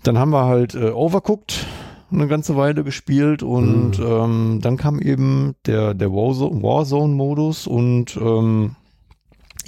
Dann 0.02 0.18
haben 0.18 0.30
wir 0.30 0.44
halt 0.46 0.74
äh, 0.74 0.90
Overcooked 0.90 1.66
eine 2.10 2.28
ganze 2.28 2.56
Weile 2.56 2.84
gespielt 2.84 3.42
und 3.42 3.98
ähm, 3.98 4.60
dann 4.62 4.76
kam 4.76 5.00
eben 5.00 5.54
der 5.66 5.94
der 5.94 6.08
Warzone- 6.08 6.62
Warzone-Modus 6.62 7.66
und 7.66 8.16
ähm, 8.16 8.76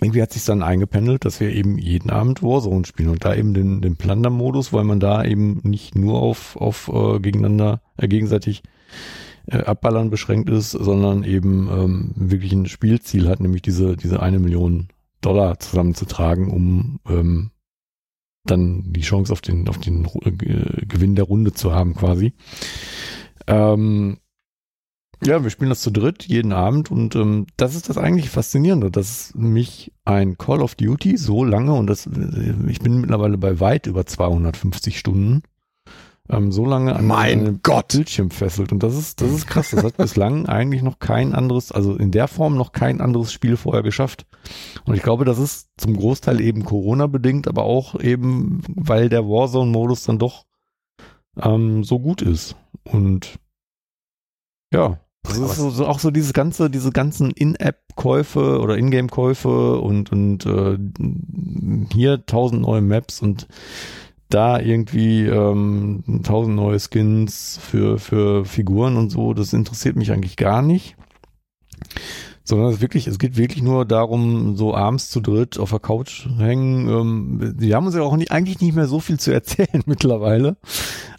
irgendwie 0.01 0.23
hat 0.23 0.33
sich 0.33 0.45
dann 0.45 0.63
eingependelt, 0.63 1.25
dass 1.25 1.41
wir 1.41 1.53
eben 1.53 1.77
jeden 1.77 2.11
Abend 2.11 2.43
Warzone 2.43 2.87
spielen 2.87 3.09
und 3.09 3.25
da 3.25 3.35
eben 3.35 3.53
den, 3.53 3.81
den 3.81 3.97
Plunder-Modus, 3.97 4.73
weil 4.73 4.85
man 4.85 5.01
da 5.01 5.25
eben 5.25 5.61
nicht 5.65 5.97
nur 5.97 6.23
auf, 6.23 6.57
auf 6.57 6.89
äh, 6.89 7.19
gegeneinander, 7.19 7.81
äh, 7.97 8.07
gegenseitig 8.07 8.63
äh, 9.47 9.59
abballern 9.59 10.11
beschränkt 10.11 10.51
ist, 10.51 10.71
sondern 10.71 11.25
eben 11.25 11.69
ähm, 11.69 12.13
wirklich 12.15 12.53
ein 12.53 12.67
Spielziel 12.67 13.29
hat, 13.29 13.41
nämlich 13.41 13.63
diese, 13.63 13.97
diese 13.97 14.21
eine 14.23 14.39
Million 14.39 14.89
Dollar 15.21 15.59
zusammenzutragen, 15.59 16.49
um 16.49 17.01
ähm, 17.09 17.51
dann 18.51 18.85
die 18.93 19.01
Chance 19.03 19.33
auf 19.33 19.41
den, 19.41 19.69
auf 19.69 19.79
den 19.79 20.07
Ru- 20.07 20.25
äh, 20.27 20.87
Gewinn 20.87 21.15
der 21.15 21.25
Runde 21.25 21.53
zu 21.53 21.73
haben, 21.73 21.95
quasi. 21.95 22.33
Ähm, 23.47 24.19
ja, 25.25 25.43
wir 25.43 25.51
spielen 25.51 25.71
das 25.71 25.81
zu 25.83 25.91
dritt 25.91 26.25
jeden 26.25 26.53
Abend 26.53 26.91
und 26.91 27.17
ähm, 27.17 27.47
das 27.57 27.75
ist 27.75 27.89
das 27.89 27.99
eigentlich 27.99 28.31
Faszinierende, 28.31 28.91
dass 28.91 29.33
mich 29.35 29.93
ein 30.05 30.39
Call 30.39 30.63
of 30.63 30.77
Duty 30.77 31.17
so 31.17 31.45
lange 31.45 31.75
und 31.75 31.89
das, 31.89 32.07
äh, 32.07 32.55
ich 32.69 32.81
bin 32.81 33.01
mittlerweile 33.01 33.37
bei 33.37 33.59
weit 33.59 33.87
über 33.87 34.07
250 34.07 34.99
Stunden, 34.99 35.43
ähm, 36.31 36.53
so 36.53 36.65
lange 36.65 36.95
an 36.95 37.07
Mein 37.07 37.61
Gott. 37.63 37.89
Bildschirm 37.89 38.31
fesselt 38.31 38.73
und 38.73 38.83
das 38.83 38.97
ist, 38.97 39.21
das 39.21 39.31
ist 39.31 39.47
krass. 39.47 39.71
Das 39.71 39.85
hat 39.85 39.97
bislang 39.99 40.47
eigentlich 40.47 40.83
noch 40.83 40.99
kein 40.99 41.35
anderes, 41.35 41.73
also 41.73 41.97
in 41.97 42.11
der 42.11 42.29
Form 42.29 42.57
noch 42.57 42.73
kein 42.73 43.01
anderes 43.01 43.33
Spiel 43.33 43.57
vorher 43.57 43.83
geschafft. 43.83 44.27
Und 44.85 44.95
ich 44.95 45.03
glaube, 45.03 45.25
das 45.25 45.39
ist 45.39 45.69
zum 45.77 45.97
Großteil 45.97 46.41
eben 46.41 46.65
Corona 46.65 47.07
bedingt, 47.07 47.49
aber 47.49 47.65
auch 47.65 47.99
eben, 48.01 48.63
weil 48.69 49.09
der 49.09 49.25
Warzone-Modus 49.25 50.05
dann 50.05 50.19
doch 50.19 50.45
ähm, 51.41 51.85
so 51.85 51.99
gut 51.99 52.23
ist 52.23 52.57
und 52.85 53.39
ja, 54.73 54.99
das 55.23 55.39
ist 55.39 55.57
so, 55.57 55.71
so 55.71 55.87
auch 55.87 55.99
so 55.99 56.11
dieses 56.11 56.33
ganze, 56.33 56.71
diese 56.71 56.91
ganzen 56.91 57.31
In-App-Käufe 57.31 58.61
oder 58.61 58.77
In-Game-Käufe 58.77 59.79
und, 59.81 60.11
und 60.11 60.47
äh, 60.47 60.79
hier 61.93 62.25
tausend 62.25 62.63
neue 62.63 62.81
Maps 62.81 63.21
und 63.21 63.47
da 64.29 64.61
irgendwie 64.61 65.27
ähm, 65.27 66.23
tausend 66.23 66.57
neue 66.57 66.79
Skins 66.79 67.59
für, 67.63 67.99
für 67.99 68.45
Figuren 68.45 68.97
und 68.97 69.11
so, 69.11 69.33
das 69.33 69.53
interessiert 69.53 69.97
mich 69.97 70.13
eigentlich 70.13 70.37
gar 70.37 70.63
nicht. 70.63 70.97
Sondern 72.45 72.73
es 72.73 72.81
wirklich, 72.81 73.07
es 73.07 73.19
geht 73.19 73.37
wirklich 73.37 73.63
nur 73.63 73.85
darum, 73.85 74.57
so 74.57 74.75
abends 74.75 75.11
zu 75.11 75.21
dritt 75.21 75.59
auf 75.59 75.71
der 75.71 75.81
Couch 75.81 76.27
hängen. 76.39 76.89
Ähm, 76.89 77.55
die 77.59 77.75
haben 77.75 77.87
uns 77.87 77.95
ja 77.95 78.03
auch 78.03 78.17
nicht, 78.17 78.33
eigentlich 78.33 78.61
nicht 78.61 78.75
mehr 78.75 78.87
so 78.87 79.01
viel 79.01 79.19
zu 79.19 79.33
erzählen 79.33 79.83
mittlerweile. 79.87 80.57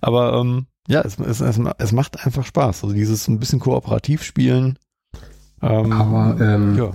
Aber 0.02 0.34
ähm, 0.34 0.66
ja, 0.88 1.02
es, 1.02 1.20
es, 1.20 1.40
es, 1.42 1.60
es 1.78 1.92
macht 1.92 2.26
einfach 2.26 2.46
Spaß. 2.46 2.84
Also 2.84 2.96
dieses 2.96 3.28
ein 3.28 3.40
bisschen 3.40 3.60
kooperativ 3.60 4.24
spielen. 4.24 4.78
Ähm, 5.62 5.92
Aber 5.92 6.38
ähm, 6.42 6.78
ja. 6.78 6.92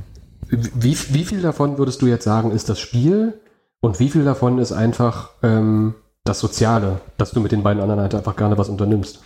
wie, 0.49 0.97
wie 1.11 1.25
viel 1.25 1.43
davon 1.43 1.79
würdest 1.79 2.03
du 2.03 2.07
jetzt 2.07 2.25
sagen, 2.25 2.51
ist 2.51 2.69
das 2.69 2.81
Spiel 2.81 3.35
und 3.81 4.01
wie 4.01 4.11
viel 4.11 4.25
davon 4.25 4.59
ist 4.59 4.73
einfach 4.73 5.31
ähm, 5.43 5.95
das 6.25 6.41
Soziale, 6.41 7.01
dass 7.19 7.33
du 7.33 7.41
mit 7.41 7.53
den 7.53 7.63
beiden 7.63 7.83
anderen 7.83 8.01
halt 8.01 8.15
einfach 8.15 8.37
gerne 8.37 8.59
was 8.59 8.69
unternimmst? 8.69 9.21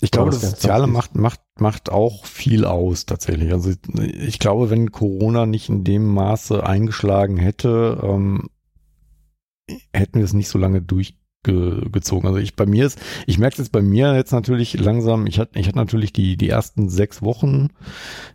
Ich 0.00 0.10
glaube, 0.10 0.30
das 0.30 0.40
Soziale 0.40 0.86
macht, 0.86 1.14
macht, 1.14 1.40
macht 1.58 1.90
auch 1.90 2.24
viel 2.24 2.64
aus, 2.64 3.04
tatsächlich. 3.04 3.52
Also 3.52 3.72
ich 3.98 4.38
glaube, 4.38 4.70
wenn 4.70 4.92
Corona 4.92 5.44
nicht 5.44 5.68
in 5.68 5.84
dem 5.84 6.06
Maße 6.06 6.64
eingeschlagen 6.64 7.36
hätte, 7.36 8.00
ähm, 8.02 8.48
hätten 9.92 10.18
wir 10.18 10.24
es 10.24 10.32
nicht 10.32 10.48
so 10.48 10.58
lange 10.58 10.80
durchgezogen. 11.42 12.28
Also 12.28 12.38
ich 12.38 12.54
bei 12.54 12.66
mir 12.66 12.86
ist, 12.86 12.98
ich 13.26 13.38
merke 13.38 13.54
es 13.54 13.58
jetzt 13.58 13.72
bei 13.72 13.82
mir 13.82 14.14
jetzt 14.14 14.32
natürlich 14.32 14.78
langsam, 14.78 15.26
ich 15.26 15.38
hatte 15.38 15.58
ich 15.58 15.66
hatte 15.66 15.78
natürlich 15.78 16.12
die, 16.12 16.36
die 16.36 16.48
ersten 16.48 16.88
sechs 16.88 17.22
Wochen 17.22 17.68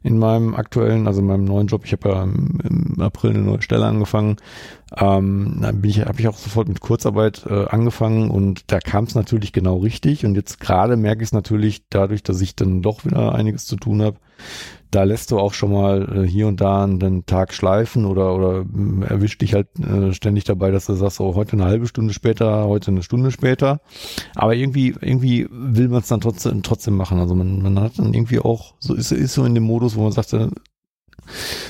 in 0.03 0.18
meinem 0.18 0.56
aktuellen, 0.56 1.08
also 1.08 1.22
in 1.22 1.28
meinem 1.28 1.45
neuen 1.45 1.68
Job, 1.68 1.86
ich 1.86 1.91
habe 1.91 2.10
ja 2.10 2.24
im, 2.24 2.60
im 2.64 3.01
April 3.01 3.32
eine 3.32 3.43
neue 3.43 3.62
Stelle 3.62 3.86
angefangen, 3.86 4.38
ähm, 4.97 5.58
dann 5.62 5.82
bin 5.82 5.89
ich, 5.89 6.01
habe 6.01 6.20
ich 6.20 6.28
auch 6.28 6.38
sofort 6.38 6.68
mit 6.68 6.80
Kurzarbeit 6.80 7.45
äh, 7.47 7.66
angefangen 7.66 8.30
und 8.30 8.72
da 8.72 8.80
kam 8.80 9.06
es 9.06 9.16
natürlich 9.16 9.51
genau 9.51 9.78
richtig. 9.78 10.26
Und 10.26 10.36
jetzt 10.36 10.60
gerade 10.60 10.95
merke 10.95 11.24
ich 11.24 11.30
es 11.30 11.34
natürlich 11.34 11.84
dadurch, 11.89 12.24
dass 12.24 12.39
ich 12.41 12.56
dann 12.56 12.82
doch 12.82 13.03
wieder 13.03 13.34
einiges 13.34 13.66
zu 13.66 13.78
tun 13.78 14.01
habe. 14.01 14.18
Da 14.92 15.04
lässt 15.04 15.32
du 15.32 15.40
auch 15.40 15.54
schon 15.54 15.72
mal 15.72 16.24
äh, 16.24 16.28
hier 16.28 16.48
und 16.48 16.62
da 16.62 16.84
einen 16.84 17.26
Tag 17.26 17.54
schleifen 17.54 18.06
oder 18.06 18.36
oder 18.36 18.62
ähm, 18.62 19.04
erwischt 19.04 19.42
dich 19.42 19.54
halt 19.54 19.68
äh, 19.80 20.14
ständig 20.14 20.44
dabei, 20.44 20.72
dass 20.72 20.86
du 20.86 20.94
sagst, 20.94 21.20
oh, 21.20 21.36
heute 21.36 21.54
eine 21.54 21.66
halbe 21.66 21.88
Stunde 21.88 22.14
später, 22.14 22.66
heute 22.66 22.92
eine 22.92 23.04
Stunde 23.04 23.32
später. 23.32 23.82
Aber 24.36 24.56
irgendwie 24.56 24.96
irgendwie 25.02 25.48
will 25.52 25.90
man 25.90 26.02
es 26.02 26.08
dann 26.08 26.22
trotzdem 26.22 26.64
trotzdem 26.64 26.96
machen. 26.96 27.20
Also 27.20 27.36
man 27.36 27.62
man 27.62 27.80
hat 27.80 28.00
dann 28.00 28.14
irgendwie 28.14 28.40
auch 28.40 28.76
so 28.80 28.94
ist 28.94 29.12
ist 29.12 29.34
so 29.34 29.46
in 29.46 29.56
dem 29.56 29.64
Modus, 29.64 29.96
wo 29.96 30.04
man 30.04 30.12
sagt, 30.12 30.34
äh, 30.34 30.50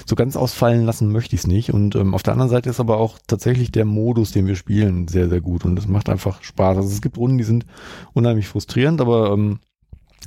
so 0.05 0.15
ganz 0.15 0.35
ausfallen 0.35 0.85
lassen 0.85 1.11
möchte 1.11 1.35
ich 1.35 1.41
es 1.41 1.47
nicht. 1.47 1.73
Und 1.73 1.95
ähm, 1.95 2.13
auf 2.13 2.23
der 2.23 2.33
anderen 2.33 2.49
Seite 2.49 2.69
ist 2.69 2.79
aber 2.79 2.97
auch 2.97 3.19
tatsächlich 3.27 3.71
der 3.71 3.85
Modus, 3.85 4.31
den 4.31 4.47
wir 4.47 4.55
spielen, 4.55 5.07
sehr, 5.07 5.29
sehr 5.29 5.41
gut. 5.41 5.65
Und 5.65 5.77
es 5.79 5.87
macht 5.87 6.09
einfach 6.09 6.43
Spaß. 6.43 6.77
Also 6.77 6.89
es 6.89 7.01
gibt 7.01 7.17
Runden, 7.17 7.37
die 7.37 7.43
sind 7.43 7.65
unheimlich 8.13 8.47
frustrierend, 8.47 9.01
aber 9.01 9.31
ähm, 9.31 9.59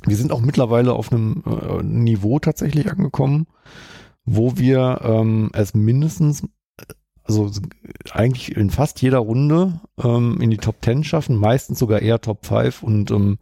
wir 0.05 0.15
sind 0.15 0.31
auch 0.31 0.41
mittlerweile 0.41 0.93
auf 0.93 1.11
einem 1.11 1.43
äh, 1.45 1.83
Niveau 1.83 2.39
tatsächlich 2.39 2.91
angekommen, 2.91 3.47
wo 4.25 4.57
wir 4.57 5.01
ähm, 5.03 5.49
es 5.53 5.73
mindestens, 5.73 6.43
also 7.23 7.51
eigentlich 8.11 8.55
in 8.55 8.69
fast 8.69 9.01
jeder 9.01 9.19
Runde 9.19 9.81
ähm, 10.01 10.39
in 10.41 10.49
die 10.49 10.57
Top 10.57 10.77
10 10.83 11.03
schaffen, 11.03 11.35
meistens 11.35 11.79
sogar 11.79 12.01
eher 12.01 12.21
Top 12.21 12.45
5 12.45 12.83
und 12.83 13.11
ähm, 13.11 13.39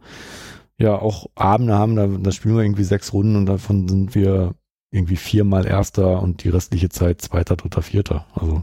ja, 0.78 0.96
auch 0.96 1.26
Abende 1.34 1.74
haben, 1.74 1.96
da, 1.96 2.06
da 2.06 2.30
spielen 2.32 2.56
wir 2.56 2.62
irgendwie 2.62 2.84
sechs 2.84 3.12
Runden 3.12 3.36
und 3.36 3.46
davon 3.46 3.88
sind 3.88 4.14
wir 4.14 4.54
irgendwie 4.90 5.16
viermal 5.16 5.66
Erster 5.66 6.22
und 6.22 6.44
die 6.44 6.48
restliche 6.48 6.88
Zeit 6.88 7.20
Zweiter, 7.20 7.56
Dritter, 7.56 7.82
Vierter. 7.82 8.26
Also 8.34 8.62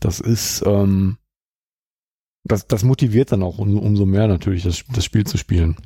das 0.00 0.20
ist, 0.20 0.62
ähm, 0.66 1.16
das, 2.44 2.66
das 2.68 2.84
motiviert 2.84 3.32
dann 3.32 3.42
auch 3.42 3.58
um, 3.58 3.76
umso 3.78 4.06
mehr 4.06 4.28
natürlich, 4.28 4.62
das, 4.62 4.84
das 4.92 5.04
Spiel 5.04 5.24
zu 5.24 5.38
spielen. 5.38 5.76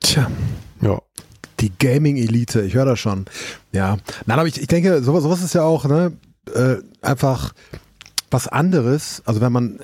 Tja, 0.00 0.30
Ja. 0.80 1.00
die 1.60 1.72
Gaming-Elite, 1.78 2.62
ich 2.62 2.74
höre 2.74 2.84
das 2.84 3.00
schon. 3.00 3.26
Ja, 3.72 3.98
nein, 4.26 4.38
aber 4.38 4.48
ich, 4.48 4.60
ich 4.60 4.68
denke, 4.68 5.02
sowas, 5.02 5.22
sowas 5.22 5.42
ist 5.42 5.54
ja 5.54 5.62
auch 5.62 5.84
ne, 5.86 6.12
äh, 6.54 6.76
einfach 7.02 7.52
was 8.30 8.46
anderes. 8.48 9.22
Also 9.26 9.40
wenn 9.40 9.52
man 9.52 9.80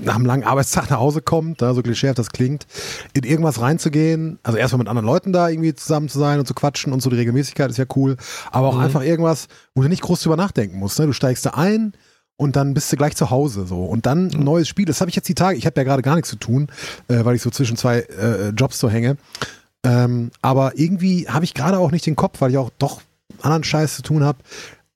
nach 0.00 0.16
einem 0.16 0.26
langen 0.26 0.44
Arbeitstag 0.44 0.90
nach 0.90 0.98
Hause 0.98 1.22
kommt, 1.22 1.62
da 1.62 1.72
so 1.74 1.82
klischeehaft 1.82 2.18
das 2.18 2.30
klingt, 2.30 2.66
in 3.14 3.24
irgendwas 3.24 3.60
reinzugehen, 3.60 4.38
also 4.42 4.58
erstmal 4.58 4.78
mit 4.78 4.88
anderen 4.88 5.06
Leuten 5.06 5.32
da 5.32 5.48
irgendwie 5.48 5.74
zusammen 5.74 6.08
zu 6.08 6.18
sein 6.18 6.38
und 6.38 6.46
zu 6.46 6.54
quatschen 6.54 6.92
und 6.92 7.00
so 7.00 7.10
die 7.10 7.16
Regelmäßigkeit 7.16 7.70
ist 7.70 7.78
ja 7.78 7.86
cool, 7.96 8.16
aber 8.50 8.68
auch 8.68 8.74
Mhm. 8.76 8.80
einfach 8.82 9.02
irgendwas, 9.02 9.48
wo 9.74 9.82
du 9.82 9.88
nicht 9.88 10.02
groß 10.02 10.22
drüber 10.22 10.36
nachdenken 10.36 10.78
musst. 10.78 10.98
Ne? 10.98 11.06
Du 11.06 11.12
steigst 11.12 11.46
da 11.46 11.50
ein 11.50 11.92
und 12.38 12.56
dann 12.56 12.72
bist 12.72 12.90
du 12.90 12.96
gleich 12.96 13.16
zu 13.16 13.30
Hause 13.30 13.66
so 13.66 13.84
und 13.84 14.06
dann 14.06 14.28
ein 14.28 14.44
neues 14.44 14.68
Spiel. 14.68 14.86
Das 14.86 15.00
habe 15.00 15.10
ich 15.10 15.16
jetzt 15.16 15.28
die 15.28 15.34
Tage. 15.34 15.58
Ich 15.58 15.66
habe 15.66 15.78
ja 15.78 15.84
gerade 15.84 16.02
gar 16.02 16.14
nichts 16.14 16.30
zu 16.30 16.36
tun, 16.36 16.68
äh, 17.08 17.24
weil 17.24 17.36
ich 17.36 17.42
so 17.42 17.50
zwischen 17.50 17.76
zwei 17.76 17.98
äh, 17.98 18.50
Jobs 18.50 18.78
so 18.78 18.88
hänge. 18.88 19.18
Ähm, 19.84 20.30
aber 20.40 20.78
irgendwie 20.78 21.28
habe 21.28 21.44
ich 21.44 21.52
gerade 21.52 21.78
auch 21.78 21.90
nicht 21.90 22.06
den 22.06 22.16
Kopf, 22.16 22.40
weil 22.40 22.50
ich 22.50 22.56
auch 22.56 22.70
doch 22.78 23.02
anderen 23.42 23.64
Scheiß 23.64 23.96
zu 23.96 24.02
tun 24.02 24.24
habe, 24.24 24.38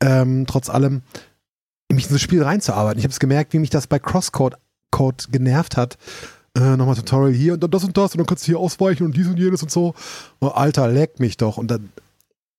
ähm, 0.01 0.47
trotz 0.47 0.71
allem, 0.71 1.03
mich 1.91 2.07
in 2.07 2.13
das 2.13 2.23
Spiel 2.23 2.43
reinzuarbeiten. 2.43 2.99
Ich 2.99 3.05
habe 3.05 3.13
es 3.13 3.21
gemerkt, 3.21 3.53
wie 3.53 3.59
mich 3.59 3.71
das 3.71 3.87
bei 3.87 3.99
Crosscode 3.99 4.57
Code 4.91 5.25
genervt 5.31 5.77
hat. 5.77 5.99
Äh, 6.57 6.77
nochmal 6.77 6.95
Tutorial 6.95 7.33
hier 7.33 7.55
und 7.55 7.63
dann 7.63 7.71
das 7.71 7.85
und 7.85 7.97
das 7.97 8.13
und 8.13 8.19
dann 8.19 8.27
kannst 8.27 8.45
du 8.45 8.53
hier 8.53 8.59
ausweichen 8.59 9.05
und 9.05 9.17
dies 9.17 9.27
und 9.27 9.39
jenes 9.39 9.63
und 9.63 9.71
so. 9.71 9.95
Oh, 10.41 10.49
Alter, 10.49 10.89
leckt 10.89 11.19
mich 11.19 11.37
doch. 11.37 11.57
Und 11.57 11.71
dann 11.71 11.91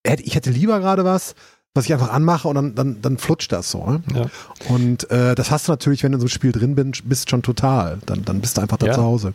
hätte 0.05 0.23
ich 0.23 0.35
hätte 0.35 0.49
lieber 0.49 0.79
gerade 0.79 1.05
was, 1.05 1.35
was 1.73 1.85
ich 1.85 1.93
einfach 1.93 2.11
anmache 2.11 2.47
und 2.47 2.55
dann, 2.55 2.75
dann, 2.75 3.01
dann 3.01 3.17
flutscht 3.17 3.51
das 3.51 3.71
so. 3.71 3.85
Ne? 3.85 4.03
Ja. 4.13 4.25
Und 4.73 5.09
äh, 5.09 5.33
das 5.35 5.49
hast 5.51 5.67
du 5.67 5.71
natürlich, 5.71 6.03
wenn 6.03 6.11
du 6.11 6.17
in 6.17 6.21
so 6.21 6.25
einem 6.25 6.29
Spiel 6.29 6.51
drin 6.51 6.75
bist, 6.75 7.07
bist 7.09 7.29
schon 7.29 7.41
total. 7.41 7.99
Dann, 8.05 8.23
dann 8.25 8.41
bist 8.41 8.57
du 8.57 8.61
einfach 8.61 8.77
da 8.77 8.87
Ja. 8.87 8.93
zu 8.93 9.01
Hause. 9.03 9.33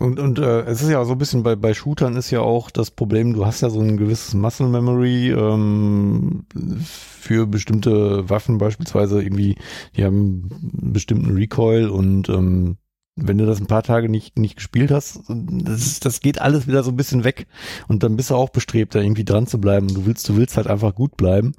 Und, 0.00 0.18
und 0.18 0.40
äh, 0.40 0.62
es 0.62 0.82
ist 0.82 0.90
ja 0.90 1.04
so 1.04 1.12
ein 1.12 1.18
bisschen 1.18 1.44
bei, 1.44 1.54
bei 1.54 1.72
Shootern 1.72 2.16
ist 2.16 2.30
ja 2.32 2.40
auch 2.40 2.70
das 2.72 2.90
Problem, 2.90 3.32
du 3.32 3.46
hast 3.46 3.60
ja 3.60 3.70
so 3.70 3.80
ein 3.80 3.96
gewisses 3.96 4.34
Muscle 4.34 4.66
Memory 4.66 5.30
ähm, 5.30 6.46
für 6.84 7.46
bestimmte 7.46 8.28
Waffen 8.28 8.58
beispielsweise 8.58 9.22
irgendwie, 9.22 9.56
die 9.96 10.04
haben 10.04 10.48
einen 10.82 10.92
bestimmten 10.92 11.30
Recoil 11.36 11.88
und 11.88 12.28
ähm, 12.28 12.76
wenn 13.16 13.38
du 13.38 13.46
das 13.46 13.60
ein 13.60 13.66
paar 13.66 13.82
Tage 13.82 14.08
nicht, 14.08 14.38
nicht 14.38 14.56
gespielt 14.56 14.90
hast, 14.90 15.20
das, 15.28 16.00
das 16.00 16.20
geht 16.20 16.40
alles 16.40 16.66
wieder 16.66 16.82
so 16.82 16.90
ein 16.90 16.96
bisschen 16.96 17.24
weg. 17.24 17.46
Und 17.86 18.02
dann 18.02 18.16
bist 18.16 18.30
du 18.30 18.34
auch 18.34 18.50
bestrebt, 18.50 18.94
da 18.94 19.00
irgendwie 19.00 19.24
dran 19.24 19.46
zu 19.46 19.60
bleiben. 19.60 19.88
Du 19.88 20.06
willst, 20.06 20.28
du 20.28 20.36
willst 20.36 20.56
halt 20.56 20.66
einfach 20.66 20.94
gut 20.94 21.16
bleiben. 21.16 21.52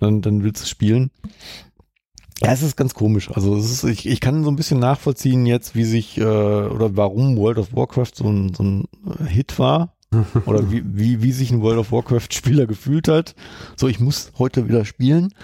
Dann, 0.00 0.20
dann 0.20 0.42
willst 0.42 0.62
du 0.62 0.66
spielen. 0.66 1.10
Ja, 2.42 2.52
es 2.52 2.62
ist 2.62 2.76
ganz 2.76 2.94
komisch. 2.94 3.30
Also 3.32 3.56
es 3.56 3.70
ist, 3.70 3.84
ich, 3.84 4.06
ich 4.06 4.20
kann 4.20 4.44
so 4.44 4.50
ein 4.50 4.56
bisschen 4.56 4.78
nachvollziehen 4.78 5.46
jetzt, 5.46 5.74
wie 5.74 5.84
sich 5.84 6.18
äh, 6.18 6.22
oder 6.22 6.96
warum 6.96 7.36
World 7.36 7.58
of 7.58 7.74
Warcraft 7.74 8.12
so 8.14 8.28
ein, 8.28 8.54
so 8.54 8.62
ein 8.62 8.84
Hit 9.26 9.58
war. 9.58 9.94
oder 10.46 10.70
wie, 10.70 10.82
wie, 10.86 11.22
wie 11.22 11.32
sich 11.32 11.50
ein 11.50 11.60
World 11.60 11.78
of 11.78 11.92
Warcraft-Spieler 11.92 12.66
gefühlt 12.66 13.08
hat. 13.08 13.34
So, 13.76 13.88
ich 13.88 14.00
muss 14.00 14.32
heute 14.38 14.66
wieder 14.66 14.86
spielen. 14.86 15.34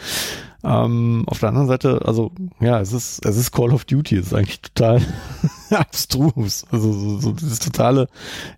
Ähm, 0.64 1.24
auf 1.26 1.38
der 1.40 1.50
anderen 1.50 1.68
Seite, 1.68 2.00
also 2.04 2.32
ja, 2.60 2.80
es 2.80 2.92
ist, 2.92 3.24
es 3.26 3.36
ist 3.36 3.52
Call 3.52 3.72
of 3.72 3.84
Duty, 3.84 4.16
es 4.16 4.28
ist 4.28 4.34
eigentlich 4.34 4.60
total 4.62 5.00
abstrus. 5.70 6.64
Also 6.70 6.92
so, 6.92 7.18
so 7.20 7.32
das 7.32 7.58
totale, 7.58 8.08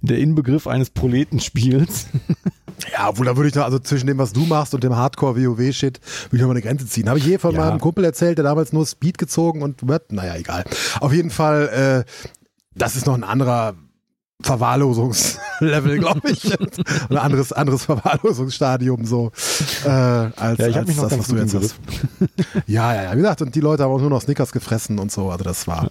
der 0.02 0.18
Inbegriff 0.18 0.66
eines 0.66 0.90
Proletenspiels. 0.90 2.06
Ja, 2.92 3.08
obwohl 3.08 3.24
da 3.24 3.34
würde 3.36 3.48
ich 3.48 3.54
da, 3.54 3.64
also 3.64 3.78
zwischen 3.78 4.06
dem, 4.06 4.18
was 4.18 4.34
du 4.34 4.44
machst 4.44 4.74
und 4.74 4.84
dem 4.84 4.94
Hardcore-WoW-Shit, 4.94 5.98
würde 6.26 6.36
ich 6.36 6.40
noch 6.42 6.48
mal 6.48 6.50
eine 6.52 6.60
Grenze 6.60 6.86
ziehen. 6.86 7.08
Habe 7.08 7.18
ich 7.18 7.24
je 7.24 7.38
von 7.38 7.54
Ja. 7.54 7.60
meinem 7.64 7.80
Kumpel 7.80 8.04
erzählt, 8.04 8.36
der 8.36 8.44
damals 8.44 8.74
nur 8.74 8.84
Speed 8.84 9.16
gezogen 9.16 9.62
und, 9.62 9.82
naja, 10.12 10.36
egal. 10.36 10.64
Auf 11.00 11.14
jeden 11.14 11.30
Fall, 11.30 12.04
äh, 12.04 12.10
das 12.74 12.94
ist 12.94 13.06
noch 13.06 13.14
ein 13.14 13.24
anderer 13.24 13.72
Verwahrlosungslevel, 14.42 15.98
glaube 16.00 16.30
ich. 16.30 16.44
Ein 17.10 17.16
anderes, 17.16 17.52
anderes 17.52 17.84
Verwahrlosungsstadium, 17.84 19.04
so, 19.06 19.32
äh, 19.84 19.88
als, 19.88 20.58
Ja, 20.58 20.68
ich 20.68 20.76
als 20.76 20.88
mich 20.88 20.96
noch 20.96 21.08
das, 21.08 21.18
was 21.18 21.28
du 21.28 21.36
jetzt 21.36 21.54
hast. 21.54 21.76
Ja, 22.66 22.94
ja, 22.94 23.04
ja, 23.04 23.12
wie 23.12 23.16
gesagt, 23.16 23.42
und 23.42 23.54
die 23.54 23.60
Leute 23.60 23.84
haben 23.84 23.92
auch 23.92 24.00
nur 24.00 24.10
noch 24.10 24.20
Snickers 24.20 24.52
gefressen 24.52 24.98
und 24.98 25.10
so, 25.10 25.30
also 25.30 25.44
das 25.44 25.66
war 25.66 25.88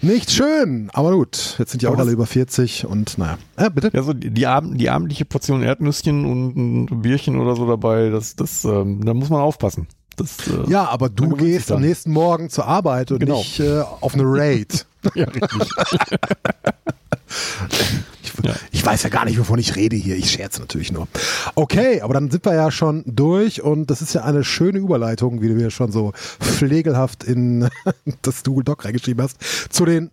nicht 0.00 0.30
schön, 0.30 0.90
aber 0.92 1.12
gut, 1.12 1.56
jetzt 1.58 1.72
sind 1.72 1.82
ja 1.82 1.90
auch 1.90 1.98
alle 1.98 2.12
über 2.12 2.26
40 2.26 2.86
und 2.86 3.18
naja. 3.18 3.36
Äh, 3.56 3.70
bitte? 3.70 3.90
Ja, 3.92 4.02
so 4.02 4.12
die, 4.12 4.30
die, 4.30 4.46
Abend, 4.46 4.80
die 4.80 4.90
abendliche 4.90 5.24
Portion 5.24 5.62
Erdnüsschen 5.62 6.24
und 6.24 6.56
ein 6.90 7.02
Bierchen 7.02 7.38
oder 7.38 7.56
so 7.56 7.66
dabei, 7.66 8.10
das, 8.10 8.36
das, 8.36 8.64
ähm, 8.64 9.04
da 9.04 9.12
muss 9.14 9.28
man 9.28 9.40
aufpassen. 9.40 9.88
Das, 10.18 10.36
äh, 10.48 10.70
Ja, 10.70 10.86
aber 10.88 11.08
du 11.08 11.30
gehst 11.36 11.72
am 11.72 11.80
nächsten 11.80 12.10
Morgen 12.12 12.50
zur 12.50 12.66
Arbeit 12.66 13.10
und 13.12 13.20
Genau. 13.20 13.38
nicht 13.38 13.60
äh, 13.60 13.80
auf 14.00 14.12
eine 14.14 14.24
Raid. 14.26 14.84
ja 15.14 15.24
richtig. 15.24 15.50
Ich, 18.22 18.32
Ja. 18.44 18.54
ich 18.70 18.84
weiß 18.86 19.02
ja 19.02 19.08
gar 19.10 19.24
nicht, 19.24 19.38
wovon 19.38 19.58
ich 19.58 19.74
rede 19.76 19.96
hier. 19.96 20.16
Ich 20.16 20.30
scherze 20.30 20.60
natürlich 20.60 20.92
nur. 20.92 21.08
Okay, 21.54 22.00
aber 22.02 22.14
dann 22.14 22.30
sind 22.30 22.44
wir 22.44 22.54
ja 22.54 22.70
schon 22.70 23.02
durch 23.06 23.62
und 23.62 23.90
das 23.90 24.00
ist 24.00 24.14
ja 24.14 24.22
eine 24.24 24.44
schöne 24.44 24.78
Überleitung, 24.78 25.42
wie 25.42 25.48
du 25.48 25.54
mir 25.54 25.70
schon 25.70 25.90
so 25.92 26.12
pflegelhaft 26.40 27.24
in 27.24 27.68
das 28.22 28.44
Google 28.44 28.64
Doc 28.64 28.84
reingeschrieben 28.84 29.22
hast, 29.24 29.38
zu 29.72 29.84
den 29.84 30.10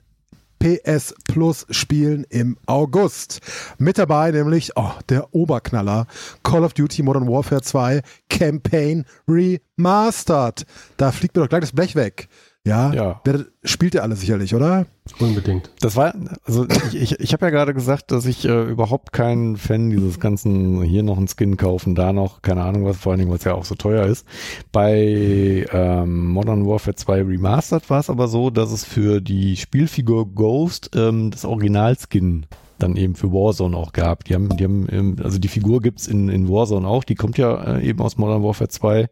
PS 0.59 1.13
Plus 1.27 1.65
Spielen 1.69 2.25
im 2.29 2.57
August. 2.65 3.39
Mit 3.77 3.97
dabei 3.97 4.31
nämlich 4.31 4.71
oh, 4.75 4.91
der 5.09 5.33
Oberknaller 5.33 6.07
Call 6.43 6.63
of 6.63 6.73
Duty 6.73 7.03
Modern 7.03 7.27
Warfare 7.27 7.61
2 7.61 8.01
Campaign 8.29 9.05
Remastered. 9.27 10.65
Da 10.97 11.11
fliegt 11.11 11.35
mir 11.35 11.43
doch 11.43 11.49
gleich 11.49 11.61
das 11.61 11.71
Blech 11.71 11.95
weg. 11.95 12.27
Ja, 12.65 12.91
Ja. 12.93 13.21
Der 13.25 13.45
spielt 13.63 13.93
ja 13.93 14.01
alle 14.01 14.15
sicherlich, 14.15 14.55
oder? 14.55 14.87
Unbedingt. 15.19 15.69
Das 15.81 15.95
war, 15.95 16.15
also 16.45 16.65
ich, 16.91 16.95
ich, 16.95 17.19
ich 17.19 17.33
habe 17.33 17.45
ja 17.45 17.51
gerade 17.51 17.75
gesagt, 17.75 18.11
dass 18.11 18.25
ich 18.25 18.43
äh, 18.45 18.63
überhaupt 18.63 19.13
kein 19.13 19.55
Fan 19.55 19.91
dieses 19.91 20.19
ganzen, 20.19 20.81
hier 20.81 21.03
noch 21.03 21.17
einen 21.17 21.27
Skin 21.27 21.57
kaufen, 21.57 21.93
da 21.93 22.11
noch, 22.11 22.41
keine 22.41 22.63
Ahnung 22.63 22.83
was, 22.83 22.97
vor 22.97 23.11
allen 23.11 23.19
Dingen, 23.19 23.29
weil 23.29 23.37
es 23.37 23.43
ja 23.43 23.53
auch 23.53 23.65
so 23.65 23.75
teuer 23.75 24.07
ist. 24.07 24.25
Bei 24.71 25.67
ähm, 25.71 26.29
Modern 26.29 26.65
Warfare 26.65 26.95
2 26.95 27.21
Remastered 27.21 27.87
war 27.91 27.99
es 27.99 28.09
aber 28.09 28.27
so, 28.27 28.49
dass 28.49 28.71
es 28.71 28.83
für 28.83 29.21
die 29.21 29.57
Spielfigur 29.57 30.33
Ghost 30.33 30.89
ähm, 30.95 31.29
das 31.29 31.45
Original-Skin 31.45 32.47
dann 32.79 32.95
eben 32.95 33.13
für 33.13 33.31
Warzone 33.31 33.77
auch 33.77 33.93
gab. 33.93 34.23
Die 34.25 34.33
haben, 34.33 34.49
die 34.57 34.63
haben, 34.63 34.87
ähm, 34.91 35.17
also 35.23 35.37
die 35.37 35.47
Figur 35.49 35.81
gibt's 35.81 36.07
in, 36.07 36.29
in 36.29 36.49
Warzone 36.49 36.87
auch, 36.87 37.03
die 37.03 37.15
kommt 37.15 37.37
ja 37.37 37.77
äh, 37.77 37.87
eben 37.87 38.01
aus 38.01 38.17
Modern 38.17 38.43
Warfare 38.43 38.69
2. 38.69 39.07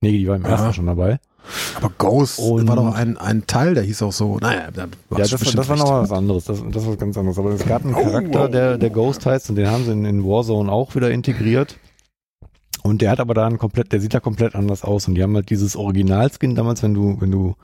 Nee, 0.00 0.12
die 0.12 0.26
war 0.26 0.36
im 0.36 0.44
ersten 0.44 0.66
Aha. 0.66 0.72
schon 0.72 0.86
dabei. 0.86 1.20
Aber 1.76 1.90
Ghost 1.98 2.38
Und- 2.38 2.68
war 2.68 2.76
doch 2.76 2.94
ein, 2.94 3.16
ein 3.18 3.46
Teil, 3.46 3.74
der 3.74 3.82
hieß 3.82 4.02
auch 4.02 4.12
so. 4.12 4.38
Naja, 4.38 4.70
da 4.72 4.82
Ja, 4.82 5.18
das, 5.18 5.30
das 5.30 5.68
war 5.68 5.76
noch 5.76 6.02
was 6.02 6.12
anderes. 6.12 6.44
Das, 6.44 6.62
das 6.70 6.86
war 6.86 6.96
ganz 6.96 7.16
anderes. 7.16 7.38
Aber 7.38 7.50
es 7.50 7.64
gab 7.66 7.84
einen 7.84 7.94
Oh, 7.94 8.02
Charakter, 8.02 8.48
der, 8.48 8.78
der 8.78 8.90
Ghost 8.90 9.26
heißt, 9.26 9.50
und 9.50 9.56
den 9.56 9.70
haben 9.70 9.84
sie 9.84 9.92
in, 9.92 10.04
in 10.04 10.24
Warzone 10.24 10.70
auch 10.70 10.94
wieder 10.94 11.10
integriert. 11.10 11.76
Und 12.82 13.00
der 13.00 13.10
hat 13.12 13.20
aber 13.20 13.34
da 13.34 13.46
ein 13.46 13.58
komplett, 13.58 13.92
der 13.92 14.00
sieht 14.00 14.12
da 14.14 14.20
komplett 14.20 14.54
anders 14.56 14.82
aus. 14.82 15.06
Und 15.06 15.14
die 15.14 15.22
haben 15.22 15.34
halt 15.36 15.50
dieses 15.50 15.76
Originalskin 15.76 16.54
damals, 16.54 16.82
wenn 16.82 16.94
du, 16.94 17.16
wenn 17.20 17.30
du 17.30 17.54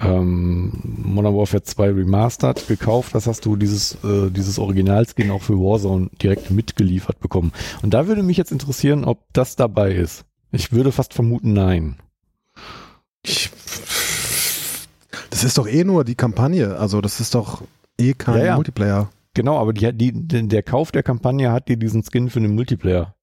ähm, 0.00 0.72
Modern 0.82 1.34
Warfare 1.36 1.62
2 1.62 1.90
Remastered 1.90 2.66
gekauft 2.66 3.14
hast, 3.14 3.26
hast 3.26 3.44
du 3.44 3.56
dieses, 3.56 3.94
äh, 4.04 4.30
dieses 4.30 4.58
Originalskin 4.58 5.30
auch 5.30 5.42
für 5.42 5.54
Warzone 5.58 6.08
direkt 6.22 6.50
mitgeliefert 6.50 7.20
bekommen. 7.20 7.52
Und 7.82 7.92
da 7.94 8.06
würde 8.06 8.22
mich 8.22 8.36
jetzt 8.36 8.52
interessieren, 8.52 9.04
ob 9.04 9.20
das 9.32 9.56
dabei 9.56 9.92
ist. 9.92 10.24
Ich 10.50 10.72
würde 10.72 10.92
fast 10.92 11.14
vermuten, 11.14 11.52
nein. 11.52 11.96
Ich, 13.24 13.50
das 15.30 15.44
ist 15.44 15.58
doch 15.58 15.68
eh 15.68 15.84
nur 15.84 16.04
die 16.04 16.14
Kampagne. 16.14 16.76
Also, 16.76 17.00
das 17.00 17.20
ist 17.20 17.34
doch 17.34 17.62
eh 17.98 18.14
kein 18.14 18.38
Ja, 18.38 18.44
ja. 18.44 18.54
Multiplayer. 18.56 19.10
Genau, 19.34 19.58
aber 19.58 19.72
die, 19.72 19.92
die, 19.92 20.12
der 20.48 20.62
Kauf 20.62 20.92
der 20.92 21.02
Kampagne 21.02 21.50
hat 21.52 21.68
dir 21.68 21.76
diesen 21.76 22.02
Skin 22.02 22.28
für 22.28 22.40
den 22.40 22.54
Multiplayer. 22.54 23.14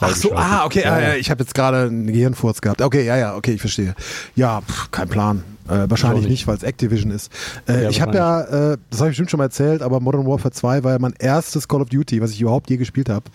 Ach 0.00 0.14
so, 0.14 0.32
ah, 0.34 0.64
okay, 0.64 0.82
Ja, 0.84 0.92
ah, 0.94 1.00
ja. 1.00 1.14
ich 1.16 1.30
habe 1.30 1.42
jetzt 1.42 1.54
gerade 1.54 1.82
einen 1.88 2.06
Gehirnfurz 2.06 2.60
gehabt. 2.60 2.80
Okay, 2.82 3.04
ja, 3.04 3.16
ja, 3.16 3.34
okay, 3.34 3.52
ich 3.52 3.60
verstehe. 3.60 3.94
Ja, 4.36 4.60
pff, 4.62 4.90
kein 4.90 5.08
Plan. 5.08 5.42
Äh, 5.68 5.88
wahrscheinlich 5.88 6.26
nicht, 6.26 6.46
weil 6.48 6.56
es 6.56 6.62
Activision 6.64 7.12
ist. 7.12 7.30
Äh, 7.68 7.84
Ja, 7.84 7.90
ich 7.90 8.00
habe 8.00 8.16
ja, 8.16 8.40
äh, 8.72 8.76
das 8.90 9.00
habe 9.00 9.10
ich 9.10 9.12
bestimmt 9.12 9.30
schon 9.30 9.38
mal 9.38 9.44
erzählt, 9.44 9.82
aber 9.82 10.00
Modern 10.00 10.26
Warfare 10.26 10.50
2 10.52 10.82
war 10.82 10.92
ja 10.92 10.98
mein 10.98 11.14
erstes 11.18 11.68
Call 11.68 11.80
of 11.82 11.88
Duty, 11.90 12.20
was 12.20 12.32
ich 12.32 12.40
überhaupt 12.40 12.70
je 12.70 12.76
gespielt 12.76 13.08
habe, 13.08 13.26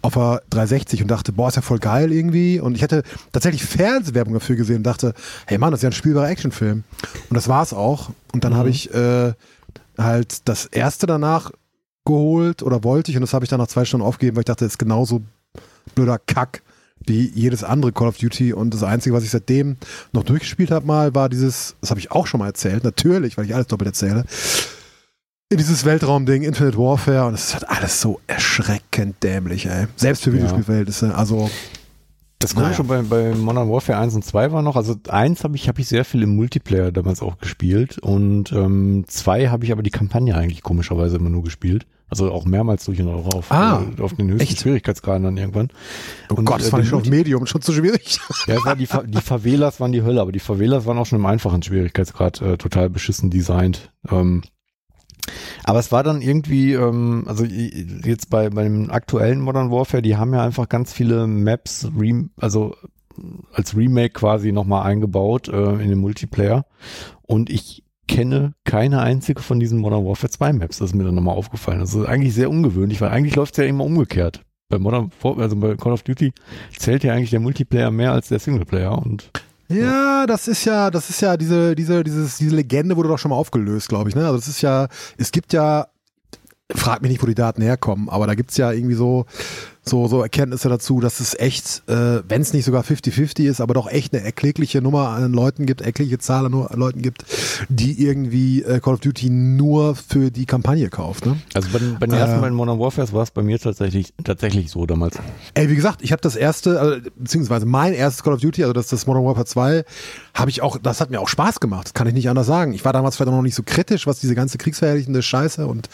auf 0.00 0.14
der 0.14 0.42
360 0.50 1.02
und 1.02 1.08
dachte, 1.08 1.32
boah, 1.32 1.48
ist 1.48 1.56
ja 1.56 1.62
voll 1.62 1.78
geil 1.80 2.12
irgendwie. 2.12 2.60
Und 2.60 2.76
ich 2.76 2.82
hatte 2.84 3.02
tatsächlich 3.32 3.64
Fernsehwerbung 3.64 4.34
dafür 4.34 4.54
gesehen 4.56 4.76
und 4.78 4.82
dachte, 4.84 5.12
hey 5.46 5.58
Mann, 5.58 5.72
das 5.72 5.78
ist 5.78 5.82
ja 5.82 5.88
ein 5.88 5.92
spielbarer 5.94 6.28
Actionfilm. 6.28 6.84
Und 7.30 7.34
das 7.34 7.48
war's 7.48 7.72
auch. 7.72 8.10
Und 8.32 8.44
dann 8.44 8.52
Mhm. 8.52 8.56
habe 8.58 8.68
ich 8.70 8.94
äh, 8.94 9.32
halt 9.98 10.48
das 10.48 10.66
erste 10.66 11.06
danach 11.06 11.50
geholt 12.04 12.62
oder 12.62 12.84
wollte 12.84 13.10
ich 13.10 13.16
und 13.16 13.22
das 13.22 13.32
habe 13.34 13.44
ich 13.44 13.48
dann 13.48 13.58
nach 13.60 13.68
zwei 13.68 13.84
Stunden 13.84 14.04
aufgegeben, 14.06 14.36
weil 14.36 14.42
ich 14.42 14.46
dachte, 14.46 14.64
das 14.64 14.74
ist 14.74 14.78
genauso 14.78 15.22
blöder 15.94 16.18
Kack 16.18 16.62
wie 17.06 17.28
jedes 17.34 17.64
andere 17.64 17.92
Call 17.92 18.08
of 18.08 18.18
Duty 18.18 18.52
und 18.52 18.72
das 18.72 18.82
Einzige, 18.84 19.14
was 19.14 19.24
ich 19.24 19.30
seitdem 19.30 19.76
noch 20.12 20.22
durchgespielt 20.22 20.70
habe 20.70 20.86
mal, 20.86 21.14
war 21.14 21.28
dieses, 21.28 21.74
das 21.80 21.90
habe 21.90 21.98
ich 21.98 22.12
auch 22.12 22.26
schon 22.26 22.38
mal 22.38 22.46
erzählt, 22.46 22.84
natürlich, 22.84 23.36
weil 23.36 23.44
ich 23.44 23.54
alles 23.54 23.66
doppelt 23.66 23.88
erzähle, 23.88 24.24
in 25.48 25.58
dieses 25.58 25.84
Weltraumding, 25.84 26.42
Infinite 26.44 26.78
Warfare 26.78 27.26
und 27.26 27.34
es 27.34 27.46
ist 27.46 27.54
halt 27.54 27.68
alles 27.68 28.00
so 28.00 28.20
erschreckend 28.26 29.22
dämlich, 29.22 29.66
ey. 29.66 29.86
Selbst 29.96 30.22
für 30.22 30.30
Ja. 30.30 30.36
Videospielverhältnisse, 30.36 31.14
also 31.14 31.50
Das 32.42 32.54
Komische 32.54 32.84
bei, 32.84 33.02
bei 33.02 33.34
Modern 33.34 33.70
Warfare 33.70 33.98
1 33.98 34.14
und 34.14 34.24
2 34.24 34.52
war 34.52 34.62
noch, 34.62 34.76
also 34.76 34.96
1 35.08 35.44
habe 35.44 35.56
ich, 35.56 35.68
hab 35.68 35.78
ich 35.78 35.86
sehr 35.88 36.04
viel 36.04 36.22
im 36.22 36.34
Multiplayer 36.36 36.92
damals 36.92 37.22
auch 37.22 37.38
gespielt 37.38 37.98
und 37.98 38.52
ähm, 38.52 39.04
2 39.06 39.48
habe 39.48 39.64
ich 39.64 39.72
aber 39.72 39.82
die 39.82 39.90
Kampagne 39.90 40.34
eigentlich 40.36 40.62
komischerweise 40.62 41.16
immer 41.16 41.30
nur 41.30 41.42
gespielt. 41.44 41.86
Also 42.08 42.30
auch 42.30 42.44
mehrmals 42.44 42.84
durch 42.84 43.00
und 43.00 43.08
auch 43.08 43.32
auf, 43.32 43.50
Ah, 43.50 43.82
äh, 43.96 44.02
auf 44.02 44.12
den 44.12 44.28
höchsten 44.28 44.42
echt? 44.42 44.60
Schwierigkeitsgraden 44.60 45.22
dann 45.22 45.36
irgendwann. 45.38 45.68
oh 46.30 46.34
Und, 46.34 46.44
Gott, 46.44 46.60
das 46.60 46.66
äh, 46.66 46.70
fand 46.70 46.80
den 46.80 46.84
ich 46.84 46.90
schon 46.90 47.00
auf 47.00 47.06
Medium 47.08 47.46
schon 47.46 47.62
zu 47.62 47.72
schwierig. 47.72 48.20
Ja, 48.46 48.56
es 48.56 48.64
war 48.66 48.76
die, 48.76 48.84
Fa- 48.86 49.04
die 49.04 49.18
Favelas 49.20 49.80
waren 49.80 49.92
die 49.92 50.02
Hölle, 50.02 50.20
aber 50.20 50.30
die 50.32 50.38
Favelas 50.40 50.84
waren 50.84 50.98
auch 50.98 51.06
schon 51.06 51.20
im 51.20 51.24
einfachen 51.26 51.62
Schwierigkeitsgrad 51.62 52.42
äh, 52.42 52.58
total 52.58 52.90
beschissen 52.90 53.30
designt. 53.30 53.92
Ähm, 54.10 54.42
aber 55.64 55.78
es 55.78 55.92
war 55.92 56.02
dann 56.02 56.20
irgendwie, 56.22 56.72
ähm, 56.72 57.24
also 57.26 57.44
jetzt 57.44 58.30
bei, 58.30 58.50
bei 58.50 58.64
dem 58.64 58.90
aktuellen 58.90 59.40
Modern 59.40 59.70
Warfare, 59.70 60.02
die 60.02 60.16
haben 60.16 60.34
ja 60.34 60.42
einfach 60.44 60.68
ganz 60.68 60.92
viele 60.92 61.26
Maps, 61.26 61.88
also 62.36 62.74
als 63.52 63.76
Remake 63.76 64.14
quasi 64.14 64.52
nochmal 64.52 64.84
eingebaut 64.84 65.48
äh, 65.48 65.74
in 65.74 65.88
den 65.90 65.98
Multiplayer. 65.98 66.64
Und 67.22 67.50
ich 67.50 67.84
kenne 68.08 68.54
keine 68.64 69.00
einzige 69.00 69.40
von 69.42 69.60
diesen 69.60 69.78
Modern 69.78 70.04
Warfare 70.04 70.30
2 70.30 70.52
Maps. 70.54 70.78
Das 70.78 70.90
ist 70.90 70.94
mir 70.96 71.04
dann 71.04 71.14
nochmal 71.14 71.36
aufgefallen. 71.36 71.80
Das 71.80 71.94
ist 71.94 72.04
eigentlich 72.06 72.34
sehr 72.34 72.50
ungewöhnlich, 72.50 73.00
weil 73.00 73.10
eigentlich 73.10 73.36
läuft 73.36 73.54
es 73.54 73.58
ja 73.58 73.64
immer 73.64 73.84
umgekehrt. 73.84 74.42
Bei 74.68 74.78
Modern, 74.78 75.10
War- 75.20 75.38
also 75.38 75.56
bei 75.56 75.76
Call 75.76 75.92
of 75.92 76.02
Duty 76.02 76.32
zählt 76.76 77.04
ja 77.04 77.12
eigentlich 77.12 77.30
der 77.30 77.40
Multiplayer 77.40 77.90
mehr 77.90 78.12
als 78.12 78.28
der 78.28 78.38
Singleplayer 78.38 78.96
und 78.98 79.30
Ja, 79.74 80.26
das 80.26 80.48
ist 80.48 80.64
ja, 80.64 80.90
das 80.90 81.10
ist 81.10 81.20
ja 81.20 81.36
diese, 81.36 81.74
diese, 81.74 82.04
dieses, 82.04 82.38
diese 82.38 82.54
Legende 82.54 82.96
wurde 82.96 83.08
doch 83.08 83.18
schon 83.18 83.30
mal 83.30 83.36
aufgelöst, 83.36 83.88
glaube 83.88 84.08
ich. 84.08 84.14
Ne? 84.14 84.24
Also 84.24 84.36
das 84.36 84.48
ist 84.48 84.62
ja, 84.62 84.88
es 85.16 85.32
gibt 85.32 85.52
ja, 85.52 85.88
frag 86.74 87.02
mich 87.02 87.10
nicht, 87.10 87.22
wo 87.22 87.26
die 87.26 87.34
Daten 87.34 87.62
herkommen, 87.62 88.08
aber 88.08 88.26
da 88.26 88.34
gibt's 88.34 88.56
ja 88.56 88.72
irgendwie 88.72 88.94
so 88.94 89.26
so, 89.84 90.06
so 90.06 90.22
Erkenntnisse 90.22 90.68
dazu, 90.68 91.00
dass 91.00 91.18
es 91.18 91.34
echt, 91.38 91.82
äh, 91.88 92.22
wenn 92.28 92.40
es 92.40 92.52
nicht 92.52 92.64
sogar 92.64 92.84
50-50 92.84 93.48
ist, 93.48 93.60
aber 93.60 93.74
doch 93.74 93.88
echt 93.90 94.14
eine 94.14 94.24
erklägliche 94.24 94.80
Nummer 94.80 95.08
an 95.08 95.32
Leuten 95.32 95.66
gibt, 95.66 95.80
erklägliche 95.80 96.18
Zahl 96.18 96.46
an 96.46 96.52
Leuten 96.52 97.02
gibt, 97.02 97.24
die 97.68 98.00
irgendwie 98.04 98.62
äh, 98.62 98.78
Call 98.80 98.94
of 98.94 99.00
Duty 99.00 99.28
nur 99.30 99.96
für 99.96 100.30
die 100.30 100.46
Kampagne 100.46 100.88
kauft. 100.88 101.26
Ne? 101.26 101.36
Also 101.54 101.68
bei, 101.72 101.78
den- 101.80 101.98
bei 101.98 102.06
den 102.06 102.14
ersten 102.14 102.40
beiden 102.40 102.56
Modern 102.56 102.78
Warfares 102.78 103.12
war 103.12 103.24
es 103.24 103.32
bei 103.32 103.42
mir 103.42 103.58
tatsächlich, 103.58 104.14
tatsächlich 104.22 104.70
so 104.70 104.86
damals. 104.86 105.16
Ey, 105.54 105.68
wie 105.68 105.74
gesagt, 105.74 106.02
ich 106.02 106.12
habe 106.12 106.22
das 106.22 106.36
erste, 106.36 106.80
also, 106.80 107.00
beziehungsweise 107.16 107.66
mein 107.66 107.92
erstes 107.92 108.22
Call 108.22 108.34
of 108.34 108.40
Duty, 108.40 108.62
also 108.62 108.72
das, 108.72 108.86
das 108.86 109.06
Modern 109.08 109.24
Warfare 109.24 109.46
2, 109.46 109.84
habe 110.34 110.50
ich 110.50 110.62
auch, 110.62 110.78
das 110.78 111.00
hat 111.00 111.10
mir 111.10 111.20
auch 111.20 111.28
Spaß 111.28 111.58
gemacht, 111.58 111.86
das 111.86 111.94
kann 111.94 112.06
ich 112.06 112.14
nicht 112.14 112.28
anders 112.30 112.46
sagen. 112.46 112.72
Ich 112.72 112.84
war 112.84 112.92
damals 112.92 113.16
vielleicht 113.16 113.30
auch 113.30 113.36
noch 113.36 113.42
nicht 113.42 113.56
so 113.56 113.64
kritisch, 113.64 114.06
was 114.06 114.20
diese 114.20 114.36
ganze 114.36 114.58
kriegsverherrlichende 114.58 115.22
Scheiße 115.22 115.66
und 115.66 115.88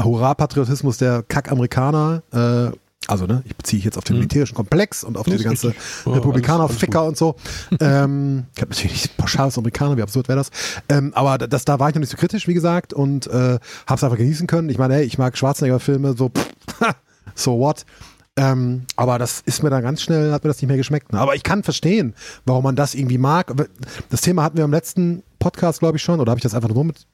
Hurra-Patriotismus 0.00 0.98
der 0.98 1.22
Kack-Amerikaner, 1.26 2.22
äh, 2.32 2.76
also 3.08 3.26
ne, 3.26 3.42
ich 3.44 3.56
beziehe 3.56 3.82
jetzt 3.82 3.98
auf 3.98 4.04
den 4.04 4.16
militärischen 4.16 4.54
Komplex 4.54 5.02
und 5.04 5.16
auf 5.18 5.26
Ja, 5.26 5.32
diese 5.32 5.44
ganze 5.44 5.68
richtig. 5.68 5.82
Ja, 6.06 6.12
Republikaner, 6.12 6.60
alles- 6.60 6.70
alles 6.70 6.80
Ficker 6.80 7.04
und 7.04 7.16
so. 7.16 7.36
ähm, 7.80 8.44
ich 8.54 8.62
habe 8.62 8.70
natürlich 8.70 8.92
nicht 8.92 9.16
pauschal 9.16 9.46
als 9.46 9.58
Amerikaner, 9.58 9.96
wie 9.96 10.02
absurd 10.02 10.28
wäre 10.28 10.38
das. 10.38 10.50
Ähm, 10.88 11.12
aber 11.14 11.38
das, 11.38 11.64
da 11.64 11.78
war 11.80 11.88
ich 11.88 11.94
noch 11.94 12.00
nicht 12.00 12.10
so 12.10 12.16
kritisch, 12.16 12.46
wie 12.48 12.54
gesagt, 12.54 12.92
und 12.92 13.26
äh, 13.26 13.30
habe 13.30 13.60
es 13.94 14.04
einfach 14.04 14.16
genießen 14.18 14.46
können. 14.46 14.68
Ich 14.70 14.78
meine, 14.78 14.94
hey, 14.94 15.04
ich 15.04 15.18
mag 15.18 15.36
Schwarzenegger-Filme, 15.36 16.14
so, 16.16 16.28
pff, 16.30 16.94
so 17.34 17.58
what. 17.58 17.84
Ähm, 18.34 18.84
aber 18.96 19.18
das 19.18 19.42
ist 19.44 19.62
mir 19.62 19.68
dann 19.68 19.82
ganz 19.82 20.00
schnell, 20.00 20.32
hat 20.32 20.42
mir 20.42 20.48
das 20.48 20.56
nicht 20.62 20.68
mehr 20.68 20.78
geschmeckt. 20.78 21.12
Ne? 21.12 21.18
Aber 21.18 21.34
ich 21.34 21.42
kann 21.42 21.62
verstehen, 21.62 22.14
warum 22.46 22.64
man 22.64 22.76
das 22.76 22.94
irgendwie 22.94 23.18
mag. 23.18 23.52
Das 24.08 24.22
Thema 24.22 24.42
hatten 24.42 24.56
wir 24.56 24.64
im 24.64 24.70
letzten 24.70 25.22
Podcast, 25.38 25.80
glaube 25.80 25.98
ich, 25.98 26.02
schon, 26.02 26.18
oder 26.18 26.30
habe 26.30 26.38
ich 26.38 26.42
das 26.42 26.54
einfach 26.54 26.70
nur 26.70 26.84
mit, 26.84 27.06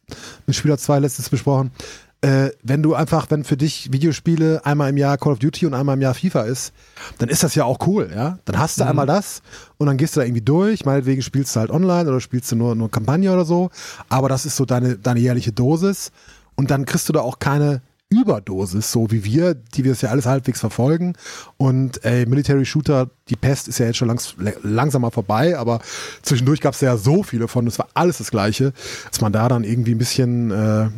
mit 0.47 0.55
Spieler 0.55 0.79
2 0.79 1.01
letztes 1.01 1.29
besprochen. 1.29 1.73
Äh, 2.21 2.51
wenn 2.65 2.83
du 2.83 2.95
einfach, 2.95 3.31
wenn 3.31 3.45
für 3.45 3.57
dich 3.57 3.93
Videospiele 3.93 4.67
einmal 4.67 4.91
im 4.91 4.97
Jahr 4.97 5.19
Call 5.19 5.35
of 5.35 5.39
Duty 5.39 5.67
und 5.67 5.75
einmal 5.75 5.97
im 5.97 6.03
Jahr 6.03 6.15
FIFA 6.15 6.43
ist, 6.43 6.73
dann 7.19 7.29
ist 7.29 7.45
das 7.45 7.55
ja 7.55 7.65
auch 7.65 7.87
cool, 7.87 8.11
ja. 8.13 8.39
Dann 8.45 8.59
hast 8.59 8.81
du 8.81 8.85
einmal 8.85 9.07
das 9.07 9.41
und 9.77 9.87
dann 9.87 9.97
gehst 9.97 10.17
du 10.17 10.21
da 10.21 10.27
irgendwie 10.27 10.43
durch. 10.43 10.85
Meinetwegen 10.85 11.23
spielst 11.23 11.55
du 11.55 11.61
halt 11.61 11.71
online 11.71 12.09
oder 12.09 12.21
spielst 12.21 12.51
du 12.51 12.57
nur, 12.57 12.75
nur 12.75 12.91
Kampagne 12.91 13.33
oder 13.33 13.45
so. 13.45 13.71
Aber 14.09 14.29
das 14.29 14.47
ist 14.47 14.57
so 14.57 14.65
deine, 14.65 14.97
deine 14.97 15.21
jährliche 15.21 15.53
Dosis. 15.53 16.11
Und 16.57 16.73
dann 16.73 16.87
kriegst 16.87 17.09
du 17.09 17.13
da 17.13 17.21
auch 17.21 17.39
keine 17.39 17.83
Überdosis, 18.11 18.91
so 18.91 19.11
wie 19.11 19.23
wir, 19.23 19.55
die 19.55 19.85
wir 19.85 19.93
es 19.93 20.01
ja 20.01 20.09
alles 20.09 20.27
halbwegs 20.27 20.61
verfolgen. 20.61 21.15
Und 21.57 22.05
ey, 22.05 22.25
Military 22.27 22.65
Shooter, 22.65 23.11
die 23.29 23.37
Pest 23.37 23.69
ist 23.69 23.79
ja 23.79 23.87
jetzt 23.87 23.97
schon 23.97 24.09
langs, 24.09 24.35
langsam 24.63 25.03
mal 25.03 25.11
vorbei, 25.11 25.59
aber 25.59 25.81
zwischendurch 26.23 26.61
gab 26.61 26.75
es 26.75 26.81
ja 26.81 26.97
so 26.97 27.23
viele 27.23 27.49
von, 27.49 27.67
es 27.67 27.79
war 27.79 27.89
alles 27.93 28.19
das 28.19 28.31
Gleiche, 28.31 28.73
dass 29.11 29.21
man 29.21 29.33
da 29.33 29.49
dann 29.49 29.63
irgendwie 29.63 29.95
ein 29.95 29.99
bisschen 29.99 30.51
äh, 30.51 30.89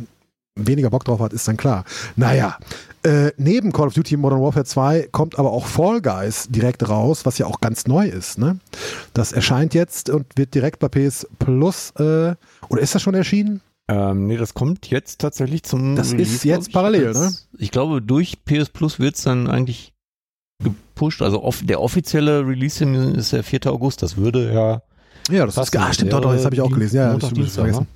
weniger 0.55 0.89
Bock 0.89 1.05
drauf 1.05 1.19
hat, 1.19 1.33
ist 1.33 1.47
dann 1.47 1.57
klar. 1.57 1.85
Naja, 2.15 2.57
äh, 3.03 3.31
neben 3.37 3.71
Call 3.71 3.87
of 3.87 3.93
Duty 3.93 4.17
Modern 4.17 4.41
Warfare 4.41 4.65
2 4.65 5.09
kommt 5.11 5.39
aber 5.39 5.51
auch 5.51 5.65
Fall 5.65 6.01
Guys 6.01 6.47
direkt 6.49 6.87
raus, 6.87 7.25
was 7.25 7.37
ja 7.37 7.45
auch 7.47 7.61
ganz 7.61 7.87
neu 7.87 8.07
ist. 8.07 8.37
Ne? 8.37 8.59
Das 9.13 9.31
erscheint 9.31 9.73
jetzt 9.73 10.09
und 10.09 10.25
wird 10.35 10.53
direkt 10.53 10.79
bei 10.79 10.89
PS 10.89 11.27
Plus, 11.39 11.91
äh, 11.97 12.35
oder 12.69 12.81
ist 12.81 12.93
das 12.93 13.01
schon 13.01 13.15
erschienen? 13.15 13.61
Ähm, 13.87 14.27
nee, 14.27 14.37
das 14.37 14.53
kommt 14.53 14.87
jetzt 14.87 15.19
tatsächlich 15.19 15.63
zum 15.63 15.95
Das 15.95 16.11
Release, 16.13 16.35
ist 16.35 16.43
jetzt 16.43 16.67
ich. 16.67 16.73
parallel, 16.73 17.13
ne? 17.13 17.33
Ich 17.57 17.71
glaube, 17.71 18.01
durch 18.01 18.45
PS 18.45 18.69
Plus 18.69 18.99
wird 18.99 19.15
es 19.15 19.23
dann 19.23 19.49
eigentlich 19.49 19.93
gepusht. 20.63 21.21
Also 21.21 21.43
off, 21.43 21.61
der 21.63 21.81
offizielle 21.81 22.45
Release 22.47 22.85
ist 22.85 23.33
der 23.33 23.43
4. 23.43 23.67
August. 23.67 24.01
Das 24.01 24.17
würde 24.17 24.53
ja 24.53 24.81
Ja, 25.31 25.45
das 25.45 25.55
Passt 25.55 25.73
ist, 25.73 25.81
ah, 25.81 25.93
stimmt, 25.93 26.13
doch, 26.13 26.21
doch, 26.21 26.33
das 26.33 26.45
habe 26.45 26.55
ich 26.55 26.61
auch 26.61 26.71
gelesen. 26.71 26.97
Ja, 26.97 27.11
Montag, 27.11 27.33
Dienstag, 27.33 27.63
vergessen. 27.63 27.87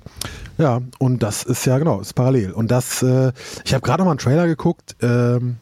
Ja, 0.58 0.80
und 0.98 1.22
das 1.22 1.42
ist 1.42 1.66
ja 1.66 1.78
genau, 1.78 2.00
ist 2.00 2.14
parallel. 2.14 2.52
Und 2.52 2.70
das, 2.70 3.02
äh, 3.02 3.32
ich 3.64 3.74
habe 3.74 3.82
gerade 3.82 4.00
noch 4.00 4.06
mal 4.06 4.12
einen 4.12 4.18
Trailer 4.18 4.46
geguckt. 4.46 4.96
Ähm, 5.02 5.56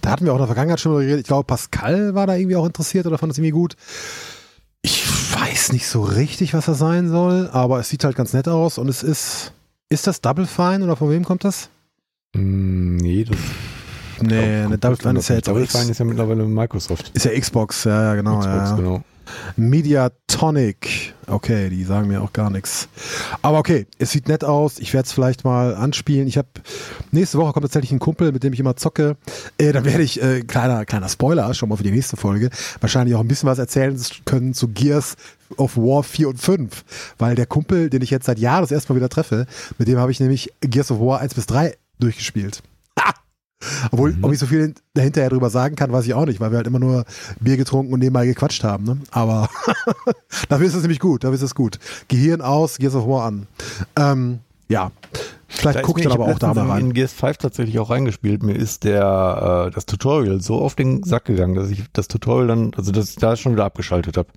da 0.00 0.10
hatten 0.10 0.24
wir 0.24 0.32
auch 0.32 0.36
in 0.36 0.40
der 0.42 0.46
Vergangenheit 0.46 0.80
schon 0.80 0.92
geredet. 0.92 1.20
Ich 1.20 1.26
glaube, 1.26 1.44
Pascal 1.44 2.14
war 2.14 2.26
da 2.26 2.36
irgendwie 2.36 2.56
auch 2.56 2.66
interessiert 2.66 3.06
oder 3.06 3.18
fand 3.18 3.32
es 3.32 3.38
irgendwie 3.38 3.52
gut. 3.52 3.74
Ich 4.82 5.04
weiß 5.34 5.72
nicht 5.72 5.88
so 5.88 6.02
richtig, 6.02 6.54
was 6.54 6.66
das 6.66 6.78
sein 6.78 7.08
soll, 7.08 7.48
aber 7.52 7.80
es 7.80 7.88
sieht 7.88 8.04
halt 8.04 8.16
ganz 8.16 8.32
nett 8.32 8.48
aus 8.48 8.78
und 8.78 8.88
es 8.88 9.02
ist. 9.02 9.52
Ist 9.90 10.06
das 10.06 10.20
Double 10.20 10.46
Fine 10.46 10.84
oder 10.84 10.96
von 10.96 11.08
wem 11.10 11.24
kommt 11.24 11.44
das? 11.44 11.70
Mm, 12.34 12.96
Nee, 12.96 13.24
das 13.24 13.38
Nee, 14.20 14.62
eine 14.62 14.78
Double 14.78 14.96
Fine 14.96 15.18
ist 15.18 15.28
ja 15.28 15.36
jetzt 15.36 15.48
Double 15.48 15.66
Fine 15.66 15.90
ist 15.90 15.98
ja 15.98 16.04
mittlerweile 16.04 16.44
Microsoft. 16.44 17.10
ist 17.14 17.24
ja 17.24 17.38
Xbox, 17.38 17.84
ja, 17.84 18.02
ja, 18.02 18.14
genau. 18.14 18.38
Xbox, 18.40 18.54
ja, 18.56 18.64
ja. 18.70 18.76
genau. 18.76 19.02
Mediatonic. 19.56 21.14
Okay, 21.26 21.68
die 21.68 21.84
sagen 21.84 22.08
mir 22.08 22.22
auch 22.22 22.32
gar 22.32 22.50
nichts. 22.50 22.88
Aber 23.42 23.58
okay, 23.58 23.86
es 23.98 24.10
sieht 24.10 24.28
nett 24.28 24.44
aus. 24.44 24.78
Ich 24.78 24.94
werde 24.94 25.06
es 25.06 25.12
vielleicht 25.12 25.44
mal 25.44 25.74
anspielen. 25.74 26.26
Ich 26.26 26.38
habe 26.38 26.48
nächste 27.12 27.38
Woche 27.38 27.52
kommt 27.52 27.64
tatsächlich 27.64 27.92
ein 27.92 27.98
Kumpel, 27.98 28.32
mit 28.32 28.42
dem 28.44 28.52
ich 28.52 28.60
immer 28.60 28.76
zocke. 28.76 29.16
Äh, 29.58 29.72
dann 29.72 29.84
werde 29.84 30.02
ich 30.02 30.22
äh, 30.22 30.40
kleiner 30.40 30.84
kleiner 30.86 31.08
Spoiler 31.08 31.52
schon 31.54 31.68
mal 31.68 31.76
für 31.76 31.82
die 31.82 31.90
nächste 31.90 32.16
Folge 32.16 32.50
wahrscheinlich 32.80 33.14
auch 33.14 33.20
ein 33.20 33.28
bisschen 33.28 33.48
was 33.48 33.58
erzählen 33.58 34.00
können 34.24 34.54
zu 34.54 34.68
Gears 34.68 35.16
of 35.56 35.76
War 35.76 36.02
4 36.02 36.28
und 36.28 36.40
5, 36.40 36.84
weil 37.18 37.34
der 37.34 37.46
Kumpel, 37.46 37.90
den 37.90 38.02
ich 38.02 38.10
jetzt 38.10 38.26
seit 38.26 38.38
Jahren 38.38 38.62
das 38.62 38.70
erste 38.70 38.92
Mal 38.92 38.96
wieder 38.96 39.08
treffe, 39.08 39.46
mit 39.78 39.88
dem 39.88 39.98
habe 39.98 40.12
ich 40.12 40.20
nämlich 40.20 40.52
Gears 40.60 40.90
of 40.90 41.00
War 41.00 41.20
1 41.20 41.34
bis 41.34 41.46
3 41.46 41.76
durchgespielt. 41.98 42.62
Ha! 42.98 43.14
Obwohl, 43.90 44.16
ob 44.22 44.32
ich 44.32 44.38
so 44.38 44.46
viel 44.46 44.74
dahinterher 44.94 45.30
drüber 45.30 45.50
sagen 45.50 45.74
kann, 45.74 45.92
weiß 45.92 46.06
ich 46.06 46.14
auch 46.14 46.26
nicht, 46.26 46.38
weil 46.40 46.50
wir 46.52 46.58
halt 46.58 46.66
immer 46.68 46.78
nur 46.78 47.04
Bier 47.40 47.56
getrunken 47.56 47.92
und 47.92 47.98
nebenbei 47.98 48.24
gequatscht 48.26 48.62
haben. 48.64 48.84
Ne? 48.84 48.98
Aber 49.10 49.48
dafür 50.48 50.66
ist 50.66 50.74
es 50.74 50.82
nämlich 50.82 51.00
gut, 51.00 51.24
dafür 51.24 51.34
ist 51.34 51.42
es 51.42 51.54
gut. 51.54 51.78
Gehirn 52.08 52.40
aus, 52.40 52.78
Gears 52.78 52.94
of 52.94 53.06
War 53.06 53.24
an. 53.26 53.46
Ähm, 53.96 54.38
ja, 54.68 54.92
vielleicht 55.48 55.78
Da 55.78 55.82
guckt 55.82 56.04
dann 56.04 56.12
aber 56.12 56.26
auch 56.26 56.38
da 56.38 56.52
mal 56.54 56.62
in- 56.64 56.70
rein. 56.70 56.80
In 56.86 56.92
Gears 56.94 57.12
5 57.12 57.38
tatsächlich 57.38 57.78
auch 57.78 57.90
reingespielt. 57.90 58.42
Mir 58.42 58.54
ist 58.54 58.84
der 58.84 59.66
äh, 59.68 59.74
das 59.74 59.86
Tutorial 59.86 60.40
so 60.40 60.56
auf 60.60 60.74
den 60.74 61.02
Sack 61.02 61.24
gegangen, 61.24 61.54
dass 61.54 61.70
ich 61.70 61.82
das 61.92 62.06
Tutorial 62.06 62.46
dann, 62.46 62.72
also 62.76 62.92
dass 62.92 63.10
ich 63.10 63.16
da 63.16 63.34
schon 63.36 63.52
wieder 63.52 63.64
abgeschaltet 63.64 64.16
habe. 64.16 64.28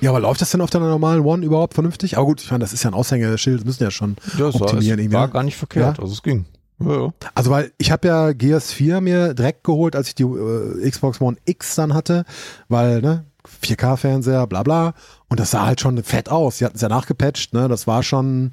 Ja, 0.00 0.10
aber 0.10 0.20
läuft 0.20 0.40
das 0.42 0.50
denn 0.50 0.60
auf 0.60 0.70
deiner 0.70 0.88
normalen 0.88 1.20
One 1.24 1.44
überhaupt 1.44 1.74
vernünftig? 1.74 2.16
Aber 2.18 2.26
gut, 2.26 2.40
ich 2.42 2.50
meine, 2.50 2.62
das 2.62 2.72
ist 2.72 2.82
ja 2.82 2.90
ein 2.90 2.94
Aushängeschild, 2.94 3.58
das 3.60 3.64
müssen 3.64 3.82
ja 3.82 3.90
schon 3.90 4.16
Ja, 4.38 4.48
es 4.48 4.54
war, 4.54 4.62
optimieren 4.62 4.98
es 4.98 5.04
irgendwie. 5.04 5.12
war 5.16 5.26
ne? 5.28 5.32
gar 5.32 5.42
nicht 5.44 5.56
verkehrt, 5.56 5.96
Ja? 5.96 6.02
also 6.02 6.12
es 6.12 6.22
ging. 6.22 6.44
Ja. 6.84 7.12
Also 7.34 7.50
weil 7.50 7.72
ich 7.78 7.90
habe 7.90 8.08
ja 8.08 8.32
Gears 8.32 8.72
4 8.72 9.00
mir 9.00 9.34
direkt 9.34 9.64
geholt, 9.64 9.94
als 9.94 10.08
ich 10.08 10.14
die 10.14 10.24
äh, 10.24 10.90
Xbox 10.90 11.20
One 11.20 11.36
X 11.44 11.74
dann 11.74 11.94
hatte, 11.94 12.24
weil 12.68 13.00
ne 13.00 13.24
4K-Fernseher, 13.62 14.46
bla 14.46 14.62
bla. 14.62 14.94
Und 15.28 15.40
das 15.40 15.50
sah 15.50 15.66
halt 15.66 15.80
schon 15.80 16.02
fett 16.02 16.28
aus. 16.28 16.58
Sie 16.58 16.64
hatten 16.64 16.76
es 16.76 16.82
ja 16.82 16.88
nachgepatcht, 16.88 17.52
ne? 17.54 17.68
Das 17.68 17.86
war 17.86 18.02
schon 18.02 18.50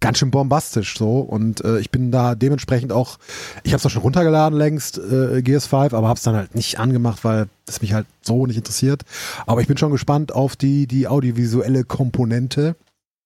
ganz 0.00 0.18
schön 0.18 0.30
bombastisch 0.30 0.98
so. 0.98 1.20
Und 1.20 1.64
äh, 1.64 1.78
ich 1.78 1.90
bin 1.90 2.10
da 2.10 2.34
dementsprechend 2.34 2.92
auch, 2.92 3.18
ich 3.62 3.72
habe 3.72 3.78
es 3.78 3.86
auch 3.86 3.90
schon 3.90 4.02
runtergeladen 4.02 4.58
längst, 4.58 4.98
äh, 4.98 5.42
Gears 5.42 5.66
5, 5.66 5.94
aber 5.94 6.08
habe 6.08 6.18
es 6.18 6.22
dann 6.22 6.36
halt 6.36 6.54
nicht 6.54 6.78
angemacht, 6.78 7.24
weil 7.24 7.48
es 7.66 7.80
mich 7.80 7.94
halt 7.94 8.06
so 8.22 8.46
nicht 8.46 8.56
interessiert. 8.56 9.02
Aber 9.46 9.60
ich 9.60 9.66
bin 9.66 9.78
schon 9.78 9.92
gespannt 9.92 10.32
auf 10.32 10.56
die, 10.56 10.86
die 10.86 11.08
audiovisuelle 11.08 11.84
Komponente. 11.84 12.76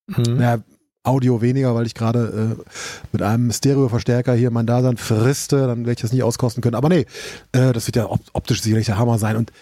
Mhm. 0.06 0.40
Ja, 0.40 0.58
Audio 1.08 1.42
weniger, 1.42 1.74
weil 1.74 1.86
ich 1.86 1.94
gerade 1.94 2.56
äh, 2.58 2.62
mit 3.12 3.22
einem 3.22 3.50
Stereoverstärker 3.50 4.34
hier 4.34 4.50
mein 4.50 4.66
Dasein 4.66 4.96
friste, 4.96 5.66
dann 5.66 5.80
werde 5.80 5.92
ich 5.92 6.00
das 6.02 6.12
nicht 6.12 6.22
auskosten 6.22 6.62
können. 6.62 6.76
Aber 6.76 6.88
nee, 6.88 7.06
äh, 7.52 7.72
das 7.72 7.86
wird 7.86 7.96
ja 7.96 8.06
op 8.06 8.20
optisch 8.32 8.62
sicherlich 8.62 8.86
der 8.86 8.98
Hammer 8.98 9.18
sein. 9.18 9.36
Und 9.36 9.52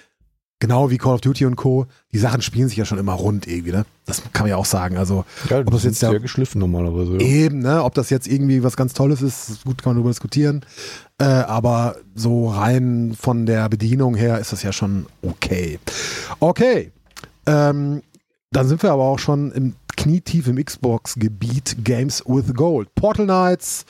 genau 0.58 0.90
wie 0.90 0.98
Call 0.98 1.14
of 1.14 1.20
Duty 1.20 1.46
und 1.46 1.56
Co., 1.56 1.86
die 2.12 2.18
Sachen 2.18 2.42
spielen 2.42 2.68
sich 2.68 2.76
ja 2.76 2.84
schon 2.84 2.98
immer 2.98 3.12
rund 3.12 3.46
irgendwie, 3.46 3.72
ne? 3.72 3.84
Das 4.06 4.22
kann 4.32 4.44
man 4.44 4.50
ja 4.50 4.56
auch 4.56 4.64
sagen. 4.64 4.96
Also 4.96 5.24
Ja, 5.48 5.60
ob 5.60 5.70
das 5.70 5.84
jetzt 5.84 6.00
sehr 6.00 6.18
geschliffen 6.20 6.58
normalerweise. 6.58 7.14
Ja. 7.14 7.20
eben, 7.20 7.58
ne, 7.58 7.82
ob 7.82 7.94
das 7.94 8.10
jetzt 8.10 8.26
irgendwie 8.26 8.62
was 8.62 8.76
ganz 8.76 8.92
Tolles 8.92 9.22
ist, 9.22 9.48
ist 9.50 9.64
gut, 9.64 9.82
kann 9.82 9.90
man 9.90 9.96
darüber 9.96 10.10
diskutieren. 10.10 10.64
Äh, 11.18 11.24
aber 11.24 11.96
so 12.14 12.48
rein 12.48 13.16
von 13.18 13.46
der 13.46 13.68
Bedienung 13.68 14.14
her 14.14 14.38
ist 14.38 14.52
das 14.52 14.62
ja 14.62 14.72
schon 14.72 15.06
okay. 15.22 15.78
Okay. 16.40 16.92
Ähm, 17.46 18.02
dann 18.50 18.68
sind 18.68 18.82
wir 18.82 18.92
aber 18.92 19.02
auch 19.04 19.18
schon 19.18 19.52
im 19.52 19.74
knietief 19.96 20.46
im 20.48 20.62
Xbox-Gebiet 20.62 21.76
Games 21.84 22.22
with 22.26 22.54
Gold. 22.54 22.94
Portal 22.94 23.24
Knights 23.26 23.84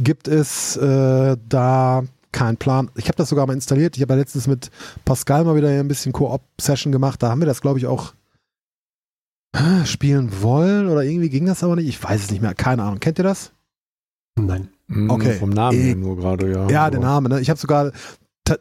gibt 0.00 0.28
es 0.28 0.76
äh, 0.76 1.36
da 1.48 2.04
keinen 2.32 2.56
Plan. 2.56 2.90
Ich 2.94 3.06
habe 3.06 3.16
das 3.16 3.28
sogar 3.30 3.46
mal 3.46 3.52
installiert. 3.54 3.96
Ich 3.96 4.02
habe 4.02 4.14
ja 4.14 4.18
letztens 4.20 4.46
mit 4.46 4.70
Pascal 5.04 5.44
mal 5.44 5.56
wieder 5.56 5.68
ein 5.68 5.88
bisschen 5.88 6.12
Koop-Session 6.12 6.92
gemacht. 6.92 7.22
Da 7.22 7.30
haben 7.30 7.40
wir 7.40 7.46
das, 7.46 7.60
glaube 7.60 7.78
ich, 7.78 7.86
auch 7.86 8.12
spielen 9.84 10.42
wollen 10.42 10.88
oder 10.88 11.02
irgendwie 11.02 11.30
ging 11.30 11.46
das 11.46 11.64
aber 11.64 11.74
nicht. 11.76 11.88
Ich 11.88 12.02
weiß 12.02 12.24
es 12.24 12.30
nicht 12.30 12.42
mehr. 12.42 12.54
Keine 12.54 12.82
Ahnung. 12.82 13.00
Kennt 13.00 13.18
ihr 13.18 13.24
das? 13.24 13.52
Nein. 14.38 14.68
Mhm, 14.86 15.10
Okay. 15.10 15.34
Vom 15.34 15.50
Namen 15.50 15.80
Ich- 15.90 15.96
nur 15.96 16.16
gerade, 16.16 16.52
ja. 16.52 16.68
Ja, 16.68 16.90
der 16.90 17.00
Name, 17.00 17.28
ne? 17.28 17.40
Ich 17.40 17.50
habe 17.50 17.58
sogar 17.58 17.92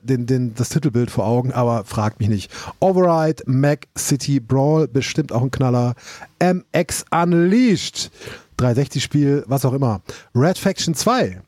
den, 0.01 0.25
den, 0.25 0.53
das 0.55 0.69
Titelbild 0.69 1.11
vor 1.11 1.25
Augen, 1.25 1.51
aber 1.51 1.85
fragt 1.85 2.19
mich 2.19 2.29
nicht. 2.29 2.51
Override, 2.79 3.43
Mac 3.45 3.87
City 3.97 4.39
Brawl, 4.39 4.87
bestimmt 4.87 5.31
auch 5.31 5.41
ein 5.41 5.51
Knaller. 5.51 5.95
MX 6.39 7.05
Unleashed, 7.11 8.11
360-Spiel, 8.59 9.43
was 9.47 9.65
auch 9.65 9.73
immer. 9.73 10.01
Red 10.35 10.57
Faction 10.57 10.95
2, 10.95 11.41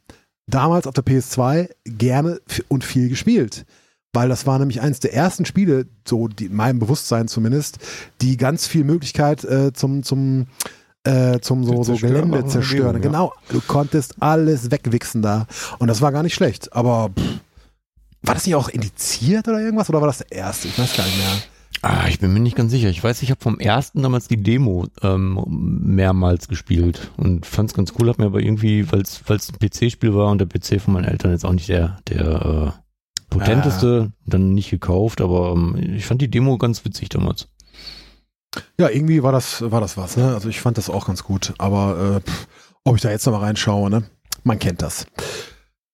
damals 0.48 0.88
auf 0.88 0.94
der 0.94 1.06
PS2 1.06 1.70
gerne 1.86 2.40
und 2.68 2.84
viel 2.84 3.10
gespielt. 3.10 3.66
Weil 4.14 4.30
das 4.30 4.48
war 4.48 4.58
nämlich 4.58 4.82
eines 4.82 5.00
der 5.00 5.14
ersten 5.14 5.46
Spiele, 5.46 5.86
so 6.08 6.28
die, 6.28 6.46
in 6.46 6.56
meinem 6.56 6.80
Bewusstsein 6.80 7.28
zumindest, 7.28 7.78
die 8.22 8.38
ganz 8.38 8.66
viel 8.66 8.84
Möglichkeit 8.84 9.44
äh, 9.44 9.72
zum, 9.72 10.02
zum, 10.02 10.48
äh, 11.04 11.40
zum 11.42 11.64
so, 11.64 11.84
so 11.84 11.96
Gelände 11.96 12.44
zerstören. 12.48 13.02
Genau, 13.02 13.34
du 13.50 13.62
konntest 13.62 14.16
alles 14.20 14.72
wegwichsen 14.72 15.22
da. 15.22 15.46
Und 15.78 15.90
das 15.90 16.02
war 16.02 16.12
gar 16.12 16.24
nicht 16.24 16.34
schlecht. 16.34 16.74
Aber 16.74 17.12
pff, 17.16 17.40
war 18.22 18.34
das 18.36 18.46
nicht 18.46 18.56
auch 18.56 18.70
indiziert 18.70 19.48
oder 19.48 19.60
irgendwas? 19.60 19.90
Oder 19.90 20.02
war 20.02 20.08
das 20.08 20.20
der 20.20 20.32
erste? 20.32 20.68
Ich 20.68 20.78
weiß 20.78 20.96
gar 20.96 21.06
nicht 21.06 21.18
mehr. 21.18 21.42
Ah, 21.82 22.08
ich 22.10 22.20
bin 22.20 22.34
mir 22.34 22.42
nicht 22.42 22.58
ganz 22.58 22.72
sicher. 22.72 22.90
Ich 22.90 23.02
weiß, 23.02 23.22
ich 23.22 23.32
habe 23.32 23.42
vom 23.42 23.60
ersten 23.60 24.04
damals 24.04 24.28
die 24.28 24.42
Demo 24.42 24.88
ähm, 25.02 25.42
mehrmals 25.48 26.50
gespielt 26.50 27.12
und 27.16 27.46
fand 27.46 27.70
es 27.70 27.76
ganz 27.76 27.94
cool, 27.98 28.10
hab 28.10 28.20
mir 28.20 28.26
aber 28.26 28.42
irgendwie, 28.42 28.92
weil 28.92 29.02
es 29.02 29.22
ein 29.30 29.60
PC-Spiel 29.60 30.14
war 30.14 30.30
und 30.30 30.40
der 30.40 30.48
PC 30.48 30.82
von 30.82 30.94
meinen 30.94 31.06
Eltern 31.06 31.32
jetzt 31.32 31.46
auch 31.46 31.54
nicht 31.54 31.70
der, 31.70 32.00
der 32.10 32.74
äh, 32.76 32.80
potenteste, 33.30 34.12
dann 34.26 34.54
nicht 34.54 34.72
gekauft, 34.72 35.22
aber 35.22 35.54
ähm, 35.54 35.78
ich 35.96 36.06
fand 36.06 36.22
die 36.22 36.30
Demo 36.30 36.58
ganz 36.58 36.84
witzig 36.84 37.10
damals. 37.10 37.48
Ja, 38.78 38.90
irgendwie 38.90 39.24
war 39.24 39.32
das, 39.32 39.62
war 39.72 39.80
das 39.80 39.96
was, 39.96 40.18
ne? 40.18 40.34
Also 40.34 40.50
ich 40.50 40.60
fand 40.60 40.78
das 40.78 40.90
auch 40.90 41.08
ganz 41.08 41.24
gut. 41.24 41.54
Aber 41.60 42.18
äh, 42.18 42.30
pff, 42.30 42.48
ob 42.84 42.96
ich 42.96 43.02
da 43.02 43.12
jetzt 43.12 43.26
nochmal 43.26 43.44
reinschaue, 43.44 43.90
ne? 43.90 44.04
Man 44.44 44.60
kennt 44.60 44.82
das. 44.82 45.06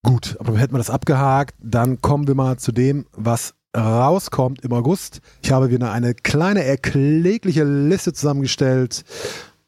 Gut, 0.05 0.37
aber 0.39 0.55
hätten 0.59 0.75
wir 0.75 0.77
das 0.77 0.91
abgehakt, 0.91 1.55
dann 1.59 1.99
kommen 1.99 2.27
wir 2.27 2.35
mal 2.35 2.57
zu 2.57 2.71
dem, 2.71 3.07
was 3.13 3.55
rauskommt 3.75 4.61
im 4.61 4.71
August. 4.71 5.19
Ich 5.41 5.51
habe 5.51 5.71
wieder 5.71 5.91
eine 5.91 6.13
kleine, 6.13 6.63
erklägliche 6.63 7.63
Liste 7.63 8.13
zusammengestellt. 8.13 9.03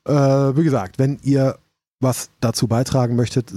Äh, 0.08 0.14
wie 0.14 0.64
gesagt, 0.64 1.00
wenn 1.00 1.18
ihr 1.24 1.58
was 2.00 2.30
dazu 2.40 2.68
beitragen 2.68 3.16
möchtet, 3.16 3.52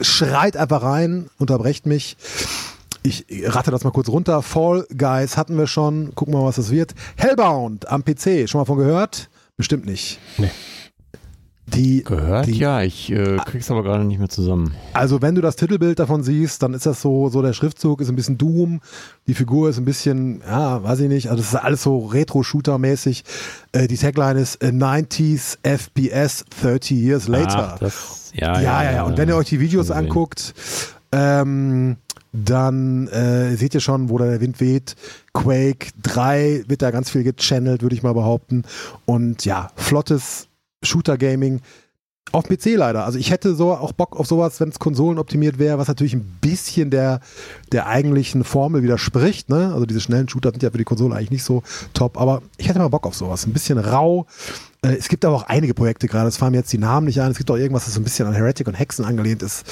schreit 0.00 0.56
einfach 0.56 0.82
rein, 0.82 1.28
unterbrecht 1.36 1.84
mich. 1.84 2.16
Ich 3.02 3.26
rate 3.44 3.70
das 3.70 3.84
mal 3.84 3.90
kurz 3.90 4.08
runter. 4.08 4.40
Fall 4.40 4.86
Guys 4.96 5.36
hatten 5.36 5.58
wir 5.58 5.66
schon. 5.66 6.14
Gucken 6.14 6.32
wir 6.32 6.40
mal, 6.40 6.46
was 6.46 6.56
das 6.56 6.70
wird. 6.70 6.94
Hellbound 7.16 7.86
am 7.88 8.02
PC. 8.02 8.48
Schon 8.48 8.60
mal 8.60 8.64
von 8.64 8.78
gehört? 8.78 9.28
Bestimmt 9.58 9.84
nicht. 9.84 10.18
Nee. 10.38 10.50
Die, 11.74 12.04
Gehört? 12.04 12.46
die, 12.46 12.52
ja, 12.52 12.82
ich 12.82 13.10
äh, 13.10 13.38
krieg's 13.44 13.70
aber 13.70 13.82
gerade 13.82 14.04
nicht 14.04 14.18
mehr 14.18 14.28
zusammen. 14.28 14.74
Also 14.92 15.20
wenn 15.20 15.34
du 15.34 15.40
das 15.40 15.56
Titelbild 15.56 15.98
davon 15.98 16.22
siehst, 16.22 16.62
dann 16.62 16.74
ist 16.74 16.86
das 16.86 17.02
so, 17.02 17.28
so 17.28 17.42
der 17.42 17.52
Schriftzug 17.52 18.00
ist 18.00 18.08
ein 18.08 18.14
bisschen 18.14 18.38
Doom, 18.38 18.80
die 19.26 19.34
Figur 19.34 19.68
ist 19.68 19.78
ein 19.78 19.84
bisschen, 19.84 20.42
ja, 20.46 20.82
weiß 20.82 21.00
ich 21.00 21.08
nicht, 21.08 21.28
also 21.28 21.42
das 21.42 21.52
ist 21.52 21.56
alles 21.56 21.82
so 21.82 22.06
Retro-Shooter-mäßig. 22.06 23.24
Äh, 23.72 23.88
die 23.88 23.96
Tagline 23.96 24.40
ist 24.40 24.62
A 24.62 24.68
90s 24.68 25.58
FPS 25.64 26.44
30 26.62 26.90
years 26.96 27.26
later. 27.26 27.72
Ach, 27.74 27.78
das, 27.78 28.30
ja, 28.32 28.60
ja, 28.60 28.84
ja, 28.84 28.92
ja. 28.92 29.02
Und 29.02 29.18
wenn 29.18 29.28
ihr 29.28 29.36
euch 29.36 29.48
die 29.48 29.60
Videos 29.60 29.90
anguckt, 29.90 30.54
ähm, 31.10 31.96
dann 32.32 33.08
äh, 33.08 33.56
seht 33.56 33.74
ihr 33.74 33.80
schon, 33.80 34.08
wo 34.08 34.18
da 34.18 34.26
der 34.26 34.40
Wind 34.40 34.60
weht. 34.60 34.94
Quake 35.32 35.88
3 36.02 36.64
wird 36.68 36.82
da 36.82 36.90
ganz 36.90 37.10
viel 37.10 37.24
gechannelt, 37.24 37.82
würde 37.82 37.96
ich 37.96 38.02
mal 38.02 38.14
behaupten. 38.14 38.62
Und 39.04 39.44
ja, 39.44 39.70
flottes 39.76 40.48
Shooter-Gaming. 40.86 41.60
Auf 42.32 42.48
PC 42.48 42.74
leider. 42.74 43.04
Also 43.04 43.20
ich 43.20 43.30
hätte 43.30 43.54
so 43.54 43.72
auch 43.72 43.92
Bock 43.92 44.18
auf 44.18 44.26
sowas, 44.26 44.58
wenn 44.58 44.68
es 44.68 44.80
konsolenoptimiert 44.80 45.60
wäre, 45.60 45.78
was 45.78 45.86
natürlich 45.86 46.12
ein 46.12 46.38
bisschen 46.40 46.90
der, 46.90 47.20
der 47.70 47.86
eigentlichen 47.86 48.42
Formel 48.42 48.82
widerspricht. 48.82 49.48
Ne? 49.48 49.72
Also 49.72 49.86
diese 49.86 50.00
schnellen 50.00 50.28
Shooter 50.28 50.50
sind 50.50 50.62
ja 50.62 50.72
für 50.72 50.78
die 50.78 50.84
Konsole 50.84 51.14
eigentlich 51.14 51.30
nicht 51.30 51.44
so 51.44 51.62
top, 51.94 52.20
aber 52.20 52.42
ich 52.56 52.68
hätte 52.68 52.80
mal 52.80 52.88
Bock 52.88 53.06
auf 53.06 53.14
sowas. 53.14 53.46
Ein 53.46 53.52
bisschen 53.52 53.78
rau. 53.78 54.26
Äh, 54.82 54.96
es 54.96 55.08
gibt 55.08 55.24
aber 55.24 55.36
auch 55.36 55.44
einige 55.44 55.72
Projekte 55.72 56.08
gerade, 56.08 56.28
es 56.28 56.36
fallen 56.36 56.52
mir 56.52 56.58
jetzt 56.58 56.72
die 56.72 56.78
Namen 56.78 57.06
nicht 57.06 57.20
ein. 57.20 57.30
Es 57.30 57.38
gibt 57.38 57.50
auch 57.50 57.56
irgendwas, 57.56 57.84
das 57.84 57.94
so 57.94 58.00
ein 58.00 58.04
bisschen 58.04 58.26
an 58.26 58.34
Heretic 58.34 58.66
und 58.66 58.74
Hexen 58.74 59.04
angelehnt 59.04 59.42
ist. 59.42 59.64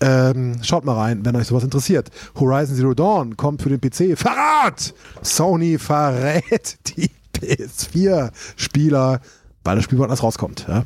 Ähm, 0.00 0.56
schaut 0.62 0.84
mal 0.84 0.96
rein, 0.96 1.24
wenn 1.24 1.36
euch 1.36 1.46
sowas 1.46 1.64
interessiert. 1.64 2.10
Horizon 2.38 2.76
Zero 2.76 2.94
Dawn 2.94 3.36
kommt 3.36 3.62
für 3.62 3.68
den 3.68 3.80
PC. 3.80 4.18
Verrat! 4.18 4.92
Sony 5.22 5.78
verrät 5.78 6.78
die 6.96 7.10
PS4-Spieler, 7.32 9.20
weil 9.64 9.76
das 9.76 9.84
Spiel 9.84 9.98
woanders 9.98 10.22
rauskommt. 10.22 10.66
Ja? 10.68 10.84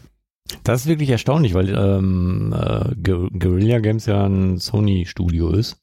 Das 0.64 0.82
ist 0.82 0.86
wirklich 0.86 1.10
erstaunlich, 1.10 1.54
weil 1.54 1.70
ähm, 1.74 2.52
äh, 2.52 2.94
Guer- 3.02 3.30
Guerilla 3.30 3.80
Games 3.80 4.06
ja 4.06 4.24
ein 4.26 4.58
Sony-Studio 4.58 5.50
ist. 5.50 5.76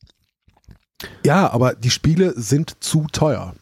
Ja, 1.26 1.52
aber 1.52 1.74
die 1.76 1.90
Spiele 1.90 2.34
sind 2.40 2.82
zu 2.84 3.07
teuer. 3.11 3.56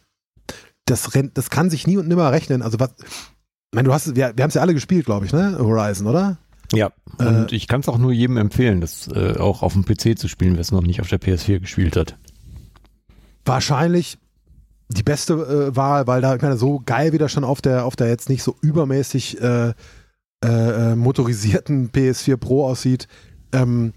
Das, 0.86 1.16
rennt, 1.16 1.38
das 1.38 1.50
kann 1.50 1.70
sich 1.70 1.88
nie 1.88 1.98
und 1.98 2.08
nimmer 2.08 2.32
rechnen. 2.32 2.62
Also 2.62 2.80
was, 2.80 2.92
ich 3.00 3.76
meine, 3.76 3.88
du 3.88 3.94
hast, 3.94 4.16
wir, 4.16 4.34
wir 4.36 4.44
haben 4.44 4.50
es 4.50 4.54
ja 4.56 4.62
alle 4.62 4.74
gespielt, 4.74 5.06
glaube 5.06 5.26
ich, 5.26 5.34
ne? 5.34 5.58
Horizon, 5.60 6.08
oder? 6.08 6.38
Ja, 6.74 6.92
und 7.18 7.52
ich 7.52 7.68
kann 7.68 7.82
es 7.82 7.90
auch 7.90 7.98
nur 7.98 8.14
jedem 8.14 8.38
empfehlen, 8.38 8.80
das 8.80 9.08
äh, 9.10 9.38
auch 9.38 9.62
auf 9.62 9.74
dem 9.74 9.84
PC 9.84 10.18
zu 10.18 10.28
spielen, 10.30 10.54
wer 10.54 10.62
es 10.62 10.72
noch 10.72 10.82
nicht 10.82 11.02
auf 11.02 11.10
der 11.10 11.20
PS4 11.20 11.60
gespielt 11.60 11.98
hat. 11.98 12.18
Wahrscheinlich 13.44 14.18
die 14.92 15.04
beste 15.04 15.34
äh, 15.34 15.76
Wahl, 15.76 16.08
weil 16.08 16.22
da, 16.22 16.36
ich 16.36 16.42
meine, 16.42 16.58
so 16.58 16.82
geil 16.86 17.14
wie 17.14 17.18
das 17.18 17.32
schon 17.32 17.44
auf 17.44 17.62
der, 17.62 17.86
auf 17.86 17.96
der 17.96 18.08
jetzt 18.10 18.30
nicht 18.30 18.44
so 18.44 18.56
übermäßig 18.62 19.42
äh, 19.42 19.74
äh, 20.44 20.96
motorisierten 20.96 21.92
PS4 21.92 22.38
Pro 22.38 22.66
aussieht, 22.66 23.08
ähm, 23.54 23.94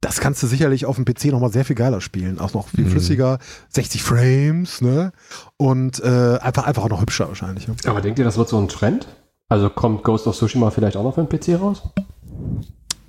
das 0.00 0.20
kannst 0.20 0.42
du 0.42 0.46
sicherlich 0.46 0.84
auf 0.84 0.96
dem 0.96 1.06
PC 1.06 1.26
nochmal 1.26 1.50
sehr 1.52 1.64
viel 1.64 1.76
geiler 1.76 2.00
spielen. 2.02 2.38
Auch 2.38 2.52
noch 2.52 2.68
viel 2.68 2.84
Mhm. 2.84 2.90
flüssiger, 2.90 3.38
60 3.70 4.02
Frames, 4.02 4.82
ne? 4.82 5.12
Und 5.56 5.98
äh, 6.02 6.38
einfach, 6.40 6.64
einfach 6.64 6.84
auch 6.84 6.90
noch 6.90 7.00
hübscher 7.00 7.28
wahrscheinlich. 7.28 7.66
Ja? 7.66 7.74
Aber 7.86 8.02
denkt 8.02 8.18
ihr, 8.18 8.24
das 8.26 8.36
wird 8.36 8.48
so 8.50 8.58
ein 8.58 8.68
Trend? 8.68 9.08
Also 9.48 9.70
kommt 9.70 10.04
Ghost 10.04 10.26
of 10.26 10.36
Tsushima 10.36 10.70
vielleicht 10.70 10.96
auch 10.96 11.04
noch 11.04 11.14
für 11.14 11.24
den 11.24 11.28
PC 11.28 11.58
raus? 11.60 11.82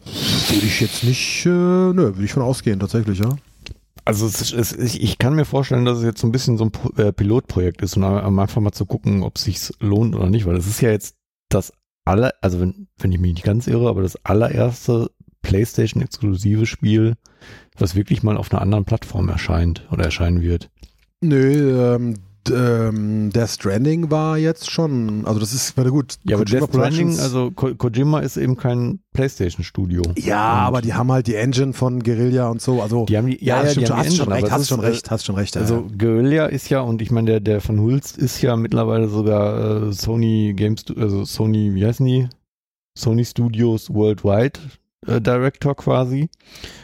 Würde 0.05 0.65
ich 0.65 0.79
jetzt 0.79 1.03
nicht, 1.03 1.45
äh, 1.45 1.49
nö, 1.49 1.93
würde 1.95 2.23
ich 2.23 2.31
von 2.33 2.43
ausgehen, 2.43 2.79
tatsächlich, 2.79 3.19
ja. 3.19 3.29
Also 4.05 4.27
es, 4.27 4.39
ist- 4.39 4.53
es, 4.53 4.71
ich, 4.73 5.01
ich 5.01 5.17
kann 5.17 5.35
mir 5.35 5.45
vorstellen, 5.45 5.85
dass 5.85 5.97
es 5.97 6.03
jetzt 6.03 6.21
so 6.21 6.27
ein 6.27 6.31
bisschen 6.31 6.57
so 6.57 6.65
ein 6.65 6.71
äh, 6.97 7.11
Pilotprojekt 7.11 7.81
ist 7.81 7.97
um 7.97 8.03
einfach 8.39 8.61
mal 8.61 8.71
zu 8.71 8.85
gucken, 8.85 9.23
ob 9.23 9.37
es 9.37 9.43
sich 9.45 9.59
lohnt 9.79 10.15
oder 10.15 10.29
nicht, 10.29 10.45
weil 10.45 10.55
es 10.57 10.67
ist 10.67 10.81
ja 10.81 10.91
jetzt 10.91 11.15
das 11.49 11.73
aller, 12.05 12.31
also 12.41 12.59
wenn, 12.61 12.87
wenn 12.99 13.11
ich 13.11 13.19
mich 13.19 13.33
nicht 13.33 13.43
ganz 13.43 13.65
irre, 13.67 13.89
aber 13.89 14.03
das 14.03 14.23
allererste 14.23 15.09
PlayStation-exklusive 15.41 16.65
Spiel, 16.65 17.15
was 17.77 17.95
wirklich 17.95 18.23
mal 18.23 18.37
auf 18.37 18.51
einer 18.51 18.61
anderen 18.61 18.85
Plattform 18.85 19.29
erscheint 19.29 19.87
oder 19.91 20.05
erscheinen 20.05 20.41
wird. 20.41 20.69
Nö, 21.21 21.95
ähm, 21.95 22.15
ähm, 22.53 23.31
der 23.31 23.47
Stranding 23.47 24.11
war 24.11 24.37
jetzt 24.37 24.69
schon, 24.69 25.25
also 25.25 25.39
das 25.39 25.53
ist, 25.53 25.75
warte 25.77 25.91
gut, 25.91 26.15
Ja, 26.23 26.35
aber 26.35 26.45
Kojima 26.45 26.59
Death 26.59 26.69
Stranding, 26.69 27.19
also 27.19 27.51
Ko 27.51 27.75
Kojima 27.75 28.19
ist 28.19 28.37
eben 28.37 28.55
kein 28.57 28.99
PlayStation-Studio. 29.13 30.03
Ja, 30.17 30.53
Und 30.53 30.67
aber 30.67 30.81
die 30.81 30.93
haben 30.93 31.11
halt 31.11 31.27
die 31.27 31.35
Engine 31.35 31.73
von 31.73 32.01
Guerilla 32.03 32.49
und 32.49 32.61
so. 32.61 32.81
Also 32.81 33.05
Die 33.05 33.17
haben 33.17 33.27
die, 33.27 33.43
ja, 33.43 33.63
ja, 33.63 33.69
stimmt, 33.69 33.83
die 33.83 33.87
schon, 33.87 33.97
haben 33.97 34.03
die 34.03 34.09
hast 34.09 34.17
schon 34.17 34.31
recht, 34.31 34.43
aber 34.45 34.51
hast 34.53 34.67
schon 34.67 34.79
äh, 34.79 34.85
recht, 34.87 35.11
hast 35.11 35.25
schon 35.25 35.35
recht. 35.35 35.55
ja, 35.55 35.61
Also 35.61 35.75
ja. 35.75 35.95
Guerilla 35.97 36.45
ist 36.47 36.69
ja, 36.69 36.81
und 36.81 37.01
ich 37.01 37.11
meine, 37.11 37.31
der, 37.31 37.39
der 37.39 37.61
von 37.61 37.79
Hulst 37.79 38.17
ist 38.17 38.41
ja 38.41 38.55
mittlerweile 38.55 39.07
sogar 39.07 39.87
äh, 39.87 39.93
Sony 39.93 40.53
Games, 40.55 40.85
also 40.97 41.25
Sony, 41.25 41.73
wie 41.73 41.85
heißen 41.85 42.05
die? 42.05 42.27
Sony 42.97 43.25
Studios 43.25 43.93
Worldwide 43.93 44.59
äh, 45.07 45.21
Director 45.21 45.75
quasi. 45.75 46.29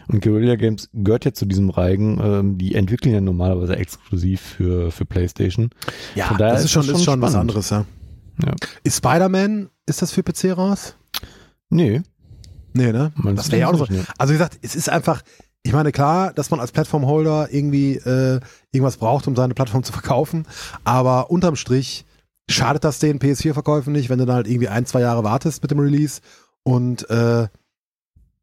Und 0.07 0.21
Guerilla 0.23 0.55
Games 0.55 0.89
gehört 0.93 1.25
ja 1.25 1.33
zu 1.33 1.45
diesem 1.45 1.69
Reigen. 1.69 2.19
Ähm, 2.23 2.57
die 2.57 2.75
entwickeln 2.75 3.13
ja 3.13 3.21
normalerweise 3.21 3.75
exklusiv 3.75 4.41
für, 4.41 4.91
für 4.91 5.05
PlayStation. 5.05 5.69
ja, 6.15 6.33
das 6.37 6.65
ist 6.65 6.71
schon, 6.71 6.87
das 6.87 6.97
ist 6.99 7.05
schon 7.05 7.21
was 7.21 7.35
anderes, 7.35 7.69
ja. 7.69 7.85
Ja. 8.43 8.53
Ist 8.83 8.97
Spider-Man, 8.97 9.69
ist 9.85 10.01
das 10.01 10.11
für 10.11 10.23
PC 10.23 10.57
raus? 10.57 10.95
Nee, 11.69 12.01
Nee, 12.73 12.91
ne? 12.91 13.11
meinst 13.15 13.39
Das 13.39 13.51
wäre 13.51 13.61
ja 13.61 13.67
auch 13.67 13.73
noch 13.77 13.87
so. 13.87 13.93
nicht? 13.93 14.07
Also 14.17 14.33
wie 14.33 14.37
gesagt, 14.37 14.57
es 14.61 14.75
ist 14.75 14.89
einfach, 14.89 15.21
ich 15.63 15.73
meine, 15.73 15.91
klar, 15.91 16.33
dass 16.33 16.51
man 16.51 16.59
als 16.59 16.71
Plattformholder 16.71 17.49
irgendwie 17.51 17.95
äh, 17.97 18.39
irgendwas 18.71 18.97
braucht, 18.97 19.27
um 19.27 19.35
seine 19.35 19.53
Plattform 19.53 19.83
zu 19.83 19.91
verkaufen, 19.93 20.45
aber 20.83 21.29
unterm 21.31 21.55
Strich 21.55 22.05
schadet 22.49 22.83
das 22.83 22.99
den 22.99 23.19
PS4-Verkäufen 23.19 23.93
nicht, 23.93 24.09
wenn 24.09 24.19
du 24.19 24.25
dann 24.25 24.35
halt 24.35 24.47
irgendwie 24.47 24.67
ein, 24.69 24.85
zwei 24.85 25.01
Jahre 25.01 25.23
wartest 25.23 25.61
mit 25.61 25.71
dem 25.71 25.79
Release 25.79 26.21
und 26.63 27.09
äh, 27.09 27.47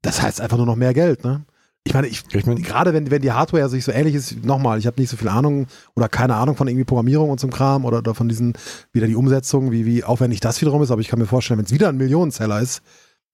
das 0.03 0.23
heißt 0.23 0.41
einfach 0.41 0.57
nur 0.57 0.67
noch 0.67 0.77
mehr 0.77 0.95
Geld, 0.95 1.25
ne? 1.25 1.45
Ich 1.85 1.95
meine, 1.95 2.07
ich, 2.07 2.23
Ich 2.35 2.45
meine, 2.45 2.61
gerade 2.61 2.93
wenn, 2.93 3.11
wenn 3.11 3.23
die 3.23 3.33
Hardware 3.33 3.69
sich 3.71 3.85
so 3.85 3.93
ähnlich 3.93 4.15
ist, 4.15 4.45
nochmal, 4.45 4.79
ich 4.79 4.87
habe 4.87 5.01
nicht 5.01 5.09
so 5.09 5.17
viel 5.17 5.29
Ahnung 5.29 5.69
oder 5.97 6.09
keine 6.09 6.35
Ahnung 6.35 6.55
von 6.55 6.69
irgendwie 6.69 6.85
Programmierung 6.85 7.31
und 7.31 7.41
so 7.41 7.47
einem 7.47 7.55
Kram 7.55 7.87
oder, 7.87 7.99
oder 7.99 8.15
von 8.15 8.29
diesen, 8.29 8.53
wieder 8.93 9.07
die 9.07 9.15
Umsetzung, 9.15 9.73
wie, 9.73 9.87
wie 9.87 10.05
aufwendig 10.05 10.41
das 10.41 10.61
wiederum 10.61 10.83
ist, 10.83 10.91
aber 10.91 11.01
ich 11.01 11.09
kann 11.09 11.19
mir 11.19 11.27
vorstellen, 11.27 11.59
wenn 11.59 11.65
es 11.65 11.73
wieder 11.73 11.89
ein 11.89 11.97
Millionenseller 11.97 12.61
ist, 12.61 12.83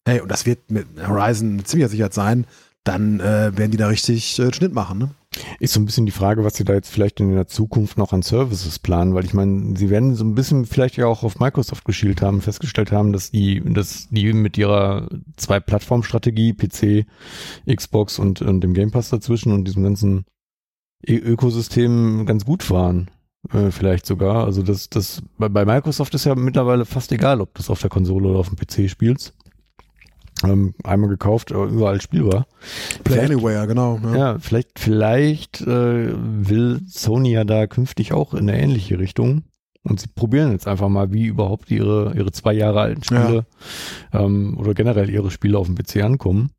hey, 0.07 0.21
und 0.21 0.31
das 0.31 0.47
wird 0.47 0.71
mit 0.71 0.87
Horizon 1.05 1.57
mit 1.57 1.67
ziemlicher 1.67 1.89
Sicherheit 1.89 2.15
sein, 2.15 2.47
dann 2.85 3.19
äh, 3.19 3.57
werden 3.57 3.71
die 3.71 3.77
da 3.77 3.89
richtig 3.89 4.39
äh, 4.39 4.53
Schnitt 4.55 4.73
machen, 4.75 4.99
ne? 4.99 5.11
Ist 5.59 5.75
so 5.75 5.81
ein 5.81 5.85
bisschen 5.85 6.07
die 6.07 6.13
Frage, 6.13 6.45
was 6.45 6.55
sie 6.55 6.65
da 6.65 6.75
jetzt 6.75 6.91
vielleicht 6.91 7.19
in 7.21 7.35
der 7.35 7.47
Zukunft 7.47 7.99
noch 7.99 8.13
an 8.13 8.23
Services 8.23 8.79
planen, 8.79 9.15
weil 9.15 9.25
ich 9.25 9.35
meine, 9.35 9.77
sie 9.77 9.91
werden 9.91 10.15
so 10.15 10.25
ein 10.25 10.35
bisschen 10.35 10.65
vielleicht 10.65 10.97
ja 10.97 11.07
auch 11.07 11.23
auf 11.25 11.41
Microsoft 11.41 11.85
geschielt 11.85 12.23
haben, 12.23 12.41
festgestellt 12.41 12.93
haben, 12.93 13.13
dass 13.13 13.31
die, 13.31 13.61
dass 13.65 14.09
die 14.11 14.33
mit 14.33 14.57
ihrer 14.59 15.09
zwei 15.37 15.61
Plattform-Strategie, 15.61 16.53
PC, 16.53 17.07
Xbox 17.73 18.19
und, 18.19 18.43
und 18.43 18.61
dem 18.61 18.75
Game 18.75 18.91
Pass 18.93 19.09
dazwischen 19.11 19.53
und 19.53 19.65
diesem 19.67 19.83
ganzen 19.83 20.25
Ö- 21.07 21.17
Ökosystem 21.17 22.27
ganz 22.27 22.45
gut 22.45 22.71
waren. 22.71 23.11
Äh, 23.53 23.71
vielleicht 23.71 24.07
sogar. 24.07 24.45
Also 24.45 24.63
das, 24.63 24.89
das, 24.89 25.23
bei, 25.37 25.49
bei 25.49 25.65
Microsoft 25.65 26.15
ist 26.15 26.25
ja 26.25 26.35
mittlerweile 26.35 26.85
fast 26.85 27.13
egal, 27.13 27.41
ob 27.41 27.55
du 27.55 27.61
es 27.61 27.71
auf 27.71 27.81
der 27.81 27.91
Konsole 27.91 28.29
oder 28.29 28.39
auf 28.39 28.49
dem 28.49 28.57
PC 28.57 28.89
spielst. 28.89 29.35
Ähm, 30.49 30.75
einmal 30.85 31.09
gekauft, 31.11 31.53
aber 31.53 31.67
überall 31.67 32.01
spielbar. 32.01 32.47
Play 33.05 33.15
Vielleicht- 33.15 33.33
Anywhere, 33.33 33.67
genau. 33.67 33.99
Ja. 34.03 34.17
ja, 34.17 34.39
vielleicht, 34.39 34.79
vielleicht 34.79 35.61
äh, 35.63 36.13
will 36.15 36.81
Sony 36.87 37.33
ja 37.33 37.45
da 37.45 37.67
künftig 37.67 38.13
auch 38.13 38.35
in 38.35 38.49
eine 38.49 38.61
ähnliche 38.61 38.99
Richtung. 38.99 39.43
Und 39.87 40.01
sie 40.01 40.07
probieren 40.09 40.53
jetzt 40.53 40.67
einfach 40.67 40.89
mal, 40.89 41.13
wie 41.13 41.27
überhaupt 41.27 41.71
ihre, 41.71 42.15
ihre 42.17 42.33
zwei 42.33 42.55
Jahre 42.55 42.81
alten 42.81 43.05
Spiele 43.05 43.45
ähm, 44.15 44.57
oder 44.59 44.73
generell 44.73 45.11
ihre 45.11 45.31
Spiele 45.31 45.59
auf 45.59 45.67
dem 45.67 45.75
PC 45.75 46.03
ankommen. 46.03 46.51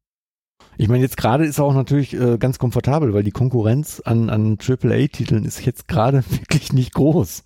Ich 0.77 0.89
meine, 0.89 1.01
jetzt 1.03 1.17
gerade 1.17 1.45
ist 1.45 1.57
er 1.57 1.65
auch 1.65 1.73
natürlich 1.73 2.13
äh, 2.13 2.37
ganz 2.37 2.59
komfortabel, 2.59 3.13
weil 3.13 3.23
die 3.23 3.31
Konkurrenz 3.31 4.01
an, 4.03 4.29
an 4.29 4.57
AAA-Titeln 4.59 5.45
ist 5.45 5.65
jetzt 5.65 5.87
gerade 5.87 6.23
wirklich 6.29 6.71
nicht 6.73 6.93
groß. 6.93 7.43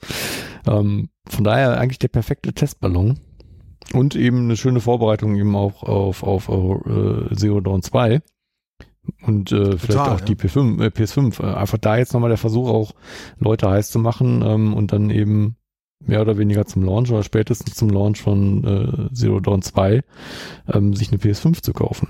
Ähm, 0.68 1.10
von 1.28 1.44
daher 1.44 1.80
eigentlich 1.80 2.00
der 2.00 2.08
perfekte 2.10 2.52
Testballon. 2.54 3.20
Und 3.94 4.16
eben 4.16 4.44
eine 4.44 4.58
schöne 4.58 4.82
Vorbereitung 4.82 5.36
eben 5.36 5.56
auch 5.56 5.84
auf, 5.84 6.24
auf, 6.24 6.50
auf 6.50 6.86
äh, 6.86 7.36
Zero 7.36 7.62
Dawn 7.62 7.82
2. 7.82 8.22
Und 9.26 9.52
äh, 9.52 9.78
vielleicht 9.78 9.88
Total, 9.88 10.16
auch 10.16 10.20
ja. 10.20 10.26
die 10.26 10.36
P5, 10.36 10.84
äh, 10.84 10.88
PS5. 10.88 11.42
Äh, 11.42 11.56
einfach 11.56 11.78
da 11.78 11.98
jetzt 11.98 12.14
nochmal 12.14 12.30
der 12.30 12.38
Versuch, 12.38 12.70
auch 12.70 12.94
Leute 13.40 13.70
heiß 13.70 13.90
zu 13.90 14.00
machen 14.00 14.44
ähm, 14.46 14.74
und 14.74 14.92
dann 14.94 15.10
eben 15.10 15.56
mehr 16.06 16.22
oder 16.22 16.38
weniger 16.38 16.66
zum 16.66 16.84
Launch 16.84 17.12
oder 17.12 17.24
spätestens 17.24 17.76
zum 17.76 17.90
Launch 17.90 18.22
von 18.22 18.64
äh, 18.64 19.14
Zero 19.14 19.40
Dawn 19.40 19.62
2 19.62 20.02
ähm, 20.72 20.94
sich 20.94 21.10
eine 21.10 21.18
PS5 21.18 21.62
zu 21.62 21.74
kaufen. 21.74 22.08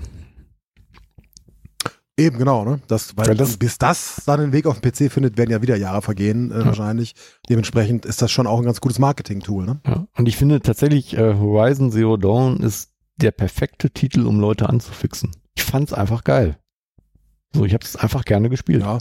Eben, 2.20 2.38
genau, 2.38 2.64
ne? 2.64 2.80
Das, 2.86 3.16
weil 3.16 3.28
Ja, 3.28 3.34
das- 3.34 3.56
bis 3.56 3.78
das 3.78 4.22
dann 4.26 4.40
den 4.40 4.52
Weg 4.52 4.66
auf 4.66 4.78
den 4.80 4.90
PC 4.92 5.10
findet, 5.10 5.38
werden 5.38 5.50
ja 5.50 5.62
wieder 5.62 5.76
Jahre 5.76 6.02
vergehen, 6.02 6.50
äh, 6.52 6.64
wahrscheinlich. 6.64 7.14
Dementsprechend 7.48 8.04
ist 8.04 8.20
das 8.22 8.30
schon 8.30 8.46
auch 8.46 8.58
ein 8.58 8.64
ganz 8.66 8.80
gutes 8.80 8.98
Marketing-Tool, 8.98 9.64
ne? 9.64 9.80
Ja. 9.86 10.06
Und 10.16 10.28
ich 10.28 10.36
finde 10.36 10.60
tatsächlich, 10.60 11.16
äh, 11.16 11.34
Horizon 11.34 11.90
Zero 11.90 12.16
Dawn 12.16 12.58
ist 12.62 12.90
der 13.16 13.30
perfekte 13.30 13.90
Titel, 13.90 14.26
um 14.26 14.38
Leute 14.40 14.68
anzufixen. 14.68 15.30
Ich 15.54 15.64
fand's 15.64 15.92
einfach 15.92 16.24
geil. 16.24 16.58
So, 17.54 17.64
ich 17.64 17.74
habe 17.74 17.84
es 17.84 17.96
einfach 17.96 18.24
gerne 18.24 18.48
gespielt. 18.50 18.82
Ja. 18.82 18.98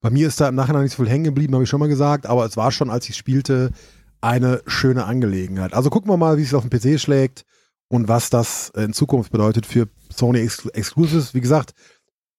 Bei 0.00 0.10
mir 0.10 0.28
ist 0.28 0.40
da 0.40 0.48
im 0.48 0.54
Nachhinein 0.54 0.84
nicht 0.84 0.94
so 0.96 1.02
viel 1.02 1.10
hängen 1.10 1.24
geblieben, 1.24 1.54
habe 1.54 1.64
ich 1.64 1.70
schon 1.70 1.80
mal 1.80 1.88
gesagt, 1.88 2.26
aber 2.26 2.44
es 2.44 2.56
war 2.56 2.70
schon, 2.70 2.90
als 2.90 3.08
ich 3.08 3.16
spielte, 3.16 3.72
eine 4.20 4.62
schöne 4.66 5.04
Angelegenheit. 5.04 5.74
Also 5.74 5.90
gucken 5.90 6.10
wir 6.10 6.16
mal, 6.16 6.38
wie 6.38 6.42
es 6.42 6.54
auf 6.54 6.66
dem 6.66 6.70
PC 6.70 7.00
schlägt 7.00 7.44
und 7.88 8.08
was 8.08 8.30
das 8.30 8.70
in 8.76 8.92
Zukunft 8.92 9.32
bedeutet 9.32 9.66
für 9.66 9.88
Sony 10.10 10.40
Ex 10.40 10.66
Exclusives. 10.66 11.34
Wie 11.34 11.40
gesagt, 11.40 11.72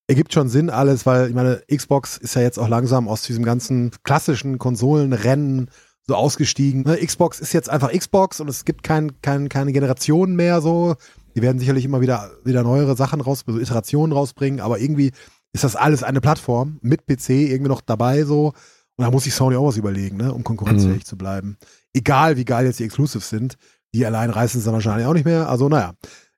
ergibt 0.07 0.33
schon 0.33 0.49
Sinn 0.49 0.69
alles, 0.69 1.05
weil 1.05 1.29
ich 1.29 1.35
meine, 1.35 1.61
Xbox 1.73 2.17
ist 2.17 2.35
ja 2.35 2.41
jetzt 2.41 2.57
auch 2.57 2.67
langsam 2.67 3.07
aus 3.07 3.23
diesem 3.23 3.43
ganzen 3.43 3.91
klassischen 4.03 4.57
Konsolenrennen 4.57 5.69
so 6.07 6.15
ausgestiegen. 6.15 6.83
Ne? 6.83 6.97
Xbox 6.97 7.39
ist 7.39 7.53
jetzt 7.53 7.69
einfach 7.69 7.91
Xbox 7.91 8.39
und 8.39 8.49
es 8.49 8.65
gibt 8.65 8.83
kein, 8.83 9.21
kein, 9.21 9.49
keine 9.49 9.71
Generation 9.71 10.35
mehr 10.35 10.61
so. 10.61 10.95
Die 11.35 11.41
werden 11.41 11.59
sicherlich 11.59 11.85
immer 11.85 12.01
wieder, 12.01 12.31
wieder 12.43 12.63
neuere 12.63 12.95
Sachen 12.95 13.21
raus, 13.21 13.43
so 13.45 13.59
Iterationen 13.59 14.11
rausbringen, 14.11 14.59
aber 14.59 14.79
irgendwie 14.79 15.11
ist 15.53 15.63
das 15.63 15.75
alles 15.75 16.03
eine 16.03 16.21
Plattform 16.21 16.79
mit 16.81 17.05
PC 17.05 17.29
irgendwie 17.29 17.69
noch 17.69 17.81
dabei 17.81 18.23
so. 18.23 18.53
Und 18.97 19.05
da 19.05 19.11
muss 19.11 19.23
sich 19.23 19.33
Sony 19.33 19.55
auch 19.55 19.67
was 19.67 19.77
überlegen, 19.77 20.17
ne, 20.17 20.33
um 20.33 20.43
konkurrenzfähig 20.43 21.05
zu 21.05 21.17
bleiben. 21.17 21.57
Egal 21.93 22.35
wie 22.35 22.45
geil 22.45 22.65
jetzt 22.65 22.79
die 22.79 22.83
Exclusives 22.83 23.29
sind, 23.29 23.55
die 23.93 24.05
allein 24.05 24.29
reißen 24.29 24.59
es 24.59 24.65
dann 24.65 24.73
wahrscheinlich 24.73 25.07
auch 25.07 25.13
nicht 25.13 25.25
mehr. 25.25 25.49
Also 25.49 25.69
naja, 25.69 25.93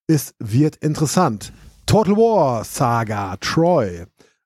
es 0.08 0.34
wird 0.40 0.78
interessant. 0.78 1.54
Total 1.86 2.16
War 2.16 2.64
Saga, 2.64 3.38
Troy. 3.38 4.06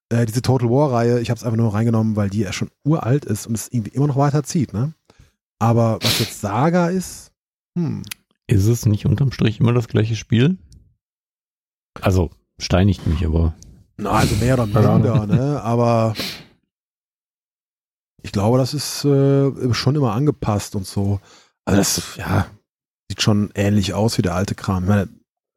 Äh, 0.10 0.26
diese 0.26 0.42
Total 0.42 0.70
War 0.70 0.92
Reihe, 0.92 1.20
ich 1.20 1.30
habe 1.30 1.38
es 1.38 1.44
einfach 1.44 1.58
nur 1.58 1.74
reingenommen, 1.74 2.16
weil 2.16 2.30
die 2.30 2.40
ja 2.40 2.54
schon 2.54 2.70
uralt 2.84 3.26
ist 3.26 3.48
und 3.48 3.56
es 3.56 3.68
irgendwie 3.72 3.92
immer 3.92 4.08
noch 4.08 4.18
weiter 4.18 4.44
zieht, 4.44 4.74
ne? 4.74 4.94
Aber 5.60 6.00
was 6.02 6.20
jetzt 6.20 6.42
Saga 6.42 6.90
ist, 6.90 7.32
hm, 7.78 8.04
Ist 8.48 8.68
es 8.68 8.86
nicht 8.86 9.06
unterm 9.06 9.32
Strich 9.32 9.60
immer 9.60 9.74
das 9.74 9.88
gleiche 9.88 10.16
Spiel? 10.16 10.58
Also, 12.02 12.30
steinigt 12.60 13.06
mich, 13.08 13.26
aber. 13.26 13.54
Na, 13.98 14.12
also 14.12 14.36
mehr 14.36 14.56
oder 14.56 14.66
minder, 14.66 15.26
ne? 15.26 15.62
Aber 15.62 16.14
ich 18.22 18.32
glaube, 18.32 18.58
das 18.58 18.74
ist 18.74 19.06
äh, 19.06 19.74
schon 19.74 19.96
immer 19.96 20.14
angepasst 20.14 20.76
und 20.76 20.86
so. 20.86 21.20
Also 21.66 21.80
das, 21.80 22.16
ja, 22.18 22.48
sieht 23.10 23.22
schon 23.22 23.52
ähnlich 23.56 23.94
aus 23.94 24.18
wie 24.18 24.22
der 24.22 24.36
alte 24.36 24.56
Kram. 24.56 24.84
Ich 24.84 24.90
meine, 24.90 25.10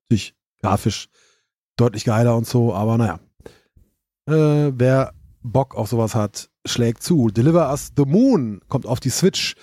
natürlich 0.05 0.35
grafisch 0.61 1.09
deutlich 1.77 2.05
geiler 2.05 2.37
und 2.37 2.47
so, 2.47 2.75
aber 2.75 2.99
naja. 2.99 3.20
Äh, 4.29 4.73
wer 4.79 5.15
Bock 5.43 5.75
auf 5.75 5.89
sowas 5.89 6.15
hat, 6.15 6.51
schlägt 6.66 7.03
zu. 7.03 7.29
Deliver 7.29 7.70
Us 7.70 7.93
the 7.97 8.05
Moon 8.05 8.61
kommt 8.69 8.85
auf 8.87 9.01
die 9.01 9.11
Switch. 9.11 9.55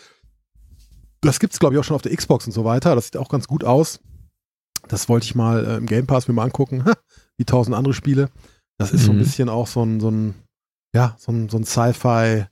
Das 1.22 1.40
gibt's, 1.40 1.60
glaube 1.60 1.76
ich, 1.76 1.80
auch 1.80 1.84
schon 1.84 1.96
auf 1.96 2.02
der 2.02 2.16
Xbox 2.16 2.46
und 2.46 2.54
so 2.54 2.66
weiter. 2.66 2.96
Das 2.96 3.06
sieht 3.06 3.18
auch 3.18 3.30
ganz 3.30 3.48
gut 3.48 3.64
aus. 3.64 4.00
Das 4.88 5.10
wollte 5.10 5.26
ich 5.26 5.36
mal 5.36 5.66
äh, 5.66 5.78
im 5.78 5.86
Game 5.86 6.08
Pass 6.08 6.28
mir 6.28 6.34
mal 6.34 6.44
angucken. 6.44 6.84
wie 7.38 7.46
tausend 7.46 7.76
andere 7.76 7.94
Spiele. 7.94 8.30
Das 8.78 8.92
ist 8.92 9.06
so 9.06 9.12
ein 9.12 9.18
Mhm. 9.18 9.22
bisschen 9.24 9.50
auch 9.50 9.68
so 9.68 9.84
ein, 9.84 10.00
so 10.00 10.10
ein, 10.10 10.36
ja, 10.94 11.16
so 11.20 11.32
ein, 11.32 11.50
so 11.50 11.58
ein 11.58 11.66
Sci-Fi 11.66 12.46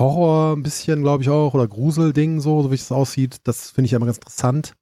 Horror 0.00 0.56
ein 0.56 0.62
bisschen, 0.62 1.02
glaube 1.02 1.22
ich 1.22 1.30
auch, 1.30 1.54
oder 1.54 1.66
Gruselding 1.66 2.40
so, 2.40 2.62
so 2.62 2.70
wie 2.70 2.74
es 2.74 2.92
aussieht. 2.92 3.38
Das 3.44 3.70
finde 3.70 3.86
ich 3.86 3.92
immer 3.92 4.06
ganz 4.06 4.18
interessant. 4.18 4.74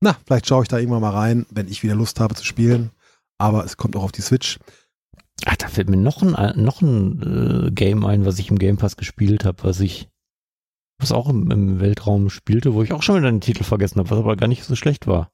Na, 0.00 0.16
vielleicht 0.26 0.46
schaue 0.46 0.62
ich 0.62 0.68
da 0.68 0.78
irgendwann 0.78 1.02
mal 1.02 1.14
rein, 1.14 1.46
wenn 1.50 1.68
ich 1.68 1.82
wieder 1.82 1.94
Lust 1.94 2.20
habe 2.20 2.34
zu 2.34 2.44
spielen. 2.44 2.90
Aber 3.38 3.64
es 3.64 3.76
kommt 3.76 3.96
auch 3.96 4.02
auf 4.02 4.12
die 4.12 4.22
Switch. 4.22 4.58
Ach, 5.44 5.56
da 5.56 5.68
fällt 5.68 5.88
mir 5.88 5.96
noch 5.96 6.22
ein, 6.22 6.62
noch 6.62 6.80
ein 6.80 7.66
äh, 7.66 7.70
Game 7.70 8.04
ein, 8.04 8.24
was 8.24 8.38
ich 8.38 8.50
im 8.50 8.58
Game 8.58 8.78
Pass 8.78 8.96
gespielt 8.96 9.44
habe, 9.44 9.62
was 9.64 9.80
ich, 9.80 10.08
was 10.98 11.12
auch 11.12 11.28
im, 11.28 11.50
im 11.50 11.80
Weltraum 11.80 12.30
spielte, 12.30 12.74
wo 12.74 12.82
ich 12.82 12.92
auch 12.92 13.02
schon 13.02 13.16
wieder 13.16 13.30
den 13.30 13.42
Titel 13.42 13.64
vergessen 13.64 13.98
habe, 13.98 14.10
was 14.10 14.18
aber 14.18 14.36
gar 14.36 14.48
nicht 14.48 14.64
so 14.64 14.74
schlecht 14.74 15.06
war. 15.06 15.30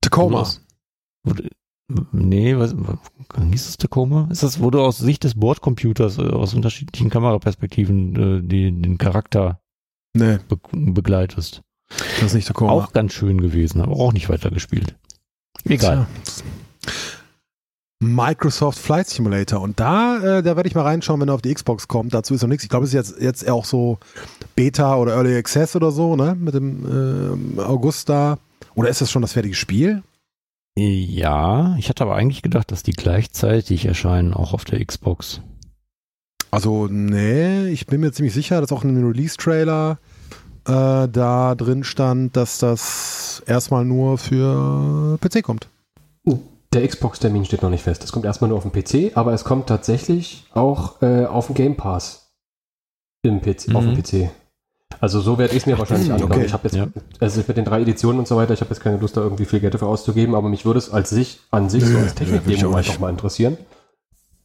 Tacoma. 0.00 0.50
Wo 1.24 1.34
Nee, 2.12 2.56
was, 2.56 2.74
hieß 3.50 3.68
es 3.68 3.76
Tacoma? 3.76 4.28
Ist 4.30 4.42
das, 4.42 4.60
wo 4.60 4.70
du 4.70 4.80
aus 4.80 4.98
Sicht 4.98 5.24
des 5.24 5.34
Bordcomputers 5.34 6.18
äh, 6.18 6.22
aus 6.22 6.54
unterschiedlichen 6.54 7.10
Kameraperspektiven 7.10 8.38
äh, 8.38 8.42
die, 8.42 8.72
den 8.72 8.98
Charakter 8.98 9.60
Nee, 10.14 10.38
be 10.48 10.58
begleitest? 10.72 11.62
das 11.88 12.22
ist 12.22 12.34
nicht 12.34 12.48
Tacoma. 12.48 12.72
Auch 12.72 12.92
ganz 12.92 13.12
schön 13.12 13.40
gewesen, 13.40 13.80
aber 13.80 13.92
auch 13.92 14.12
nicht 14.12 14.28
weitergespielt. 14.28 14.96
Egal. 15.64 16.06
Tja. 16.24 16.44
Microsoft 18.02 18.78
Flight 18.78 19.08
Simulator. 19.08 19.60
Und 19.60 19.78
da, 19.78 20.38
äh, 20.38 20.42
da 20.42 20.56
werde 20.56 20.68
ich 20.68 20.74
mal 20.74 20.82
reinschauen, 20.82 21.20
wenn 21.20 21.28
er 21.28 21.34
auf 21.34 21.42
die 21.42 21.54
Xbox 21.54 21.86
kommt. 21.86 22.12
Dazu 22.12 22.34
ist 22.34 22.42
noch 22.42 22.48
nichts. 22.48 22.64
Ich 22.64 22.70
glaube, 22.70 22.84
es 22.84 22.90
ist 22.92 22.94
jetzt, 22.94 23.20
jetzt 23.20 23.48
auch 23.48 23.64
so 23.64 23.98
Beta 24.56 24.96
oder 24.96 25.14
Early 25.14 25.36
Access 25.36 25.76
oder 25.76 25.92
so, 25.92 26.16
ne? 26.16 26.36
Mit 26.38 26.54
dem 26.54 26.84
ähm, 26.84 27.58
August 27.60 28.08
da. 28.08 28.38
Oder 28.74 28.88
ist 28.88 29.00
das 29.00 29.10
schon 29.10 29.22
das 29.22 29.32
fertige 29.32 29.54
Spiel? 29.54 30.02
Ja, 30.78 31.76
ich 31.78 31.88
hatte 31.88 32.04
aber 32.04 32.14
eigentlich 32.16 32.42
gedacht, 32.42 32.72
dass 32.72 32.82
die 32.82 32.92
gleichzeitig 32.92 33.84
erscheinen, 33.84 34.32
auch 34.32 34.54
auf 34.54 34.64
der 34.64 34.84
Xbox. 34.84 35.42
Also, 36.50 36.86
nee, 36.88 37.68
ich 37.68 37.86
bin 37.86 38.00
mir 38.00 38.12
ziemlich 38.12 38.34
sicher, 38.34 38.60
dass 38.60 38.72
auch 38.72 38.84
in 38.84 38.94
dem 38.94 39.06
Release-Trailer 39.06 39.98
äh, 40.66 41.08
da 41.08 41.54
drin 41.54 41.84
stand, 41.84 42.36
dass 42.36 42.58
das 42.58 43.42
erstmal 43.46 43.84
nur 43.84 44.18
für 44.18 45.18
PC 45.20 45.42
kommt. 45.42 45.68
Der 46.72 46.88
Xbox-Termin 46.88 47.44
steht 47.44 47.62
noch 47.62 47.68
nicht 47.68 47.82
fest. 47.82 48.02
Das 48.02 48.12
kommt 48.12 48.24
erstmal 48.24 48.48
nur 48.48 48.56
auf 48.56 48.66
dem 48.66 48.72
PC, 48.72 49.14
aber 49.14 49.34
es 49.34 49.44
kommt 49.44 49.66
tatsächlich 49.66 50.46
auch 50.54 51.02
äh, 51.02 51.26
auf 51.26 51.46
dem 51.48 51.54
Game 51.54 51.76
Pass. 51.76 52.30
Im 53.22 53.40
PC, 53.42 53.74
Auf 53.74 53.84
dem 53.84 53.92
Mhm. 53.92 54.02
PC. 54.02 54.30
Also 55.00 55.20
so 55.20 55.38
werde 55.38 55.54
ich 55.54 55.60
es 55.62 55.66
mir 55.66 55.78
wahrscheinlich 55.78 56.08
hm, 56.08 56.14
anschauen. 56.14 56.32
okay. 56.32 56.44
Ich 56.44 56.52
habe 56.52 56.64
jetzt, 56.64 56.76
Ja. 56.76 56.86
also 57.20 57.42
mit 57.46 57.56
den 57.56 57.64
drei 57.64 57.82
Editionen 57.82 58.18
und 58.18 58.28
so 58.28 58.36
weiter, 58.36 58.54
ich 58.54 58.60
habe 58.60 58.70
jetzt 58.70 58.82
keine 58.82 58.98
Lust, 58.98 59.16
da 59.16 59.20
irgendwie 59.20 59.44
viel 59.44 59.60
Geld 59.60 59.74
dafür 59.74 59.88
auszugeben, 59.88 60.34
aber 60.34 60.48
mich 60.48 60.64
würde 60.64 60.78
es 60.78 60.90
als 60.90 61.10
sich, 61.10 61.40
an 61.50 61.68
sich 61.70 61.84
so 61.84 61.90
Nö, 61.92 61.98
als 61.98 62.18
würde 62.20 62.32
ich 62.34 62.40
Technik-Demo 62.42 62.74
einfach 62.74 62.98
mal 62.98 63.10
interessieren. 63.10 63.56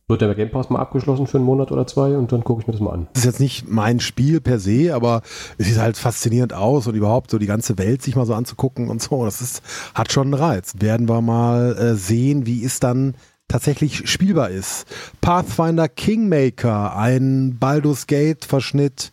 Wird 0.09 0.21
der 0.21 0.33
Game 0.35 0.49
Pass 0.51 0.69
mal 0.69 0.79
abgeschlossen 0.79 1.27
für 1.27 1.37
einen 1.37 1.45
Monat 1.45 1.69
oder 1.73 1.85
zwei 1.85 2.15
und 2.15 2.31
dann 2.31 2.45
gucke 2.45 2.61
ich 2.61 2.67
mir 2.67 2.71
das 2.71 2.79
mal 2.79 2.91
an. 2.91 3.07
Das 3.11 3.23
ist 3.23 3.25
jetzt 3.25 3.39
nicht 3.41 3.67
mein 3.67 3.99
Spiel 3.99 4.39
per 4.39 4.57
se, 4.57 4.95
aber 4.95 5.21
es 5.57 5.67
sieht 5.67 5.79
halt 5.79 5.97
faszinierend 5.97 6.53
aus 6.53 6.87
und 6.87 6.95
überhaupt 6.95 7.29
so 7.29 7.37
die 7.37 7.45
ganze 7.45 7.77
Welt 7.77 8.01
sich 8.01 8.15
mal 8.15 8.25
so 8.25 8.33
anzugucken 8.33 8.89
und 8.89 9.01
so. 9.01 9.25
Das 9.25 9.41
ist, 9.41 9.61
hat 9.93 10.13
schon 10.13 10.27
einen 10.27 10.33
Reiz. 10.35 10.75
Werden 10.79 11.09
wir 11.09 11.19
mal 11.19 11.75
äh, 11.77 11.95
sehen, 11.95 12.45
wie 12.45 12.63
es 12.63 12.79
dann 12.79 13.15
tatsächlich 13.47 14.09
spielbar 14.09 14.49
ist. 14.49 14.85
Pathfinder 15.21 15.87
Kingmaker, 15.87 16.95
ein 16.95 17.57
Baldur's 17.59 18.07
Gate 18.07 18.45
Verschnitt, 18.45 19.11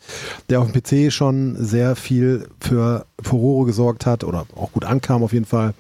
der 0.51 0.61
auf 0.61 0.70
dem 0.70 0.81
PC 0.82 1.12
schon 1.12 1.56
sehr 1.59 1.97
viel 1.97 2.48
für 2.61 3.06
Furore 3.23 3.66
gesorgt 3.66 4.06
hat 4.06 4.24
oder 4.24 4.47
auch 4.56 4.73
gut 4.73 4.85
ankam 4.85 5.23
auf 5.23 5.32
jeden 5.32 5.44
Fall, 5.44 5.74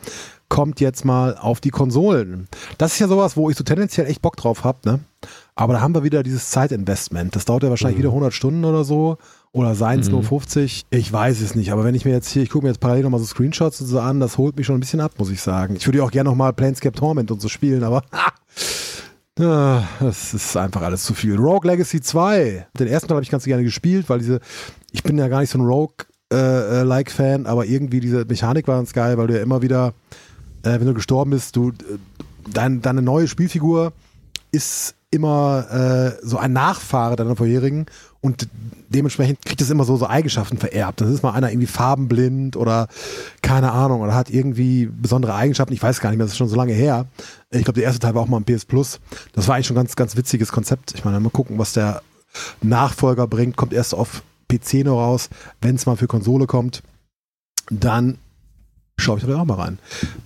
kommt 0.48 0.78
jetzt 0.80 1.04
mal 1.04 1.36
auf 1.36 1.60
die 1.60 1.70
Konsolen. 1.70 2.46
Das 2.78 2.92
ist 2.92 3.00
ja 3.00 3.08
sowas, 3.08 3.36
wo 3.36 3.50
ich 3.50 3.56
so 3.56 3.64
tendenziell 3.64 4.06
echt 4.06 4.22
Bock 4.22 4.36
drauf 4.36 4.62
habe, 4.62 4.78
ne? 4.84 5.00
Aber 5.56 5.72
da 5.72 5.80
haben 5.80 5.94
wir 5.94 6.02
wieder 6.04 6.22
dieses 6.22 6.50
Zeitinvestment. 6.50 7.34
Das 7.34 7.44
dauert 7.44 7.62
ja 7.62 7.70
wahrscheinlich 7.70 7.98
Mhm. 7.98 8.02
wieder 8.02 8.10
100 8.12 8.32
Stunden 8.34 8.64
oder 8.64 8.84
so. 8.84 9.18
Oder 9.54 9.74
seien 9.76 10.00
es 10.00 10.08
Mhm. 10.08 10.14
nur 10.14 10.22
50. 10.24 10.82
Ich 10.90 11.12
weiß 11.12 11.40
es 11.40 11.54
nicht. 11.54 11.70
Aber 11.72 11.84
wenn 11.84 11.94
ich 11.94 12.04
mir 12.04 12.10
jetzt 12.10 12.28
hier, 12.28 12.42
ich 12.42 12.50
gucke 12.50 12.64
mir 12.66 12.70
jetzt 12.72 12.80
parallel 12.80 13.04
nochmal 13.04 13.20
so 13.20 13.26
Screenshots 13.26 13.80
und 13.80 13.86
so 13.86 14.00
an, 14.00 14.18
das 14.18 14.36
holt 14.36 14.56
mich 14.56 14.66
schon 14.66 14.76
ein 14.76 14.80
bisschen 14.80 15.00
ab, 15.00 15.12
muss 15.16 15.30
ich 15.30 15.40
sagen. 15.40 15.76
Ich 15.76 15.86
würde 15.86 15.98
ja 15.98 16.04
auch 16.04 16.10
gerne 16.10 16.28
nochmal 16.28 16.52
Planescape 16.52 16.96
Torment 16.98 17.30
und 17.30 17.40
so 17.40 17.48
spielen, 17.48 17.84
aber 17.84 18.02
Ah, 19.40 19.82
das 20.00 20.32
ist 20.34 20.56
einfach 20.56 20.82
alles 20.82 21.02
zu 21.04 21.12
viel. 21.14 21.36
Rogue 21.36 21.68
Legacy 21.68 22.00
2. 22.00 22.66
Den 22.78 22.86
ersten 22.86 23.08
Teil 23.08 23.16
habe 23.16 23.24
ich 23.24 23.30
ganz 23.30 23.44
gerne 23.44 23.64
gespielt, 23.64 24.08
weil 24.08 24.20
diese, 24.20 24.38
ich 24.92 25.02
bin 25.02 25.18
ja 25.18 25.26
gar 25.28 25.40
nicht 25.40 25.50
so 25.50 25.58
ein 25.58 25.64
Rogue-like-Fan, 25.66 27.46
aber 27.46 27.64
irgendwie 27.66 28.00
diese 28.00 28.24
Mechanik 28.24 28.68
war 28.68 28.76
ganz 28.76 28.92
geil, 28.92 29.18
weil 29.18 29.26
du 29.26 29.34
ja 29.36 29.42
immer 29.42 29.60
wieder, 29.62 29.92
äh, 30.62 30.78
wenn 30.78 30.86
du 30.86 30.94
gestorben 30.94 31.32
bist, 31.32 31.56
du, 31.56 31.70
äh, 31.70 31.72
dein, 32.52 32.80
deine 32.82 33.02
neue 33.02 33.26
Spielfigur 33.28 33.92
ist 34.52 34.94
immer 35.10 35.66
äh, 35.70 36.12
so 36.26 36.38
ein 36.38 36.52
Nachfahre 36.52 37.16
deiner 37.16 37.34
vorherigen 37.36 37.86
und 38.24 38.48
dementsprechend 38.88 39.44
kriegt 39.44 39.60
es 39.60 39.68
immer 39.68 39.84
so, 39.84 39.98
so 39.98 40.06
Eigenschaften 40.06 40.56
vererbt. 40.56 41.02
Das 41.02 41.10
ist 41.10 41.22
mal 41.22 41.32
einer 41.32 41.50
irgendwie 41.50 41.66
farbenblind 41.66 42.56
oder 42.56 42.88
keine 43.42 43.72
Ahnung 43.72 44.00
oder 44.00 44.14
hat 44.14 44.30
irgendwie 44.30 44.86
besondere 44.86 45.34
Eigenschaften. 45.34 45.74
Ich 45.74 45.82
weiß 45.82 46.00
gar 46.00 46.08
nicht 46.08 46.16
mehr, 46.16 46.24
das 46.24 46.32
ist 46.32 46.38
schon 46.38 46.48
so 46.48 46.56
lange 46.56 46.72
her. 46.72 47.04
Ich 47.50 47.64
glaube, 47.64 47.74
der 47.74 47.84
erste 47.84 47.98
Teil 47.98 48.14
war 48.14 48.22
auch 48.22 48.28
mal 48.28 48.38
im 48.38 48.44
PS 48.44 48.64
Plus. 48.64 48.98
Das 49.34 49.46
war 49.46 49.56
eigentlich 49.56 49.66
schon 49.66 49.76
ein 49.76 49.84
ganz, 49.84 49.94
ganz 49.94 50.16
witziges 50.16 50.52
Konzept. 50.52 50.94
Ich 50.94 51.04
meine, 51.04 51.20
mal 51.20 51.28
gucken, 51.28 51.58
was 51.58 51.74
der 51.74 52.00
Nachfolger 52.62 53.26
bringt. 53.26 53.56
Kommt 53.56 53.74
erst 53.74 53.94
auf 53.94 54.22
PC 54.48 54.86
noch 54.86 54.96
raus. 54.96 55.28
Wenn 55.60 55.74
es 55.74 55.84
mal 55.84 55.96
für 55.96 56.06
Konsole 56.06 56.46
kommt, 56.46 56.82
dann 57.68 58.16
schaue 58.96 59.18
ich 59.18 59.26
da 59.26 59.38
auch 59.38 59.44
mal 59.44 59.60
rein. 59.60 59.78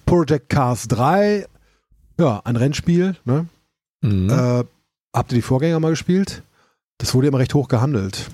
Project 0.07 0.51
Cars 0.51 0.87
3, 0.87 1.47
ja, 2.21 2.43
ein 2.45 2.55
Rennspiel. 2.55 3.17
Ne? 3.25 3.47
Mhm. 4.03 4.31
Äh, 4.31 4.65
habt 5.13 5.33
ihr 5.33 5.37
die 5.37 5.43
Vorgänger 5.43 5.81
mal 5.81 5.91
gespielt? 5.91 6.45
Das 6.99 7.15
wurde 7.15 7.29
immer 7.29 7.39
recht 7.39 7.55
hoch 7.55 7.69
gehandelt. 7.69 8.31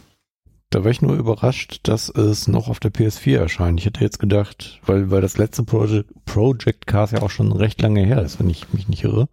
Da 0.70 0.82
war 0.82 0.90
ich 0.90 1.02
nur 1.02 1.14
überrascht, 1.14 1.80
dass 1.84 2.08
es 2.08 2.48
noch 2.48 2.68
auf 2.68 2.80
der 2.80 2.92
PS4 2.92 3.38
erscheint. 3.38 3.78
Ich 3.78 3.86
hätte 3.86 4.00
jetzt 4.00 4.18
gedacht, 4.18 4.80
weil, 4.86 5.10
weil 5.10 5.20
das 5.20 5.36
letzte 5.36 5.62
Project, 5.62 6.10
Project 6.24 6.86
Cars 6.88 7.12
ja 7.12 7.22
auch 7.22 7.30
schon 7.30 7.52
recht 7.52 7.80
lange 7.80 8.04
her 8.04 8.22
ist, 8.22 8.40
wenn 8.40 8.50
ich 8.50 8.72
mich 8.72 8.88
nicht 8.88 9.04
irre, 9.04 9.28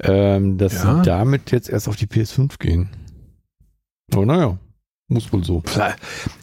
ähm, 0.00 0.58
dass 0.58 0.74
Ja. 0.74 0.96
sie 0.98 1.02
damit 1.02 1.50
jetzt 1.52 1.70
erst 1.70 1.88
auf 1.88 1.96
die 1.96 2.06
PS5 2.06 2.58
gehen. 2.58 2.90
Aber 4.12 4.26
naja, 4.26 4.58
muss 5.08 5.32
wohl 5.32 5.44
so. 5.44 5.62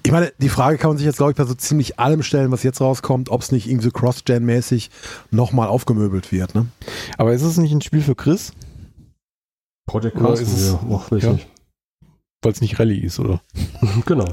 Ich 0.03 0.11
meine, 0.11 0.31
die 0.39 0.49
Frage 0.49 0.77
kann 0.79 0.89
man 0.91 0.97
sich 0.97 1.05
jetzt, 1.05 1.17
glaube 1.17 1.31
ich, 1.33 1.37
bei 1.37 1.43
so 1.45 1.53
ziemlich 1.53 1.99
allem 1.99 2.23
stellen, 2.23 2.49
was 2.51 2.63
jetzt 2.63 2.81
rauskommt, 2.81 3.29
ob 3.29 3.41
es 3.41 3.51
nicht 3.51 3.67
irgendwie 3.67 3.85
so 3.85 3.91
Cross-Gen-mäßig 3.91 4.89
nochmal 5.29 5.67
aufgemöbelt 5.67 6.31
wird. 6.31 6.55
Ne? 6.55 6.65
Aber 7.19 7.33
ist 7.33 7.43
es 7.43 7.57
nicht 7.57 7.73
ein 7.73 7.81
Spiel 7.81 8.01
für 8.01 8.15
Chris? 8.15 8.53
Project 9.85 10.15
Oder 10.15 10.25
Cars, 10.29 10.41
ist 10.41 10.53
es- 10.53 10.71
ja, 10.71 10.79
ach, 10.91 11.11
weiß 11.11 11.23
ja. 11.23 11.37
Weil 12.43 12.51
es 12.51 12.61
nicht 12.61 12.79
Rallye 12.79 12.99
ist, 12.99 13.19
oder? 13.19 13.41
Genau. 14.05 14.25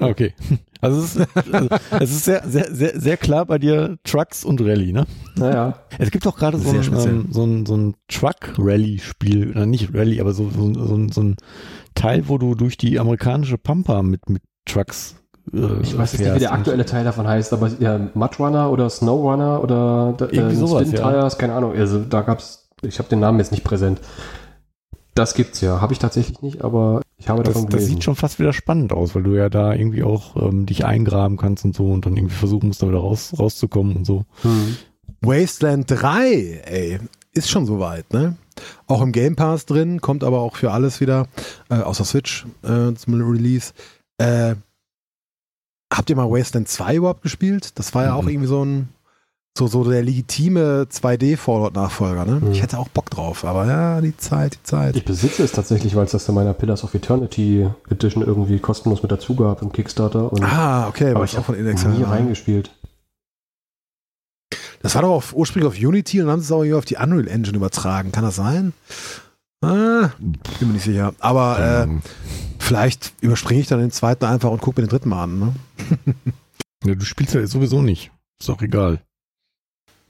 Ah, 0.00 0.06
Okay. 0.08 0.34
Also 0.80 1.00
es 1.00 1.14
ist, 1.16 1.28
also 1.52 1.68
es 2.00 2.10
ist 2.10 2.24
sehr, 2.24 2.42
sehr, 2.48 2.74
sehr, 2.74 3.00
sehr 3.00 3.16
klar 3.16 3.46
bei 3.46 3.58
dir 3.58 3.98
Trucks 4.02 4.44
und 4.44 4.60
Rallye, 4.60 4.92
ne? 4.92 5.06
naja. 5.36 5.74
Es 5.98 6.10
gibt 6.10 6.26
auch 6.26 6.36
gerade 6.36 6.58
so 6.58 6.70
ein, 6.70 6.82
ähm, 7.08 7.28
so 7.30 7.44
ein, 7.44 7.64
so 7.66 7.76
ein 7.76 7.94
Truck-Rally-Spiel, 8.08 9.50
oder 9.52 9.66
nicht 9.66 9.94
Rally, 9.94 10.20
aber 10.20 10.32
so, 10.32 10.50
so, 10.50 10.72
so, 10.74 10.94
ein- 10.96 11.10
so 11.10 11.22
ein 11.22 11.36
Teil, 11.94 12.28
wo 12.28 12.38
du 12.38 12.54
durch 12.56 12.76
die 12.76 12.98
amerikanische 12.98 13.58
Pampa 13.58 14.02
mit, 14.02 14.28
mit 14.28 14.42
Trucks 14.66 15.14
äh, 15.52 15.80
Ich 15.82 15.96
weiß 15.96 16.14
nicht, 16.14 16.34
wie 16.34 16.38
der 16.40 16.50
und- 16.50 16.56
aktuelle 16.58 16.84
Teil 16.84 17.04
davon 17.04 17.28
heißt, 17.28 17.52
aber 17.52 17.68
ja, 17.78 18.00
Mudrunner 18.14 18.70
oder 18.70 18.90
Snowrunner 18.90 19.62
oder 19.62 20.16
äh, 20.32 20.50
Spin 20.54 20.92
ja. 20.92 21.10
Tires, 21.10 21.38
keine 21.38 21.54
Ahnung. 21.54 21.74
Also 21.76 22.00
da 22.02 22.22
gab's, 22.22 22.70
ich 22.82 22.98
habe 22.98 23.08
den 23.08 23.20
Namen 23.20 23.38
jetzt 23.38 23.52
nicht 23.52 23.62
präsent. 23.64 24.00
Das 25.14 25.34
gibt's 25.34 25.60
ja. 25.60 25.80
Habe 25.80 25.92
ich 25.92 25.98
tatsächlich 25.98 26.40
nicht, 26.42 26.62
aber 26.64 27.02
ich 27.22 27.28
habe 27.28 27.44
Das, 27.44 27.54
davon 27.54 27.70
das 27.70 27.86
sieht 27.86 28.02
schon 28.02 28.16
fast 28.16 28.40
wieder 28.40 28.52
spannend 28.52 28.92
aus, 28.92 29.14
weil 29.14 29.22
du 29.22 29.36
ja 29.36 29.48
da 29.48 29.72
irgendwie 29.72 30.02
auch 30.02 30.34
ähm, 30.36 30.66
dich 30.66 30.84
eingraben 30.84 31.36
kannst 31.36 31.64
und 31.64 31.74
so 31.76 31.86
und 31.92 32.04
dann 32.04 32.16
irgendwie 32.16 32.34
versuchen 32.34 32.66
musst, 32.66 32.82
da 32.82 32.88
wieder 32.88 32.98
raus, 32.98 33.32
rauszukommen 33.38 33.94
und 33.96 34.04
so. 34.04 34.24
Hm. 34.42 34.76
Wasteland 35.20 35.84
3, 35.88 36.62
ey, 36.64 36.98
ist 37.32 37.48
schon 37.48 37.64
soweit, 37.64 38.12
ne? 38.12 38.36
Auch 38.88 39.00
im 39.02 39.12
Game 39.12 39.36
Pass 39.36 39.66
drin, 39.66 40.00
kommt 40.00 40.24
aber 40.24 40.40
auch 40.40 40.56
für 40.56 40.72
alles 40.72 41.00
wieder, 41.00 41.28
äh, 41.70 41.76
außer 41.76 42.04
Switch 42.04 42.44
äh, 42.64 42.92
zum 42.94 43.14
Release. 43.30 43.72
Äh, 44.18 44.56
habt 45.94 46.10
ihr 46.10 46.16
mal 46.16 46.28
Wasteland 46.28 46.66
2 46.68 46.96
überhaupt 46.96 47.22
gespielt? 47.22 47.78
Das 47.78 47.94
war 47.94 48.04
ja 48.04 48.14
auch 48.14 48.22
Mhm. 48.22 48.28
irgendwie 48.30 48.48
so 48.48 48.64
ein, 48.64 48.88
so, 49.56 49.66
so 49.66 49.84
der 49.84 50.02
legitime 50.02 50.86
2D-Fallout-Nachfolger, 50.90 52.24
ne? 52.24 52.40
Mhm. 52.40 52.52
Ich 52.52 52.62
hätte 52.62 52.78
auch 52.78 52.88
Bock 52.88 53.10
drauf, 53.10 53.44
aber 53.44 53.66
ja, 53.66 54.00
die 54.00 54.16
Zeit, 54.16 54.54
die 54.54 54.62
Zeit. 54.62 54.96
Ich 54.96 55.04
besitze 55.04 55.42
es 55.44 55.52
tatsächlich, 55.52 55.94
weil 55.94 56.06
es 56.06 56.12
das 56.12 56.26
in 56.28 56.34
meiner 56.34 56.54
Pillars 56.54 56.84
of 56.84 56.94
Eternity 56.94 57.68
Edition 57.90 58.22
irgendwie 58.22 58.58
kostenlos 58.58 59.02
mit 59.02 59.12
dazu 59.12 59.36
gab 59.36 59.60
im 59.60 59.70
Kickstarter. 59.70 60.32
Und 60.32 60.42
ah, 60.42 60.88
okay, 60.88 61.10
aber 61.10 61.20
war 61.20 61.24
ich 61.24 61.36
auch 61.36 61.44
von 61.44 61.54
habe 61.54 61.68
Index. 61.68 61.84
nie 61.84 62.02
reingespielt. 62.02 62.70
Das 64.80 64.94
war 64.94 65.02
doch 65.02 65.10
auf, 65.10 65.34
ursprünglich 65.34 65.70
auf 65.70 65.78
Unity 65.78 66.20
und 66.20 66.26
dann 66.26 66.32
haben 66.32 66.40
sie 66.40 66.46
es 66.46 66.52
auch 66.52 66.64
hier 66.64 66.78
auf 66.78 66.84
die 66.86 66.96
Unreal 66.96 67.28
Engine 67.28 67.56
übertragen. 67.56 68.10
Kann 68.10 68.24
das 68.24 68.36
sein? 68.36 68.72
Ah, 69.64 70.10
bin 70.18 70.68
mir 70.68 70.74
nicht 70.74 70.84
sicher. 70.84 71.14
Aber 71.20 71.58
äh, 71.60 71.82
Ähm, 71.84 72.02
vielleicht 72.58 73.12
überspringe 73.20 73.60
ich 73.60 73.68
dann 73.68 73.78
den 73.78 73.92
zweiten 73.92 74.24
einfach 74.24 74.50
und 74.50 74.60
gucke 74.60 74.80
mir 74.80 74.86
den 74.86 74.90
dritten 74.90 75.10
mal 75.10 75.24
an. 75.24 75.38
Ne? 75.38 75.54
ja, 76.84 76.94
du 76.94 77.04
spielst 77.04 77.34
ja 77.34 77.46
sowieso 77.46 77.80
nicht. 77.82 78.10
Ist 78.40 78.48
doch 78.48 78.60
egal. 78.60 79.00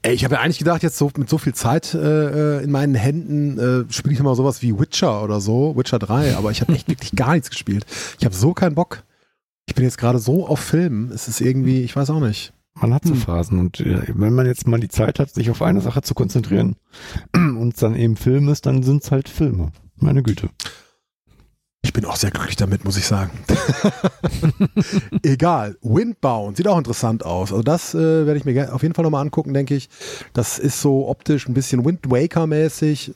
Ey, 0.05 0.13
ich 0.13 0.25
habe 0.25 0.35
ja 0.35 0.41
eigentlich 0.41 0.57
gedacht, 0.57 0.83
jetzt 0.83 0.97
so 0.97 1.09
mit 1.17 1.29
so 1.29 1.37
viel 1.37 1.53
Zeit 1.53 1.93
äh, 1.93 2.57
äh, 2.57 2.63
in 2.63 2.71
meinen 2.71 2.93
Händen 2.93 3.57
äh, 3.57 3.91
spiele 3.91 4.13
ich 4.13 4.21
mal 4.21 4.35
sowas 4.35 4.61
wie 4.61 4.77
Witcher 4.77 5.23
oder 5.23 5.39
so, 5.39 5.77
Witcher 5.77 5.97
3, 5.97 6.35
aber 6.35 6.51
ich 6.51 6.59
habe 6.59 6.73
echt 6.73 6.89
wirklich 6.89 7.13
gar 7.13 7.33
nichts 7.33 7.49
gespielt. 7.49 7.85
Ich 8.19 8.25
habe 8.25 8.35
so 8.35 8.53
keinen 8.53 8.75
Bock. 8.75 9.03
Ich 9.65 9.75
bin 9.75 9.85
jetzt 9.85 9.97
gerade 9.97 10.19
so 10.19 10.45
auf 10.45 10.59
Filmen, 10.59 11.09
es 11.11 11.29
ist 11.29 11.39
irgendwie, 11.39 11.83
ich 11.83 11.95
weiß 11.95 12.09
auch 12.09 12.19
nicht. 12.19 12.51
Man 12.75 12.93
hat 12.93 13.05
so 13.05 13.13
Hm. 13.13 13.21
Phasen 13.21 13.59
und 13.59 13.79
äh, 13.79 14.01
wenn 14.09 14.33
man 14.33 14.45
jetzt 14.45 14.67
mal 14.67 14.79
die 14.79 14.89
Zeit 14.89 15.19
hat, 15.19 15.29
sich 15.29 15.49
auf 15.49 15.61
eine 15.61 15.79
Sache 15.79 16.01
zu 16.01 16.13
konzentrieren 16.15 16.75
und 17.33 17.73
es 17.73 17.79
dann 17.79 17.95
eben 17.95 18.17
Film 18.17 18.49
ist, 18.49 18.65
dann 18.65 18.83
sind 18.83 19.03
es 19.03 19.11
halt 19.11 19.29
Filme. 19.29 19.71
Meine 19.95 20.21
Güte. 20.21 20.49
Ich 21.85 21.91
bin 21.91 22.05
auch 22.05 22.15
sehr 22.15 22.31
glücklich 22.31 22.55
damit, 22.55 22.85
muss 22.85 22.97
ich 22.97 23.05
sagen. 23.05 23.31
Egal. 25.23 25.77
Windbound 25.81 26.55
sieht 26.55 26.67
auch 26.67 26.77
interessant 26.77 27.25
aus. 27.25 27.51
Also 27.51 27.61
das 27.61 27.93
äh, 27.93 28.25
werde 28.25 28.37
ich 28.37 28.45
mir 28.45 28.73
auf 28.73 28.81
jeden 28.81 28.95
Fall 28.95 29.03
nochmal 29.03 29.21
angucken, 29.21 29.53
denke 29.53 29.75
ich. 29.75 29.89
Das 30.31 30.59
ist 30.59 30.81
so 30.81 31.09
optisch 31.09 31.47
ein 31.47 31.53
bisschen 31.53 31.83
Wind 31.85 32.09
Waker 32.09 32.47
mäßig 32.47 33.13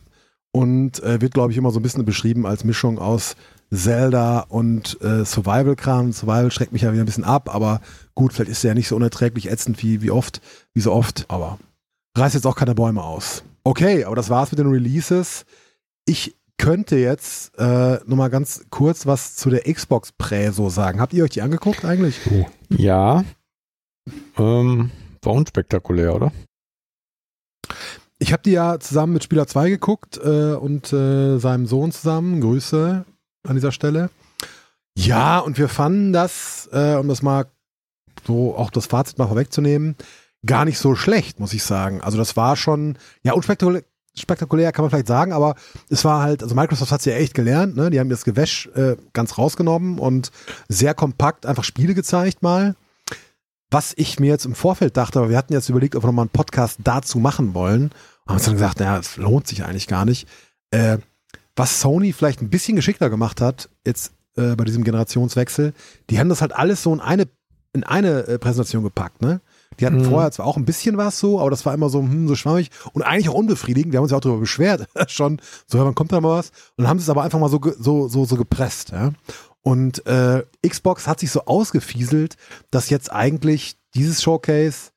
und 0.51 1.01
äh, 1.01 1.21
wird, 1.21 1.33
glaube 1.33 1.53
ich, 1.53 1.57
immer 1.57 1.71
so 1.71 1.79
ein 1.79 1.83
bisschen 1.83 2.03
beschrieben 2.03 2.45
als 2.45 2.65
Mischung 2.65 2.99
aus 2.99 3.35
Zelda 3.73 4.41
und 4.41 4.99
äh, 5.01 5.23
Survival-Kram. 5.23 6.11
Survival 6.11 6.51
schreckt 6.51 6.73
mich 6.73 6.83
ja 6.83 6.91
wieder 6.91 7.03
ein 7.03 7.07
bisschen 7.07 7.23
ab, 7.23 7.53
aber 7.53 7.81
gut, 8.15 8.33
vielleicht 8.33 8.51
ist 8.51 8.63
er 8.63 8.69
ja 8.69 8.75
nicht 8.75 8.87
so 8.89 8.95
unerträglich 8.95 9.49
ätzend 9.49 9.81
wie, 9.81 10.01
wie 10.01 10.11
oft, 10.11 10.41
wie 10.73 10.81
so 10.81 10.91
oft, 10.91 11.25
aber 11.29 11.57
reißt 12.17 12.35
jetzt 12.35 12.47
auch 12.47 12.55
keine 12.55 12.75
Bäume 12.75 13.03
aus. 13.03 13.43
Okay, 13.63 14.05
aber 14.05 14.15
das 14.15 14.29
war's 14.29 14.51
mit 14.51 14.59
den 14.59 14.67
Releases. 14.67 15.45
Ich 16.05 16.36
könnte 16.57 16.97
jetzt 16.97 17.57
äh, 17.57 17.99
nochmal 18.05 18.29
ganz 18.29 18.65
kurz 18.69 19.05
was 19.05 19.35
zu 19.35 19.49
der 19.49 19.71
Xbox 19.71 20.11
Prä 20.11 20.51
so 20.51 20.69
sagen. 20.69 20.99
Habt 20.99 21.13
ihr 21.13 21.23
euch 21.23 21.31
die 21.31 21.41
angeguckt 21.41 21.85
eigentlich? 21.85 22.19
Nee. 22.29 22.47
Ja. 22.69 23.23
Ähm, 24.37 24.91
war 25.21 25.33
unspektakulär, 25.33 26.15
oder? 26.15 26.31
Ich 28.19 28.33
habe 28.33 28.43
die 28.43 28.51
ja 28.51 28.79
zusammen 28.79 29.13
mit 29.13 29.23
Spieler 29.23 29.47
2 29.47 29.69
geguckt 29.69 30.17
äh, 30.17 30.53
und 30.53 30.91
äh, 30.91 31.37
seinem 31.37 31.67
Sohn 31.67 31.91
zusammen. 31.91 32.41
Grüße 32.41 33.05
an 33.47 33.55
dieser 33.55 33.71
Stelle. 33.71 34.09
Ja, 34.97 35.39
und 35.39 35.59
wir 35.59 35.69
fanden 35.69 36.11
das, 36.11 36.67
äh, 36.71 36.95
um 36.95 37.07
das 37.07 37.21
mal 37.21 37.45
so 38.25 38.55
auch 38.55 38.71
das 38.71 38.87
Fazit 38.87 39.19
mal 39.19 39.27
vorwegzunehmen, 39.27 39.95
gar 40.45 40.65
nicht 40.65 40.79
so 40.79 40.95
schlecht, 40.95 41.39
muss 41.39 41.53
ich 41.53 41.63
sagen. 41.63 42.01
Also 42.01 42.17
das 42.17 42.35
war 42.35 42.55
schon, 42.55 42.97
ja, 43.21 43.33
unspektakulär 43.33 43.83
spektakulär 44.17 44.71
kann 44.71 44.83
man 44.83 44.89
vielleicht 44.89 45.07
sagen, 45.07 45.33
aber 45.33 45.55
es 45.89 46.03
war 46.05 46.21
halt, 46.21 46.43
also 46.43 46.55
Microsoft 46.55 46.91
hat 46.91 46.99
es 46.99 47.05
ja 47.05 47.13
echt 47.13 47.33
gelernt, 47.33 47.75
ne? 47.75 47.89
Die 47.89 47.99
haben 47.99 48.09
das 48.09 48.25
Gewäsch 48.25 48.67
äh, 48.75 48.95
ganz 49.13 49.37
rausgenommen 49.37 49.99
und 49.99 50.31
sehr 50.67 50.93
kompakt 50.93 51.45
einfach 51.45 51.63
Spiele 51.63 51.93
gezeigt 51.93 52.41
mal. 52.41 52.75
Was 53.69 53.93
ich 53.97 54.19
mir 54.19 54.27
jetzt 54.27 54.45
im 54.45 54.55
Vorfeld 54.55 54.95
dachte, 54.95 55.19
aber 55.19 55.29
wir 55.29 55.37
hatten 55.37 55.53
jetzt 55.53 55.69
überlegt, 55.69 55.95
ob 55.95 56.03
wir 56.03 56.07
nochmal 56.07 56.23
einen 56.23 56.29
Podcast 56.29 56.79
dazu 56.83 57.19
machen 57.19 57.53
wollen. 57.53 57.91
Haben 58.25 58.35
uns 58.35 58.45
dann 58.45 58.53
gesagt, 58.53 58.79
naja, 58.79 58.97
es 58.97 59.17
lohnt 59.17 59.47
sich 59.47 59.65
eigentlich 59.65 59.87
gar 59.87 60.05
nicht. 60.05 60.27
Äh, 60.71 60.99
was 61.55 61.81
Sony 61.81 62.13
vielleicht 62.13 62.41
ein 62.41 62.49
bisschen 62.49 62.75
geschickter 62.75 63.09
gemacht 63.09 63.41
hat, 63.41 63.69
jetzt 63.85 64.13
äh, 64.37 64.55
bei 64.55 64.63
diesem 64.63 64.83
Generationswechsel, 64.83 65.73
die 66.09 66.19
haben 66.19 66.29
das 66.29 66.41
halt 66.41 66.53
alles 66.53 66.83
so 66.83 66.93
in 66.93 67.01
eine, 67.01 67.27
in 67.73 67.83
eine 67.83 68.27
äh, 68.27 68.39
Präsentation 68.39 68.83
gepackt, 68.83 69.21
ne? 69.21 69.41
Die 69.79 69.85
hatten 69.85 69.97
Mhm. 69.99 70.05
vorher 70.05 70.31
zwar 70.31 70.45
auch 70.47 70.57
ein 70.57 70.65
bisschen 70.65 70.97
was 70.97 71.19
so, 71.19 71.39
aber 71.39 71.49
das 71.49 71.65
war 71.65 71.73
immer 71.73 71.89
so, 71.89 71.99
hm, 71.99 72.27
so 72.27 72.35
schwammig 72.35 72.69
und 72.93 73.03
eigentlich 73.03 73.29
auch 73.29 73.33
unbefriedigend. 73.35 73.91
Wir 73.93 73.97
haben 73.97 74.03
uns 74.03 74.11
ja 74.11 74.17
auch 74.17 74.21
darüber 74.21 74.39
beschwert, 74.39 74.87
schon, 75.07 75.39
so, 75.67 75.79
wann 75.79 75.95
kommt 75.95 76.11
da 76.11 76.21
mal 76.21 76.37
was? 76.39 76.49
Und 76.49 76.83
dann 76.83 76.87
haben 76.87 76.99
sie 76.99 77.03
es 77.03 77.09
aber 77.09 77.23
einfach 77.23 77.39
mal 77.39 77.49
so, 77.49 77.59
so, 77.79 78.07
so, 78.07 78.25
so 78.25 78.35
gepresst, 78.35 78.91
ja. 78.91 79.11
Und 79.61 80.05
äh, 80.07 80.43
Xbox 80.67 81.07
hat 81.07 81.19
sich 81.19 81.29
so 81.31 81.43
ausgefieselt, 81.45 82.37
dass 82.71 82.89
jetzt 82.89 83.11
eigentlich 83.11 83.77
dieses 83.95 84.23
Showcase 84.23 84.91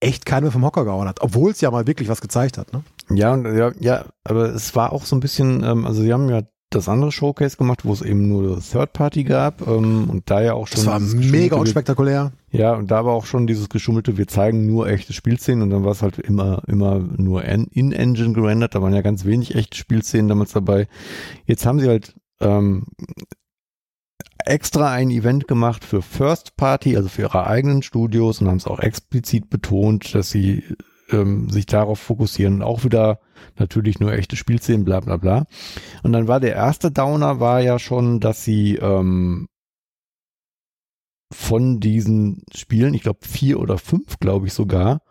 echt 0.00 0.26
keiner 0.26 0.50
vom 0.50 0.64
Hocker 0.64 0.84
gehauen 0.84 1.08
hat, 1.08 1.20
obwohl 1.22 1.50
es 1.52 1.60
ja 1.60 1.70
mal 1.70 1.86
wirklich 1.86 2.08
was 2.08 2.20
gezeigt 2.20 2.58
hat, 2.58 2.72
ne? 2.72 2.82
Ja, 3.10 3.36
ja, 3.36 3.72
ja, 3.80 4.04
aber 4.24 4.46
es 4.54 4.74
war 4.76 4.92
auch 4.92 5.04
so 5.04 5.16
ein 5.16 5.20
bisschen, 5.20 5.62
ähm, 5.64 5.86
also 5.86 6.02
sie 6.02 6.12
haben 6.12 6.28
ja 6.28 6.42
das 6.70 6.88
andere 6.88 7.12
Showcase 7.12 7.56
gemacht, 7.56 7.84
wo 7.84 7.92
es 7.92 8.02
eben 8.02 8.28
nur 8.28 8.60
Third 8.60 8.92
Party 8.92 9.24
gab 9.24 9.66
ähm, 9.66 10.10
und 10.10 10.30
da 10.30 10.42
ja 10.42 10.52
auch 10.52 10.66
schon 10.66 10.76
Das 10.76 10.86
war 10.86 11.00
mega 11.00 11.56
unspektakulär. 11.56 12.32
Ja, 12.50 12.74
und 12.74 12.90
da 12.90 13.04
war 13.04 13.14
auch 13.14 13.26
schon 13.26 13.46
dieses 13.46 13.68
geschummelte, 13.68 14.16
wir 14.18 14.26
zeigen 14.28 14.66
nur 14.66 14.88
echte 14.88 15.12
Spielszenen 15.12 15.62
und 15.62 15.70
dann 15.70 15.84
war 15.84 15.92
es 15.92 16.02
halt 16.02 16.18
immer, 16.18 16.62
immer 16.66 16.98
nur 17.16 17.44
in- 17.44 17.68
in-Engine 17.68 18.32
gerendert, 18.34 18.74
da 18.74 18.82
waren 18.82 18.94
ja 18.94 19.00
ganz 19.02 19.24
wenig 19.24 19.54
echte 19.54 19.76
Spielszenen 19.78 20.28
damals 20.28 20.52
dabei. 20.52 20.88
Jetzt 21.46 21.64
haben 21.64 21.80
sie 21.80 21.88
halt 21.88 22.14
ähm, 22.40 22.84
extra 24.44 24.92
ein 24.92 25.10
Event 25.10 25.48
gemacht 25.48 25.84
für 25.84 26.02
First 26.02 26.56
Party, 26.56 26.96
also 26.96 27.08
für 27.08 27.22
ihre 27.22 27.46
eigenen 27.46 27.82
Studios 27.82 28.40
und 28.40 28.48
haben 28.48 28.56
es 28.56 28.66
auch 28.66 28.80
explizit 28.80 29.50
betont, 29.50 30.14
dass 30.14 30.30
sie 30.30 30.62
ähm, 31.10 31.50
sich 31.50 31.66
darauf 31.66 31.98
fokussieren. 32.00 32.62
Auch 32.62 32.84
wieder 32.84 33.20
natürlich 33.56 34.00
nur 34.00 34.12
echte 34.12 34.36
Spielszenen, 34.36 34.84
bla 34.84 35.00
bla 35.00 35.16
bla. 35.16 35.46
Und 36.02 36.12
dann 36.12 36.28
war 36.28 36.40
der 36.40 36.54
erste 36.54 36.90
Downer, 36.90 37.40
war 37.40 37.60
ja 37.60 37.78
schon, 37.78 38.20
dass 38.20 38.44
sie 38.44 38.76
ähm, 38.76 39.48
von 41.32 41.80
diesen 41.80 42.42
Spielen, 42.54 42.94
ich 42.94 43.02
glaube 43.02 43.20
vier 43.26 43.60
oder 43.60 43.78
fünf, 43.78 44.18
glaube 44.18 44.46
ich 44.46 44.54
sogar, 44.54 45.02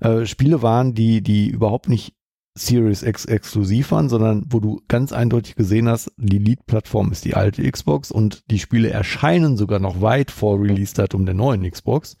äh, 0.00 0.26
Spiele 0.26 0.62
waren, 0.62 0.94
die, 0.94 1.22
die 1.22 1.48
überhaupt 1.48 1.88
nicht 1.88 2.14
Series 2.54 3.02
X 3.02 3.24
exklusiv 3.24 3.92
waren, 3.92 4.10
sondern 4.10 4.44
wo 4.50 4.60
du 4.60 4.82
ganz 4.86 5.12
eindeutig 5.12 5.54
gesehen 5.54 5.88
hast, 5.88 6.12
die 6.18 6.38
Lead-Plattform 6.38 7.10
ist 7.10 7.24
die 7.24 7.34
alte 7.34 7.68
Xbox 7.70 8.10
und 8.10 8.50
die 8.50 8.58
Spiele 8.58 8.90
erscheinen 8.90 9.56
sogar 9.56 9.78
noch 9.78 10.02
weit 10.02 10.30
vor 10.30 10.60
Release-Datum 10.60 11.24
der 11.24 11.34
neuen 11.34 11.68
Xbox. 11.70 12.18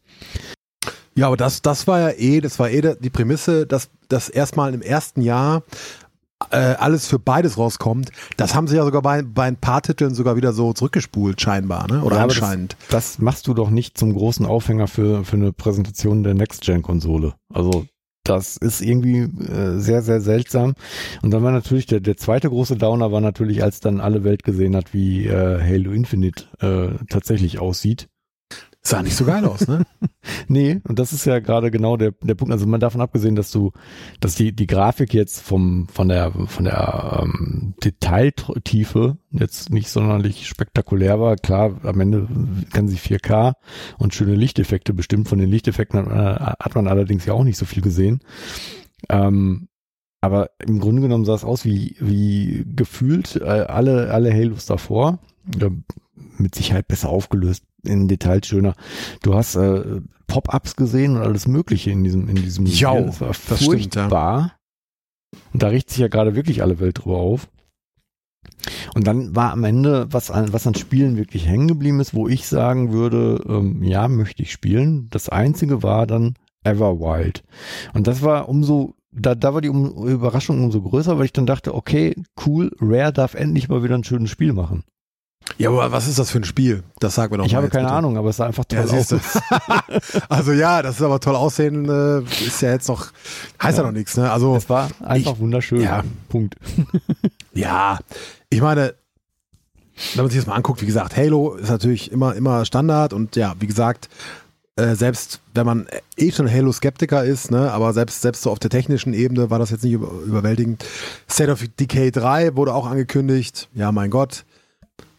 Ja, 1.14 1.26
aber 1.26 1.36
das, 1.36 1.62
das 1.62 1.86
war 1.86 2.00
ja 2.00 2.10
eh, 2.10 2.40
das 2.40 2.58
war 2.58 2.70
eh 2.70 2.96
die 2.98 3.10
Prämisse, 3.10 3.66
dass 3.66 3.90
das 4.08 4.28
erstmal 4.28 4.74
im 4.74 4.82
ersten 4.82 5.22
Jahr 5.22 5.62
äh, 6.50 6.56
alles 6.56 7.06
für 7.06 7.18
beides 7.18 7.58
rauskommt. 7.58 8.10
Das 8.36 8.54
haben 8.54 8.66
sie 8.66 8.76
ja 8.76 8.84
sogar 8.84 9.02
bei, 9.02 9.22
bei 9.22 9.44
ein 9.44 9.56
paar 9.56 9.82
Titeln 9.82 10.14
sogar 10.14 10.36
wieder 10.36 10.52
so 10.52 10.72
zurückgespult, 10.72 11.40
scheinbar, 11.40 11.86
ne? 11.90 12.02
Oder 12.02 12.16
Ja, 12.16 12.22
anscheinend. 12.24 12.76
Das, 12.88 13.12
das 13.12 13.18
machst 13.18 13.46
du 13.46 13.54
doch 13.54 13.70
nicht 13.70 13.98
zum 13.98 14.14
großen 14.14 14.46
Aufhänger 14.46 14.88
für, 14.88 15.24
für 15.24 15.36
eine 15.36 15.52
Präsentation 15.52 16.22
der 16.22 16.34
Next-Gen-Konsole. 16.34 17.34
Also 17.52 17.86
das 18.24 18.56
ist 18.56 18.80
irgendwie 18.80 19.22
äh, 19.22 19.78
sehr, 19.78 20.02
sehr 20.02 20.20
seltsam. 20.20 20.74
Und 21.22 21.32
dann 21.32 21.42
war 21.42 21.50
natürlich 21.50 21.86
der, 21.86 22.00
der 22.00 22.16
zweite 22.16 22.48
große 22.48 22.76
Downer 22.76 23.10
war 23.10 23.20
natürlich, 23.20 23.62
als 23.62 23.80
dann 23.80 24.00
alle 24.00 24.22
Welt 24.22 24.44
gesehen 24.44 24.76
hat, 24.76 24.94
wie 24.94 25.26
äh, 25.26 25.60
Halo 25.60 25.90
Infinite 25.90 26.44
äh, 26.60 27.04
tatsächlich 27.08 27.58
aussieht. 27.58 28.08
Sah 28.84 29.00
nicht 29.02 29.14
so 29.16 29.24
geil 29.24 29.44
aus, 29.44 29.68
ne? 29.68 29.86
Nee, 30.48 30.80
und 30.88 30.98
das 30.98 31.12
ist 31.12 31.24
ja 31.24 31.38
gerade 31.38 31.70
genau 31.70 31.96
der, 31.96 32.12
der 32.20 32.34
Punkt. 32.34 32.52
Also 32.52 32.66
man 32.66 32.80
davon 32.80 33.00
abgesehen, 33.00 33.36
dass 33.36 33.50
du, 33.52 33.72
dass 34.20 34.34
die, 34.34 34.52
die 34.52 34.66
Grafik 34.66 35.14
jetzt 35.14 35.40
vom, 35.40 35.86
von 35.88 36.08
der, 36.08 36.32
von 36.32 36.64
der 36.64 37.20
ähm, 37.22 37.74
Detailtiefe 37.84 39.18
jetzt 39.30 39.70
nicht 39.70 39.88
sonderlich 39.88 40.46
spektakulär 40.48 41.20
war. 41.20 41.36
Klar, 41.36 41.80
am 41.84 42.00
Ende 42.00 42.28
kann 42.72 42.88
sie 42.88 42.96
4K 42.98 43.54
und 43.98 44.14
schöne 44.14 44.34
Lichteffekte 44.34 44.92
bestimmt. 44.94 45.28
Von 45.28 45.38
den 45.38 45.50
Lichteffekten 45.50 46.00
hat, 46.00 46.08
man- 46.08 46.36
hat 46.58 46.74
man 46.74 46.88
allerdings 46.88 47.24
ja 47.24 47.34
auch 47.34 47.44
nicht 47.44 47.58
so 47.58 47.64
viel 47.64 47.82
gesehen. 47.82 48.20
Ähm, 49.08 49.68
aber 50.20 50.50
im 50.64 50.78
Grunde 50.80 51.02
genommen 51.02 51.24
sah 51.24 51.34
es 51.34 51.44
aus 51.44 51.64
wie, 51.64 51.96
wie 52.00 52.64
gefühlt 52.76 53.36
äh, 53.36 53.44
alle, 53.44 54.10
alle 54.12 54.32
Halos 54.32 54.66
davor. 54.66 55.18
Ja, 55.60 55.70
mit 56.38 56.54
Sicherheit 56.54 56.88
besser 56.88 57.08
aufgelöst, 57.08 57.64
in 57.84 58.08
Details 58.08 58.46
schöner. 58.46 58.74
Du 59.22 59.34
hast 59.34 59.56
äh, 59.56 60.00
Pop-ups 60.26 60.76
gesehen 60.76 61.16
und 61.16 61.22
alles 61.22 61.46
Mögliche 61.46 61.90
in 61.90 62.04
diesem, 62.04 62.28
in 62.28 62.36
diesem 62.36 62.66
Jo, 62.66 62.90
Spiel. 62.90 63.06
Das 63.06 63.20
war 63.20 63.28
das 63.28 63.38
stimmt, 63.38 63.94
ja. 63.94 64.02
furchtbar. 64.02 64.56
Und 65.52 65.62
da 65.62 65.68
richtet 65.68 65.90
sich 65.90 65.98
ja 66.00 66.08
gerade 66.08 66.34
wirklich 66.34 66.62
alle 66.62 66.78
Welt 66.80 67.04
drüber 67.04 67.18
auf. 67.18 67.48
Und 68.94 69.06
dann 69.06 69.34
war 69.34 69.52
am 69.52 69.64
Ende, 69.64 70.06
was 70.10 70.30
an, 70.30 70.52
was 70.52 70.66
an 70.66 70.74
Spielen 70.74 71.16
wirklich 71.16 71.46
hängen 71.46 71.68
geblieben 71.68 72.00
ist, 72.00 72.14
wo 72.14 72.28
ich 72.28 72.46
sagen 72.46 72.92
würde, 72.92 73.42
ähm, 73.48 73.82
ja, 73.82 74.08
möchte 74.08 74.42
ich 74.42 74.52
spielen. 74.52 75.08
Das 75.10 75.28
einzige 75.28 75.82
war 75.82 76.06
dann 76.06 76.34
Everwild. 76.64 77.42
Und 77.94 78.06
das 78.06 78.22
war 78.22 78.48
umso, 78.48 78.94
da, 79.10 79.34
da 79.34 79.54
war 79.54 79.60
die 79.60 79.68
um, 79.68 80.06
Überraschung 80.06 80.62
umso 80.62 80.82
größer, 80.82 81.18
weil 81.18 81.26
ich 81.26 81.32
dann 81.32 81.46
dachte, 81.46 81.74
okay, 81.74 82.14
cool, 82.46 82.70
Rare 82.80 83.12
darf 83.12 83.34
endlich 83.34 83.68
mal 83.68 83.82
wieder 83.82 83.96
ein 83.96 84.04
schönes 84.04 84.30
Spiel 84.30 84.52
machen. 84.52 84.84
Ja, 85.58 85.68
aber 85.70 85.92
was 85.92 86.08
ist 86.08 86.18
das 86.18 86.30
für 86.30 86.38
ein 86.38 86.44
Spiel? 86.44 86.82
Das 87.00 87.14
sagen 87.14 87.32
wir 87.32 87.38
doch 87.38 87.44
ich 87.46 87.52
mal 87.52 87.56
habe 87.58 87.66
jetzt 87.66 87.72
keine 87.74 87.86
bitte. 87.86 87.96
Ahnung, 87.96 88.16
aber 88.16 88.30
es 88.30 88.36
sah 88.36 88.46
einfach 88.46 88.64
toll 88.64 88.78
Ja, 88.78 88.98
aus. 88.98 89.14
also 90.28 90.52
ja, 90.52 90.82
das 90.82 90.96
ist 90.96 91.02
aber 91.02 91.20
toll 91.20 91.36
aussehen, 91.36 91.88
äh, 91.88 92.20
ist 92.46 92.62
ja 92.62 92.70
jetzt 92.70 92.88
noch, 92.88 93.08
heißt 93.62 93.76
ja, 93.78 93.84
Ja. 93.84 93.90
noch 93.90 93.96
nichts, 93.96 94.16
ne? 94.16 94.30
Also 94.30 94.56
Es 94.56 94.68
war 94.68 94.88
einfach 95.00 95.38
wunderschön. 95.38 95.80
ja. 95.82 96.02
Punkt. 96.28 96.56
Ja, 97.54 97.98
ich 98.48 98.62
meine, 98.62 98.94
wenn 100.14 100.24
man 100.24 100.30
sich 100.30 100.40
das 100.40 100.46
mal 100.46 100.54
anguckt, 100.54 100.80
wie 100.80 100.86
gesagt, 100.86 101.16
Halo 101.18 101.54
ist 101.56 101.68
natürlich 101.68 102.10
immer, 102.10 102.34
immer 102.34 102.64
Standard 102.64 103.12
und 103.12 103.36
ja, 103.36 103.54
wie 103.60 103.66
gesagt, 103.66 104.08
äh, 104.76 104.94
selbst 104.94 105.40
wenn 105.52 105.66
man 105.66 105.86
eh 106.16 106.32
schon 106.32 106.50
Halo-Skeptiker 106.50 107.24
ist, 107.24 107.50
ne, 107.50 107.70
aber 107.70 107.92
selbst, 107.92 108.22
selbst 108.22 108.40
so 108.42 108.50
auf 108.50 108.58
der 108.58 108.70
technischen 108.70 109.12
Ebene 109.12 109.50
war 109.50 109.58
das 109.58 109.68
jetzt 109.68 109.84
nicht 109.84 109.92
über, 109.92 110.10
überwältigend. 110.24 110.82
State 111.30 111.52
of 111.52 111.62
Decay 111.78 112.10
3 112.10 112.56
wurde 112.56 112.72
auch 112.72 112.86
angekündigt. 112.86 113.68
Ja, 113.74 113.92
mein 113.92 114.08
Gott. 114.08 114.46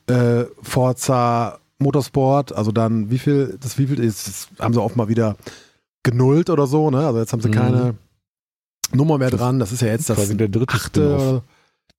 Äh, 0.07 0.45
Forza 0.61 1.59
Motorsport, 1.80 2.53
also 2.53 2.71
dann, 2.71 3.09
wie 3.09 3.19
viel, 3.19 3.57
das 3.61 3.77
wie 3.77 3.88
viel 3.88 3.99
ist, 3.99 4.27
das 4.27 4.47
haben 4.59 4.73
sie 4.73 4.81
oft 4.81 4.95
mal 4.95 5.07
wieder 5.07 5.35
genullt 6.03 6.49
oder 6.49 6.67
so, 6.67 6.89
ne? 6.91 7.05
Also 7.05 7.19
jetzt 7.19 7.34
haben 7.34 7.41
sie 7.41 7.49
Mhm. 7.49 7.53
keine 7.53 7.95
Nummer 8.93 9.17
mehr 9.17 9.30
Das 9.31 9.39
dran. 9.39 9.59
Das 9.59 9.71
ist 9.71 9.81
ja 9.81 9.88
jetzt 9.89 10.09
das 10.09 10.17
quasi 10.17 10.35
der 10.38 10.49
dritte 10.49 10.73
achte 10.73 11.41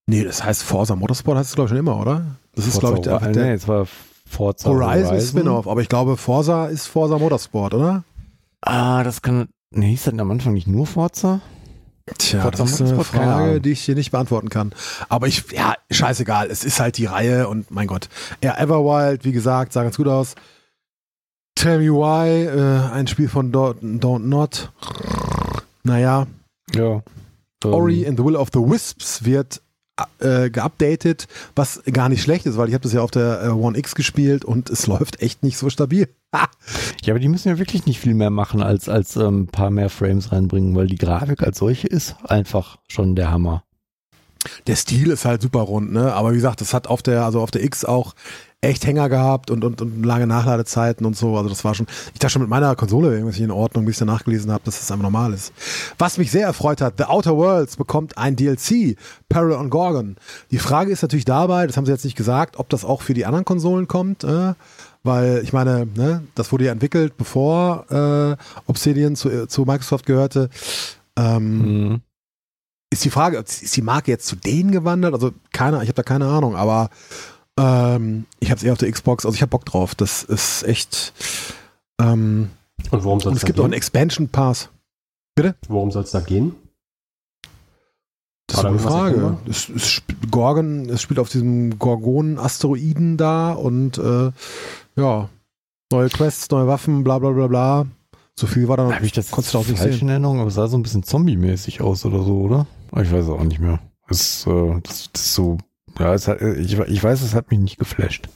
Nee, 0.07 0.23
das 0.25 0.45
heißt 0.45 0.63
Forza 0.63 0.95
Motorsport 0.97 1.39
heißt 1.39 1.51
es 1.51 1.55
glaube 1.55 1.67
ich 1.67 1.71
schon 1.71 1.79
immer, 1.79 1.99
oder? 1.99 2.27
Das 2.55 2.67
ist 2.67 2.79
glaube 2.79 2.97
ich 2.97 3.03
der, 3.03 3.19
der 3.19 3.31
nee, 3.45 3.53
es 3.53 3.67
war 3.67 3.87
Forza 4.27 4.69
Horizon, 4.69 5.21
Spin-off, 5.21 5.67
aber 5.67 5.81
ich 5.81 5.89
glaube 5.89 6.17
Forza 6.17 6.67
ist 6.67 6.87
Forza 6.87 7.19
Motorsport, 7.19 7.75
oder? 7.75 8.05
Ah, 8.61 9.03
das 9.03 9.23
kann. 9.23 9.49
Nee, 9.71 9.91
hieß 9.91 10.05
das 10.05 10.19
am 10.19 10.31
Anfang 10.31 10.53
nicht 10.55 10.67
nur 10.67 10.87
Forza? 10.87 11.41
Tja, 12.19 12.51
das 12.51 12.81
ist 12.81 12.83
eine 12.93 13.03
Frage, 13.03 13.61
die 13.63 13.71
ich 13.73 13.81
hier 13.81 13.95
nicht 13.95 14.11
beantworten 14.11 14.51
kann. 14.51 14.75
Aber 15.09 15.27
ich, 15.27 15.51
ja, 15.53 15.75
scheißegal, 15.91 16.51
es 16.51 16.63
ist 16.63 16.79
halt 16.79 16.99
die 16.99 17.07
Reihe 17.07 17.49
und 17.49 17.71
mein 17.71 17.87
Gott. 17.87 18.09
Ja, 18.43 18.59
Everwild, 18.59 19.25
wie 19.25 19.33
gesagt, 19.33 19.73
sah 19.73 19.83
ganz 19.85 19.97
gut 19.97 20.09
aus. 20.09 20.35
Tell 21.55 21.79
Me 21.79 21.91
Why, 21.91 22.45
äh, 22.45 22.93
ein 22.93 23.07
Spiel 23.07 23.29
von 23.29 23.53
Don't, 23.53 24.01
Don't 24.01 24.27
Not. 24.27 24.71
Naja, 25.83 26.27
Ja. 26.75 27.03
Ähm, 27.65 27.73
Ori 27.73 28.07
and 28.07 28.19
the 28.19 28.25
Will 28.25 28.37
of 28.37 28.51
the 28.53 28.61
Wisps 28.61 29.25
wird 29.25 29.63
äh, 30.19 30.51
geupdatet, 30.51 31.29
was 31.55 31.83
gar 31.93 32.09
nicht 32.09 32.23
schlecht 32.23 32.47
ist, 32.47 32.57
weil 32.57 32.69
ich 32.69 32.75
habe 32.75 32.83
das 32.83 32.93
ja 32.93 33.03
auf 33.03 33.11
der 33.11 33.45
äh, 33.45 33.49
One 33.49 33.79
X 33.79 33.95
gespielt 33.95 34.45
und 34.45 34.71
es 34.71 34.87
läuft 34.89 35.21
echt 35.21 35.43
nicht 35.43 35.59
so 35.59 35.71
stabil. 35.71 36.09
Ja, 37.05 37.13
aber 37.13 37.21
die 37.21 37.29
müssen 37.29 37.49
ja 37.49 37.59
wirklich 37.59 37.85
nicht 37.85 38.01
viel 38.01 38.15
mehr 38.15 38.31
machen, 38.31 38.63
als 38.63 38.89
als 38.89 39.15
ähm, 39.17 39.43
ein 39.43 39.47
paar 39.49 39.71
mehr 39.71 39.91
Frames 39.91 40.33
reinbringen, 40.33 40.75
weil 40.75 40.87
die 40.87 40.97
Grafik 40.97 41.43
als 41.43 41.59
solche 41.59 41.87
ist 41.87 42.17
einfach 42.25 42.79
schon 42.89 43.15
der 43.15 43.31
Hammer. 43.31 43.63
Der 44.67 44.77
Stil 44.77 45.11
ist 45.11 45.27
halt 45.27 45.43
super 45.43 45.61
rund, 45.61 45.93
ne? 45.93 46.15
Aber 46.15 46.33
wie 46.33 46.37
gesagt, 46.37 46.63
das 46.63 46.73
hat 46.73 46.87
auf 46.87 47.03
der, 47.03 47.27
also 47.27 47.43
auf 47.43 47.51
der 47.51 47.63
X 47.63 47.85
auch 47.85 48.15
echt 48.65 48.87
Hänger 48.87 49.09
gehabt 49.09 49.51
und, 49.51 49.65
und, 49.65 49.81
und 49.81 50.03
lange 50.05 50.27
Nachladezeiten 50.27 51.07
und 51.07 51.17
so. 51.17 51.37
Also 51.37 51.49
das 51.49 51.65
war 51.65 51.75
schon, 51.75 51.87
ich 52.13 52.19
dachte 52.19 52.33
schon 52.33 52.43
mit 52.43 52.51
meiner 52.51 52.75
Konsole 52.77 53.13
irgendwas 53.13 53.39
in 53.39 53.51
Ordnung, 53.51 53.85
bis 53.85 53.95
ich 53.95 53.99
dann 54.01 54.09
nachgelesen 54.09 54.51
habe, 54.51 54.65
dass 54.65 54.79
das 54.81 54.91
einfach 54.91 55.03
normal 55.03 55.33
ist. 55.33 55.53
Was 55.99 56.19
mich 56.19 56.31
sehr 56.31 56.47
erfreut 56.47 56.81
hat, 56.81 56.95
The 56.99 57.05
Outer 57.05 57.37
Worlds 57.37 57.77
bekommt 57.77 58.19
ein 58.19 58.37
DLC, 58.37 58.97
Peril 59.29 59.53
on 59.53 59.71
Gorgon. 59.71 60.17
Die 60.51 60.59
Frage 60.59 60.91
ist 60.91 61.03
natürlich 61.03 61.25
dabei, 61.25 61.67
das 61.67 61.77
haben 61.77 61.87
sie 61.87 61.93
jetzt 61.93 62.05
nicht 62.05 62.17
gesagt, 62.17 62.59
ob 62.59 62.69
das 62.69 62.85
auch 62.85 63.03
für 63.03 63.15
die 63.15 63.27
anderen 63.27 63.45
Konsolen 63.45 63.89
kommt, 63.89 64.25
äh, 64.25 64.55
weil 65.03 65.41
ich 65.45 65.53
meine, 65.53 65.87
ne, 65.95 66.23
das 66.35 66.51
wurde 66.51 66.65
ja 66.65 66.73
entwickelt, 66.73 67.17
bevor 67.17 67.85
äh, 67.91 68.37
Obsidian 68.67 69.17
zu, 69.17 69.47
zu 69.47 69.63
Microsoft 69.63 70.07
gehörte. 70.07 70.49
Ähm, 71.17 71.91
Mhm. 71.91 72.01
ist 72.91 73.05
die 73.05 73.11
Frage, 73.11 73.37
ist 73.39 73.77
die 73.77 73.83
Marke 73.83 74.11
jetzt 74.11 74.27
zu 74.27 74.37
denen 74.37 74.71
gewandert? 74.71 75.15
Also 75.15 75.33
keine, 75.53 75.77
ich 75.83 75.89
habe 75.89 75.95
da 75.95 76.03
keine 76.03 76.27
Ahnung, 76.27 76.57
aber 76.57 76.91
ähm, 77.59 78.27
ich 78.41 78.51
habe 78.51 78.59
es 78.59 78.63
eher 78.65 78.73
auf 78.73 78.79
der 78.79 78.91
Xbox, 78.91 79.25
also 79.25 79.35
ich 79.35 79.43
habe 79.43 79.51
Bock 79.51 79.65
drauf. 79.65 79.95
Das 79.95 80.23
ist 80.23 80.63
echt. 80.65 81.13
Ähm, 82.01 82.51
Und 82.91 83.05
worum 83.05 83.21
soll 83.21 83.33
es 83.33 83.37
es 83.39 83.43
da 83.43 83.47
gibt 83.47 83.61
auch 83.61 83.65
einen 83.65 83.73
gehen? 83.73 83.79
Expansion 83.79 84.29
Pass. 84.29 84.71
Worum 85.69 85.91
soll 85.91 86.03
es 86.05 86.11
da 86.11 86.21
gehen? 86.21 86.55
Das 88.47 88.59
ist 88.59 88.65
eine 88.67 88.79
Frage. 88.79 89.39
Es, 89.49 89.69
es, 89.69 89.87
sp- 89.99 90.15
Gorgon, 90.31 90.89
es 90.91 91.01
spielt 91.03 91.19
auf 91.19 91.29
diesem 91.31 91.79
Gorgon-Asteroiden 91.79 93.17
da 93.17 93.53
und 93.53 93.99
äh, 93.99 94.31
ja, 94.97 95.29
neue 95.91 96.09
Quests, 96.11 96.51
neue 96.51 96.67
Waffen, 96.67 97.03
bla 97.05 97.19
bla 97.19 97.31
bla 97.31 97.47
bla. 97.47 97.87
So 98.39 98.47
viel 98.47 98.69
war 98.69 98.77
da 98.77 98.85
noch. 98.85 98.93
Habe 98.95 99.07
ich 99.07 99.13
das 99.13 99.31
konntest 99.31 99.55
du 99.55 99.59
auch 99.59 99.67
nicht 99.67 99.79
falsch 99.79 99.95
sehen. 99.95 100.03
in 100.03 100.09
Erinnerung, 100.11 100.41
aber 100.41 100.49
es 100.49 100.55
sah 100.55 100.67
so 100.69 100.77
ein 100.77 100.83
bisschen 100.83 101.05
zombie-mäßig 101.05 101.81
aus 101.81 102.05
oder 102.05 102.23
so, 102.23 102.41
oder? 102.43 102.67
Ich 102.93 103.11
weiß 103.11 103.25
es 103.25 103.31
auch 103.31 103.43
nicht 103.45 103.61
mehr. 103.61 103.81
Es, 104.09 104.47
äh, 104.47 104.81
das, 104.83 105.11
das 105.13 105.23
ist 105.23 105.35
so, 105.35 105.59
ja, 105.99 106.15
es 106.15 106.29
hat, 106.29 106.41
ich, 106.41 106.79
ich 106.79 107.03
weiß, 107.03 107.23
es 107.23 107.35
hat 107.35 107.51
mich 107.51 107.61
nicht 107.61 107.79
geflasht. 107.79 108.29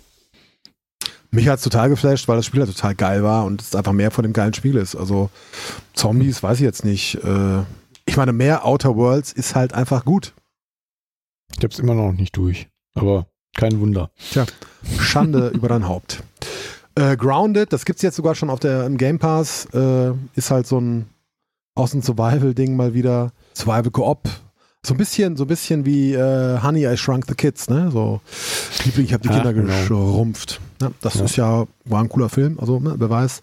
Mich 1.30 1.48
hat's 1.48 1.62
total 1.62 1.90
geflasht, 1.90 2.26
weil 2.26 2.36
das 2.36 2.46
Spiel 2.46 2.60
halt 2.60 2.74
total 2.74 2.94
geil 2.94 3.22
war 3.22 3.44
und 3.44 3.60
es 3.60 3.74
einfach 3.74 3.92
mehr 3.92 4.10
von 4.10 4.22
dem 4.22 4.32
geilen 4.32 4.54
Spiel 4.54 4.76
ist. 4.76 4.96
Also 4.96 5.28
Zombies 5.92 6.42
weiß 6.42 6.58
ich 6.58 6.64
jetzt 6.64 6.84
nicht. 6.84 7.16
Äh, 7.22 7.62
ich 8.06 8.16
meine, 8.16 8.32
mehr 8.32 8.64
Outer 8.64 8.96
Worlds 8.96 9.32
ist 9.32 9.54
halt 9.54 9.74
einfach 9.74 10.04
gut. 10.04 10.32
Ich 11.52 11.58
habe 11.58 11.72
es 11.72 11.78
immer 11.78 11.94
noch 11.94 12.12
nicht 12.12 12.36
durch, 12.36 12.68
aber 12.94 13.26
kein 13.56 13.80
Wunder. 13.80 14.10
Schande 14.98 15.48
über 15.54 15.68
dein 15.68 15.86
Haupt. 15.86 16.22
Äh, 16.94 17.16
Grounded, 17.16 17.72
das 17.72 17.84
gibt's 17.84 18.02
jetzt 18.02 18.16
sogar 18.16 18.34
schon 18.34 18.48
auf 18.48 18.60
der 18.60 18.86
im 18.86 18.96
Game 18.96 19.18
Pass, 19.18 19.66
äh, 19.74 20.12
ist 20.34 20.50
halt 20.50 20.66
so 20.66 20.80
ein 20.80 21.08
aus 21.74 21.94
ein 21.94 22.02
Survival-Ding 22.02 22.74
mal 22.74 22.92
wieder. 22.92 23.32
Survival 23.54 23.90
Coop. 23.90 24.28
So 24.86 24.94
ein 24.94 24.96
bisschen, 24.96 25.36
so 25.36 25.44
ein 25.44 25.48
bisschen 25.48 25.84
wie 25.84 26.14
äh, 26.14 26.60
Honey, 26.62 26.86
I 26.86 26.96
Shrunk 26.96 27.24
the 27.28 27.34
Kids, 27.34 27.68
ne? 27.68 27.90
So 27.90 28.20
Liebling, 28.84 29.06
ich 29.06 29.12
habe 29.12 29.22
die 29.24 29.28
Ah, 29.28 29.34
Kinder 29.34 29.52
genau. 29.52 29.66
geschrumpft. 29.80 30.60
Ja, 30.80 30.90
das 31.00 31.14
Ja. 31.14 31.24
ist 31.24 31.36
ja, 31.36 31.66
war 31.84 32.00
ein 32.02 32.08
cooler 32.08 32.28
Film, 32.28 32.58
also 32.60 32.78
ne, 32.78 32.94
wer 32.96 33.10
weiß. 33.10 33.40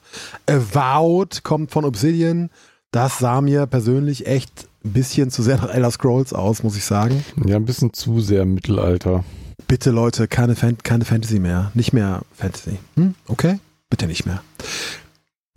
Avowed 0.49 1.44
kommt 1.44 1.72
von 1.72 1.86
Obsidian. 1.86 2.49
das 2.91 3.20
sah 3.20 3.41
mir 3.41 3.66
persönlich 3.66 4.26
echt 4.26 4.70
ein 4.86 4.94
bisschen 4.94 5.30
zu 5.30 5.44
sehr 5.44 5.57
nach 5.57 5.70
Elder 5.70 5.91
Scrolls 5.91 6.32
aus, 6.32 6.64
muss 6.64 6.78
ich 6.78 6.86
sagen. 6.86 7.26
Ja, 7.45 7.57
ein 7.57 7.66
bisschen 7.66 7.91
zu 7.91 8.22
sehr 8.22 8.45
Mittelalter. 8.45 9.26
Bitte 9.68 9.91
Leute, 9.91 10.30
keine, 10.30 10.56
Fan 10.56 10.78
keine 10.84 11.03
Fantasy 11.03 11.40
mehr. 11.40 11.72
Nicht 11.74 11.91
mehr 11.91 12.22
Fantasy. 12.34 12.78
Hm? 12.95 13.16
Okay? 13.28 13.60
Bitte 13.90 14.07
nicht 14.07 14.26
mehr. 14.26 14.41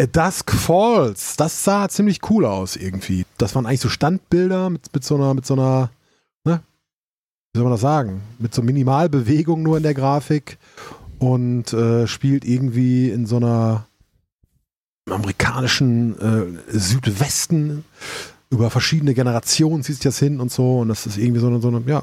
A 0.01 0.07
Dusk 0.07 0.53
Falls, 0.53 1.37
das 1.37 1.65
sah 1.65 1.89
ziemlich 1.89 2.21
cool 2.31 2.47
aus 2.47 2.77
irgendwie. 2.77 3.27
Das 3.37 3.55
waren 3.55 3.67
eigentlich 3.67 3.81
so 3.81 3.89
Standbilder 3.89 4.71
mit, 4.71 4.95
mit 4.95 5.05
so 5.05 5.17
einer, 5.17 5.35
mit 5.35 5.45
so 5.45 5.55
einer, 5.55 5.91
ne? 6.45 6.61
Wie 7.53 7.59
soll 7.59 7.65
man 7.65 7.73
das 7.73 7.81
sagen? 7.81 8.23
Mit 8.39 8.55
so 8.55 8.63
Minimalbewegung 8.63 9.63
nur 9.63 9.77
in 9.77 9.83
der 9.83 9.95
Grafik 9.95 10.59
und 11.19 11.73
äh, 11.73 12.07
spielt 12.07 12.45
irgendwie 12.45 13.11
in 13.11 13.27
so 13.27 13.39
einer 13.39 13.87
amerikanischen 15.11 16.17
äh, 16.21 16.79
Südwesten 16.79 17.85
über 18.51 18.71
verschiedene 18.71 19.15
Generationen 19.15 19.83
zieht 19.83 19.97
sich 19.97 20.05
das 20.05 20.19
hin 20.19 20.41
und 20.41 20.53
so 20.53 20.79
und 20.79 20.89
das 20.89 21.07
ist 21.07 21.19
irgendwie 21.19 21.41
so 21.41 21.49
eine, 21.49 21.61
so 21.61 21.69
eine 21.69 21.83
ja, 21.87 22.03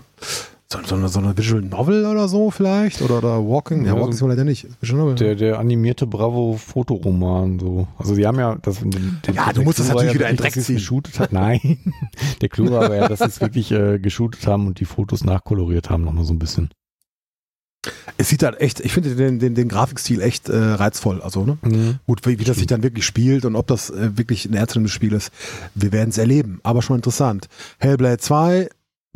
so, 0.84 0.90
so, 0.90 0.96
eine, 0.96 1.10
so 1.10 1.20
eine 1.20 1.38
Visual 1.38 1.62
Novel 1.62 2.06
oder 2.06 2.28
so 2.28 2.52
vielleicht 2.52 3.02
oder, 3.02 3.18
oder 3.20 3.46
Walking, 3.48 3.86
ja, 3.86 3.94
Ja, 3.94 4.00
Walking 4.00 4.14
so- 4.16 4.26
ist 4.26 4.30
leider 4.30 4.44
nicht, 4.44 4.68
Visual 4.82 5.00
Novel. 5.02 5.16
Der, 5.16 5.36
der 5.36 5.60
animierte 5.60 6.08
Bravo-Fotoroman, 6.08 7.60
so. 7.60 7.88
Also 7.98 8.16
die 8.16 8.26
haben 8.26 8.40
ja 8.40 8.56
das. 8.62 8.80
Den, 8.80 8.92
den, 8.92 9.36
Ja, 9.36 9.52
du 9.54 9.62
musst 9.64 9.80
das 9.80 9.88
natürlich 9.88 10.10
ja 10.10 10.14
wieder 10.16 10.30
in 10.30 10.38
Dreck 10.38 10.54
ziehen. 10.54 10.62
es 10.62 10.68
geshootet 10.68 11.20
hat. 11.20 11.32
Nein. 11.34 11.80
der 12.42 12.50
Clou 12.50 12.72
war 12.72 12.86
aber 12.86 12.96
ja, 12.96 13.08
dass 13.08 13.20
sie 13.20 13.26
es 13.26 13.42
wirklich 13.42 13.72
äh, 13.72 14.00
geshootet 14.00 14.46
haben 14.48 14.68
und 14.68 14.80
die 14.80 14.86
Fotos 14.86 15.24
nachkoloriert 15.24 15.90
haben, 15.90 16.04
nochmal 16.04 16.26
so 16.26 16.34
ein 16.34 16.40
bisschen. 16.40 16.70
es 18.18 18.30
sieht 18.30 18.42
halt 18.44 18.60
echt, 18.62 18.80
ich 18.80 18.92
finde 18.94 19.16
den, 19.16 19.40
den, 19.40 19.54
den 19.56 19.68
Grafikstil 19.68 20.22
echt 20.22 20.50
äh, 20.50 20.56
reizvoll, 20.58 21.22
also 21.22 21.46
ne? 21.46 21.58
Gut, 22.08 22.26
wie, 22.26 22.40
wie 22.40 22.44
das 22.44 22.58
sich 22.58 22.68
dann 22.68 22.82
wirklich 22.84 23.06
spielt 23.06 23.46
und 23.46 23.56
ob 23.56 23.68
das 23.68 23.90
äh, 23.92 24.18
wirklich 24.18 24.46
ein 24.46 24.54
ernsthaftes 24.56 24.92
Spiel 24.92 25.14
ist, 25.14 25.32
wir 25.76 25.92
werden 25.92 26.10
es 26.10 26.18
erleben, 26.18 26.60
aber 26.64 26.82
schon 26.82 26.96
interessant. 26.96 27.48
Hellblade 27.78 28.18
2, 28.18 28.70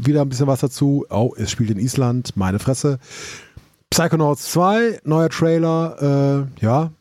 wieder 0.05 0.21
ein 0.21 0.30
bisschen 0.30 0.47
was 0.47 0.59
dazu. 0.61 1.05
Oh, 1.09 1.34
es 1.38 1.51
spielt 1.51 1.69
in 1.69 1.80
Island, 1.80 2.35
meine 2.35 2.59
Fresse. 2.59 2.99
Psychonauts 3.89 4.51
2, 4.51 5.01
neuer 5.03 5.30
Trailer, 5.30 6.47
äh, 6.59 6.63
ja, 6.63 6.91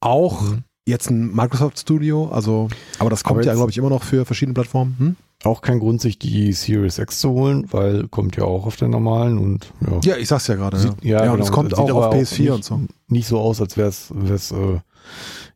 auch 0.00 0.42
Mhm. 0.42 0.64
jetzt 0.86 1.10
ein 1.10 1.34
Microsoft 1.34 1.78
Studio, 1.78 2.28
also, 2.28 2.68
aber 2.98 3.10
das 3.10 3.24
kommt 3.24 3.38
Aber 3.40 3.46
ja, 3.46 3.54
glaube 3.54 3.70
ich, 3.70 3.78
immer 3.78 3.88
noch 3.90 4.02
für 4.02 4.24
verschiedene 4.26 4.54
Plattformen. 4.54 4.94
Hm? 4.98 5.16
Auch 5.44 5.60
kein 5.62 5.78
Grund, 5.78 6.00
sich 6.00 6.18
die 6.18 6.52
Series 6.52 6.98
X 6.98 7.18
zu 7.20 7.30
holen, 7.30 7.66
weil 7.70 8.08
kommt 8.08 8.36
ja 8.36 8.44
auch 8.44 8.66
auf 8.66 8.76
der 8.76 8.88
normalen 8.88 9.38
und 9.38 9.72
ja. 9.80 10.12
Ja, 10.12 10.16
ich 10.16 10.28
sag's 10.28 10.46
ja 10.46 10.54
gerade. 10.54 10.78
Ja. 11.02 11.24
Ja, 11.24 11.30
und 11.30 11.36
genau. 11.38 11.44
es 11.44 11.52
kommt 11.52 11.76
auch 11.78 11.90
auf 11.90 12.14
PS4 12.14 12.40
nicht, 12.40 12.50
und 12.50 12.64
so. 12.64 12.80
Nicht 13.08 13.26
so 13.28 13.38
aus, 13.40 13.60
als 13.60 13.76
wäre 13.76 13.88
es 13.88 14.10
äh, 14.52 14.80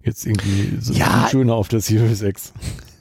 jetzt 0.02 0.26
irgendwie 0.26 0.78
so 0.80 0.92
Ja. 0.94 1.28
schöner 1.30 1.54
auf 1.54 1.68
der 1.68 1.80
Series 1.80 2.22
X. 2.22 2.52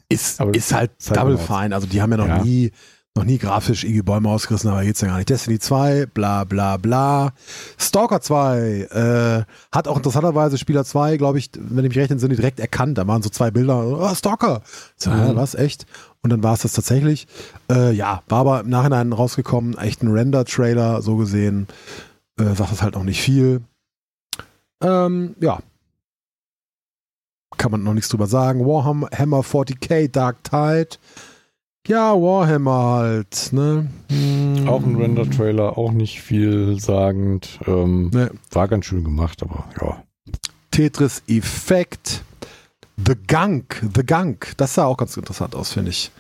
Ist, 0.10 0.40
Aber 0.40 0.54
ist 0.54 0.74
halt. 0.74 0.92
Double 1.14 1.38
Fine. 1.38 1.76
Also 1.76 1.88
die 1.88 2.02
haben 2.02 2.12
ja 2.12 2.18
noch 2.18 2.28
Ja. 2.28 2.44
nie 2.44 2.72
noch 3.18 3.26
nie 3.26 3.38
grafisch 3.38 3.84
irgendwie 3.84 4.02
Bäume 4.04 4.30
ausgerissen, 4.30 4.70
aber 4.70 4.84
geht's 4.84 5.02
ja 5.02 5.10
gar 5.10 5.18
nicht. 5.18 5.30
Destiny 5.30 5.60
2, 5.60 6.06
bla 6.06 6.44
bla 6.46 6.78
bla. 6.78 7.34
Stalker 7.78 8.22
2 8.22 8.60
äh, 8.60 9.44
hat 9.72 9.88
auch 9.88 9.98
interessanterweise 9.98 10.58
Spieler 10.58 10.86
2, 10.86 11.18
glaube 11.18 11.40
ich, 11.40 11.50
wenn 11.58 11.84
ich 11.84 11.90
mich 11.90 11.98
recht 11.98 12.12
entsinne, 12.12 12.36
direkt 12.36 12.60
erkannt. 12.60 12.98
Da 12.98 13.08
waren 13.08 13.22
so 13.22 13.30
zwei 13.30 13.52
Bilder, 13.52 13.86
oh, 13.86 14.16
Stalker. 14.16 14.62
So, 14.96 15.10
Mhm. 15.10 15.18
ja, 15.18 15.36
was, 15.36 15.56
echt? 15.56 15.86
Und 16.22 16.30
dann 16.30 16.44
war 16.44 16.54
es 16.54 16.62
das 16.62 16.74
tatsächlich. 16.74 17.28
Äh, 17.70 17.92
ja, 17.92 18.22
war 18.30 18.40
aber 18.40 18.60
im 18.62 18.70
Nachhinein 18.70 19.12
rausgekommen, 19.14 19.78
echt 19.78 20.02
ein 20.04 20.12
Render-Trailer, 20.12 21.02
so 21.02 21.18
gesehen. 21.18 21.68
Äh, 22.40 22.54
sagt 22.56 22.72
das 22.72 22.82
halt 22.82 22.96
noch 22.96 23.04
nicht 23.04 23.22
viel. 23.22 23.62
Ähm, 24.82 25.36
ja, 25.40 25.60
kann 27.58 27.72
man 27.72 27.84
noch 27.84 27.94
nichts 27.94 28.10
drüber 28.10 28.28
sagen. 28.28 28.66
Warhammer 28.66 29.42
40k 29.42 30.10
Dark 30.12 30.44
Tide. 30.44 30.98
Ja, 31.88 32.14
Warhammer 32.14 32.96
halt, 32.98 33.50
ne? 33.54 33.88
Hm. 34.12 34.68
Auch 34.68 34.84
ein 34.84 34.98
Render-Trailer, 34.98 35.78
auch 35.78 35.92
nicht 35.94 36.22
viel 36.22 36.78
sagend. 36.80 37.60
Ähm, 37.66 38.10
Ne. 38.14 38.32
War 38.52 38.68
ganz 38.68 38.86
schön 38.86 39.06
gemacht, 39.06 39.42
aber 39.42 39.66
ja. 39.80 40.04
Tetris 40.72 41.24
Effekt. 41.28 42.24
The 42.98 43.14
Gunk, 43.28 43.82
The 43.96 44.06
Gunk. 44.06 44.54
Das 44.58 44.74
sah 44.74 44.86
auch 44.86 44.98
ganz 44.98 45.16
interessant 45.16 45.56
aus, 45.56 45.72
finde 45.72 45.92
ich. 45.92 46.12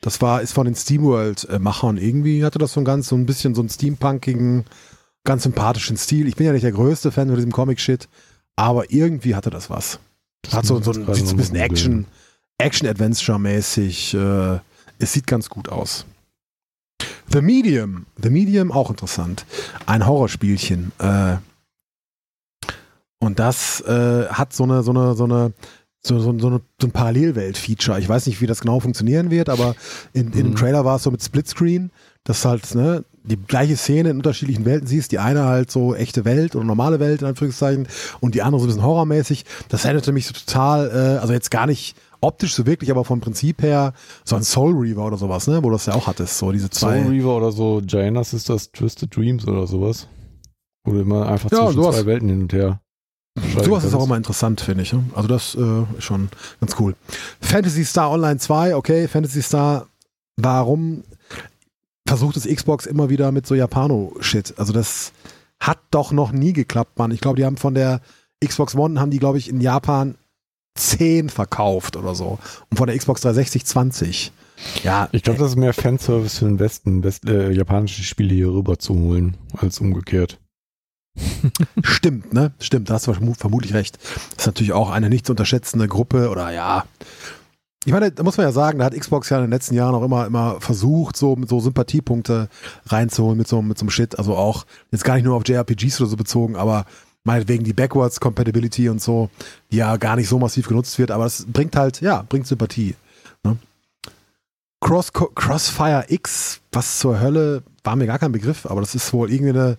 Das 0.00 0.22
war, 0.22 0.42
ist 0.42 0.52
von 0.52 0.66
den 0.66 0.76
SteamWorld-Machern. 0.76 1.96
Irgendwie 1.96 2.44
hatte 2.44 2.58
das 2.60 2.74
so 2.74 2.80
ein 2.80 2.84
ganz, 2.84 3.08
so 3.08 3.16
ein 3.16 3.26
bisschen 3.26 3.54
so 3.56 3.62
einen 3.62 3.68
steampunkigen, 3.68 4.64
ganz 5.24 5.42
sympathischen 5.42 5.96
Stil. 5.96 6.28
Ich 6.28 6.36
bin 6.36 6.46
ja 6.46 6.52
nicht 6.52 6.62
der 6.64 6.72
größte 6.72 7.10
Fan 7.10 7.26
von 7.26 7.36
diesem 7.36 7.50
Comic-Shit, 7.52 8.08
aber 8.54 8.92
irgendwie 8.92 9.34
hatte 9.34 9.50
das 9.50 9.70
was. 9.70 9.98
Das 10.42 10.52
Hat 10.54 10.66
so, 10.66 10.80
so 10.80 10.92
ein, 10.92 11.04
so 11.12 11.30
ein 11.30 11.36
bisschen 11.36 11.56
Action. 11.56 12.06
Action-Adventure-mäßig. 12.58 14.14
Äh, 14.14 14.60
es 14.98 15.12
sieht 15.12 15.26
ganz 15.26 15.48
gut 15.48 15.68
aus. 15.68 16.06
The 17.32 17.42
Medium. 17.42 18.06
The 18.22 18.30
Medium, 18.30 18.72
auch 18.72 18.90
interessant. 18.90 19.44
Ein 19.86 20.06
Horrorspielchen. 20.06 20.92
Äh, 20.98 21.36
und 23.18 23.38
das 23.38 23.80
äh, 23.82 24.26
hat 24.28 24.52
so 24.52 24.64
eine, 24.64 24.82
so 24.82 24.92
eine, 24.92 25.14
so 25.14 25.24
eine, 25.24 25.52
so, 26.02 26.18
so, 26.20 26.38
so, 26.38 26.46
eine, 26.46 26.60
so 26.80 26.86
ein 26.86 26.92
Parallelwelt-Feature. 26.92 27.98
Ich 27.98 28.08
weiß 28.08 28.26
nicht, 28.26 28.40
wie 28.40 28.46
das 28.46 28.60
genau 28.60 28.78
funktionieren 28.80 29.30
wird, 29.30 29.48
aber 29.48 29.74
in, 30.12 30.26
in 30.26 30.32
dem 30.32 30.46
Mhm. 30.50 30.56
Trailer 30.56 30.84
war 30.84 30.96
es 30.96 31.02
so 31.02 31.10
mit 31.10 31.22
Splitscreen, 31.22 31.90
dass 32.24 32.44
halt 32.44 32.74
ne, 32.74 33.04
die 33.24 33.36
gleiche 33.36 33.76
Szene 33.76 34.10
in 34.10 34.18
unterschiedlichen 34.18 34.64
Welten 34.64 34.86
siehst. 34.86 35.10
Die 35.12 35.18
eine 35.18 35.44
halt 35.44 35.70
so 35.70 35.94
echte 35.94 36.24
Welt 36.24 36.54
oder 36.54 36.64
normale 36.64 37.00
Welt 37.00 37.22
in 37.22 37.28
Anführungszeichen 37.28 37.88
und 38.20 38.34
die 38.34 38.42
andere 38.42 38.60
so 38.60 38.66
ein 38.66 38.68
bisschen 38.68 38.84
horrormäßig. 38.84 39.44
Das 39.68 39.84
erinnerte 39.84 40.12
mich 40.12 40.26
so 40.26 40.32
total, 40.32 40.90
äh, 40.90 41.20
also 41.20 41.32
jetzt 41.32 41.50
gar 41.50 41.66
nicht 41.66 41.96
optisch 42.26 42.54
so 42.54 42.66
wirklich, 42.66 42.90
aber 42.90 43.04
vom 43.04 43.20
Prinzip 43.20 43.62
her 43.62 43.92
so 44.24 44.36
ein 44.36 44.42
Soul 44.42 44.74
Reaver 44.76 45.06
oder 45.06 45.16
sowas, 45.16 45.46
ne, 45.46 45.58
wo 45.62 45.68
du 45.68 45.74
das 45.74 45.86
ja 45.86 45.94
auch 45.94 46.06
hattest, 46.06 46.38
so 46.38 46.52
diese 46.52 46.68
zwei. 46.70 47.02
Soul 47.02 47.12
Reaver 47.12 47.36
oder 47.36 47.52
so, 47.52 47.80
Giana 47.84 48.24
Sisters 48.24 48.70
Twisted 48.72 49.14
Dreams 49.14 49.46
oder 49.46 49.66
sowas. 49.66 50.08
Wo 50.84 50.92
du 50.92 51.00
immer 51.00 51.26
einfach 51.28 51.50
Ja, 51.50 51.64
zwischen 51.66 51.82
sowas. 51.82 51.96
zwei 51.96 52.06
Welten 52.06 52.28
hin 52.28 52.42
und 52.42 52.52
her. 52.52 52.80
Sowas 53.62 53.84
ist 53.84 53.94
auch 53.94 54.04
immer 54.04 54.16
interessant, 54.16 54.60
finde 54.60 54.82
ich. 54.82 54.92
ne? 54.92 55.04
Also 55.14 55.28
das 55.28 55.54
äh, 55.54 55.82
ist 55.98 56.04
schon 56.04 56.28
ganz 56.60 56.74
cool. 56.78 56.94
Fantasy 57.40 57.84
Star 57.84 58.10
Online 58.10 58.38
2, 58.38 58.74
okay, 58.76 59.08
Fantasy 59.08 59.42
Star, 59.42 59.88
warum 60.36 61.02
versucht 62.08 62.36
es 62.36 62.46
Xbox 62.46 62.86
immer 62.86 63.10
wieder 63.10 63.32
mit 63.32 63.46
so 63.46 63.54
Japano-Shit? 63.54 64.54
Also 64.58 64.72
das 64.72 65.12
hat 65.60 65.78
doch 65.90 66.12
noch 66.12 66.32
nie 66.32 66.52
geklappt, 66.52 66.98
Mann. 66.98 67.10
Ich 67.10 67.20
glaube, 67.20 67.36
die 67.36 67.44
haben 67.44 67.56
von 67.56 67.74
der 67.74 68.00
Xbox 68.44 68.74
One, 68.74 69.00
haben 69.00 69.10
die, 69.10 69.18
glaube 69.18 69.38
ich, 69.38 69.48
in 69.48 69.60
Japan 69.60 70.14
10 70.76 71.28
verkauft 71.30 71.96
oder 71.96 72.14
so. 72.14 72.38
Und 72.70 72.76
von 72.76 72.86
der 72.86 72.96
Xbox 72.96 73.20
360 73.22 73.64
20. 73.64 74.32
Ja, 74.84 75.08
Ich 75.12 75.22
glaube, 75.22 75.38
das 75.38 75.50
ist 75.50 75.56
mehr 75.56 75.74
Fanservice 75.74 76.38
für 76.38 76.46
den 76.46 76.58
Westen, 76.58 77.02
West, 77.04 77.28
äh, 77.28 77.50
japanische 77.50 78.02
Spiele 78.02 78.34
hier 78.34 78.48
rüber 78.52 78.78
zu 78.78 78.94
holen, 78.94 79.36
als 79.56 79.80
umgekehrt. 79.80 80.38
Stimmt, 81.82 82.32
ne? 82.32 82.52
Stimmt, 82.60 82.90
da 82.90 82.94
hast 82.94 83.06
du 83.06 83.12
vermu- 83.12 83.36
vermutlich 83.36 83.74
recht. 83.74 83.98
Das 84.30 84.40
ist 84.40 84.46
natürlich 84.46 84.72
auch 84.72 84.90
eine 84.90 85.08
nicht 85.08 85.26
zu 85.26 85.32
unterschätzende 85.32 85.88
Gruppe 85.88 86.30
oder 86.30 86.50
ja. 86.52 86.84
Ich 87.84 87.92
meine, 87.92 88.10
da 88.10 88.22
muss 88.24 88.36
man 88.36 88.46
ja 88.46 88.52
sagen, 88.52 88.80
da 88.80 88.84
hat 88.86 88.98
Xbox 88.98 89.28
ja 89.30 89.36
in 89.38 89.44
den 89.44 89.50
letzten 89.52 89.74
Jahren 89.74 89.94
auch 89.94 90.02
immer, 90.02 90.26
immer 90.26 90.60
versucht, 90.60 91.16
so 91.16 91.36
mit 91.36 91.48
so 91.48 91.60
Sympathiepunkte 91.60 92.48
reinzuholen 92.86 93.38
mit 93.38 93.46
so, 93.46 93.62
mit 93.62 93.78
so 93.78 93.84
einem 93.84 93.90
Shit. 93.90 94.18
Also 94.18 94.34
auch 94.34 94.66
jetzt 94.90 95.04
gar 95.04 95.14
nicht 95.14 95.24
nur 95.24 95.36
auf 95.36 95.46
JRPGs 95.46 96.00
oder 96.00 96.10
so 96.10 96.16
bezogen, 96.16 96.56
aber 96.56 96.84
meinetwegen 97.26 97.64
die 97.64 97.72
Backwards 97.72 98.20
Compatibility 98.20 98.88
und 98.88 99.02
so, 99.02 99.28
die 99.70 99.78
ja 99.78 99.96
gar 99.96 100.16
nicht 100.16 100.28
so 100.28 100.38
massiv 100.38 100.68
genutzt 100.68 100.98
wird, 100.98 101.10
aber 101.10 101.24
das 101.24 101.44
bringt 101.46 101.76
halt, 101.76 102.00
ja, 102.00 102.24
bringt 102.28 102.46
Sympathie. 102.46 102.94
Ne? 103.42 103.56
Cross, 104.80 105.12
Crossfire 105.12 106.04
X, 106.08 106.60
was 106.72 106.98
zur 106.98 107.20
Hölle, 107.20 107.62
war 107.82 107.96
mir 107.96 108.06
gar 108.06 108.18
kein 108.18 108.32
Begriff, 108.32 108.66
aber 108.66 108.80
das 108.80 108.94
ist 108.94 109.12
wohl 109.12 109.30
irgendwie 109.30 109.58
eine 109.58 109.76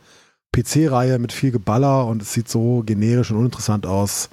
PC-Reihe 0.53 1.19
mit 1.19 1.31
viel 1.31 1.51
Geballer 1.51 2.05
und 2.05 2.21
es 2.21 2.33
sieht 2.33 2.49
so 2.49 2.83
generisch 2.85 3.31
und 3.31 3.37
uninteressant 3.37 3.85
aus. 3.85 4.29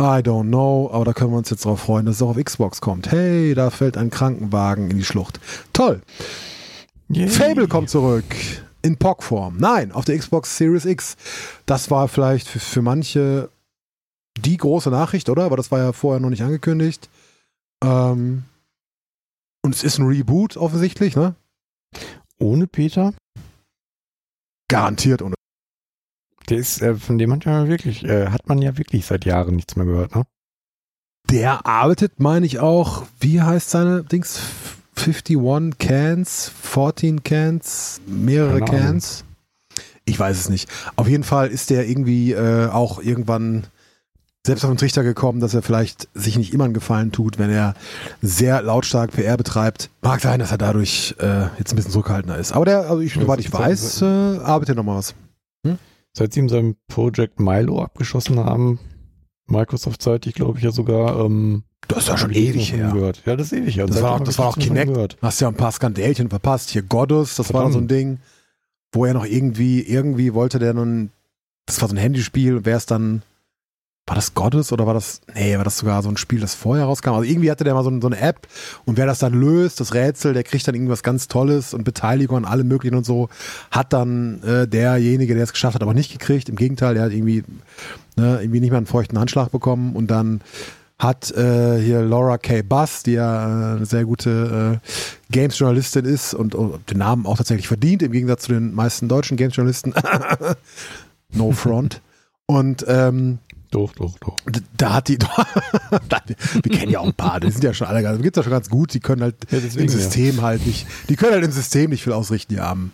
I 0.00 0.22
don't 0.22 0.48
know, 0.48 0.88
aber 0.90 1.04
da 1.04 1.12
können 1.12 1.32
wir 1.32 1.38
uns 1.38 1.50
jetzt 1.50 1.66
drauf 1.66 1.80
freuen, 1.80 2.06
dass 2.06 2.16
es 2.16 2.22
auch 2.22 2.30
auf 2.30 2.42
Xbox 2.42 2.80
kommt. 2.80 3.12
Hey, 3.12 3.54
da 3.54 3.68
fällt 3.68 3.98
ein 3.98 4.08
Krankenwagen 4.08 4.90
in 4.90 4.96
die 4.96 5.04
Schlucht. 5.04 5.38
Toll. 5.74 6.00
Yay. 7.08 7.28
Fable 7.28 7.68
kommt 7.68 7.90
zurück. 7.90 8.24
In 8.82 8.96
POC-Form. 8.96 9.56
Nein, 9.58 9.92
auf 9.92 10.04
der 10.04 10.18
Xbox 10.18 10.56
Series 10.56 10.84
X. 10.84 11.16
Das 11.66 11.90
war 11.90 12.08
vielleicht 12.08 12.48
für, 12.48 12.58
für 12.58 12.82
manche 12.82 13.50
die 14.38 14.56
große 14.56 14.90
Nachricht, 14.90 15.28
oder? 15.28 15.44
Aber 15.44 15.56
das 15.56 15.70
war 15.70 15.78
ja 15.78 15.92
vorher 15.92 16.20
noch 16.20 16.30
nicht 16.30 16.42
angekündigt. 16.42 17.08
Ähm, 17.82 18.44
und 19.64 19.74
es 19.74 19.84
ist 19.84 19.98
ein 19.98 20.06
Reboot 20.06 20.56
offensichtlich, 20.56 21.14
ne? 21.14 21.36
Ohne 22.38 22.66
Peter? 22.66 23.14
Garantiert. 24.68 25.22
Und 25.22 25.34
Der 26.48 26.58
ist, 26.58 26.82
äh, 26.82 26.96
von 26.96 27.18
dem 27.18 27.32
hat 27.32 27.46
man 27.46 27.64
ja 27.64 27.68
wirklich, 27.68 28.04
äh, 28.04 28.28
hat 28.28 28.48
man 28.48 28.60
ja 28.60 28.76
wirklich 28.78 29.06
seit 29.06 29.24
Jahren 29.24 29.54
nichts 29.54 29.76
mehr 29.76 29.86
gehört, 29.86 30.14
ne? 30.14 30.24
Der 31.30 31.66
arbeitet, 31.66 32.18
meine 32.18 32.46
ich 32.46 32.58
auch, 32.58 33.06
wie 33.20 33.40
heißt 33.40 33.70
seine 33.70 34.02
Dings? 34.02 34.40
51 34.96 35.78
Cans, 35.78 36.52
14 36.60 37.22
Cans, 37.22 38.00
mehrere 38.06 38.60
Keine 38.60 38.70
Ahnung. 38.70 38.80
Cans. 38.80 39.24
Ich 40.04 40.18
weiß 40.18 40.38
es 40.38 40.48
nicht. 40.48 40.68
Auf 40.96 41.08
jeden 41.08 41.24
Fall 41.24 41.48
ist 41.48 41.70
der 41.70 41.88
irgendwie 41.88 42.32
äh, 42.32 42.68
auch 42.68 43.00
irgendwann 43.00 43.66
selbst 44.44 44.64
auf 44.64 44.70
den 44.70 44.76
Trichter 44.76 45.04
gekommen, 45.04 45.40
dass 45.40 45.54
er 45.54 45.62
vielleicht 45.62 46.08
sich 46.14 46.36
nicht 46.36 46.52
immer 46.52 46.64
einen 46.64 46.74
Gefallen 46.74 47.12
tut, 47.12 47.38
wenn 47.38 47.50
er 47.50 47.74
sehr 48.20 48.60
lautstark 48.62 49.12
PR 49.12 49.36
betreibt. 49.36 49.90
Mag 50.00 50.20
sein, 50.20 50.40
dass 50.40 50.50
er 50.50 50.58
dadurch 50.58 51.14
äh, 51.20 51.46
jetzt 51.58 51.72
ein 51.72 51.76
bisschen 51.76 51.92
zurückhaltender 51.92 52.36
ist. 52.38 52.52
Aber 52.52 52.64
der, 52.64 52.90
also 52.90 53.00
ich, 53.00 53.14
soweit 53.14 53.38
ich 53.38 53.52
weiß, 53.52 54.02
äh, 54.02 54.04
arbeitet 54.38 54.76
noch 54.76 54.84
mal 54.84 54.96
was. 54.96 55.14
Seit 56.14 56.34
sie 56.34 56.40
ihm 56.40 56.48
sein 56.50 56.76
Project 56.88 57.40
Milo 57.40 57.82
abgeschossen 57.82 58.38
haben, 58.38 58.78
Microsoft-seitig, 59.46 60.34
glaube 60.34 60.58
ich 60.58 60.64
ja 60.64 60.70
sogar, 60.70 61.24
ähm, 61.24 61.64
Das 61.94 62.04
ist 62.04 62.08
ja 62.08 62.16
schon 62.18 62.32
ewig 62.32 62.72
her. 62.72 62.90
Gehört. 62.92 63.22
Ja, 63.26 63.36
das 63.36 63.52
ist 63.52 63.58
ewig 63.58 63.76
her. 63.76 63.86
Das 63.86 64.02
war 64.02 64.12
auch- 64.12 64.20
das 64.20 64.38
war 64.38 64.46
auch 64.46 64.58
Kinect. 64.58 64.92
Gehört. 64.92 65.16
Hast 65.22 65.40
ja 65.40 65.48
ein 65.48 65.54
paar 65.54 65.72
Skandälchen 65.72 66.28
verpasst. 66.30 66.70
Hier 66.70 66.82
Goddess, 66.82 67.36
das 67.36 67.52
war 67.52 67.62
Verdammt. 67.62 67.72
so 67.74 67.78
ein 67.80 67.88
Ding, 67.88 68.18
wo 68.92 69.04
er 69.06 69.14
noch 69.14 69.24
irgendwie, 69.26 69.80
irgendwie 69.82 70.34
wollte 70.34 70.58
der 70.58 70.74
nun, 70.74 71.10
das 71.66 71.80
war 71.80 71.88
so 71.88 71.94
ein 71.94 71.98
Handyspiel, 71.98 72.64
wäre 72.64 72.76
es 72.76 72.86
dann, 72.86 73.22
war 74.06 74.16
das 74.16 74.34
Goddess 74.34 74.72
oder 74.72 74.84
war 74.86 74.94
das, 74.94 75.20
nee, 75.32 75.56
war 75.56 75.62
das 75.64 75.78
sogar 75.78 76.02
so 76.02 76.08
ein 76.08 76.16
Spiel, 76.16 76.40
das 76.40 76.54
vorher 76.56 76.86
rauskam? 76.86 77.10
Also 77.10 77.22
irgendwie 77.22 77.50
hatte 77.52 77.62
der 77.62 77.72
mal 77.74 77.84
so, 77.84 78.00
so 78.00 78.08
eine 78.08 78.18
App 78.20 78.48
und 78.84 78.96
wer 78.96 79.06
das 79.06 79.20
dann 79.20 79.32
löst, 79.32 79.78
das 79.78 79.94
Rätsel, 79.94 80.34
der 80.34 80.42
kriegt 80.42 80.66
dann 80.66 80.74
irgendwas 80.74 81.04
ganz 81.04 81.28
Tolles 81.28 81.72
und 81.72 81.84
Beteiligung 81.84 82.36
an 82.38 82.44
allem 82.44 82.66
möglichen 82.66 82.96
und 82.96 83.06
so, 83.06 83.28
hat 83.70 83.92
dann 83.92 84.42
äh, 84.42 84.66
derjenige, 84.66 85.34
der 85.34 85.44
es 85.44 85.52
geschafft 85.52 85.76
hat, 85.76 85.82
aber 85.82 85.94
nicht 85.94 86.10
gekriegt. 86.12 86.48
Im 86.48 86.56
Gegenteil, 86.56 86.94
der 86.94 87.04
hat 87.04 87.12
irgendwie, 87.12 87.44
ne, 88.16 88.40
irgendwie 88.42 88.60
nicht 88.60 88.72
mal 88.72 88.78
einen 88.78 88.86
feuchten 88.86 89.18
Handschlag 89.20 89.52
bekommen 89.52 89.94
und 89.94 90.10
dann 90.10 90.40
hat 91.02 91.32
äh, 91.32 91.80
hier 91.80 92.02
Laura 92.02 92.38
K. 92.38 92.62
Buss, 92.62 93.02
die 93.02 93.12
ja 93.14 93.42
äh, 93.42 93.76
eine 93.76 93.86
sehr 93.86 94.04
gute 94.04 94.80
äh, 94.80 95.32
Games-Journalistin 95.32 96.04
ist 96.04 96.32
und, 96.32 96.54
und 96.54 96.88
den 96.90 96.98
Namen 96.98 97.26
auch 97.26 97.36
tatsächlich 97.36 97.66
verdient, 97.66 98.02
im 98.02 98.12
Gegensatz 98.12 98.44
zu 98.44 98.52
den 98.52 98.72
meisten 98.72 99.08
deutschen 99.08 99.36
Games-Journalisten. 99.36 99.94
no 101.32 101.50
front. 101.50 102.00
Und 102.46 102.84
ähm, 102.86 103.38
Doch, 103.72 103.92
doch, 103.94 104.16
doch. 104.20 104.36
da 104.78 104.92
hat 104.94 105.08
die, 105.08 105.18
wir 105.18 106.70
kennen 106.70 106.92
ja 106.92 107.00
auch 107.00 107.06
ein 107.06 107.14
paar, 107.14 107.40
die 107.40 107.50
sind 107.50 107.64
ja 107.64 107.74
schon 107.74 107.86
alle, 107.88 108.02
ganz- 108.02 108.22
gibt's 108.22 108.36
ja 108.36 108.42
schon 108.44 108.52
ganz 108.52 108.68
gut, 108.70 108.94
die 108.94 109.00
können 109.00 109.22
halt 109.22 109.34
Ja, 109.50 109.58
im 109.58 109.88
System 109.88 110.42
halt 110.42 110.64
nicht, 110.66 110.86
die 111.08 111.16
können 111.16 111.32
halt 111.32 111.44
im 111.44 111.52
System 111.52 111.90
nicht 111.90 112.04
viel 112.04 112.12
ausrichten, 112.12 112.54
die 112.54 112.60
Armen. 112.60 112.92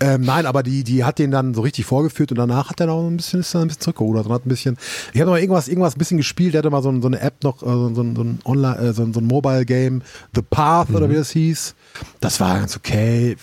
Ähm, 0.00 0.22
nein, 0.22 0.46
aber 0.46 0.62
die, 0.62 0.84
die 0.84 1.04
hat 1.04 1.18
den 1.18 1.30
dann 1.30 1.52
so 1.52 1.60
richtig 1.62 1.84
vorgeführt 1.84 2.30
und 2.30 2.38
danach 2.38 2.70
hat 2.70 2.80
er 2.80 2.86
noch 2.86 3.06
ein 3.06 3.16
bisschen, 3.16 3.40
ist 3.40 3.54
er 3.54 3.60
ein 3.62 3.66
bisschen 3.68 3.82
zurückgerudert 3.82 4.26
und 4.26 4.32
hat 4.32 4.46
ein 4.46 4.48
bisschen, 4.48 4.78
ich 5.12 5.20
habe 5.20 5.26
noch 5.30 5.36
mal 5.36 5.40
irgendwas, 5.40 5.68
irgendwas 5.68 5.96
ein 5.96 5.98
bisschen 5.98 6.16
gespielt, 6.18 6.54
der 6.54 6.60
hatte 6.60 6.70
mal 6.70 6.82
so, 6.82 7.00
so 7.00 7.08
eine 7.08 7.20
App 7.20 7.42
noch, 7.44 7.62
äh, 7.62 7.66
so, 7.66 7.92
so, 7.94 8.02
ein- 8.02 8.14
so 8.16 8.22
ein 8.22 8.38
Online, 8.44 8.78
äh, 8.78 8.92
so, 8.92 9.02
ein- 9.02 9.12
so 9.12 9.20
ein 9.20 9.26
Mobile 9.26 9.64
Game, 9.66 10.02
The 10.34 10.42
Path 10.42 10.90
oder 10.90 11.10
wie 11.10 11.14
das 11.16 11.30
hieß. 11.30 11.74
Das 12.20 12.38
war 12.40 12.58
ganz 12.58 12.76
okay, 12.76 13.36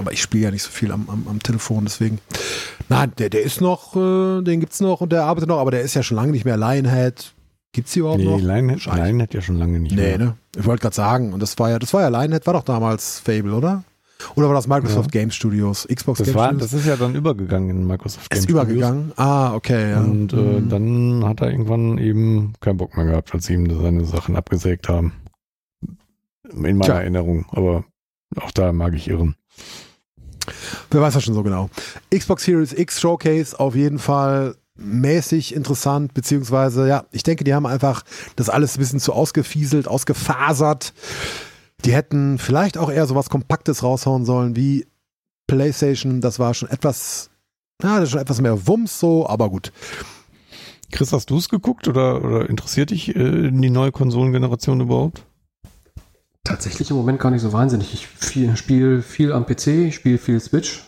aber 0.00 0.12
ich 0.12 0.20
spiele 0.20 0.44
ja 0.44 0.50
nicht 0.50 0.62
so 0.62 0.70
viel 0.70 0.90
am, 0.92 1.08
am, 1.08 1.26
am 1.28 1.38
Telefon, 1.40 1.84
deswegen. 1.84 2.18
Nein, 2.88 3.12
der, 3.18 3.30
der 3.30 3.42
ist 3.42 3.60
noch, 3.60 3.94
äh, 3.96 4.42
den 4.42 4.58
gibt's 4.60 4.80
noch 4.80 5.00
und 5.00 5.12
der 5.12 5.24
arbeitet 5.24 5.48
noch, 5.48 5.58
aber 5.58 5.70
der 5.70 5.82
ist 5.82 5.94
ja 5.94 6.02
schon 6.02 6.16
lange 6.16 6.32
nicht 6.32 6.44
mehr 6.44 6.56
Lionhead. 6.56 7.32
Gibt's 7.72 7.92
die 7.92 8.00
überhaupt 8.00 8.18
Nee, 8.18 8.24
noch? 8.26 8.40
Lionhead. 8.40 8.84
Lionhead 8.84 9.32
ja 9.34 9.40
schon 9.40 9.56
lange 9.56 9.78
nicht 9.78 9.94
Nee, 9.94 10.16
mehr. 10.16 10.18
ne? 10.18 10.36
Ich 10.56 10.64
wollte 10.66 10.82
gerade 10.82 10.96
sagen, 10.96 11.32
und 11.32 11.40
das 11.40 11.56
war 11.60 11.70
ja, 11.70 11.78
das 11.78 11.94
war 11.94 12.00
ja 12.02 12.08
Lionhead, 12.08 12.44
war 12.46 12.54
doch 12.54 12.64
damals 12.64 13.20
Fable, 13.20 13.54
oder? 13.54 13.84
Oder 14.34 14.48
war 14.48 14.54
das 14.54 14.66
Microsoft 14.68 15.12
Game 15.12 15.30
Studios? 15.30 15.88
Xbox 15.90 16.18
Das, 16.18 16.26
Game 16.26 16.34
war, 16.34 16.48
Studios? 16.48 16.70
das 16.72 16.80
ist 16.80 16.86
ja 16.86 16.96
dann 16.96 17.14
übergegangen 17.14 17.70
in 17.70 17.86
Microsoft 17.86 18.34
ist 18.34 18.46
Game 18.46 18.54
übergegangen. 18.56 19.12
Ah, 19.16 19.54
okay, 19.54 19.92
ja. 19.92 20.02
Studios. 20.02 20.10
Und 20.12 20.32
äh, 20.34 20.60
Mhm. 20.60 20.68
dann 20.68 21.24
hat 21.26 21.40
er 21.40 21.50
irgendwann 21.50 21.96
eben 21.96 22.52
keinen 22.60 22.76
Bock 22.76 22.96
mehr 22.98 23.06
gehabt, 23.06 23.32
als 23.32 23.46
sie 23.46 23.54
ihm 23.54 23.80
seine 23.80 24.04
Sachen 24.04 24.36
abgesägt 24.36 24.88
haben. 24.90 25.12
In 26.52 26.60
meiner 26.62 26.80
Tja. 26.80 27.00
Erinnerung. 27.00 27.46
Aber 27.50 27.84
auch 28.36 28.50
da 28.50 28.72
mag 28.72 28.94
ich 28.94 29.08
irren. 29.08 29.36
Wer 30.90 31.00
weiß 31.00 31.14
das 31.14 31.24
schon 31.24 31.34
so 31.34 31.42
genau. 31.42 31.70
Xbox 32.14 32.44
Series 32.44 32.72
X 32.72 33.00
Showcase 33.00 33.58
auf 33.58 33.74
jeden 33.74 33.98
Fall 33.98 34.56
mäßig 34.80 35.54
interessant, 35.54 36.14
beziehungsweise, 36.14 36.88
ja, 36.88 37.04
ich 37.12 37.22
denke, 37.22 37.44
die 37.44 37.54
haben 37.54 37.66
einfach 37.66 38.02
das 38.36 38.48
alles 38.48 38.76
ein 38.76 38.80
bisschen 38.80 39.00
zu 39.00 39.12
ausgefieselt, 39.12 39.86
ausgefasert. 39.86 40.94
Die 41.84 41.92
hätten 41.92 42.38
vielleicht 42.38 42.78
auch 42.78 42.90
eher 42.90 43.06
sowas 43.06 43.30
Kompaktes 43.30 43.82
raushauen 43.82 44.24
sollen 44.24 44.56
wie 44.56 44.86
PlayStation. 45.46 46.20
Das 46.20 46.38
war 46.38 46.54
schon 46.54 46.70
etwas, 46.70 47.30
ja, 47.82 47.96
das 47.96 48.04
ist 48.04 48.10
schon 48.12 48.20
etwas 48.20 48.40
mehr 48.40 48.66
Wumms 48.66 48.98
so, 48.98 49.26
aber 49.28 49.50
gut. 49.50 49.72
Chris, 50.92 51.12
hast 51.12 51.30
du 51.30 51.38
es 51.38 51.48
geguckt 51.48 51.86
oder, 51.86 52.24
oder 52.24 52.50
interessiert 52.50 52.90
dich 52.90 53.14
äh, 53.14 53.50
die 53.50 53.70
neue 53.70 53.92
Konsolengeneration 53.92 54.80
überhaupt? 54.80 55.24
Tatsächlich 56.44 56.90
im 56.90 56.96
Moment 56.96 57.20
gar 57.20 57.30
nicht 57.30 57.42
so 57.42 57.52
wahnsinnig. 57.52 57.92
Ich 57.92 58.06
viel, 58.06 58.56
spiele 58.56 59.02
viel 59.02 59.32
am 59.32 59.44
PC, 59.46 59.66
ich 59.88 59.94
spiele 59.96 60.18
viel 60.18 60.40
Switch. 60.40 60.84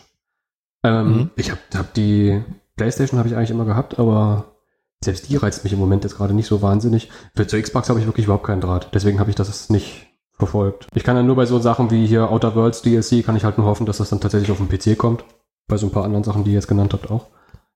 Ähm, 0.83 1.13
Mhm. 1.13 1.29
Ich 1.35 1.51
habe 1.51 1.61
hab 1.75 1.93
die 1.93 2.43
Playstation 2.75 3.19
habe 3.19 3.29
ich 3.29 3.35
eigentlich 3.35 3.51
immer 3.51 3.65
gehabt, 3.65 3.99
aber 3.99 4.55
selbst 5.03 5.29
die 5.29 5.35
reizt 5.35 5.63
mich 5.63 5.73
im 5.73 5.79
Moment 5.79 6.03
jetzt 6.03 6.17
gerade 6.17 6.33
nicht 6.33 6.47
so 6.47 6.61
wahnsinnig. 6.61 7.09
Für 7.35 7.45
zur 7.45 7.61
Xbox 7.61 7.89
habe 7.89 7.99
ich 7.99 8.05
wirklich 8.05 8.25
überhaupt 8.25 8.45
keinen 8.45 8.61
Draht. 8.61 8.89
Deswegen 8.93 9.19
habe 9.19 9.29
ich 9.29 9.35
das 9.35 9.69
nicht 9.69 10.07
verfolgt. 10.33 10.87
Ich 10.95 11.03
kann 11.03 11.15
ja 11.15 11.23
nur 11.23 11.35
bei 11.35 11.45
so 11.45 11.59
Sachen 11.59 11.91
wie 11.91 12.05
hier 12.07 12.31
Outer 12.31 12.55
Worlds 12.55 12.81
DLC, 12.81 13.23
kann 13.23 13.35
ich 13.35 13.43
halt 13.43 13.57
nur 13.57 13.67
hoffen, 13.67 13.85
dass 13.85 13.97
das 13.97 14.09
dann 14.09 14.21
tatsächlich 14.21 14.51
auf 14.51 14.57
den 14.57 14.69
PC 14.69 14.97
kommt. 14.97 15.23
Bei 15.67 15.77
so 15.77 15.87
ein 15.87 15.91
paar 15.91 16.03
anderen 16.03 16.23
Sachen, 16.23 16.43
die 16.43 16.51
ihr 16.51 16.55
jetzt 16.55 16.67
genannt 16.67 16.93
habt, 16.93 17.11
auch. 17.11 17.27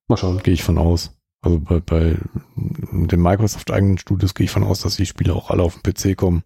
Mal 0.08 0.18
schauen. 0.18 0.41
Gehe 0.41 0.54
ich 0.54 0.64
von 0.64 0.78
aus. 0.78 1.12
Also 1.41 1.60
bei, 1.60 1.80
bei 1.80 2.18
den 2.56 3.22
Microsoft-eigenen 3.22 3.99
Studios 3.99 4.34
gehe 4.34 4.45
ich 4.45 4.52
von 4.52 4.64
aus, 4.64 4.82
dass 4.82 4.95
die 4.95 5.06
Spiele 5.06 5.34
auch 5.34 5.52
alle 5.52 5.64
auf 5.64 5.78
den 5.78 5.94
PC 5.94 6.18
kommen. 6.18 6.44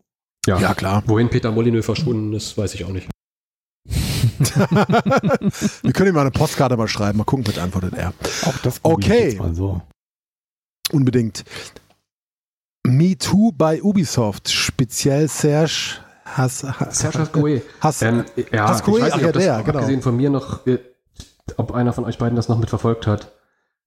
Ja, 0.48 0.74
klar. 0.74 1.04
Wohin 1.06 1.30
Peter 1.30 1.52
Molyneux 1.52 1.86
verschwunden 1.86 2.34
ist, 2.34 2.58
weiß 2.58 2.74
ich 2.74 2.84
auch 2.86 2.90
nicht. 2.90 3.08
Wir 5.84 5.94
können 5.94 6.10
ihm 6.10 6.16
mal 6.16 6.22
eine 6.22 6.32
Postkarte 6.32 6.78
mal 6.78 6.88
schreiben, 6.88 7.18
mal 7.20 7.24
gucken, 7.26 7.46
was 7.48 7.58
antwortet 7.58 7.94
er. 7.96 8.14
Auch 8.46 8.58
das 8.64 8.80
Okay. 8.84 9.28
ich 9.28 9.34
jetzt 9.34 9.40
mal 9.40 9.54
so. 9.56 9.82
Unbedingt. 10.92 11.44
Me 12.86 13.16
Too 13.18 13.52
bei 13.52 13.82
Ubisoft, 13.84 14.50
speziell 14.50 15.28
Serge 15.28 16.00
Has, 16.26 16.64
Has, 16.64 17.00
Serge 17.00 17.20
Hascoe. 17.20 17.62
Has, 17.80 18.02
Ähm, 18.02 18.24
ja, 18.52 18.68
Hascoe? 18.70 18.98
ich 18.98 19.04
weiß 19.04 19.14
nicht, 19.16 19.22
ja, 19.22 19.28
ob 19.28 19.34
das 19.34 19.44
der, 19.44 19.60
auch 19.60 19.66
genau. 19.66 19.80
abgesehen 19.80 20.02
von 20.02 20.16
mir 20.16 20.30
noch, 20.30 20.66
äh, 20.66 20.80
ob 21.58 21.74
einer 21.74 21.94
von 21.94 22.06
euch 22.06 22.18
beiden 22.18 22.36
das 22.36 22.48
noch 22.50 22.58
mitverfolgt 22.58 23.06
hat. 23.06 23.32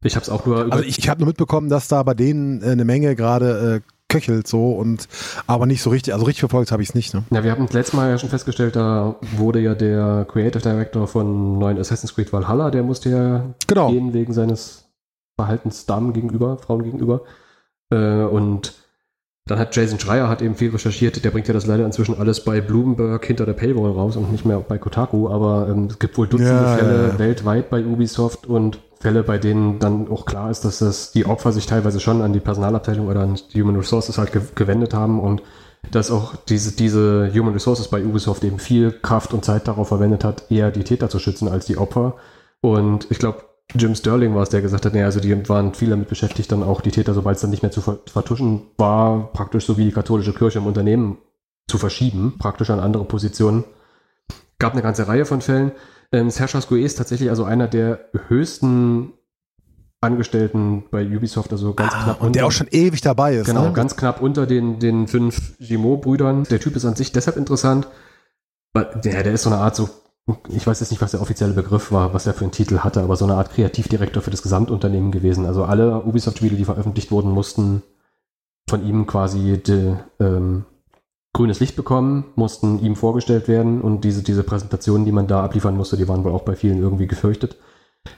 Ich 0.03 0.15
habe 0.15 0.23
es 0.23 0.29
auch 0.31 0.45
nur 0.45 0.65
über, 0.65 0.73
Also 0.75 0.85
ich, 0.85 0.99
ich 0.99 1.09
habe 1.09 1.21
nur 1.21 1.29
mitbekommen, 1.29 1.69
dass 1.71 1.89
da 1.89 2.03
bei 2.03 2.15
denen 2.15 2.63
äh, 2.63 2.67
eine 2.67 2.85
Menge 2.85 3.17
gerade 3.17 3.83
äh, 3.83 3.94
köchelt 4.15 4.47
so 4.47 4.73
und 4.73 5.09
aber 5.49 5.66
nicht 5.66 5.82
so 5.82 5.91
richtig, 5.91 6.15
also 6.15 6.24
richtig 6.27 6.41
verfolgt 6.41 6.70
habe 6.70 6.82
ich 6.82 6.91
es 6.91 6.95
nicht. 6.95 7.15
Ne? 7.15 7.24
Ja, 7.31 7.43
wir 7.43 7.51
haben 7.51 7.66
letztes 7.73 7.95
Mal 7.95 8.11
ja 8.11 8.19
schon 8.19 8.31
festgestellt, 8.31 8.77
da 8.77 9.16
wurde 9.36 9.59
ja 9.61 9.74
der 9.74 10.24
Creative 10.31 10.62
Director 10.62 11.09
von 11.09 11.59
neuen 11.59 11.78
Assassin's 11.78 12.15
Creed 12.15 12.32
Valhalla, 12.32 12.70
der 12.70 12.82
musste 12.85 13.11
ja 13.11 13.45
Genau. 13.66 13.91
gehen 13.91 14.12
wegen 14.15 14.32
seines 14.32 14.85
Verhaltens 15.36 15.86
Damen 15.86 16.12
gegenüber, 16.12 16.59
Frauen 16.59 16.85
gegenüber. 16.85 17.23
Äh, 17.91 18.23
und 18.23 18.74
dann 19.47 19.59
hat 19.59 19.74
Jason 19.77 19.99
Schreier 19.99 20.28
hat 20.28 20.41
eben 20.43 20.55
viel 20.55 20.70
recherchiert, 20.70 21.23
der 21.24 21.31
bringt 21.31 21.49
ja 21.49 21.55
das 21.55 21.66
leider 21.66 21.85
inzwischen 21.85 22.16
alles 22.19 22.45
bei 22.45 22.61
Bloomberg 22.61 23.24
hinter 23.27 23.45
der 23.45 23.53
Paywall 23.53 23.91
raus 23.91 24.16
und 24.16 24.31
nicht 24.32 24.45
mehr 24.47 24.61
bei 24.61 24.78
Kotaku, 24.78 25.28
aber 25.28 25.69
ähm, 25.69 25.89
es 25.91 25.99
gibt 25.99 26.16
wohl 26.16 26.28
Dutzende 26.28 26.53
Ja, 26.53 26.77
Fälle 26.77 27.03
ja, 27.03 27.09
ja. 27.09 27.19
weltweit 27.19 27.69
bei 27.69 27.85
Ubisoft 27.85 28.47
und 28.47 28.78
Fälle, 29.05 29.23
bei 29.23 29.37
denen 29.37 29.79
dann 29.81 30.11
auch 30.11 30.25
klar 30.25 30.51
ist, 30.51 30.65
dass 30.65 30.79
das 30.79 31.13
die 31.13 31.27
Opfer 31.27 31.53
sich 31.53 31.67
teilweise 31.67 32.01
schon 32.01 32.23
an 32.23 32.33
die 32.33 32.41
Personalabteilung 32.41 33.07
oder 33.07 33.21
an 33.21 33.39
die 33.53 33.61
Human 33.61 33.77
Resources 33.77 34.17
halt 34.17 34.33
ge 34.33 34.41
gewendet 34.55 34.95
haben 34.95 35.21
und 35.21 35.43
dass 35.91 36.11
auch 36.11 36.35
diese, 36.49 36.75
diese 36.75 37.31
Human 37.35 37.53
Resources 37.53 37.89
bei 37.89 38.03
Ubisoft 38.03 38.43
eben 38.45 38.59
viel 38.59 38.93
Kraft 38.93 39.35
und 39.35 39.45
Zeit 39.45 39.69
darauf 39.69 39.89
verwendet 39.89 40.25
hat, 40.25 40.51
eher 40.51 40.71
die 40.71 40.85
Täter 40.85 41.11
zu 41.11 41.19
schützen 41.19 41.49
als 41.49 41.67
die 41.67 41.77
Opfer. 41.77 42.15
Und 42.63 43.07
ich 43.11 43.19
glaube, 43.19 43.43
Jim 43.75 43.95
Sterling 43.95 44.35
war 44.35 44.43
es, 44.43 44.49
der 44.49 44.63
gesagt 44.63 44.87
hat, 44.87 44.95
nee, 44.95 45.03
also 45.03 45.21
die 45.21 45.49
waren 45.51 45.75
viel 45.75 45.91
damit 45.91 46.09
beschäftigt, 46.09 46.51
dann 46.51 46.63
auch 46.63 46.81
die 46.81 46.91
Täter, 46.91 47.13
sobald 47.13 47.37
es 47.37 47.43
dann 47.43 47.51
nicht 47.51 47.63
mehr 47.63 47.73
zu 47.73 47.83
ver- 47.83 47.99
vertuschen 48.07 48.63
war, 48.79 49.31
praktisch 49.35 49.67
so 49.67 49.77
wie 49.77 49.85
die 49.85 49.93
katholische 49.93 50.33
Kirche 50.33 50.61
im 50.61 50.67
Unternehmen 50.67 51.19
zu 51.69 51.77
verschieben, 51.77 52.37
praktisch 52.39 52.71
an 52.71 52.81
andere 52.81 53.05
Positionen. 53.05 53.65
Gab 54.59 54.73
eine 54.73 54.83
ganze 54.83 55.07
Reihe 55.07 55.27
von 55.27 55.43
Fällen. 55.43 55.73
Ähm, 56.13 56.31
Serge 56.31 56.55
Hascoe 56.55 56.81
ist 56.81 56.97
tatsächlich 56.97 57.31
also 57.31 57.45
einer 57.45 57.69
der 57.69 58.01
höchsten 58.29 59.13
Angestellten 60.01 60.85
bei 60.91 61.05
Ubisoft, 61.07 61.51
also 61.53 61.75
ganz 61.75 61.95
Ah, 61.95 62.05
knapp 62.05 62.23
und 62.23 62.37
der 62.37 62.47
auch 62.47 62.53
schon 62.53 62.69
ewig 62.71 63.01
dabei 63.01 63.37
ist. 63.37 63.47
Genau, 63.47 63.65
ne? 63.69 63.73
ganz 63.73 63.97
knapp 63.97 64.21
unter 64.21 64.47
den, 64.47 64.79
den 64.79 65.09
fünf 65.09 65.57
Gimo-Brüdern. 65.59 66.45
Der 66.45 66.61
Typ 66.61 66.77
ist 66.77 66.85
an 66.85 66.95
sich 66.95 67.13
deshalb 67.13 67.37
interessant, 67.37 67.89
weil 68.73 69.01
der, 69.03 69.23
der 69.23 69.33
ist 69.33 69.43
so 69.43 69.51
eine 69.51 69.61
Art 69.61 69.75
so, 69.75 69.89
ich 70.49 70.67
weiß 70.67 70.81
jetzt 70.81 70.91
nicht, 70.91 71.01
was 71.01 71.13
der 71.13 71.23
offizielle 71.23 71.55
Begriff 71.55 71.91
war, 71.91 72.13
was 72.13 72.27
er 72.27 72.35
für 72.35 72.45
einen 72.45 72.53
Titel 72.53 72.81
hatte, 72.81 73.03
aber 73.03 73.17
so 73.17 73.25
eine 73.25 73.35
Art 73.35 73.51
Kreativdirektor 73.51 74.23
für 74.23 74.31
das 74.31 74.43
Gesamtunternehmen 74.43 75.11
gewesen. 75.11 75.47
Also 75.47 75.65
alle 75.65 76.03
Ubisoft-Spiele, 76.05 76.57
die 76.57 76.65
veröffentlicht 76.67 77.11
wurden, 77.11 77.31
mussten 77.31 77.83
von 78.69 78.87
ihm 78.87 79.07
quasi 79.07 79.59
de, 79.59 79.97
ähm, 80.21 80.65
grünes 81.35 81.61
Licht 81.61 81.77
bekommen, 81.77 82.24
mussten 82.36 82.78
ihm 82.78 82.97
vorgestellt 82.97 83.48
werden 83.48 83.82
und 83.82 84.02
diese, 84.05 84.23
diese 84.23 84.44
Präsentationen, 84.44 85.05
die 85.05 85.12
man 85.12 85.27
da 85.27 85.44
abliefern 85.44 85.77
musste, 85.77 85.98
die 85.98 86.09
waren 86.09 86.24
wohl 86.24 86.32
auch 86.32 86.44
bei 86.44 86.56
vielen 86.56 86.78
irgendwie 86.78 87.06
gefürchtet. 87.06 87.56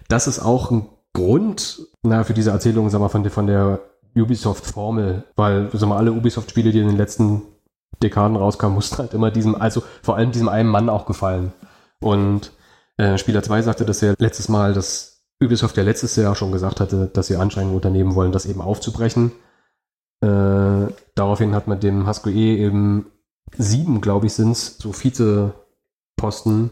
Das 0.09 0.28
ist 0.28 0.38
auch 0.38 0.70
ein 0.70 0.86
Grund 1.12 1.88
na, 2.02 2.22
für 2.24 2.34
diese 2.34 2.51
Erzählung, 2.51 2.90
sag 2.90 3.01
mal, 3.01 3.09
von 3.09 3.22
der, 3.22 3.32
von 3.32 3.47
der 3.47 3.80
Ubisoft-Formel, 4.14 5.24
weil 5.34 5.70
sag 5.72 5.88
mal, 5.88 5.97
alle 5.97 6.12
Ubisoft-Spiele, 6.12 6.70
die 6.70 6.80
in 6.80 6.88
den 6.88 6.97
letzten 6.97 7.43
Dekaden 8.02 8.36
rauskamen, 8.36 8.74
mussten 8.74 8.98
halt 8.98 9.14
immer 9.14 9.30
diesem, 9.30 9.55
also 9.55 9.82
vor 10.02 10.16
allem 10.16 10.30
diesem 10.30 10.51
einen 10.51 10.68
Mann 10.68 10.90
auch 10.90 11.06
gefallen. 11.06 11.55
Und 12.01 12.52
äh, 12.98 13.16
Spieler 13.16 13.43
2 13.43 13.62
sagte 13.62 13.86
das 13.86 14.02
ja 14.02 14.14
letztes 14.18 14.51
Mal, 14.51 14.74
dass 14.74 15.22
Ubisoft 15.43 15.76
ja 15.78 15.82
letztes 15.82 16.16
Jahr 16.16 16.34
schon 16.34 16.52
gesagt 16.52 16.80
hatte, 16.80 17.10
dass 17.12 17.28
sie 17.28 17.36
Anstrengungen 17.36 17.76
unternehmen 17.76 18.14
wollen, 18.14 18.32
das 18.32 18.47
eben 18.47 18.60
aufzubrechen. 18.60 19.32
Äh, 20.20 20.93
daraufhin 21.14 21.55
hat 21.55 21.66
man 21.68 21.80
dem 21.80 22.06
Hasko 22.06 22.30
E 22.30 22.56
eben 22.56 23.06
sieben, 23.56 24.01
glaube 24.01 24.26
ich, 24.26 24.32
sind 24.34 24.52
es, 24.52 24.78
so 24.78 24.93
Vizeposten 24.93 26.70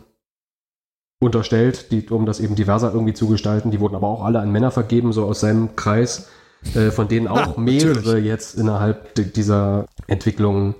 unterstellt, 1.20 1.90
die, 1.92 2.08
um 2.08 2.26
das 2.26 2.40
eben 2.40 2.54
diverser 2.54 2.92
irgendwie 2.92 3.14
zu 3.14 3.28
gestalten. 3.28 3.70
Die 3.70 3.80
wurden 3.80 3.94
aber 3.94 4.08
auch 4.08 4.24
alle 4.24 4.40
an 4.40 4.50
Männer 4.50 4.70
vergeben, 4.70 5.12
so 5.12 5.24
aus 5.24 5.40
seinem 5.40 5.76
Kreis, 5.76 6.28
äh, 6.74 6.90
von 6.90 7.08
denen 7.08 7.28
auch 7.28 7.56
Ja, 7.56 7.62
mehrere 7.62 7.94
natürlich. 7.96 8.24
jetzt 8.26 8.54
innerhalb 8.56 9.14
di- 9.14 9.32
dieser 9.32 9.86
Entwicklung 10.06 10.74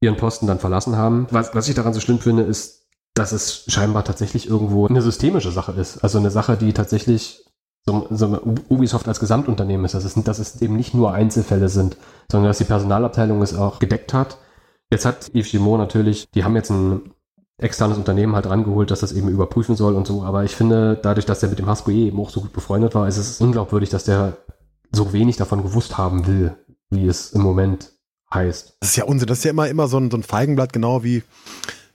ihren 0.00 0.16
Posten 0.16 0.46
dann 0.46 0.58
verlassen 0.58 0.96
haben. 0.96 1.26
Was, 1.30 1.54
was 1.54 1.68
ich 1.68 1.74
daran 1.74 1.94
so 1.94 2.00
schlimm 2.00 2.18
finde, 2.20 2.42
ist, 2.42 2.86
dass 3.14 3.32
es 3.32 3.64
scheinbar 3.68 4.04
tatsächlich 4.04 4.48
irgendwo 4.48 4.86
eine 4.86 5.02
systemische 5.02 5.50
Sache 5.50 5.72
ist. 5.72 5.98
Also 6.02 6.18
eine 6.18 6.30
Sache, 6.30 6.56
die 6.56 6.72
tatsächlich 6.72 7.43
so, 7.86 8.06
so 8.10 8.40
Ubisoft 8.68 9.08
als 9.08 9.20
Gesamtunternehmen 9.20 9.84
ist. 9.84 9.94
Dass 9.94 10.04
es, 10.04 10.14
dass 10.14 10.38
es 10.38 10.62
eben 10.62 10.76
nicht 10.76 10.94
nur 10.94 11.12
Einzelfälle 11.12 11.68
sind, 11.68 11.96
sondern 12.30 12.48
dass 12.48 12.58
die 12.58 12.64
Personalabteilung 12.64 13.42
es 13.42 13.56
auch 13.56 13.78
gedeckt 13.78 14.14
hat. 14.14 14.38
Jetzt 14.90 15.04
hat 15.04 15.30
Yves 15.34 15.50
Gimot 15.50 15.78
natürlich, 15.78 16.28
die 16.34 16.44
haben 16.44 16.56
jetzt 16.56 16.70
ein 16.70 17.12
externes 17.58 17.96
Unternehmen 17.96 18.34
halt 18.34 18.48
rangeholt, 18.48 18.90
dass 18.90 19.00
das 19.00 19.12
eben 19.12 19.28
überprüfen 19.28 19.76
soll 19.76 19.94
und 19.94 20.06
so. 20.06 20.22
Aber 20.22 20.44
ich 20.44 20.56
finde, 20.56 20.98
dadurch, 21.00 21.26
dass 21.26 21.40
der 21.40 21.48
mit 21.48 21.58
dem 21.58 21.66
Hasco 21.66 21.90
eben 21.90 22.18
auch 22.20 22.30
so 22.30 22.40
gut 22.40 22.52
befreundet 22.52 22.94
war, 22.94 23.06
ist 23.06 23.16
es 23.16 23.40
unglaubwürdig, 23.40 23.90
dass 23.90 24.04
der 24.04 24.36
so 24.92 25.12
wenig 25.12 25.36
davon 25.36 25.62
gewusst 25.62 25.98
haben 25.98 26.26
will, 26.26 26.56
wie 26.90 27.06
es 27.06 27.32
im 27.32 27.42
Moment 27.42 27.92
heißt. 28.32 28.76
Das 28.80 28.90
ist 28.90 28.96
ja 28.96 29.04
Unsinn. 29.04 29.28
Das 29.28 29.38
ist 29.38 29.44
ja 29.44 29.50
immer, 29.50 29.68
immer 29.68 29.88
so 29.88 29.98
ein, 29.98 30.10
so 30.10 30.16
ein 30.16 30.22
Feigenblatt, 30.22 30.72
genau 30.72 31.04
wie, 31.04 31.22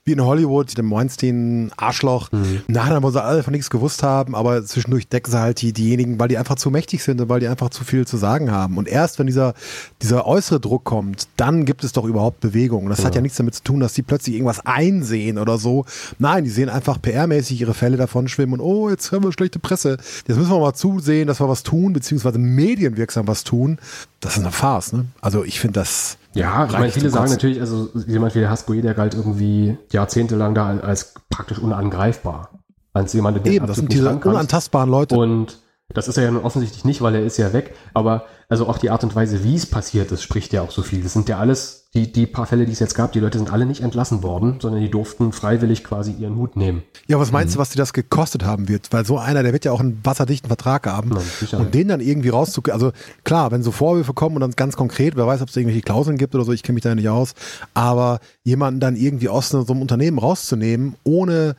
wie 0.04 0.12
in 0.12 0.24
Hollywood, 0.24 0.76
dem 0.78 0.90
Weinstein 0.90 1.70
Arschloch. 1.76 2.32
Mhm. 2.32 2.62
Nachher, 2.68 3.02
wo 3.02 3.10
sie 3.10 3.22
alle 3.22 3.42
von 3.42 3.52
nichts 3.52 3.68
gewusst 3.70 4.02
haben, 4.02 4.34
aber 4.34 4.64
zwischendurch 4.64 5.08
decken 5.08 5.30
sie 5.30 5.38
halt 5.38 5.60
die, 5.60 5.72
diejenigen, 5.72 6.18
weil 6.18 6.28
die 6.28 6.38
einfach 6.38 6.56
zu 6.56 6.70
mächtig 6.70 7.02
sind 7.02 7.20
und 7.20 7.28
weil 7.28 7.40
die 7.40 7.48
einfach 7.48 7.68
zu 7.70 7.84
viel 7.84 8.06
zu 8.06 8.16
sagen 8.16 8.50
haben. 8.50 8.78
Und 8.78 8.88
erst 8.88 9.18
wenn 9.18 9.26
dieser, 9.26 9.54
dieser 10.00 10.26
äußere 10.26 10.58
Druck 10.58 10.84
kommt, 10.84 11.28
dann 11.36 11.64
gibt 11.66 11.84
es 11.84 11.92
doch 11.92 12.04
überhaupt 12.04 12.40
Bewegung. 12.40 12.84
Und 12.84 12.90
das 12.90 13.04
hat 13.04 13.14
Ja. 13.14 13.18
ja 13.18 13.22
nichts 13.22 13.36
damit 13.36 13.54
zu 13.56 13.62
tun, 13.62 13.80
dass 13.80 13.92
die 13.92 14.02
plötzlich 14.02 14.36
irgendwas 14.36 14.60
einsehen 14.64 15.36
oder 15.38 15.58
so. 15.58 15.84
Nein, 16.18 16.44
die 16.44 16.50
sehen 16.50 16.70
einfach 16.70 16.98
PR-mäßig 16.98 17.60
ihre 17.60 17.74
Fälle 17.74 17.96
davon 17.98 18.26
schwimmen 18.28 18.54
und 18.54 18.60
oh, 18.60 18.88
jetzt 18.88 19.12
haben 19.12 19.22
wir 19.24 19.32
schlechte 19.32 19.58
Presse. 19.58 19.98
Jetzt 20.26 20.36
müssen 20.38 20.50
wir 20.50 20.58
mal 20.60 20.74
zusehen, 20.74 21.26
dass 21.28 21.40
wir 21.40 21.48
was 21.48 21.62
tun, 21.62 21.92
beziehungsweise 21.92 22.38
medienwirksam 22.38 23.28
was 23.28 23.44
tun. 23.44 23.78
Das 24.20 24.36
ist 24.36 24.42
eine 24.42 24.52
Farce, 24.52 24.92
ne? 24.94 25.04
Also 25.20 25.44
ich 25.44 25.60
finde 25.60 25.80
das. 25.80 26.16
Ja, 26.34 26.66
ich 26.66 26.72
meine, 26.72 26.90
viele 26.90 27.10
sagen 27.10 27.30
natürlich, 27.30 27.60
also 27.60 27.88
jemand 28.06 28.34
wie 28.34 28.40
der 28.40 28.50
Haskoe, 28.50 28.82
der 28.82 28.94
galt 28.94 29.14
irgendwie 29.14 29.76
jahrzehntelang 29.90 30.54
da 30.54 30.78
als 30.78 31.14
praktisch 31.28 31.58
unangreifbar. 31.58 32.50
Als 32.92 33.12
jemand, 33.12 33.44
der 33.44 33.52
Eben, 33.52 33.66
das 33.66 33.76
sind 33.76 33.92
diese 33.92 34.10
unantastbaren 34.10 34.90
Leute. 34.90 35.16
Und 35.16 35.58
das 35.94 36.08
ist 36.08 36.16
er 36.16 36.24
ja 36.24 36.30
nun 36.30 36.44
offensichtlich 36.44 36.84
nicht, 36.84 37.02
weil 37.02 37.14
er 37.14 37.24
ist 37.24 37.36
ja 37.36 37.52
weg. 37.52 37.74
Aber 37.94 38.26
also 38.48 38.68
auch 38.68 38.78
die 38.78 38.90
Art 38.90 39.04
und 39.04 39.14
Weise, 39.14 39.44
wie 39.44 39.54
es 39.54 39.66
passiert 39.66 40.10
ist, 40.12 40.22
spricht 40.22 40.52
ja 40.52 40.62
auch 40.62 40.70
so 40.70 40.82
viel. 40.82 41.02
Das 41.02 41.12
sind 41.12 41.28
ja 41.28 41.38
alles, 41.38 41.88
die, 41.94 42.10
die 42.12 42.26
paar 42.26 42.46
Fälle, 42.46 42.66
die 42.66 42.72
es 42.72 42.78
jetzt 42.80 42.94
gab, 42.94 43.12
die 43.12 43.20
Leute 43.20 43.38
sind 43.38 43.52
alle 43.52 43.66
nicht 43.66 43.80
entlassen 43.82 44.22
worden, 44.22 44.58
sondern 44.60 44.80
die 44.80 44.90
durften 44.90 45.32
freiwillig 45.32 45.84
quasi 45.84 46.12
ihren 46.12 46.36
Hut 46.36 46.56
nehmen. 46.56 46.82
Ja, 47.06 47.18
was 47.18 47.32
meinst 47.32 47.54
du, 47.54 47.58
was 47.58 47.70
dir 47.70 47.78
das 47.78 47.92
gekostet 47.92 48.44
haben 48.44 48.68
wird? 48.68 48.88
Weil 48.92 49.04
so 49.04 49.18
einer, 49.18 49.42
der 49.42 49.52
wird 49.52 49.64
ja 49.64 49.72
auch 49.72 49.80
einen 49.80 50.00
wasserdichten 50.04 50.48
Vertrag 50.48 50.86
haben. 50.86 51.16
Sicher. 51.38 51.58
und 51.58 51.74
den 51.74 51.88
dann 51.88 52.00
irgendwie 52.00 52.30
rauszukriegen. 52.30 52.74
Also 52.74 52.92
klar, 53.24 53.50
wenn 53.50 53.62
so 53.62 53.72
Vorwürfe 53.72 54.14
kommen 54.14 54.36
und 54.36 54.40
dann 54.40 54.52
ganz 54.52 54.76
konkret, 54.76 55.16
wer 55.16 55.26
weiß, 55.26 55.42
ob 55.42 55.48
es 55.48 55.56
irgendwelche 55.56 55.82
Klauseln 55.82 56.16
gibt 56.18 56.34
oder 56.34 56.44
so, 56.44 56.52
ich 56.52 56.62
kenne 56.62 56.74
mich 56.74 56.82
da 56.82 56.94
nicht 56.94 57.08
aus, 57.08 57.34
aber 57.74 58.20
jemanden 58.42 58.80
dann 58.80 58.96
irgendwie 58.96 59.28
aus 59.28 59.50
so 59.50 59.58
einem 59.58 59.82
Unternehmen 59.82 60.18
rauszunehmen, 60.18 60.96
ohne 61.04 61.54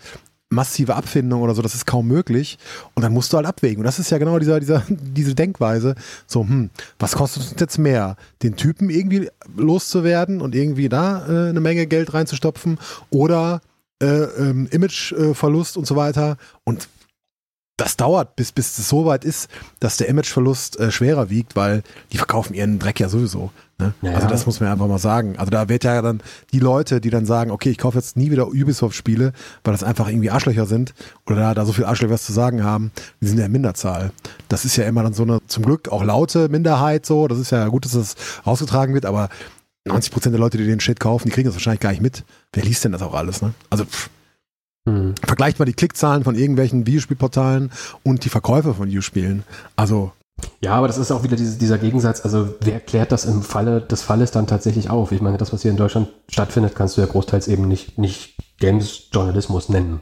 massive 0.52 0.96
Abfindung 0.96 1.42
oder 1.42 1.56
so, 1.56 1.62
das 1.62 1.74
ist 1.74 1.88
kaum 1.88 2.08
möglich. 2.08 2.60
Und 2.94 3.04
dann 3.04 3.14
musst 3.14 3.32
du 3.34 3.38
halt 3.38 3.48
abwägen. 3.48 3.80
Und 3.80 3.86
das 3.86 4.00
ist 4.00 4.12
ja 4.12 4.18
genau 4.18 4.38
dieser, 4.38 4.60
dieser, 4.60 4.84
diese 4.90 5.34
Denkweise. 5.34 5.96
So, 6.28 6.42
hm, 6.42 6.70
was 7.00 7.14
kostet 7.14 7.44
uns 7.44 7.60
jetzt 7.60 7.78
mehr? 7.78 8.18
Den 8.44 8.56
Typen 8.56 8.90
irgendwie 8.90 9.30
loszuwerden 9.56 10.42
und 10.42 10.54
irgendwie 10.54 10.90
da 10.90 11.26
äh, 11.26 11.50
eine 11.50 11.62
Menge 11.62 11.88
Geld 11.88 12.14
reinzustopfen 12.14 12.78
oder 13.10 13.62
äh, 14.02 14.06
ähm, 14.06 14.68
Imageverlust 14.70 15.78
und 15.78 15.88
so 15.88 15.96
weiter. 15.96 16.38
Und 16.64 16.90
das 17.82 17.98
dauert, 17.98 18.36
bis, 18.36 18.52
bis 18.52 18.78
es 18.78 18.88
so 18.88 19.06
weit 19.06 19.26
ist, 19.26 19.50
dass 19.80 19.98
der 19.98 20.08
Imageverlust 20.08 20.80
äh, 20.80 20.92
schwerer 20.92 21.32
wiegt, 21.32 21.56
weil 21.56 21.82
die 22.12 22.18
verkaufen 22.18 22.54
ihren 22.54 22.78
Dreck 22.78 23.00
ja 23.00 23.10
sowieso. 23.10 23.52
Ne? 23.80 23.96
Ja, 24.04 24.12
also 24.12 24.28
das 24.28 24.46
muss 24.46 24.60
man 24.60 24.70
einfach 24.70 24.88
mal 24.88 25.00
sagen. 25.00 25.36
Also 25.38 25.50
da 25.50 25.68
wird 25.68 25.84
ja 25.84 26.00
dann 26.04 26.22
die 26.54 26.60
Leute, 26.60 27.02
die 27.02 27.10
dann 27.10 27.26
sagen, 27.26 27.50
okay, 27.50 27.72
ich 27.72 27.80
kaufe 27.80 27.98
jetzt 27.98 28.18
nie 28.18 28.30
wieder 28.30 28.50
Ubisoft-Spiele, 28.50 29.34
weil 29.64 29.74
das 29.74 29.84
einfach 29.84 30.08
irgendwie 30.08 30.30
Arschlöcher 30.30 30.68
sind 30.68 30.94
oder 31.26 31.38
da, 31.38 31.54
da 31.56 31.66
so 31.66 31.74
viel 31.74 31.86
Arschlöcher 31.86 32.14
was 32.14 32.24
zu 32.24 32.34
sagen 32.34 32.64
haben, 32.64 32.92
die 33.20 33.28
sind 33.28 33.40
ja 33.40 33.46
in 33.46 33.52
Minderzahl. 33.52 34.12
Das 34.48 34.64
ist 34.64 34.76
ja 34.76 34.86
immer 34.86 35.02
dann 35.02 35.14
so 35.14 35.24
eine, 35.24 35.40
zum 35.48 35.66
Glück 35.66 35.90
auch 35.90 36.04
laute 36.04 36.50
Minderheit 36.50 37.08
so. 37.08 37.28
Das 37.28 37.40
ist 37.40 37.52
ja 37.52 37.68
gut, 37.68 37.86
dass 37.86 37.94
das 37.94 38.16
rausgetragen 38.46 38.94
wird, 38.94 39.08
aber 39.08 39.30
90 39.86 40.14
Prozent 40.14 40.34
der 40.34 40.40
Leute, 40.40 40.60
die 40.60 40.68
den 40.68 40.80
Shit 40.80 41.00
kaufen, 41.00 41.28
die 41.28 41.34
kriegen 41.34 41.48
das 41.48 41.56
wahrscheinlich 41.56 41.80
gar 41.80 41.90
nicht 41.90 42.04
mit. 42.04 42.24
Wer 42.54 42.64
liest 42.64 42.86
denn 42.86 42.92
das 42.92 43.02
auch 43.02 43.16
alles? 43.16 43.42
Ne? 43.42 43.56
Also 43.72 43.86
pff, 43.86 44.12
Hm. 44.88 45.14
Vergleicht 45.24 45.60
mal 45.60 45.66
die 45.66 45.74
Klickzahlen 45.74 46.24
von 46.24 46.36
irgendwelchen 46.36 46.88
Videospielportalen 46.88 47.72
und 48.04 48.26
die 48.26 48.30
Verkäufe 48.30 48.74
von 48.74 48.88
Videospielen. 48.88 49.44
Also, 49.76 50.12
Ja, 50.62 50.74
aber 50.74 50.88
das 50.88 50.98
ist 50.98 51.12
auch 51.12 51.24
wieder 51.24 51.36
diese, 51.36 51.58
dieser 51.60 51.78
Gegensatz. 51.78 52.22
Also 52.26 52.56
wer 52.62 52.80
klärt 52.80 53.12
das 53.12 53.26
im 53.26 53.44
Falle 53.44 53.82
des 53.82 54.02
Falles 54.02 54.32
dann 54.32 54.48
tatsächlich 54.48 54.90
auf? 54.90 55.12
Ich 55.12 55.22
meine, 55.22 55.38
das, 55.38 55.54
was 55.54 55.62
hier 55.62 55.72
in 55.72 55.78
Deutschland 55.78 56.08
stattfindet, 56.30 56.74
kannst 56.76 56.98
du 56.98 57.02
ja 57.02 57.08
großteils 57.08 57.48
eben 57.48 57.68
nicht, 57.68 57.98
nicht 58.00 58.38
Games-Journalismus 58.60 59.70
nennen. 59.70 60.02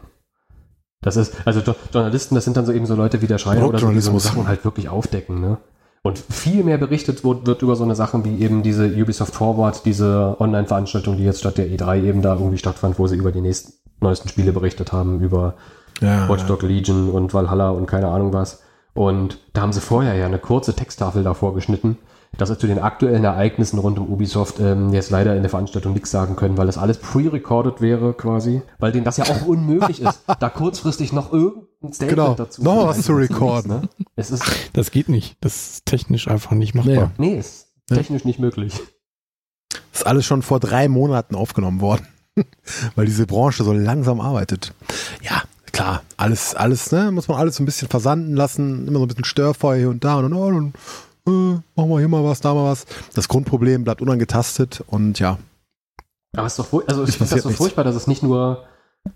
Das 1.01 1.15
ist, 1.17 1.33
also 1.45 1.59
Jo- 1.61 1.75
Journalisten, 1.93 2.35
das 2.35 2.43
sind 2.45 2.57
dann 2.57 2.65
so 2.65 2.71
eben 2.73 2.85
so 2.85 2.95
Leute 2.95 3.21
wie 3.21 3.27
der 3.27 3.37
Schreier 3.37 3.67
oder 3.67 3.79
so, 3.79 3.89
die 3.91 3.99
so. 4.01 4.17
Sachen 4.19 4.47
halt 4.47 4.63
wirklich 4.65 4.89
aufdecken, 4.89 5.39
ne? 5.41 5.57
Und 6.01 6.17
viel 6.17 6.63
mehr 6.63 6.77
berichtet 6.77 7.25
wird, 7.25 7.45
wird 7.45 7.61
über 7.61 7.75
so 7.75 7.83
eine 7.83 7.95
Sachen 7.95 8.23
wie 8.23 8.39
eben 8.41 8.63
diese 8.63 8.85
Ubisoft 8.87 9.33
Forward, 9.35 9.85
diese 9.85 10.37
Online-Veranstaltung, 10.39 11.17
die 11.17 11.23
jetzt 11.25 11.39
statt 11.39 11.57
der 11.57 11.67
E3 11.67 12.03
eben 12.03 12.21
da 12.21 12.35
irgendwie 12.35 12.57
stattfand, 12.57 12.97
wo 12.99 13.07
sie 13.07 13.17
über 13.17 13.33
die 13.33 13.41
nächsten, 13.41 13.73
neuesten 14.01 14.29
Spiele 14.29 14.53
berichtet 14.53 14.91
haben, 14.91 15.19
über 15.21 15.55
ja, 16.01 16.29
Watch 16.29 16.45
Dog 16.45 16.63
Legion 16.63 17.09
und 17.09 17.33
Valhalla 17.33 17.69
und 17.69 17.85
keine 17.85 18.07
Ahnung 18.07 18.33
was. 18.33 18.63
Und 18.93 19.39
da 19.53 19.61
haben 19.61 19.73
sie 19.73 19.81
vorher 19.81 20.15
ja 20.15 20.25
eine 20.25 20.39
kurze 20.39 20.75
Texttafel 20.75 21.23
davor 21.23 21.53
geschnitten, 21.53 21.97
dass 22.37 22.49
sie 22.49 22.57
zu 22.57 22.67
den 22.67 22.79
aktuellen 22.79 23.23
Ereignissen 23.23 23.79
rund 23.79 23.99
um 23.99 24.07
Ubisoft 24.11 24.59
ähm, 24.59 24.93
jetzt 24.93 25.09
leider 25.09 25.35
in 25.35 25.41
der 25.41 25.49
Veranstaltung 25.49 25.93
nichts 25.93 26.11
sagen 26.11 26.35
können, 26.35 26.57
weil 26.57 26.67
das 26.67 26.77
alles 26.77 26.99
pre-recorded 26.99 27.81
wäre 27.81 28.13
quasi, 28.13 28.61
weil 28.77 28.91
denen 28.91 29.03
das 29.03 29.17
ja 29.17 29.25
auch 29.25 29.45
unmöglich 29.45 30.01
ist, 30.01 30.21
da 30.39 30.49
kurzfristig 30.49 31.13
noch 31.13 31.33
irgendein 31.33 31.93
Statement 31.93 32.09
Genau, 32.09 32.33
dazu 32.35 32.63
noch 32.63 32.87
was 32.87 33.01
zu 33.01 33.13
Das 33.13 33.23
ist 33.23 33.31
recorden. 33.31 33.71
Ne? 33.71 33.89
Es 34.15 34.31
ist, 34.31 34.43
Das 34.73 34.91
geht 34.91 35.09
nicht. 35.09 35.37
Das 35.41 35.55
ist 35.55 35.85
technisch 35.85 36.27
einfach 36.27 36.51
nicht 36.51 36.75
machbar. 36.75 37.11
Nee. 37.17 37.31
nee, 37.31 37.39
ist 37.39 37.67
technisch 37.87 38.25
nicht 38.25 38.39
möglich. 38.39 38.79
ist 39.93 40.05
alles 40.05 40.25
schon 40.25 40.41
vor 40.41 40.59
drei 40.59 40.87
Monaten 40.87 41.35
aufgenommen 41.35 41.81
worden, 41.81 42.07
weil 42.95 43.05
diese 43.05 43.25
Branche 43.25 43.63
so 43.63 43.73
langsam 43.73 44.19
arbeitet. 44.19 44.73
Ja, 45.21 45.43
klar, 45.71 46.01
alles, 46.17 46.55
alles, 46.55 46.91
ne, 46.91 47.11
muss 47.11 47.27
man 47.27 47.37
alles 47.37 47.59
ein 47.59 47.65
bisschen 47.65 47.87
versanden 47.87 48.35
lassen, 48.35 48.87
immer 48.87 48.99
so 48.99 49.05
ein 49.05 49.07
bisschen 49.07 49.25
Störfeuer 49.25 49.77
hier 49.77 49.89
und 49.89 50.03
da 50.03 50.17
und 50.17 50.23
dann, 50.23 50.33
oh, 50.33 50.51
dann 50.51 50.73
äh, 51.27 51.59
machen 51.75 51.89
wir 51.89 51.99
hier 51.99 52.07
mal 52.07 52.23
was, 52.23 52.41
da 52.41 52.53
mal 52.53 52.71
was. 52.71 52.85
Das 53.13 53.27
Grundproblem 53.27 53.83
bleibt 53.83 54.01
unangetastet 54.01 54.83
und 54.87 55.19
ja, 55.19 55.37
Aber 56.35 56.47
es 56.47 56.57
ist 56.57 56.59
doch, 56.59 56.87
also 56.87 57.03
ich 57.03 57.17
finde 57.17 57.33
das 57.33 57.43
so 57.43 57.49
nichts. 57.49 57.57
furchtbar, 57.57 57.83
dass 57.83 57.95
es 57.95 58.07
nicht 58.07 58.23
nur, 58.23 58.65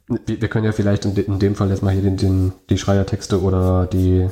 wir, 0.07 0.41
wir 0.41 0.47
können 0.47 0.65
ja 0.65 0.71
vielleicht 0.71 1.05
in, 1.05 1.15
in 1.15 1.39
dem 1.39 1.55
Fall 1.55 1.69
jetzt 1.69 1.83
mal 1.83 1.93
hier 1.93 2.03
den, 2.03 2.17
den, 2.17 2.53
die 2.69 2.77
Schreiertexte 2.77 3.41
oder 3.41 3.85
die, 3.87 4.29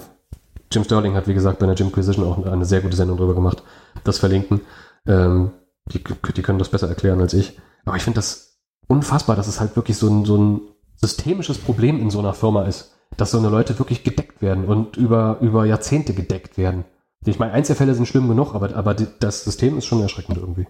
Jim 0.72 0.84
Sterling 0.86 1.16
hat 1.16 1.28
wie 1.28 1.34
gesagt 1.34 1.60
bei 1.60 1.66
der 1.66 1.76
Jimquisition 1.76 2.26
auch 2.26 2.46
eine 2.46 2.66
sehr 2.66 2.82
gute 2.82 2.96
Sendung 2.96 3.18
drüber 3.18 3.36
gemacht, 3.36 3.62
das 4.04 4.20
verlinken. 4.20 4.62
Ähm, 5.06 5.52
die, 5.92 6.02
die 6.36 6.42
können 6.42 6.60
das 6.60 6.70
besser 6.70 6.88
erklären 6.88 7.20
als 7.20 7.34
ich. 7.34 7.60
Aber 7.86 7.98
ich 7.98 8.04
finde 8.04 8.20
das 8.20 8.51
unfassbar, 8.92 9.38
dass 9.38 9.48
es 9.48 9.60
halt 9.62 9.76
wirklich 9.78 9.98
so 9.98 10.10
ein, 10.10 10.26
so 10.26 10.38
ein 10.38 10.62
systemisches 10.98 11.58
Problem 11.58 12.00
in 12.00 12.10
so 12.10 12.20
einer 12.20 12.34
Firma 12.34 12.64
ist, 12.66 12.94
dass 13.16 13.32
so 13.32 13.38
eine 13.38 13.48
Leute 13.48 13.80
wirklich 13.80 14.04
gedeckt 14.04 14.42
werden 14.42 14.66
und 14.66 14.98
über, 14.98 15.38
über 15.40 15.66
Jahrzehnte 15.66 16.14
gedeckt 16.14 16.58
werden. 16.58 16.84
Ich 17.26 17.40
meine, 17.40 17.54
Einzelfälle 17.54 17.96
sind 17.96 18.08
schlimm 18.08 18.28
genug, 18.28 18.54
aber, 18.54 18.76
aber 18.76 18.94
das 18.94 19.44
System 19.46 19.78
ist 19.78 19.86
schon 19.86 20.02
erschreckend 20.02 20.38
irgendwie. 20.38 20.68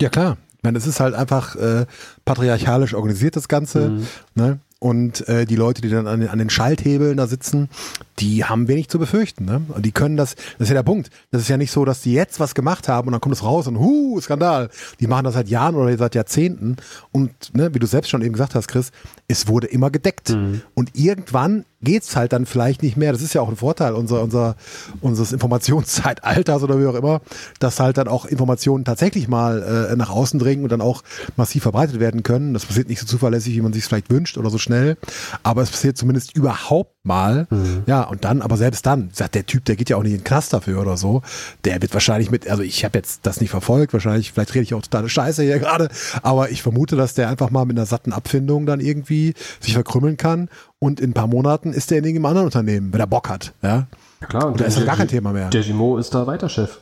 ja 0.00 0.08
klar. 0.08 0.36
Ich 0.56 0.62
meine, 0.62 0.78
es 0.78 0.86
ist 0.86 1.00
halt 1.00 1.14
einfach 1.14 1.54
äh, 1.56 1.86
patriarchalisch 2.24 2.94
organisiert, 2.94 3.36
das 3.36 3.48
Ganze. 3.48 3.90
Mhm. 3.90 4.06
Ne? 4.34 4.60
Und 4.78 5.26
äh, 5.26 5.46
die 5.46 5.56
Leute, 5.56 5.80
die 5.80 5.88
dann 5.88 6.06
an 6.06 6.20
den, 6.20 6.28
an 6.28 6.38
den 6.38 6.50
Schalthebeln 6.50 7.16
da 7.16 7.26
sitzen, 7.26 7.70
die 8.18 8.44
haben 8.44 8.68
wenig 8.68 8.88
zu 8.88 8.98
befürchten. 8.98 9.46
Ne? 9.46 9.62
Und 9.68 9.86
die 9.86 9.92
können 9.92 10.18
das, 10.18 10.34
das 10.34 10.66
ist 10.66 10.68
ja 10.68 10.74
der 10.74 10.82
Punkt. 10.82 11.10
Das 11.30 11.40
ist 11.40 11.48
ja 11.48 11.56
nicht 11.56 11.70
so, 11.70 11.86
dass 11.86 12.02
die 12.02 12.12
jetzt 12.12 12.40
was 12.40 12.54
gemacht 12.54 12.86
haben 12.86 13.08
und 13.08 13.12
dann 13.12 13.22
kommt 13.22 13.34
es 13.34 13.42
raus 13.42 13.66
und 13.66 13.78
hu, 13.78 14.20
Skandal. 14.20 14.68
Die 15.00 15.06
machen 15.06 15.24
das 15.24 15.34
seit 15.34 15.48
Jahren 15.48 15.76
oder 15.76 15.96
seit 15.96 16.14
Jahrzehnten. 16.14 16.76
Und 17.10 17.54
ne, 17.54 17.72
wie 17.74 17.78
du 17.78 17.86
selbst 17.86 18.10
schon 18.10 18.20
eben 18.20 18.34
gesagt 18.34 18.54
hast, 18.54 18.68
Chris, 18.68 18.92
es 19.28 19.48
wurde 19.48 19.66
immer 19.66 19.90
gedeckt. 19.90 20.30
Mhm. 20.30 20.60
Und 20.74 20.90
irgendwann 20.94 21.64
geht's 21.86 22.16
halt 22.16 22.32
dann 22.32 22.46
vielleicht 22.46 22.82
nicht 22.82 22.96
mehr. 22.96 23.12
Das 23.12 23.22
ist 23.22 23.32
ja 23.32 23.40
auch 23.40 23.48
ein 23.48 23.56
Vorteil 23.56 23.94
unser, 23.94 24.20
unser, 24.20 24.56
unseres 25.00 25.32
Informationszeitalters 25.32 26.62
oder 26.64 26.80
wie 26.80 26.86
auch 26.86 26.96
immer, 26.96 27.20
dass 27.60 27.78
halt 27.78 27.96
dann 27.96 28.08
auch 28.08 28.26
Informationen 28.26 28.84
tatsächlich 28.84 29.28
mal 29.28 29.88
äh, 29.92 29.96
nach 29.96 30.10
außen 30.10 30.40
dringen 30.40 30.64
und 30.64 30.72
dann 30.72 30.80
auch 30.80 31.02
massiv 31.36 31.62
verbreitet 31.62 32.00
werden 32.00 32.24
können. 32.24 32.54
Das 32.54 32.66
passiert 32.66 32.88
nicht 32.88 32.98
so 32.98 33.06
zuverlässig, 33.06 33.54
wie 33.54 33.60
man 33.60 33.72
sich 33.72 33.84
vielleicht 33.84 34.10
wünscht 34.10 34.36
oder 34.36 34.50
so 34.50 34.58
schnell, 34.58 34.96
aber 35.44 35.62
es 35.62 35.70
passiert 35.70 35.96
zumindest 35.96 36.36
überhaupt 36.36 37.06
mal. 37.06 37.46
Mhm. 37.50 37.84
Ja, 37.86 38.02
und 38.02 38.24
dann, 38.24 38.42
aber 38.42 38.56
selbst 38.56 38.84
dann, 38.84 39.10
sagt 39.12 39.36
der 39.36 39.46
Typ, 39.46 39.64
der 39.64 39.76
geht 39.76 39.88
ja 39.88 39.96
auch 39.96 40.02
nicht 40.02 40.12
in 40.12 40.18
den 40.18 40.24
Knast 40.24 40.52
dafür 40.52 40.82
oder 40.82 40.96
so, 40.96 41.22
der 41.64 41.80
wird 41.80 41.94
wahrscheinlich 41.94 42.32
mit, 42.32 42.50
also 42.50 42.64
ich 42.64 42.84
habe 42.84 42.98
jetzt 42.98 43.20
das 43.22 43.40
nicht 43.40 43.50
verfolgt, 43.50 43.92
wahrscheinlich, 43.92 44.32
vielleicht 44.32 44.54
rede 44.54 44.64
ich 44.64 44.74
auch 44.74 44.82
totale 44.82 45.08
Scheiße 45.08 45.44
hier 45.44 45.60
gerade, 45.60 45.88
aber 46.22 46.50
ich 46.50 46.62
vermute, 46.62 46.96
dass 46.96 47.14
der 47.14 47.28
einfach 47.28 47.50
mal 47.50 47.64
mit 47.64 47.78
einer 47.78 47.86
satten 47.86 48.12
Abfindung 48.12 48.66
dann 48.66 48.80
irgendwie 48.80 49.34
sich 49.60 49.74
verkrümmeln 49.74 50.16
kann 50.16 50.48
und 50.86 51.00
in 51.00 51.10
ein 51.10 51.14
paar 51.14 51.26
Monaten 51.26 51.72
ist 51.72 51.90
der 51.90 51.98
in 51.98 52.04
irgendeinem 52.04 52.26
anderen 52.26 52.46
Unternehmen, 52.46 52.92
wenn 52.92 53.00
er 53.00 53.06
Bock 53.06 53.28
hat, 53.28 53.52
ja. 53.62 53.86
Ja, 54.20 54.26
klar, 54.28 54.46
Und 54.46 54.60
da 54.60 54.64
ist 54.64 54.76
das 54.78 54.86
gar 54.86 54.96
kein 54.96 55.08
Thema 55.08 55.32
mehr. 55.32 55.50
Der 55.50 55.62
Gimo 55.62 55.98
ist 55.98 56.14
da 56.14 56.26
weiter 56.26 56.48
Chef. 56.48 56.80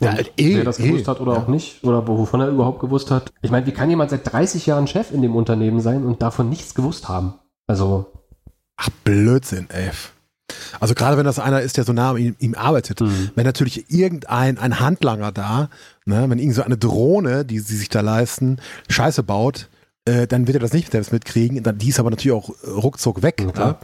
Ja, 0.00 0.16
eh, 0.36 0.56
wer 0.56 0.64
das 0.64 0.78
eh. 0.80 0.88
gewusst 0.88 1.06
hat 1.06 1.20
oder 1.20 1.34
Ja. 1.34 1.38
auch 1.40 1.48
nicht, 1.48 1.84
oder 1.84 2.06
wovon 2.08 2.40
er 2.40 2.48
überhaupt 2.48 2.80
gewusst 2.80 3.10
hat. 3.10 3.30
Ich 3.42 3.50
meine, 3.50 3.66
wie 3.66 3.72
kann 3.72 3.90
jemand 3.90 4.10
seit 4.10 4.32
30 4.32 4.66
Jahren 4.66 4.86
Chef 4.88 5.12
in 5.12 5.22
dem 5.22 5.36
Unternehmen 5.36 5.80
sein 5.80 6.04
und 6.04 6.22
davon 6.22 6.48
nichts 6.48 6.74
gewusst 6.74 7.08
haben? 7.08 7.34
Also, 7.66 8.06
Ach, 8.76 8.88
Blödsinn, 9.04 9.68
ey. 9.70 9.90
Also 10.80 10.94
gerade 10.94 11.16
wenn 11.16 11.24
das 11.26 11.38
einer 11.38 11.60
ist, 11.60 11.76
der 11.76 11.84
so 11.84 11.92
nah 11.92 12.10
an 12.10 12.16
ihm, 12.16 12.36
ihm 12.38 12.54
arbeitet, 12.54 13.00
Mhm. 13.00 13.30
wenn 13.36 13.44
natürlich 13.44 13.90
irgendein 13.90 14.58
ein 14.58 14.80
Handlanger 14.80 15.30
da, 15.30 15.68
ne, 16.04 16.24
wenn 16.28 16.38
irgend 16.38 16.54
so 16.56 16.62
eine 16.62 16.76
Drohne, 16.78 17.44
die 17.44 17.58
sie 17.60 17.76
sich 17.76 17.88
da 17.90 18.00
leisten, 18.00 18.56
Scheiße 18.88 19.22
baut, 19.22 19.68
äh, 20.04 20.26
dann 20.26 20.46
wird 20.46 20.56
er 20.56 20.60
das 20.60 20.72
nicht 20.72 20.90
selbst 20.90 21.12
mitkriegen. 21.12 21.62
Dann, 21.62 21.78
die 21.78 21.88
ist 21.88 22.00
aber 22.00 22.10
natürlich 22.10 22.36
auch 22.36 22.50
äh, 22.50 22.70
ruckzuck 22.70 23.22
weg. 23.22 23.46
Ja. 23.56 23.66
Ne? 23.66 23.76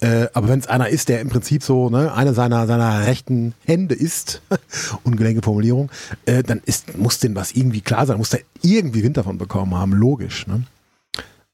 Äh, 0.00 0.28
aber 0.34 0.48
wenn 0.48 0.58
es 0.58 0.66
einer 0.66 0.88
ist, 0.88 1.08
der 1.08 1.20
im 1.20 1.28
Prinzip 1.28 1.62
so 1.62 1.88
ne, 1.88 2.12
eine 2.12 2.34
seiner, 2.34 2.66
seiner 2.66 3.06
rechten 3.06 3.54
Hände 3.64 3.94
ist, 3.94 4.42
ungelenke 5.04 5.42
Formulierung, 5.42 5.90
äh, 6.26 6.42
dann 6.42 6.60
ist, 6.64 6.98
muss 6.98 7.20
dem 7.20 7.34
was 7.34 7.52
irgendwie 7.52 7.80
klar 7.80 8.06
sein, 8.06 8.18
muss 8.18 8.30
der 8.30 8.40
irgendwie 8.62 9.02
Wind 9.02 9.16
davon 9.16 9.38
bekommen 9.38 9.74
haben, 9.74 9.92
logisch. 9.92 10.46
Ne? 10.46 10.64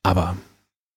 Aber 0.02 0.36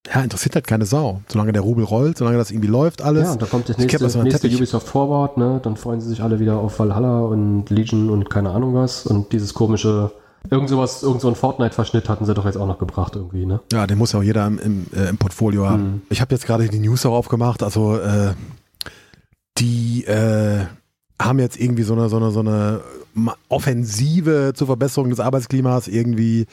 ja, 0.08 0.22
interessiert 0.22 0.56
halt 0.56 0.66
keine 0.66 0.86
Sau. 0.86 1.22
Solange 1.28 1.54
der 1.54 1.62
Rubel 1.62 1.84
rollt, 1.84 2.18
solange 2.18 2.38
das 2.38 2.50
irgendwie 2.50 2.70
läuft 2.70 3.02
alles. 3.02 3.26
ja, 3.26 3.32
und 3.34 3.42
da 3.42 3.46
kommt 3.46 3.70
das 3.70 3.78
nächste, 3.78 4.00
das 4.00 4.16
nächste. 4.16 4.48
Ubisoft 4.48 4.88
Forward, 4.88 5.38
ne? 5.38 5.60
Dann 5.62 5.78
freuen 5.78 6.02
sie 6.02 6.10
sich 6.10 6.22
alle 6.22 6.40
wieder 6.40 6.58
auf 6.58 6.80
Valhalla 6.80 7.22
und 7.22 7.70
Legion 7.70 8.10
und 8.10 8.30
keine 8.30 8.50
Ahnung 8.50 8.74
was. 8.74 9.06
Und 9.06 9.32
dieses 9.32 9.54
komische, 9.54 10.12
irgend 10.50 10.70
sowas, 10.70 11.04
irgend 11.04 11.22
so 11.22 11.28
ein 11.28 11.36
Fortnite-Verschnitt 11.36 12.10
hatten 12.10 12.26
sie 12.26 12.34
doch 12.34 12.46
jetzt 12.46 12.58
auch 12.58 12.68
noch 12.68 12.80
gebracht 12.80 13.16
irgendwie, 13.16 13.46
ne? 13.46 13.60
Ja, 13.72 13.88
den 13.88 13.98
muss 13.98 14.12
ja 14.14 14.20
auch 14.20 14.24
jeder 14.24 14.48
im, 14.48 14.60
im, 14.60 14.86
äh, 14.96 15.10
im 15.10 15.18
Portfolio 15.18 15.70
haben. 15.70 15.84
Mhm. 15.84 16.02
Ich 16.10 16.22
habe 16.22 16.34
jetzt 16.34 16.46
gerade 16.46 16.68
die 16.68 16.80
News 16.80 17.06
auch 17.06 17.14
aufgemacht. 17.14 17.64
Also 17.64 17.98
äh, 17.98 18.34
die 19.58 20.06
äh, 20.06 20.66
haben 21.22 21.40
jetzt 21.40 21.60
irgendwie 21.60 21.84
so 21.84 21.94
eine, 21.94 22.10
so 22.10 22.18
eine, 22.18 22.32
so 22.32 22.40
eine 22.40 22.82
Offensive 23.50 24.54
zur 24.56 24.68
Verbesserung 24.68 25.10
des 25.10 25.20
Arbeitsklimas 25.20 25.88
irgendwie 25.88 26.48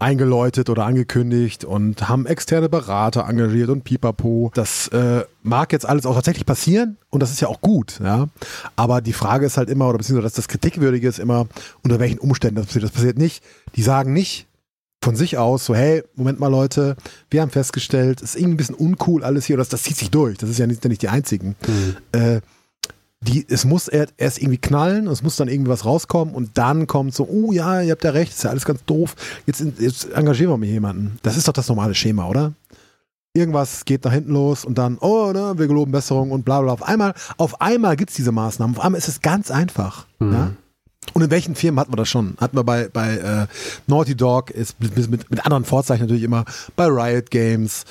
eingeläutet 0.00 0.70
oder 0.70 0.86
angekündigt 0.86 1.64
und 1.64 2.08
haben 2.08 2.26
externe 2.26 2.68
Berater 2.68 3.28
engagiert 3.28 3.68
und 3.68 3.84
pipapo. 3.84 4.50
Das 4.54 4.88
äh, 4.88 5.24
mag 5.42 5.72
jetzt 5.72 5.86
alles 5.86 6.06
auch 6.06 6.14
tatsächlich 6.14 6.46
passieren 6.46 6.96
und 7.10 7.22
das 7.22 7.30
ist 7.30 7.40
ja 7.40 7.48
auch 7.48 7.60
gut, 7.60 8.00
ja. 8.02 8.28
Aber 8.76 9.00
die 9.00 9.12
Frage 9.12 9.46
ist 9.46 9.56
halt 9.56 9.70
immer, 9.70 9.88
oder 9.88 9.98
beziehungsweise 9.98 10.26
dass 10.26 10.34
das 10.34 10.48
Kritikwürdige 10.48 11.06
ist 11.06 11.18
immer, 11.18 11.46
unter 11.82 11.98
welchen 12.00 12.18
Umständen 12.18 12.56
das 12.56 12.66
passiert. 12.66 12.84
Das 12.84 12.92
passiert 12.92 13.18
nicht. 13.18 13.44
Die 13.76 13.82
sagen 13.82 14.12
nicht, 14.12 14.46
von 15.02 15.16
sich 15.16 15.38
aus, 15.38 15.64
so, 15.64 15.74
hey, 15.74 16.02
Moment 16.14 16.40
mal, 16.40 16.48
Leute, 16.48 16.96
wir 17.30 17.40
haben 17.40 17.50
festgestellt, 17.50 18.20
es 18.22 18.34
ist 18.34 18.36
irgendwie 18.36 18.54
ein 18.54 18.56
bisschen 18.58 18.74
uncool 18.74 19.24
alles 19.24 19.46
hier, 19.46 19.56
oder 19.56 19.62
das, 19.62 19.70
das 19.70 19.82
zieht 19.82 19.96
sich 19.96 20.10
durch. 20.10 20.36
Das 20.36 20.50
ist 20.50 20.58
ja 20.58 20.66
nicht, 20.66 20.84
nicht 20.84 21.02
die 21.02 21.08
einzigen. 21.08 21.56
Äh, 22.12 22.40
die, 23.22 23.46
es 23.48 23.64
muss 23.64 23.88
er- 23.88 24.08
erst 24.16 24.38
irgendwie 24.38 24.58
knallen, 24.58 25.06
es 25.06 25.22
muss 25.22 25.36
dann 25.36 25.48
irgendwie 25.48 25.70
was 25.70 25.84
rauskommen 25.84 26.34
und 26.34 26.56
dann 26.56 26.86
kommt 26.86 27.14
so, 27.14 27.28
oh 27.28 27.52
ja, 27.52 27.82
ihr 27.82 27.92
habt 27.92 28.04
ja 28.04 28.10
recht, 28.10 28.32
ist 28.32 28.44
ja 28.44 28.50
alles 28.50 28.64
ganz 28.64 28.82
doof. 28.86 29.14
Jetzt, 29.46 29.62
jetzt 29.78 30.10
engagieren 30.12 30.50
wir 30.50 30.56
mal 30.56 30.66
jemanden. 30.66 31.18
Das 31.22 31.36
ist 31.36 31.46
doch 31.46 31.52
das 31.52 31.68
normale 31.68 31.94
Schema, 31.94 32.26
oder? 32.28 32.52
Irgendwas 33.32 33.84
geht 33.84 34.04
nach 34.04 34.12
hinten 34.12 34.32
los 34.32 34.64
und 34.64 34.76
dann, 34.78 34.98
oh, 34.98 35.30
ne, 35.32 35.52
wir 35.56 35.68
geloben 35.68 35.92
Besserung 35.92 36.32
und 36.32 36.44
bla 36.44 36.62
bla. 36.62 36.72
Auf 36.72 36.82
einmal, 36.82 37.14
auf 37.36 37.60
einmal 37.60 37.94
gibt's 37.96 38.14
diese 38.14 38.32
Maßnahmen. 38.32 38.76
Auf 38.76 38.82
einmal 38.84 38.98
ist 38.98 39.06
es 39.08 39.20
ganz 39.20 39.50
einfach. 39.50 40.06
Mhm. 40.18 40.32
Ja? 40.32 40.50
Und 41.12 41.22
in 41.22 41.30
welchen 41.30 41.54
Firmen 41.54 41.80
hatten 41.80 41.92
wir 41.92 41.96
das 41.96 42.08
schon? 42.08 42.34
Hatten 42.40 42.56
wir 42.56 42.64
bei, 42.64 42.88
bei 42.92 43.16
äh, 43.16 43.46
Naughty 43.86 44.14
Dog, 44.14 44.50
ist 44.50 44.80
mit, 44.80 44.96
mit, 45.10 45.30
mit 45.30 45.44
anderen 45.44 45.64
Vorzeichen 45.64 46.02
natürlich 46.04 46.22
immer, 46.22 46.44
bei 46.76 46.86
Riot 46.86 47.30
Games, 47.30 47.84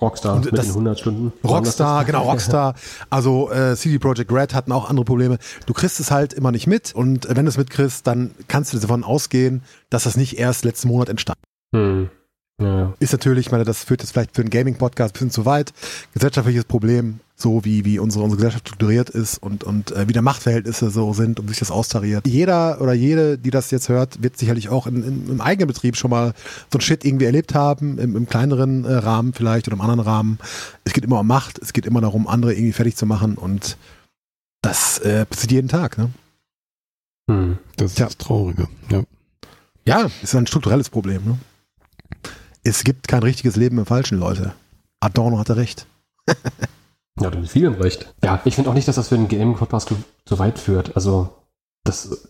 Rockstar 0.00 0.40
mit 0.40 0.52
das- 0.52 0.66
den 0.66 0.70
100 0.70 0.98
Stunden. 0.98 1.32
Rockstar, 1.44 2.04
genau, 2.04 2.22
Rockstar. 2.22 2.74
Also 3.10 3.50
äh, 3.50 3.76
CD 3.76 3.98
Projekt 3.98 4.32
Red 4.32 4.54
hatten 4.54 4.72
auch 4.72 4.88
andere 4.88 5.04
Probleme. 5.04 5.38
Du 5.66 5.74
kriegst 5.74 6.00
es 6.00 6.10
halt 6.10 6.32
immer 6.32 6.50
nicht 6.52 6.66
mit 6.66 6.94
und 6.94 7.26
wenn 7.28 7.44
du 7.44 7.48
es 7.48 7.58
mitkriegst, 7.58 8.06
dann 8.06 8.30
kannst 8.48 8.72
du 8.72 8.78
davon 8.78 9.04
ausgehen, 9.04 9.62
dass 9.90 10.04
das 10.04 10.16
nicht 10.16 10.38
erst 10.38 10.64
letzten 10.64 10.88
Monat 10.88 11.08
entstand. 11.08 11.38
Hm. 11.74 12.08
Ja. 12.60 12.92
Ist 13.00 13.12
natürlich, 13.12 13.46
ich 13.46 13.52
meine, 13.52 13.64
das 13.64 13.84
führt 13.84 14.02
jetzt 14.02 14.12
vielleicht 14.12 14.34
für 14.36 14.42
einen 14.42 14.50
Gaming-Podcast 14.50 15.10
ein 15.10 15.14
bisschen 15.14 15.30
zu 15.30 15.44
weit. 15.46 15.72
Gesellschaftliches 16.14 16.64
Problem, 16.64 17.20
so 17.42 17.64
wie, 17.64 17.84
wie 17.84 17.98
unsere, 17.98 18.24
unsere 18.24 18.38
Gesellschaft 18.38 18.68
strukturiert 18.68 19.10
ist 19.10 19.38
und, 19.38 19.64
und 19.64 19.90
äh, 19.90 20.08
wie 20.08 20.12
der 20.12 20.22
Machtverhältnisse 20.22 20.90
so 20.90 21.12
sind 21.12 21.40
und 21.40 21.48
sich 21.48 21.58
das 21.58 21.70
austariert. 21.70 22.26
Jeder 22.26 22.80
oder 22.80 22.92
jede, 22.92 23.36
die 23.36 23.50
das 23.50 23.70
jetzt 23.70 23.88
hört, 23.88 24.22
wird 24.22 24.38
sicherlich 24.38 24.68
auch 24.68 24.86
in, 24.86 25.02
in, 25.02 25.28
im 25.28 25.40
eigenen 25.40 25.66
Betrieb 25.66 25.96
schon 25.96 26.10
mal 26.10 26.32
so 26.72 26.78
ein 26.78 26.80
Shit 26.80 27.04
irgendwie 27.04 27.26
erlebt 27.26 27.54
haben, 27.54 27.98
im, 27.98 28.16
im 28.16 28.26
kleineren 28.26 28.84
äh, 28.84 28.94
Rahmen 28.94 29.34
vielleicht 29.34 29.66
oder 29.66 29.74
im 29.74 29.80
anderen 29.80 30.00
Rahmen. 30.00 30.38
Es 30.84 30.92
geht 30.92 31.04
immer 31.04 31.20
um 31.20 31.26
Macht, 31.26 31.58
es 31.58 31.72
geht 31.72 31.84
immer 31.84 32.00
darum, 32.00 32.28
andere 32.28 32.54
irgendwie 32.54 32.72
fertig 32.72 32.96
zu 32.96 33.06
machen 33.06 33.36
und 33.36 33.76
das 34.62 34.98
äh, 35.00 35.26
passiert 35.26 35.52
jeden 35.52 35.68
Tag. 35.68 35.98
Ne? 35.98 36.10
Hm. 37.28 37.58
Das 37.76 37.90
ist 37.90 37.96
Tja. 37.96 38.06
das 38.06 38.16
Traurige. 38.16 38.68
Ja. 38.90 39.02
Ja, 39.84 40.08
ist 40.22 40.34
ein 40.34 40.46
strukturelles 40.46 40.90
Problem. 40.90 41.24
Ne? 41.24 41.38
Es 42.62 42.84
gibt 42.84 43.08
kein 43.08 43.24
richtiges 43.24 43.56
Leben 43.56 43.78
im 43.78 43.86
Falschen, 43.86 44.18
Leute. 44.18 44.54
Adorno 45.00 45.38
hatte 45.38 45.56
recht. 45.56 45.86
Ja, 47.20 47.30
du 47.30 47.38
mit 47.38 47.48
vielen 47.48 47.74
recht. 47.74 48.14
Ja, 48.24 48.40
ich 48.44 48.54
finde 48.54 48.70
auch 48.70 48.74
nicht, 48.74 48.88
dass 48.88 48.96
das 48.96 49.08
für 49.08 49.16
einen 49.16 49.28
Gaming-Podcast 49.28 49.88
zu, 49.88 49.96
zu 50.24 50.38
weit 50.38 50.58
führt. 50.58 50.96
Also, 50.96 51.28
das, 51.84 52.28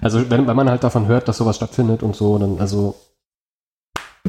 also 0.00 0.30
wenn, 0.30 0.46
wenn 0.46 0.56
man 0.56 0.68
halt 0.68 0.84
davon 0.84 1.06
hört, 1.06 1.28
dass 1.28 1.38
sowas 1.38 1.56
stattfindet 1.56 2.02
und 2.02 2.14
so, 2.14 2.38
dann, 2.38 2.60
also, 2.60 2.94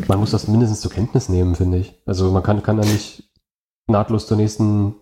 man 0.07 0.19
muss 0.19 0.31
das 0.31 0.47
mindestens 0.47 0.81
zur 0.81 0.91
Kenntnis 0.91 1.29
nehmen, 1.29 1.55
finde 1.55 1.79
ich. 1.79 2.01
Also, 2.05 2.31
man 2.31 2.43
kann, 2.43 2.63
kann 2.63 2.77
da 2.77 2.83
nicht 2.83 3.29
nahtlos 3.87 4.27
zur 4.27 4.37
nächsten 4.37 4.95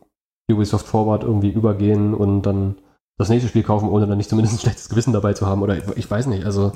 Ubisoft 0.51 0.87
Forward 0.87 1.23
irgendwie 1.23 1.51
übergehen 1.51 2.13
und 2.13 2.41
dann 2.41 2.75
das 3.17 3.29
nächste 3.29 3.49
Spiel 3.49 3.63
kaufen, 3.63 3.87
ohne 3.87 4.07
dann 4.07 4.17
nicht 4.17 4.29
zumindest 4.29 4.55
ein 4.55 4.59
schlechtes 4.59 4.89
Gewissen 4.89 5.13
dabei 5.13 5.33
zu 5.33 5.45
haben. 5.45 5.61
Oder 5.61 5.77
ich, 5.77 5.83
ich 5.95 6.09
weiß 6.09 6.25
nicht, 6.25 6.45
also. 6.45 6.73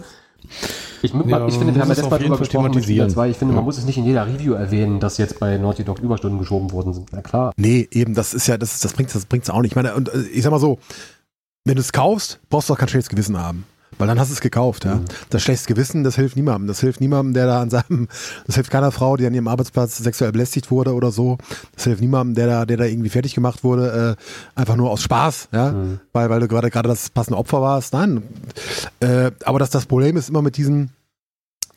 Ich, 1.02 1.14
Ja, 1.14 1.48
ich 1.48 1.56
finde, 1.58 1.74
wir 1.76 1.82
haben 1.82 1.90
ja 1.90 1.94
es 1.94 2.00
das 2.02 2.10
mal 2.10 2.18
drüber 2.18 2.38
gesprochen 2.38 2.72
thematisieren. 2.72 3.10
2. 3.10 3.30
Ich 3.30 3.38
finde, 3.38 3.54
Ja. 3.54 3.56
man 3.58 3.66
muss 3.66 3.78
es 3.78 3.86
nicht 3.86 3.98
in 3.98 4.06
jeder 4.06 4.26
Review 4.28 4.54
erwähnen, 4.54 5.00
dass 5.00 5.18
jetzt 5.18 5.40
bei 5.40 5.58
Naughty 5.58 5.84
Dog 5.84 6.00
Überstunden 6.00 6.40
geschoben 6.40 6.72
worden 6.72 6.94
sind. 6.94 7.10
Na 7.12 7.22
klar. 7.22 7.52
Nee, 7.58 7.88
eben, 7.92 8.14
das 8.14 8.34
ist 8.34 8.48
ja, 8.48 8.58
das, 8.58 8.80
das 8.80 8.94
bringt 8.94 9.14
das 9.14 9.26
bringt's 9.26 9.50
auch 9.50 9.62
nicht. 9.62 9.72
Ich 9.72 9.76
meine, 9.76 9.94
und 9.96 10.10
äh, 10.14 10.22
ich 10.34 10.44
sag 10.44 10.52
mal 10.52 10.60
so, 10.60 10.80
wenn 11.66 11.76
du 11.76 11.82
es 11.82 11.92
kaufst, 11.92 12.40
brauchst 12.50 12.70
du 12.70 12.74
auch 12.74 12.78
kein 12.78 12.88
schlechtes 12.88 13.10
Gewissen 13.10 13.38
haben. 13.38 13.66
Weil 13.98 14.08
dann 14.08 14.20
hast 14.20 14.30
du 14.30 14.34
es 14.34 14.42
gekauft, 14.42 14.86
ja. 14.86 14.96
Mhm. 14.96 15.06
Das 15.30 15.44
schlechtes 15.44 15.68
Gewissen, 15.68 16.04
das 16.04 16.16
hilft 16.16 16.36
niemandem. 16.36 16.68
Das 16.68 16.80
hilft 16.80 17.02
niemandem, 17.02 17.34
der 17.34 17.48
da 17.48 17.62
an 17.62 17.70
seinem, 17.70 18.08
das 18.46 18.56
hilft 18.56 18.72
keiner 18.72 18.92
Frau, 18.92 19.18
die 19.18 19.26
an 19.26 19.34
ihrem 19.34 19.48
Arbeitsplatz 19.48 19.98
sexuell 19.98 20.32
belästigt 20.32 20.72
wurde 20.72 20.94
oder 20.94 21.12
so. 21.12 21.38
Das 21.76 21.86
hilft 21.86 22.02
niemandem, 22.02 22.36
der 22.36 22.48
da, 22.48 22.66
der 22.66 22.78
da 22.78 22.86
irgendwie 22.86 23.10
fertig 23.10 23.36
gemacht 23.36 23.64
wurde, 23.64 24.18
äh, 24.18 24.60
einfach 24.60 24.76
nur 24.76 24.92
aus 24.92 25.02
Spaß, 25.02 25.50
ja. 25.52 25.72
Mhm. 25.72 26.00
Weil, 26.14 26.30
weil 26.30 26.40
du 26.40 26.48
gerade, 26.48 26.70
gerade 26.70 26.90
das 26.90 27.10
passende 27.10 27.38
Opfer 27.38 27.62
warst. 27.62 27.94
Nein. 27.94 28.24
Äh, 29.00 29.32
aber 29.44 29.60
das, 29.60 29.70
das 29.70 29.86
Problem 29.86 30.18
ist 30.18 30.30
immer 30.30 30.42
mit 30.42 30.58
diesen, 30.58 30.92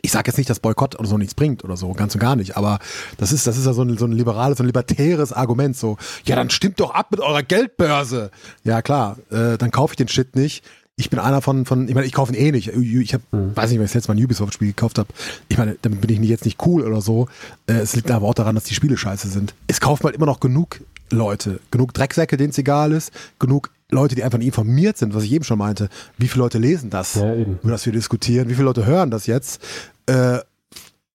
ich 0.02 0.12
sage 0.12 0.28
jetzt 0.28 0.38
nicht, 0.38 0.48
dass 0.48 0.60
Boykott 0.60 0.98
oder 0.98 1.08
so 1.08 1.18
nichts 1.18 1.34
bringt 1.34 1.64
oder 1.64 1.76
so, 1.76 1.92
ganz 1.92 2.14
und 2.14 2.20
gar 2.20 2.36
nicht, 2.36 2.56
aber 2.56 2.78
das 3.16 3.32
ist, 3.32 3.46
das 3.46 3.56
ist 3.56 3.66
ja 3.66 3.72
so 3.72 3.82
ein, 3.82 3.98
so 3.98 4.06
ein 4.06 4.12
liberales, 4.12 4.58
so 4.58 4.64
ein 4.64 4.66
libertäres 4.66 5.32
Argument, 5.32 5.76
so, 5.76 5.96
ja, 6.24 6.36
dann 6.36 6.50
stimmt 6.50 6.80
doch 6.80 6.94
ab 6.94 7.08
mit 7.10 7.20
eurer 7.20 7.42
Geldbörse. 7.42 8.30
Ja, 8.64 8.82
klar, 8.82 9.16
äh, 9.30 9.58
dann 9.58 9.70
kaufe 9.70 9.92
ich 9.92 9.96
den 9.96 10.08
Shit 10.08 10.36
nicht. 10.36 10.64
Ich 11.00 11.10
bin 11.10 11.18
einer 11.20 11.40
von, 11.40 11.64
von 11.64 11.88
ich 11.88 11.94
meine, 11.94 12.06
ich 12.06 12.12
kaufe 12.12 12.32
ihn 12.34 12.38
eh 12.38 12.50
nicht. 12.50 12.68
Ich 12.74 13.14
habe, 13.14 13.22
Mhm. 13.30 13.56
weiß 13.56 13.70
nicht, 13.70 13.78
wenn 13.78 13.86
ich 13.86 13.94
jetzt 13.94 14.08
mal 14.08 14.16
ein 14.16 14.22
Ubisoft-Spiel 14.24 14.68
gekauft 14.68 14.98
habe. 14.98 15.08
Ich 15.48 15.56
meine, 15.56 15.76
damit 15.80 16.00
bin 16.00 16.10
ich 16.22 16.28
jetzt 16.28 16.44
nicht 16.44 16.58
cool 16.66 16.82
oder 16.82 17.00
so. 17.00 17.28
Äh, 17.68 17.74
es 17.74 17.94
liegt 17.94 18.10
aber 18.10 18.26
auch 18.26 18.34
daran, 18.34 18.56
dass 18.56 18.64
die 18.64 18.74
Spiele 18.74 18.96
scheiße 18.96 19.28
sind. 19.28 19.54
Es 19.68 19.80
kaufen 19.80 20.02
halt 20.04 20.16
immer 20.16 20.26
noch 20.26 20.40
genug 20.40 20.80
Leute, 21.10 21.60
genug 21.70 21.94
Drecksäcke, 21.94 22.36
denen 22.36 22.50
es 22.50 22.58
egal 22.58 22.92
ist, 22.92 23.12
genug 23.38 23.70
Leute, 23.90 24.14
die 24.16 24.24
einfach 24.24 24.38
nicht 24.38 24.48
informiert 24.48 24.98
sind, 24.98 25.14
was 25.14 25.22
ich 25.22 25.32
eben 25.32 25.44
schon 25.44 25.58
meinte. 25.58 25.88
Wie 26.18 26.28
viele 26.28 26.42
Leute 26.42 26.58
lesen 26.58 26.90
das? 26.90 27.14
Ja, 27.14 27.32
über 27.34 27.70
das 27.70 27.86
wir 27.86 27.92
diskutieren. 27.92 28.48
Wie 28.50 28.54
viele 28.54 28.64
Leute 28.66 28.84
hören 28.84 29.10
das 29.10 29.26
jetzt? 29.26 29.62
Äh, 30.06 30.38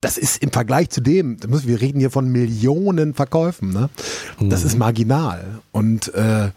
das 0.01 0.17
ist 0.17 0.41
im 0.41 0.51
Vergleich 0.51 0.89
zu 0.89 0.99
dem, 1.01 1.37
wir 1.41 1.79
reden 1.81 1.99
hier 1.99 2.09
von 2.09 2.27
Millionen 2.29 3.13
Verkäufen. 3.13 3.71
Ne? 3.73 3.89
Das 4.39 4.61
Mhm. 4.61 4.67
ist 4.67 4.77
marginal. 4.77 5.59
Und 5.71 6.13
äh, 6.13 6.49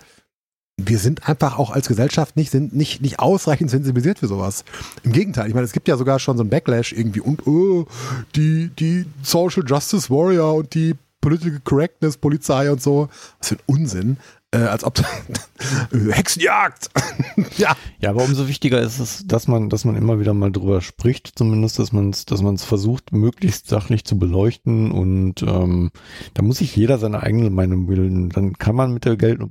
wir 0.78 0.98
sind 0.98 1.28
einfach 1.28 1.58
auch 1.58 1.70
als 1.70 1.88
Gesellschaft 1.88 2.36
nicht, 2.36 2.50
sind 2.50 2.74
nicht, 2.74 3.00
nicht 3.00 3.18
ausreichend 3.18 3.70
sensibilisiert 3.70 4.18
für 4.18 4.28
sowas. 4.28 4.64
Im 5.02 5.12
Gegenteil, 5.12 5.48
ich 5.48 5.54
meine, 5.54 5.64
es 5.64 5.72
gibt 5.72 5.88
ja 5.88 5.96
sogar 5.96 6.18
schon 6.18 6.36
so 6.36 6.44
ein 6.44 6.50
Backlash 6.50 6.92
irgendwie 6.92 7.20
und 7.20 7.46
oh, 7.46 7.86
die, 8.34 8.70
die 8.78 9.06
Social 9.22 9.64
Justice 9.66 10.10
Warrior 10.10 10.54
und 10.54 10.74
die 10.74 10.94
Political 11.22 11.60
Correctness, 11.64 12.18
Polizei 12.18 12.70
und 12.70 12.82
so. 12.82 13.08
Was 13.38 13.48
für 13.48 13.54
ein 13.56 13.62
Unsinn. 13.66 14.16
Äh, 14.52 14.58
als 14.58 14.84
ob 14.84 15.02
Hexenjagd. 15.90 16.90
ja. 17.56 17.74
Ja, 17.98 18.10
aber 18.10 18.22
umso 18.22 18.46
wichtiger 18.46 18.80
ist 18.80 19.00
es, 19.00 19.26
dass 19.26 19.48
man, 19.48 19.70
dass 19.70 19.84
man 19.84 19.96
immer 19.96 20.20
wieder 20.20 20.34
mal 20.34 20.52
drüber 20.52 20.82
spricht, 20.82 21.32
zumindest, 21.36 21.80
dass 21.80 21.92
man 21.92 22.10
es, 22.10 22.26
dass 22.26 22.42
man 22.42 22.58
versucht, 22.58 23.12
möglichst 23.12 23.66
sachlich 23.66 24.04
zu 24.04 24.18
beleuchten 24.18 24.92
und 24.92 25.42
ähm, 25.42 25.90
da 26.34 26.42
muss 26.42 26.58
sich 26.58 26.76
jeder 26.76 26.98
seine 26.98 27.22
eigene 27.24 27.50
Meinung 27.50 27.86
bilden. 27.86 28.28
Dann 28.28 28.52
kann 28.52 28.76
man 28.76 28.92
mit 28.92 29.04
der 29.04 29.16
Geld- 29.16 29.40
und 29.40 29.50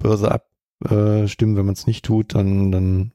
Börse 0.79 1.23
abstimmen, 1.23 1.55
wenn 1.57 1.65
man 1.65 1.73
es 1.73 1.87
nicht 1.87 2.05
tut, 2.05 2.35
dann, 2.35 2.71
dann 2.71 3.11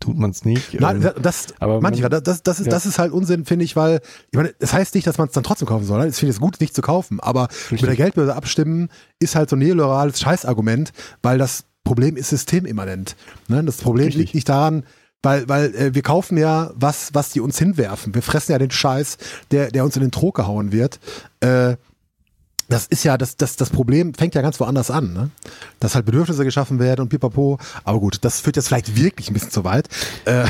tut 0.00 0.18
man 0.18 0.30
es 0.30 0.44
nicht. 0.44 0.78
Nein, 0.80 1.02
Ähm, 1.02 1.10
das, 1.22 1.54
aber 1.60 1.80
manchmal, 1.80 2.10
man- 2.10 2.22
das, 2.22 2.42
das, 2.42 2.60
ist, 2.60 2.66
ja. 2.66 2.70
das 2.72 2.84
ist 2.86 2.98
halt 2.98 3.12
Unsinn, 3.12 3.44
finde 3.46 3.64
ich, 3.64 3.74
weil, 3.76 4.00
ich 4.30 4.36
meine, 4.36 4.54
das 4.58 4.72
heißt 4.72 4.94
nicht, 4.94 5.06
dass 5.06 5.16
man 5.18 5.28
es 5.28 5.34
dann 5.34 5.44
trotzdem 5.44 5.66
kaufen 5.68 5.84
soll. 5.86 6.00
Ne? 6.00 6.08
Ich 6.08 6.16
finde 6.16 6.32
es 6.32 6.40
gut, 6.40 6.54
es 6.54 6.60
nicht 6.60 6.74
zu 6.74 6.82
kaufen, 6.82 7.20
aber 7.20 7.48
mit 7.70 7.82
der 7.82 7.96
Geldbörse 7.96 8.34
abstimmen 8.36 8.88
ist 9.18 9.34
halt 9.34 9.48
so 9.50 9.56
ein 9.56 9.60
neoliberales 9.60 10.20
Scheißargument, 10.20 10.92
weil 11.22 11.38
das 11.38 11.64
Problem 11.84 12.16
ist 12.16 12.30
systemimmanent. 12.30 13.16
Ne? 13.48 13.64
Das 13.64 13.78
Problem 13.78 14.06
Richtig. 14.06 14.20
liegt 14.22 14.34
nicht 14.34 14.48
daran, 14.48 14.84
weil, 15.22 15.48
weil 15.48 15.74
äh, 15.74 15.94
wir 15.94 16.02
kaufen 16.02 16.36
ja 16.36 16.70
was, 16.74 17.14
was 17.14 17.30
die 17.30 17.40
uns 17.40 17.58
hinwerfen. 17.58 18.14
Wir 18.14 18.22
fressen 18.22 18.52
ja 18.52 18.58
den 18.58 18.70
Scheiß, 18.70 19.16
der, 19.52 19.70
der 19.70 19.84
uns 19.84 19.96
in 19.96 20.02
den 20.02 20.10
Trog 20.10 20.34
gehauen 20.36 20.70
wird. 20.70 21.00
Äh, 21.40 21.76
das 22.68 22.86
ist 22.86 23.04
ja, 23.04 23.18
das, 23.18 23.36
das, 23.36 23.56
das 23.56 23.70
Problem 23.70 24.14
fängt 24.14 24.34
ja 24.34 24.42
ganz 24.42 24.58
woanders 24.60 24.90
an, 24.90 25.12
ne? 25.12 25.30
Dass 25.80 25.94
halt 25.94 26.06
Bedürfnisse 26.06 26.44
geschaffen 26.44 26.78
werden 26.78 27.02
und 27.02 27.08
pipapo. 27.08 27.58
Aber 27.84 28.00
gut, 28.00 28.18
das 28.22 28.40
führt 28.40 28.56
jetzt 28.56 28.68
vielleicht 28.68 28.96
wirklich 28.96 29.28
ein 29.28 29.34
bisschen 29.34 29.50
zu 29.50 29.64
weit. 29.64 29.88
Äh, 30.24 30.44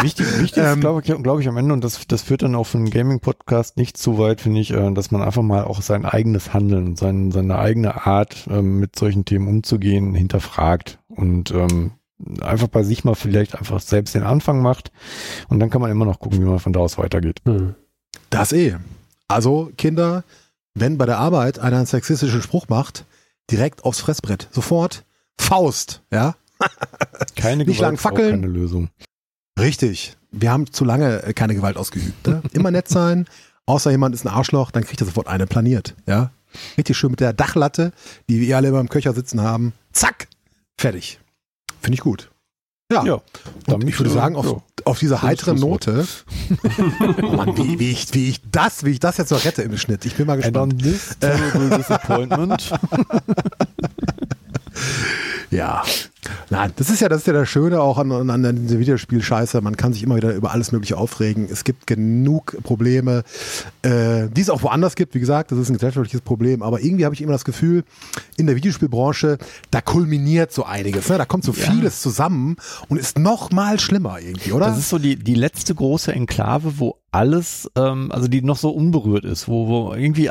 Wichtig, 0.00 0.26
wichtig 0.40 0.62
ist, 0.62 0.64
Ähm, 0.74 0.80
glaube 0.80 1.02
ich, 1.04 1.22
glaub 1.22 1.40
ich, 1.40 1.48
am 1.48 1.56
Ende, 1.56 1.74
und 1.74 1.84
das, 1.84 2.06
das 2.06 2.22
führt 2.22 2.42
dann 2.42 2.54
auch 2.54 2.64
für 2.64 2.78
einen 2.78 2.90
Gaming-Podcast 2.90 3.76
nicht 3.76 3.96
zu 3.96 4.18
weit, 4.18 4.40
finde 4.40 4.60
ich, 4.60 4.70
äh, 4.70 4.92
dass 4.92 5.10
man 5.10 5.22
einfach 5.22 5.42
mal 5.42 5.64
auch 5.64 5.82
sein 5.82 6.04
eigenes 6.04 6.54
Handeln, 6.54 6.96
sein, 6.96 7.30
seine 7.30 7.58
eigene 7.58 8.06
Art, 8.06 8.46
ähm, 8.50 8.78
mit 8.78 8.96
solchen 8.96 9.24
Themen 9.24 9.48
umzugehen, 9.48 10.14
hinterfragt 10.14 10.98
und 11.08 11.50
ähm, 11.50 11.92
einfach 12.40 12.68
bei 12.68 12.82
sich 12.82 13.04
mal 13.04 13.14
vielleicht 13.14 13.56
einfach 13.56 13.80
selbst 13.80 14.14
den 14.14 14.22
Anfang 14.22 14.62
macht 14.62 14.92
und 15.48 15.60
dann 15.60 15.70
kann 15.70 15.80
man 15.80 15.90
immer 15.90 16.04
noch 16.04 16.20
gucken, 16.20 16.40
wie 16.40 16.46
man 16.46 16.58
von 16.58 16.72
da 16.72 16.80
aus 16.80 16.98
weitergeht. 16.98 17.40
Hm. 17.44 17.74
Das 18.30 18.52
eh. 18.52 18.76
Also, 19.28 19.70
Kinder, 19.76 20.24
wenn 20.74 20.98
bei 20.98 21.06
der 21.06 21.18
Arbeit 21.18 21.58
einer 21.58 21.78
einen 21.78 21.86
sexistischen 21.86 22.42
Spruch 22.42 22.68
macht, 22.68 23.04
direkt 23.50 23.84
aufs 23.84 24.00
Fressbrett. 24.00 24.48
Sofort 24.52 25.04
Faust, 25.38 26.02
ja? 26.12 26.36
Keine 27.36 27.64
Nicht 27.64 27.80
lang 27.80 27.94
ist 27.94 28.00
auch 28.00 28.10
fackeln. 28.10 28.40
keine 28.42 28.46
Lösung. 28.46 28.88
Richtig. 29.58 30.16
Wir 30.30 30.50
haben 30.50 30.72
zu 30.72 30.84
lange 30.84 31.22
äh, 31.22 31.32
keine 31.32 31.54
Gewalt 31.54 31.76
ausgeübt. 31.76 32.26
Ne? 32.26 32.42
Immer 32.52 32.70
nett 32.70 32.88
sein, 32.88 33.26
außer 33.66 33.90
jemand 33.90 34.14
ist 34.14 34.24
ein 34.24 34.32
Arschloch, 34.32 34.70
dann 34.70 34.84
kriegt 34.84 35.00
er 35.00 35.06
sofort 35.06 35.26
eine 35.28 35.46
planiert, 35.46 35.94
ja? 36.06 36.30
Richtig 36.76 36.96
schön 36.96 37.10
mit 37.10 37.20
der 37.20 37.32
Dachlatte, 37.32 37.92
die 38.28 38.40
wir 38.40 38.56
alle 38.56 38.68
immer 38.68 38.78
im 38.80 38.88
Köcher 38.88 39.12
sitzen 39.12 39.40
haben. 39.40 39.72
Zack! 39.92 40.28
Fertig. 40.78 41.18
Finde 41.80 41.94
ich 41.94 42.00
gut. 42.00 42.30
Ja. 42.92 43.04
Ja, 43.04 43.20
Und 43.74 43.88
ich 43.88 43.98
würde 43.98 44.10
äh, 44.10 44.14
sagen, 44.14 44.36
auf, 44.36 44.46
ja. 44.46 44.56
auf 44.84 44.98
dieser 44.98 45.22
heiteren. 45.22 45.58
Note, 45.58 46.06
oh 47.22 47.26
Mann, 47.28 47.56
wie, 47.56 47.78
wie, 47.78 47.90
ich, 47.90 48.12
wie 48.12 48.28
ich 48.28 48.42
das, 48.50 48.84
wie 48.84 48.90
ich 48.90 49.00
das 49.00 49.16
jetzt 49.16 49.30
noch 49.30 49.44
rette 49.44 49.62
im 49.62 49.76
Schnitt. 49.78 50.04
Ich 50.04 50.16
bin 50.16 50.26
mal 50.26 50.36
gespannt. 50.36 50.82
terrible 51.20 51.78
disappointment. 51.78 52.70
Ja. 55.50 55.82
Nein, 56.50 56.72
das 56.76 56.90
ist 56.90 57.00
ja, 57.00 57.08
das 57.08 57.20
ist 57.20 57.26
ja 57.26 57.32
das 57.32 57.48
Schöne 57.48 57.80
auch 57.80 57.98
an, 57.98 58.10
an, 58.10 58.44
an 58.44 58.66
dieser 58.66 58.78
Videospielscheiße. 58.78 59.60
Man 59.60 59.76
kann 59.76 59.92
sich 59.92 60.02
immer 60.02 60.16
wieder 60.16 60.34
über 60.34 60.52
alles 60.52 60.72
Mögliche 60.72 60.96
aufregen. 60.96 61.46
Es 61.50 61.64
gibt 61.64 61.86
genug 61.86 62.56
Probleme, 62.62 63.24
äh, 63.82 64.28
die 64.30 64.40
es 64.40 64.50
auch 64.50 64.62
woanders 64.62 64.96
gibt. 64.96 65.14
Wie 65.14 65.20
gesagt, 65.20 65.52
das 65.52 65.58
ist 65.58 65.68
ein 65.68 65.74
gesellschaftliches 65.74 66.22
Problem. 66.22 66.62
Aber 66.62 66.80
irgendwie 66.80 67.04
habe 67.04 67.14
ich 67.14 67.22
immer 67.22 67.32
das 67.32 67.44
Gefühl, 67.44 67.84
in 68.36 68.46
der 68.46 68.56
Videospielbranche, 68.56 69.38
da 69.70 69.80
kulminiert 69.80 70.52
so 70.52 70.64
einiges. 70.64 71.08
Ne? 71.08 71.18
Da 71.18 71.26
kommt 71.26 71.44
so 71.44 71.52
vieles 71.52 72.00
zusammen 72.00 72.56
und 72.88 72.96
ist 72.96 73.18
noch 73.18 73.50
mal 73.50 73.78
schlimmer 73.78 74.18
irgendwie, 74.20 74.52
oder? 74.52 74.66
Das 74.66 74.78
ist 74.78 74.88
so 74.88 74.98
die, 74.98 75.16
die 75.16 75.34
letzte 75.34 75.74
große 75.74 76.12
Enklave, 76.12 76.78
wo 76.78 76.96
alles, 77.12 77.70
ähm, 77.76 78.10
also 78.10 78.28
die 78.28 78.42
noch 78.42 78.56
so 78.56 78.70
unberührt 78.70 79.24
ist, 79.24 79.46
wo, 79.46 79.68
wo 79.68 79.94
irgendwie 79.94 80.30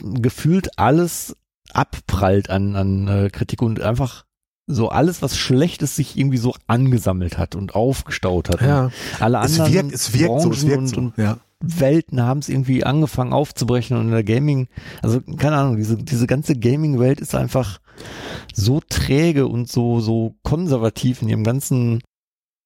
gefühlt 0.00 0.78
alles 0.78 1.36
abprallt 1.72 2.50
an, 2.50 2.76
an 2.76 3.08
äh, 3.08 3.30
Kritik 3.30 3.62
und 3.62 3.80
einfach 3.80 4.24
so 4.66 4.88
alles, 4.88 5.22
was 5.22 5.36
schlecht 5.36 5.82
ist, 5.82 5.96
sich 5.96 6.16
irgendwie 6.16 6.38
so 6.38 6.54
angesammelt 6.66 7.36
hat 7.38 7.54
und 7.54 7.74
aufgestaut 7.74 8.48
hat. 8.48 8.60
ja. 8.60 8.84
Und 8.84 8.92
alle 9.20 9.38
Es 9.38 9.58
anderen 9.60 9.74
wirkt, 9.74 9.92
es 9.92 10.14
wirkt 10.14 10.40
so, 10.40 10.50
es 10.50 10.60
Branchen 10.64 10.70
wirkt 10.70 10.78
und, 10.78 10.88
so. 10.88 11.00
und 11.00 11.18
ja. 11.18 11.38
Welten 11.60 12.20
haben 12.22 12.40
es 12.40 12.48
irgendwie 12.48 12.84
angefangen 12.84 13.32
aufzubrechen 13.32 13.96
und 13.96 14.06
in 14.06 14.10
der 14.10 14.24
Gaming, 14.24 14.68
also 15.00 15.20
keine 15.20 15.56
Ahnung, 15.56 15.76
diese, 15.76 15.96
diese 15.96 16.26
ganze 16.26 16.56
Gaming-Welt 16.56 17.20
ist 17.20 17.34
einfach 17.34 17.80
so 18.52 18.80
träge 18.80 19.46
und 19.46 19.70
so, 19.70 20.00
so 20.00 20.34
konservativ 20.42 21.22
in 21.22 21.28
ihrem 21.28 21.44
ganzen 21.44 22.02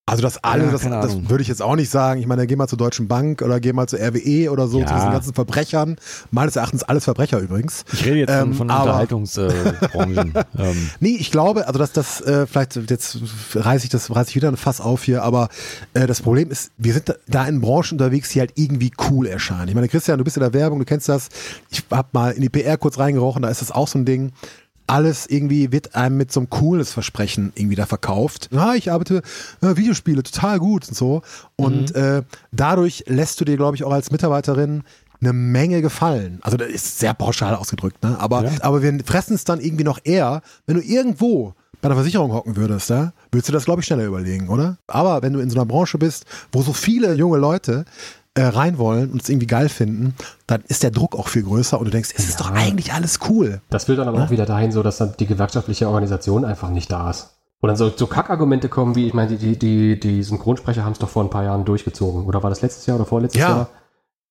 Also 0.09 0.23
das 0.23 0.39
alle, 0.45 0.67
Ja, 0.67 0.71
das, 0.71 0.83
das 0.83 1.29
würde 1.29 1.43
ich 1.43 1.49
jetzt 1.49 1.61
auch 1.61 1.75
nicht 1.75 1.91
sagen. 1.91 2.21
Ich 2.21 2.29
meine, 2.29 2.47
geh 2.47 2.55
mal 2.55 2.69
zur 2.69 2.79
Deutschen 2.79 3.09
Bank 3.09 3.43
oder 3.43 3.59
geh 3.59 3.73
mal 3.73 3.89
zur 3.89 3.99
RWE 3.99 4.51
oder 4.53 4.69
so, 4.69 4.79
Ja. 4.79 4.87
zu 4.87 4.95
diesen 4.95 5.11
ganzen 5.11 5.35
Verbrechern. 5.35 5.97
Meines 6.31 6.55
Erachtens 6.55 6.85
alles 6.85 7.03
Verbrecher 7.03 7.41
übrigens. 7.41 7.85
Ich 7.93 8.05
rede 8.05 8.19
jetzt 8.19 8.31
Ähm, 8.31 8.55
von, 8.55 8.69
von 8.69 8.71
Unterhaltungsbranchen. 8.71 10.35
ähm, 10.59 10.91
Nee, 11.01 11.17
ich 11.19 11.33
glaube, 11.33 11.67
also 11.67 11.81
dass 11.81 11.91
das, 11.91 12.21
äh, 12.21 12.47
vielleicht 12.47 12.77
jetzt 12.89 13.19
reiße 13.55 13.85
ich 13.87 13.91
das, 13.91 14.15
reiße 14.15 14.31
ich 14.31 14.37
wieder 14.37 14.47
ein 14.49 14.57
Fass 14.57 14.81
auf 14.81 15.03
hier, 15.03 15.25
aber 15.25 15.49
äh, 15.95 16.07
das 16.07 16.23
Problem 16.23 16.53
ist, 16.53 16.71
wir 16.79 16.93
sind 16.93 17.09
da, 17.09 17.15
da 17.27 17.45
in 17.49 17.61
Branchen 17.61 17.93
unterwegs, 17.95 18.29
die 18.31 18.39
halt 18.39 18.53
irgendwie 18.55 18.93
cool 19.11 19.27
erscheinen. 19.27 19.67
Ich 19.69 19.75
meine, 19.75 19.89
Christian, 19.89 20.19
du 20.19 20.25
bist 20.25 20.37
in 20.37 20.43
der 20.43 20.53
Werbung, 20.55 20.79
du 20.79 20.85
kennst 20.85 21.09
das. 21.09 21.31
Ich 21.71 21.83
hab 21.91 22.15
mal 22.15 22.31
in 22.31 22.43
die 22.43 22.49
PR 22.49 22.77
kurz 22.79 22.97
reingerochen, 22.99 23.43
da 23.43 23.49
ist 23.49 23.61
das 23.61 23.73
auch 23.73 23.89
so 23.89 23.99
ein 23.99 24.05
Ding. 24.05 24.31
Alles 24.87 25.27
irgendwie 25.27 25.73
wird 25.73 25.95
einem 25.95 26.17
mit 26.17 26.33
so 26.33 26.41
einem 26.41 26.51
cooles 26.51 26.93
Versprechen 26.93 27.53
irgendwie 27.55 27.75
da 27.77 27.87
verkauft. 27.87 28.49
Ja, 28.53 28.75
ich 28.75 28.93
arbeite 28.93 29.23
äh, 29.61 29.77
Videospiele 29.77 30.23
total 30.23 30.59
gut 30.59 30.89
und 30.89 30.95
so. 30.95 31.23
Und 31.57 31.95
äh, 31.95 32.23
dadurch 32.53 33.05
lässt 33.09 33.41
du 33.41 33.45
dir, 33.45 33.57
glaube 33.57 33.77
ich, 33.77 33.85
auch 33.85 33.93
als 33.93 34.11
Mitarbeiterin 34.13 34.83
eine 35.21 35.33
Menge 35.33 35.83
gefallen. 35.83 36.39
Also 36.43 36.57
das 36.57 36.69
ist 36.69 36.99
sehr 36.99 37.15
pauschal 37.15 37.55
ausgedrückt, 37.55 38.03
ne? 38.03 38.17
Aber, 38.21 38.45
Ja. 38.45 38.51
aber 38.61 38.83
wir 38.83 38.97
fressen 39.05 39.35
es 39.35 39.45
dann 39.45 39.61
irgendwie 39.61 39.85
noch 39.85 39.99
eher, 40.05 40.43
wenn 40.67 40.77
du 40.77 40.83
irgendwo 40.83 41.55
bei 41.81 41.87
einer 41.87 41.95
Versicherung 41.97 42.33
hocken 42.33 42.57
würdest, 42.57 42.91
ja, 42.91 43.13
würdest 43.33 43.49
du 43.49 43.53
das, 43.53 43.65
glaube 43.65 43.81
ich, 43.81 43.87
schneller 43.87 44.05
überlegen, 44.05 44.49
oder? 44.49 44.79
Aber 44.87 45.23
wenn 45.23 45.33
du 45.33 45.41
in 45.41 45.51
so 45.51 45.57
einer 45.57 45.67
Branche 45.67 45.99
bist, 45.99 46.25
wo 46.53 46.63
so 46.63 46.73
viele 46.73 47.15
junge 47.15 47.39
Leute 47.39 47.85
äh, 48.37 48.43
rein 48.45 48.79
wollen 48.79 49.11
und 49.11 49.23
es 49.23 49.29
irgendwie 49.29 49.47
geil 49.47 49.69
finden, 49.69 50.15
dann 50.47 50.63
ist 50.69 50.83
der 50.83 50.91
Druck 50.91 51.17
auch 51.17 51.29
viel 51.29 51.43
größer 51.43 51.79
und 51.79 51.87
du 51.87 51.91
denkst, 51.91 52.11
es 52.17 52.29
ist 52.29 52.39
doch 52.41 52.53
eigentlich 52.53 52.93
alles 52.93 53.19
cool. 53.29 53.61
Das 53.71 53.85
führt 53.87 53.99
dann 53.99 54.09
aber 54.09 54.23
auch 54.23 54.31
wieder 54.31 54.47
dahin, 54.47 54.71
so 54.73 54.83
dass 54.83 54.99
dann 54.99 55.15
die 55.19 55.27
gewerkschaftliche 55.27 55.89
Organisation 55.89 56.45
einfach 56.45 56.71
nicht 56.71 56.93
da 56.93 57.11
ist. 57.11 57.33
Wo 57.61 57.67
dann 57.67 57.77
so, 57.77 57.91
so 57.95 58.07
Kackargumente 58.07 58.69
kommen, 58.69 58.95
wie, 58.95 59.07
ich 59.07 59.15
meine, 59.15 59.37
die, 59.37 59.39
die, 59.39 59.59
die, 59.59 59.99
die 59.99 60.23
Synchronsprecher 60.23 60.85
haben 60.85 60.93
es 60.93 60.99
doch 60.99 61.09
vor 61.09 61.25
ein 61.25 61.31
paar 61.31 61.45
Jahren 61.45 61.65
durchgezogen. 61.65 62.27
Oder 62.27 62.43
war 62.43 62.51
das 62.51 62.61
letztes 62.61 62.85
Jahr 62.85 62.97
oder 62.97 63.07
vorletztes 63.07 63.41
Ja. 63.41 63.49
Jahr? 63.49 63.69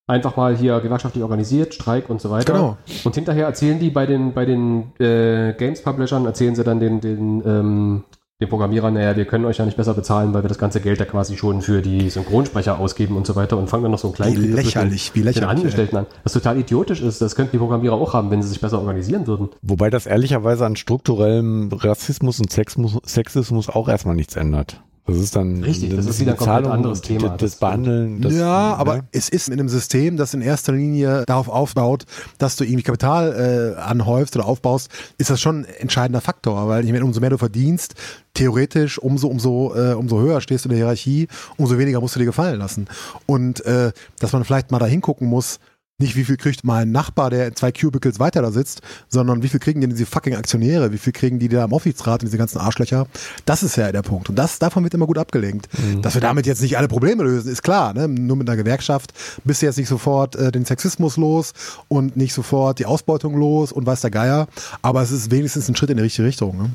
Einfach 0.08 0.38
mal 0.38 0.56
hier 0.56 0.80
gewerkschaftlich 0.82 1.24
organisiert, 1.24 1.74
Streik 1.74 2.12
und 2.12 2.22
so 2.22 2.30
weiter. 2.30 2.54
Genau. 2.54 2.78
Und 3.04 3.16
hinterher 3.16 3.48
erzählen 3.48 3.80
die 3.80 3.90
bei 3.90 4.06
den, 4.06 4.36
bei 4.36 4.46
den 4.46 4.94
äh, 5.00 5.54
Games-Publishern, 5.54 6.28
erzählen 6.28 6.56
sie 6.56 6.64
dann 6.64 6.80
den, 6.80 7.02
den, 7.02 7.42
ähm, 7.44 8.04
den 8.42 8.50
Programmierern, 8.50 8.94
naja, 8.94 9.16
wir 9.16 9.24
können 9.24 9.46
euch 9.46 9.60
ja 9.60 9.66
nicht 9.66 9.78
besser 9.78 9.94
bezahlen, 9.94 10.34
weil 10.34 10.44
wir 10.44 10.50
das 10.50 10.58
ganze 10.58 10.82
Geld 10.82 11.00
da 11.00 11.06
quasi 11.06 11.38
schon 11.38 11.62
für 11.62 11.82
die 11.82 12.10
Synchronsprecher 12.10 12.78
ausgeben 12.80 13.16
und 13.16 13.26
so 13.26 13.38
weiter 13.38 13.58
und 13.58 13.70
fangen 13.70 13.84
dann 13.84 13.94
noch 13.94 14.00
so 14.00 14.10
einen 14.10 14.16
kleinen 14.16 14.44
Wie 14.44 14.48
lächerlich, 14.48 15.16
wie 15.16 15.20
den 15.20 15.28
lächerlich. 15.28 15.50
Angestellten 15.50 15.96
an. 15.96 16.06
Was 16.24 16.34
total 16.34 16.60
idiotisch 16.60 17.02
ist, 17.02 17.22
das 17.22 17.38
könnten 17.38 17.54
die 17.54 17.60
Programmierer 17.60 17.94
auch 17.94 18.14
haben, 18.14 18.32
wenn 18.32 18.42
sie 18.42 18.50
sich 18.50 18.60
besser 18.60 18.80
organisieren 18.80 19.26
würden. 19.26 19.50
wobei 19.62 19.90
das 19.90 20.06
ehrlicherweise 20.06 20.66
an 20.66 20.76
strukturellem 20.76 21.72
Rassismus 21.72 22.42
und 22.42 22.52
Sexismus, 22.52 23.00
Sexismus 23.06 23.70
auch 23.70 23.88
erstmal 23.88 24.16
nichts 24.16 24.36
ändert. 24.36 24.82
Das 25.08 25.18
ist 25.18 25.36
dann 25.36 25.64
Richtig, 25.64 25.96
das 25.96 26.06
die 26.06 26.10
ist 26.12 26.20
wieder 26.20 26.32
ein 26.32 26.38
komplett 26.38 26.66
anderes 26.66 27.02
Thema. 27.02 27.30
Das, 27.30 27.38
Das- 27.52 27.56
Behandeln. 27.58 28.22
Das, 28.22 28.34
ja, 28.34 28.74
aber 28.76 28.98
ne? 28.98 29.04
es 29.12 29.30
ist 29.30 29.48
in 29.50 29.54
einem 29.54 29.70
System, 29.70 30.18
das 30.18 30.34
in 30.34 30.42
erster 30.42 30.74
Linie 30.74 31.24
darauf 31.28 31.48
aufbaut, 31.48 32.06
dass 32.40 32.56
du 32.56 32.64
irgendwie 32.64 32.82
Kapital 32.84 33.76
äh, 33.78 33.80
anhäufst 33.80 34.36
oder 34.36 34.46
aufbaust, 34.46 34.90
ist 35.20 35.30
das 35.30 35.40
schon 35.40 35.60
ein 35.60 35.66
entscheidender 35.80 36.22
Faktor, 36.22 36.68
weil 36.68 36.86
ich 36.86 36.92
meine, 36.92 37.06
umso 37.06 37.20
mehr 37.22 37.30
du 37.30 37.38
verdienst, 37.38 37.94
theoretisch 38.34 38.98
umso 38.98 39.28
umso 39.28 39.76
äh, 39.76 39.94
umso 39.94 40.20
höher 40.20 40.42
stehst 40.42 40.66
du 40.66 40.70
in 40.70 40.72
der 40.72 40.80
Hierarchie, 40.80 41.28
umso 41.58 41.78
weniger 41.78 42.02
musst 42.02 42.16
du 42.16 42.20
dir 42.20 42.26
gefallen 42.26 42.58
lassen. 42.60 42.88
Und 43.28 43.64
äh, 43.66 43.92
dass 44.20 44.34
man 44.34 44.44
vielleicht 44.44 44.72
mal 44.72 44.80
da 44.80 44.88
hingucken 44.88 45.28
muss, 45.28 45.60
nicht 45.98 46.18
wie 46.18 46.26
viel 46.26 46.36
kriegt 46.36 46.66
mein 46.66 46.92
Nachbar, 46.92 47.30
der 47.30 47.48
in 47.48 47.56
zwei 47.56 47.72
Cubicles 47.72 48.20
weiter 48.20 48.42
da 48.42 48.52
sitzt, 48.52 48.82
sondern 49.08 49.44
wie 49.44 49.48
viel 49.48 49.62
kriegen 49.62 49.80
denn 49.80 49.92
diese 49.92 50.06
fucking 50.06 50.36
Aktionäre, 50.36 50.92
wie 50.92 50.98
viel 50.98 51.14
kriegen 51.14 51.40
die 51.40 51.48
da 51.48 51.64
am 51.64 51.74
Aufsichtsrat 51.74 52.22
und 52.22 52.28
diese 52.28 52.38
ganzen 52.38 52.58
Arschlöcher. 52.58 53.08
Das 53.46 53.64
ist 53.64 53.78
ja 53.78 53.92
der 53.92 54.02
Punkt. 54.02 54.30
Und 54.30 54.36
das, 54.36 54.60
davon 54.60 54.84
wird 54.84 54.94
immer 54.94 55.08
gut 55.08 55.18
abgelenkt. 55.18 55.70
Dass 56.02 56.14
wir 56.14 56.22
damit 56.22 56.46
jetzt 56.48 56.62
nicht 56.62 56.78
alle 56.78 56.90
Probleme 56.90 57.24
lösen, 57.24 57.50
ist 57.50 57.64
klar. 57.64 57.94
Ne? 57.94 58.10
Nur 58.10 58.36
mit 58.36 58.50
einer 58.50 58.58
Gewerkschaft 58.58 59.14
bist 59.46 59.62
du 59.62 59.68
jetzt 59.68 59.78
nicht 59.78 59.88
sofort 59.88 60.36
äh, 60.36 60.52
den 60.52 60.66
Sexismus 60.66 61.16
los 61.16 61.54
und 61.88 62.18
nicht 62.18 62.34
sofort 62.34 62.80
die 62.80 62.86
Ausbeutung 62.86 63.38
los 63.38 63.72
und 63.72 63.86
weiß 63.86 64.02
der 64.02 64.12
Geier. 64.12 64.48
Aber 64.82 65.02
es 65.02 65.12
ist 65.12 65.32
wenigstens 65.32 65.70
ein 65.70 65.78
Schritt 65.78 65.92
in 65.92 65.98
die 65.98 66.04
richtige 66.04 66.28
Richtung. 66.28 66.58
Ne? 66.58 66.72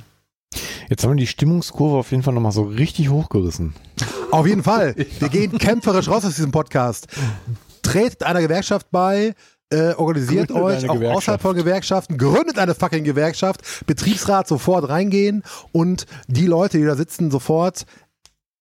Jetzt 0.88 1.05
haben 1.05 1.10
wir 1.10 1.16
die 1.16 1.26
Stimmungskurve 1.26 1.98
auf 1.98 2.10
jeden 2.10 2.22
Fall 2.22 2.34
nochmal 2.34 2.52
so 2.52 2.62
richtig 2.62 3.10
hochgerissen. 3.10 3.74
Auf 4.30 4.47
jeden 4.47 4.62
Fall. 4.62 4.97
Wir 5.20 5.28
gehen 5.28 5.59
kämpferisch 5.59 6.09
raus 6.09 6.24
aus 6.24 6.34
diesem 6.34 6.51
Podcast. 6.51 7.06
Tretet 7.91 8.23
einer 8.23 8.41
Gewerkschaft 8.41 8.91
bei, 8.91 9.35
äh, 9.71 9.95
organisiert 9.95 10.49
Gründet 10.49 10.85
euch, 10.85 10.89
auch 10.89 11.17
außerhalb 11.17 11.41
von 11.41 11.57
Gewerkschaften, 11.57 12.19
gründet 12.19 12.59
eine 12.59 12.75
fucking 12.75 13.05
Gewerkschaft, 13.05 13.87
Betriebsrat 13.87 14.49
sofort 14.49 14.89
reingehen 14.89 15.43
und 15.73 16.07
die 16.27 16.47
Leute, 16.47 16.79
die 16.79 16.85
da 16.85 16.97
sitzen, 16.97 17.31
sofort 17.31 17.87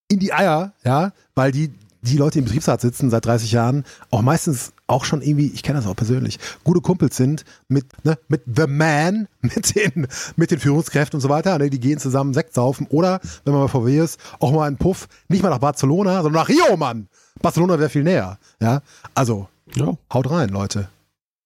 in 0.07 0.19
die 0.19 0.33
Eier, 0.33 0.73
ja, 0.83 1.13
weil 1.35 1.51
die, 1.51 1.73
die 2.01 2.17
Leute, 2.17 2.33
die 2.33 2.39
im 2.39 2.45
Betriebsrat 2.45 2.81
sitzen 2.81 3.09
seit 3.09 3.25
30 3.25 3.51
Jahren, 3.51 3.85
auch 4.11 4.21
meistens 4.21 4.73
auch 4.89 5.05
schon 5.05 5.21
irgendwie, 5.21 5.47
ich 5.47 5.63
kenne 5.63 5.79
das 5.79 5.87
auch 5.87 5.95
persönlich, 5.95 6.39
gute 6.63 6.81
Kumpels 6.81 7.15
sind 7.17 7.45
mit, 7.67 7.85
ne, 8.05 8.17
mit 8.27 8.43
The 8.45 8.67
Man, 8.67 9.27
mit 9.41 9.75
den, 9.75 10.07
mit 10.35 10.51
den 10.51 10.59
Führungskräften 10.59 11.17
und 11.17 11.21
so 11.21 11.29
weiter. 11.29 11.57
Ne, 11.57 11.69
die 11.69 11.79
gehen 11.79 11.99
zusammen 11.99 12.33
Sekt 12.33 12.53
saufen 12.53 12.87
oder, 12.89 13.19
wenn 13.45 13.53
man 13.53 13.61
mal 13.63 13.67
VW 13.67 13.99
ist, 13.99 14.19
auch 14.39 14.51
mal 14.51 14.65
einen 14.67 14.77
Puff, 14.77 15.07
nicht 15.27 15.43
mal 15.43 15.49
nach 15.49 15.59
Barcelona, 15.59 16.21
sondern 16.23 16.41
nach 16.41 16.49
Rio, 16.49 16.75
Mann. 16.77 17.07
Barcelona 17.41 17.79
wäre 17.79 17.89
viel 17.89 18.03
näher. 18.03 18.37
Ja, 18.59 18.81
also 19.15 19.47
Ja. 19.75 19.95
haut 20.13 20.29
rein, 20.29 20.49
Leute. 20.49 20.89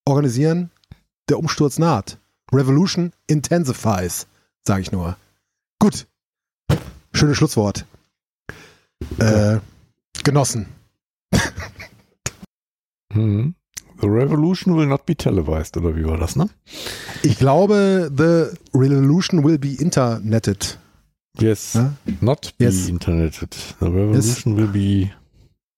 Organisieren, 0.06 0.72
der 1.30 1.40
Umsturz 1.40 1.78
naht. 1.78 2.18
Revolution 2.52 3.14
intensifies, 3.28 4.28
sage 4.68 4.82
ich 4.82 4.91
nur. 4.91 5.18
Gut. 5.80 6.07
Schönes 7.14 7.38
Schlusswort. 7.38 7.86
Äh, 9.20 9.57
genossen. 10.24 10.68
Mhm. 13.14 13.56
The 14.02 14.07
revolution 14.07 14.76
will 14.76 14.88
not 14.88 15.06
be 15.06 15.15
televised, 15.15 15.77
oder 15.77 15.95
wie 15.95 16.06
war 16.06 16.18
das, 16.18 16.35
ne? 16.35 16.49
Ich 17.22 17.38
glaube, 17.38 18.11
the 18.15 18.57
revolution 18.77 19.44
will 19.44 19.57
be 19.57 19.73
interneted. 19.76 20.77
Yes. 21.40 21.73
Ja? 21.73 21.94
Not 22.22 22.53
be 22.57 22.65
Yes. 22.65 22.88
interneted. 22.90 23.56
The 23.80 23.85
revolution 23.85 24.57
will 24.57 24.68
be 24.68 25.11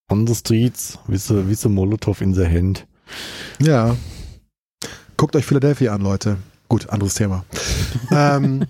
on 0.09 0.25
the 0.27 0.33
streets 0.33 0.97
with 1.07 1.29
a, 1.29 1.47
with 1.47 1.65
a 1.65 1.69
Molotov 1.69 2.21
in 2.21 2.33
the 2.33 2.45
hand. 2.45 2.87
Ja. 3.59 3.95
Guckt 5.17 5.35
euch 5.35 5.45
Philadelphia 5.45 5.93
an, 5.93 6.01
Leute. 6.01 6.37
Gut, 6.67 6.89
anderes 6.89 7.13
Thema. 7.13 7.45
ähm, 8.11 8.65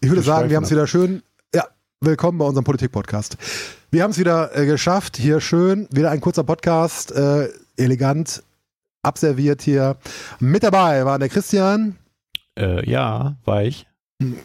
ich 0.00 0.08
würde 0.08 0.22
Wir 0.22 0.22
sagen, 0.22 0.48
wir 0.50 0.56
haben 0.56 0.64
es 0.64 0.70
wieder 0.70 0.86
schön. 0.86 1.22
Ja, 1.54 1.66
willkommen 2.00 2.38
bei 2.38 2.44
unserem 2.46 2.64
Politik-Podcast. 2.64 3.36
Wir 3.90 4.02
haben 4.02 4.10
es 4.10 4.18
wieder 4.18 4.56
äh, 4.56 4.66
geschafft. 4.66 5.16
Hier 5.16 5.40
schön. 5.40 5.88
Wieder 5.92 6.10
ein 6.10 6.20
kurzer 6.20 6.44
Podcast. 6.44 7.12
Äh, 7.12 7.48
elegant 7.76 8.42
abserviert 9.02 9.62
hier. 9.62 9.96
Mit 10.40 10.64
dabei 10.64 11.04
war 11.04 11.18
der 11.18 11.28
Christian. 11.28 11.96
Äh, 12.58 12.88
ja, 12.88 13.36
weich. 13.44 13.86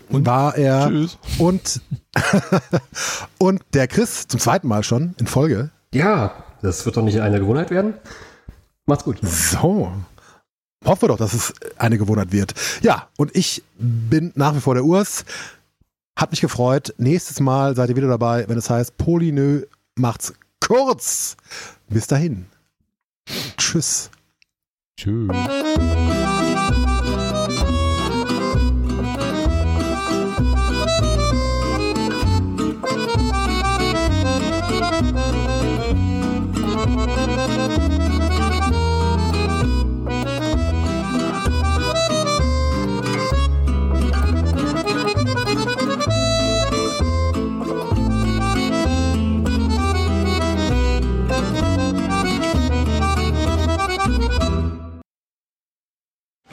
Und 0.10 0.26
war 0.26 0.56
er 0.58 0.90
Tschüss. 0.90 1.18
und, 1.40 1.82
und 3.40 3.64
der 3.74 3.88
Chris 3.88 4.28
zum 4.28 4.40
zweiten 4.40 4.68
Mal 4.68 4.84
schon 4.84 5.16
in 5.20 5.28
Folge. 5.28 5.72
Ja, 5.94 6.34
das 6.62 6.86
wird 6.86 6.98
doch 6.98 7.04
nicht 7.04 7.20
eine 7.22 7.40
Gewohnheit 7.40 7.72
werden. 7.72 7.94
Macht's 8.86 9.06
gut. 9.06 9.20
So. 9.24 9.92
Hoffen 10.86 11.02
wir 11.04 11.08
doch, 11.10 11.18
dass 11.18 11.34
es 11.34 11.54
eine 11.78 11.98
Gewohnheit 11.98 12.32
wird. 12.32 12.54
Ja, 12.82 13.08
und 13.18 13.36
ich 13.36 13.64
bin 13.78 14.32
nach 14.36 14.56
wie 14.56 14.60
vor 14.60 14.74
der 14.74 14.84
Urs. 14.84 15.26
Hat 16.22 16.30
mich 16.30 16.41
gefreut. 16.41 16.93
Nächstes 16.99 17.39
Mal 17.39 17.76
seid 17.76 17.89
ihr 17.89 17.95
wieder 17.95 18.07
dabei, 18.07 18.48
wenn 18.48 18.56
es 18.56 18.69
heißt 18.69 18.95
Polynö 18.95 19.64
macht's 19.95 20.35
kurz. 20.60 21.35
Bis 21.89 22.06
dahin. 22.06 22.45
Tschüss. 23.57 24.11
Tschüss. 24.95 25.31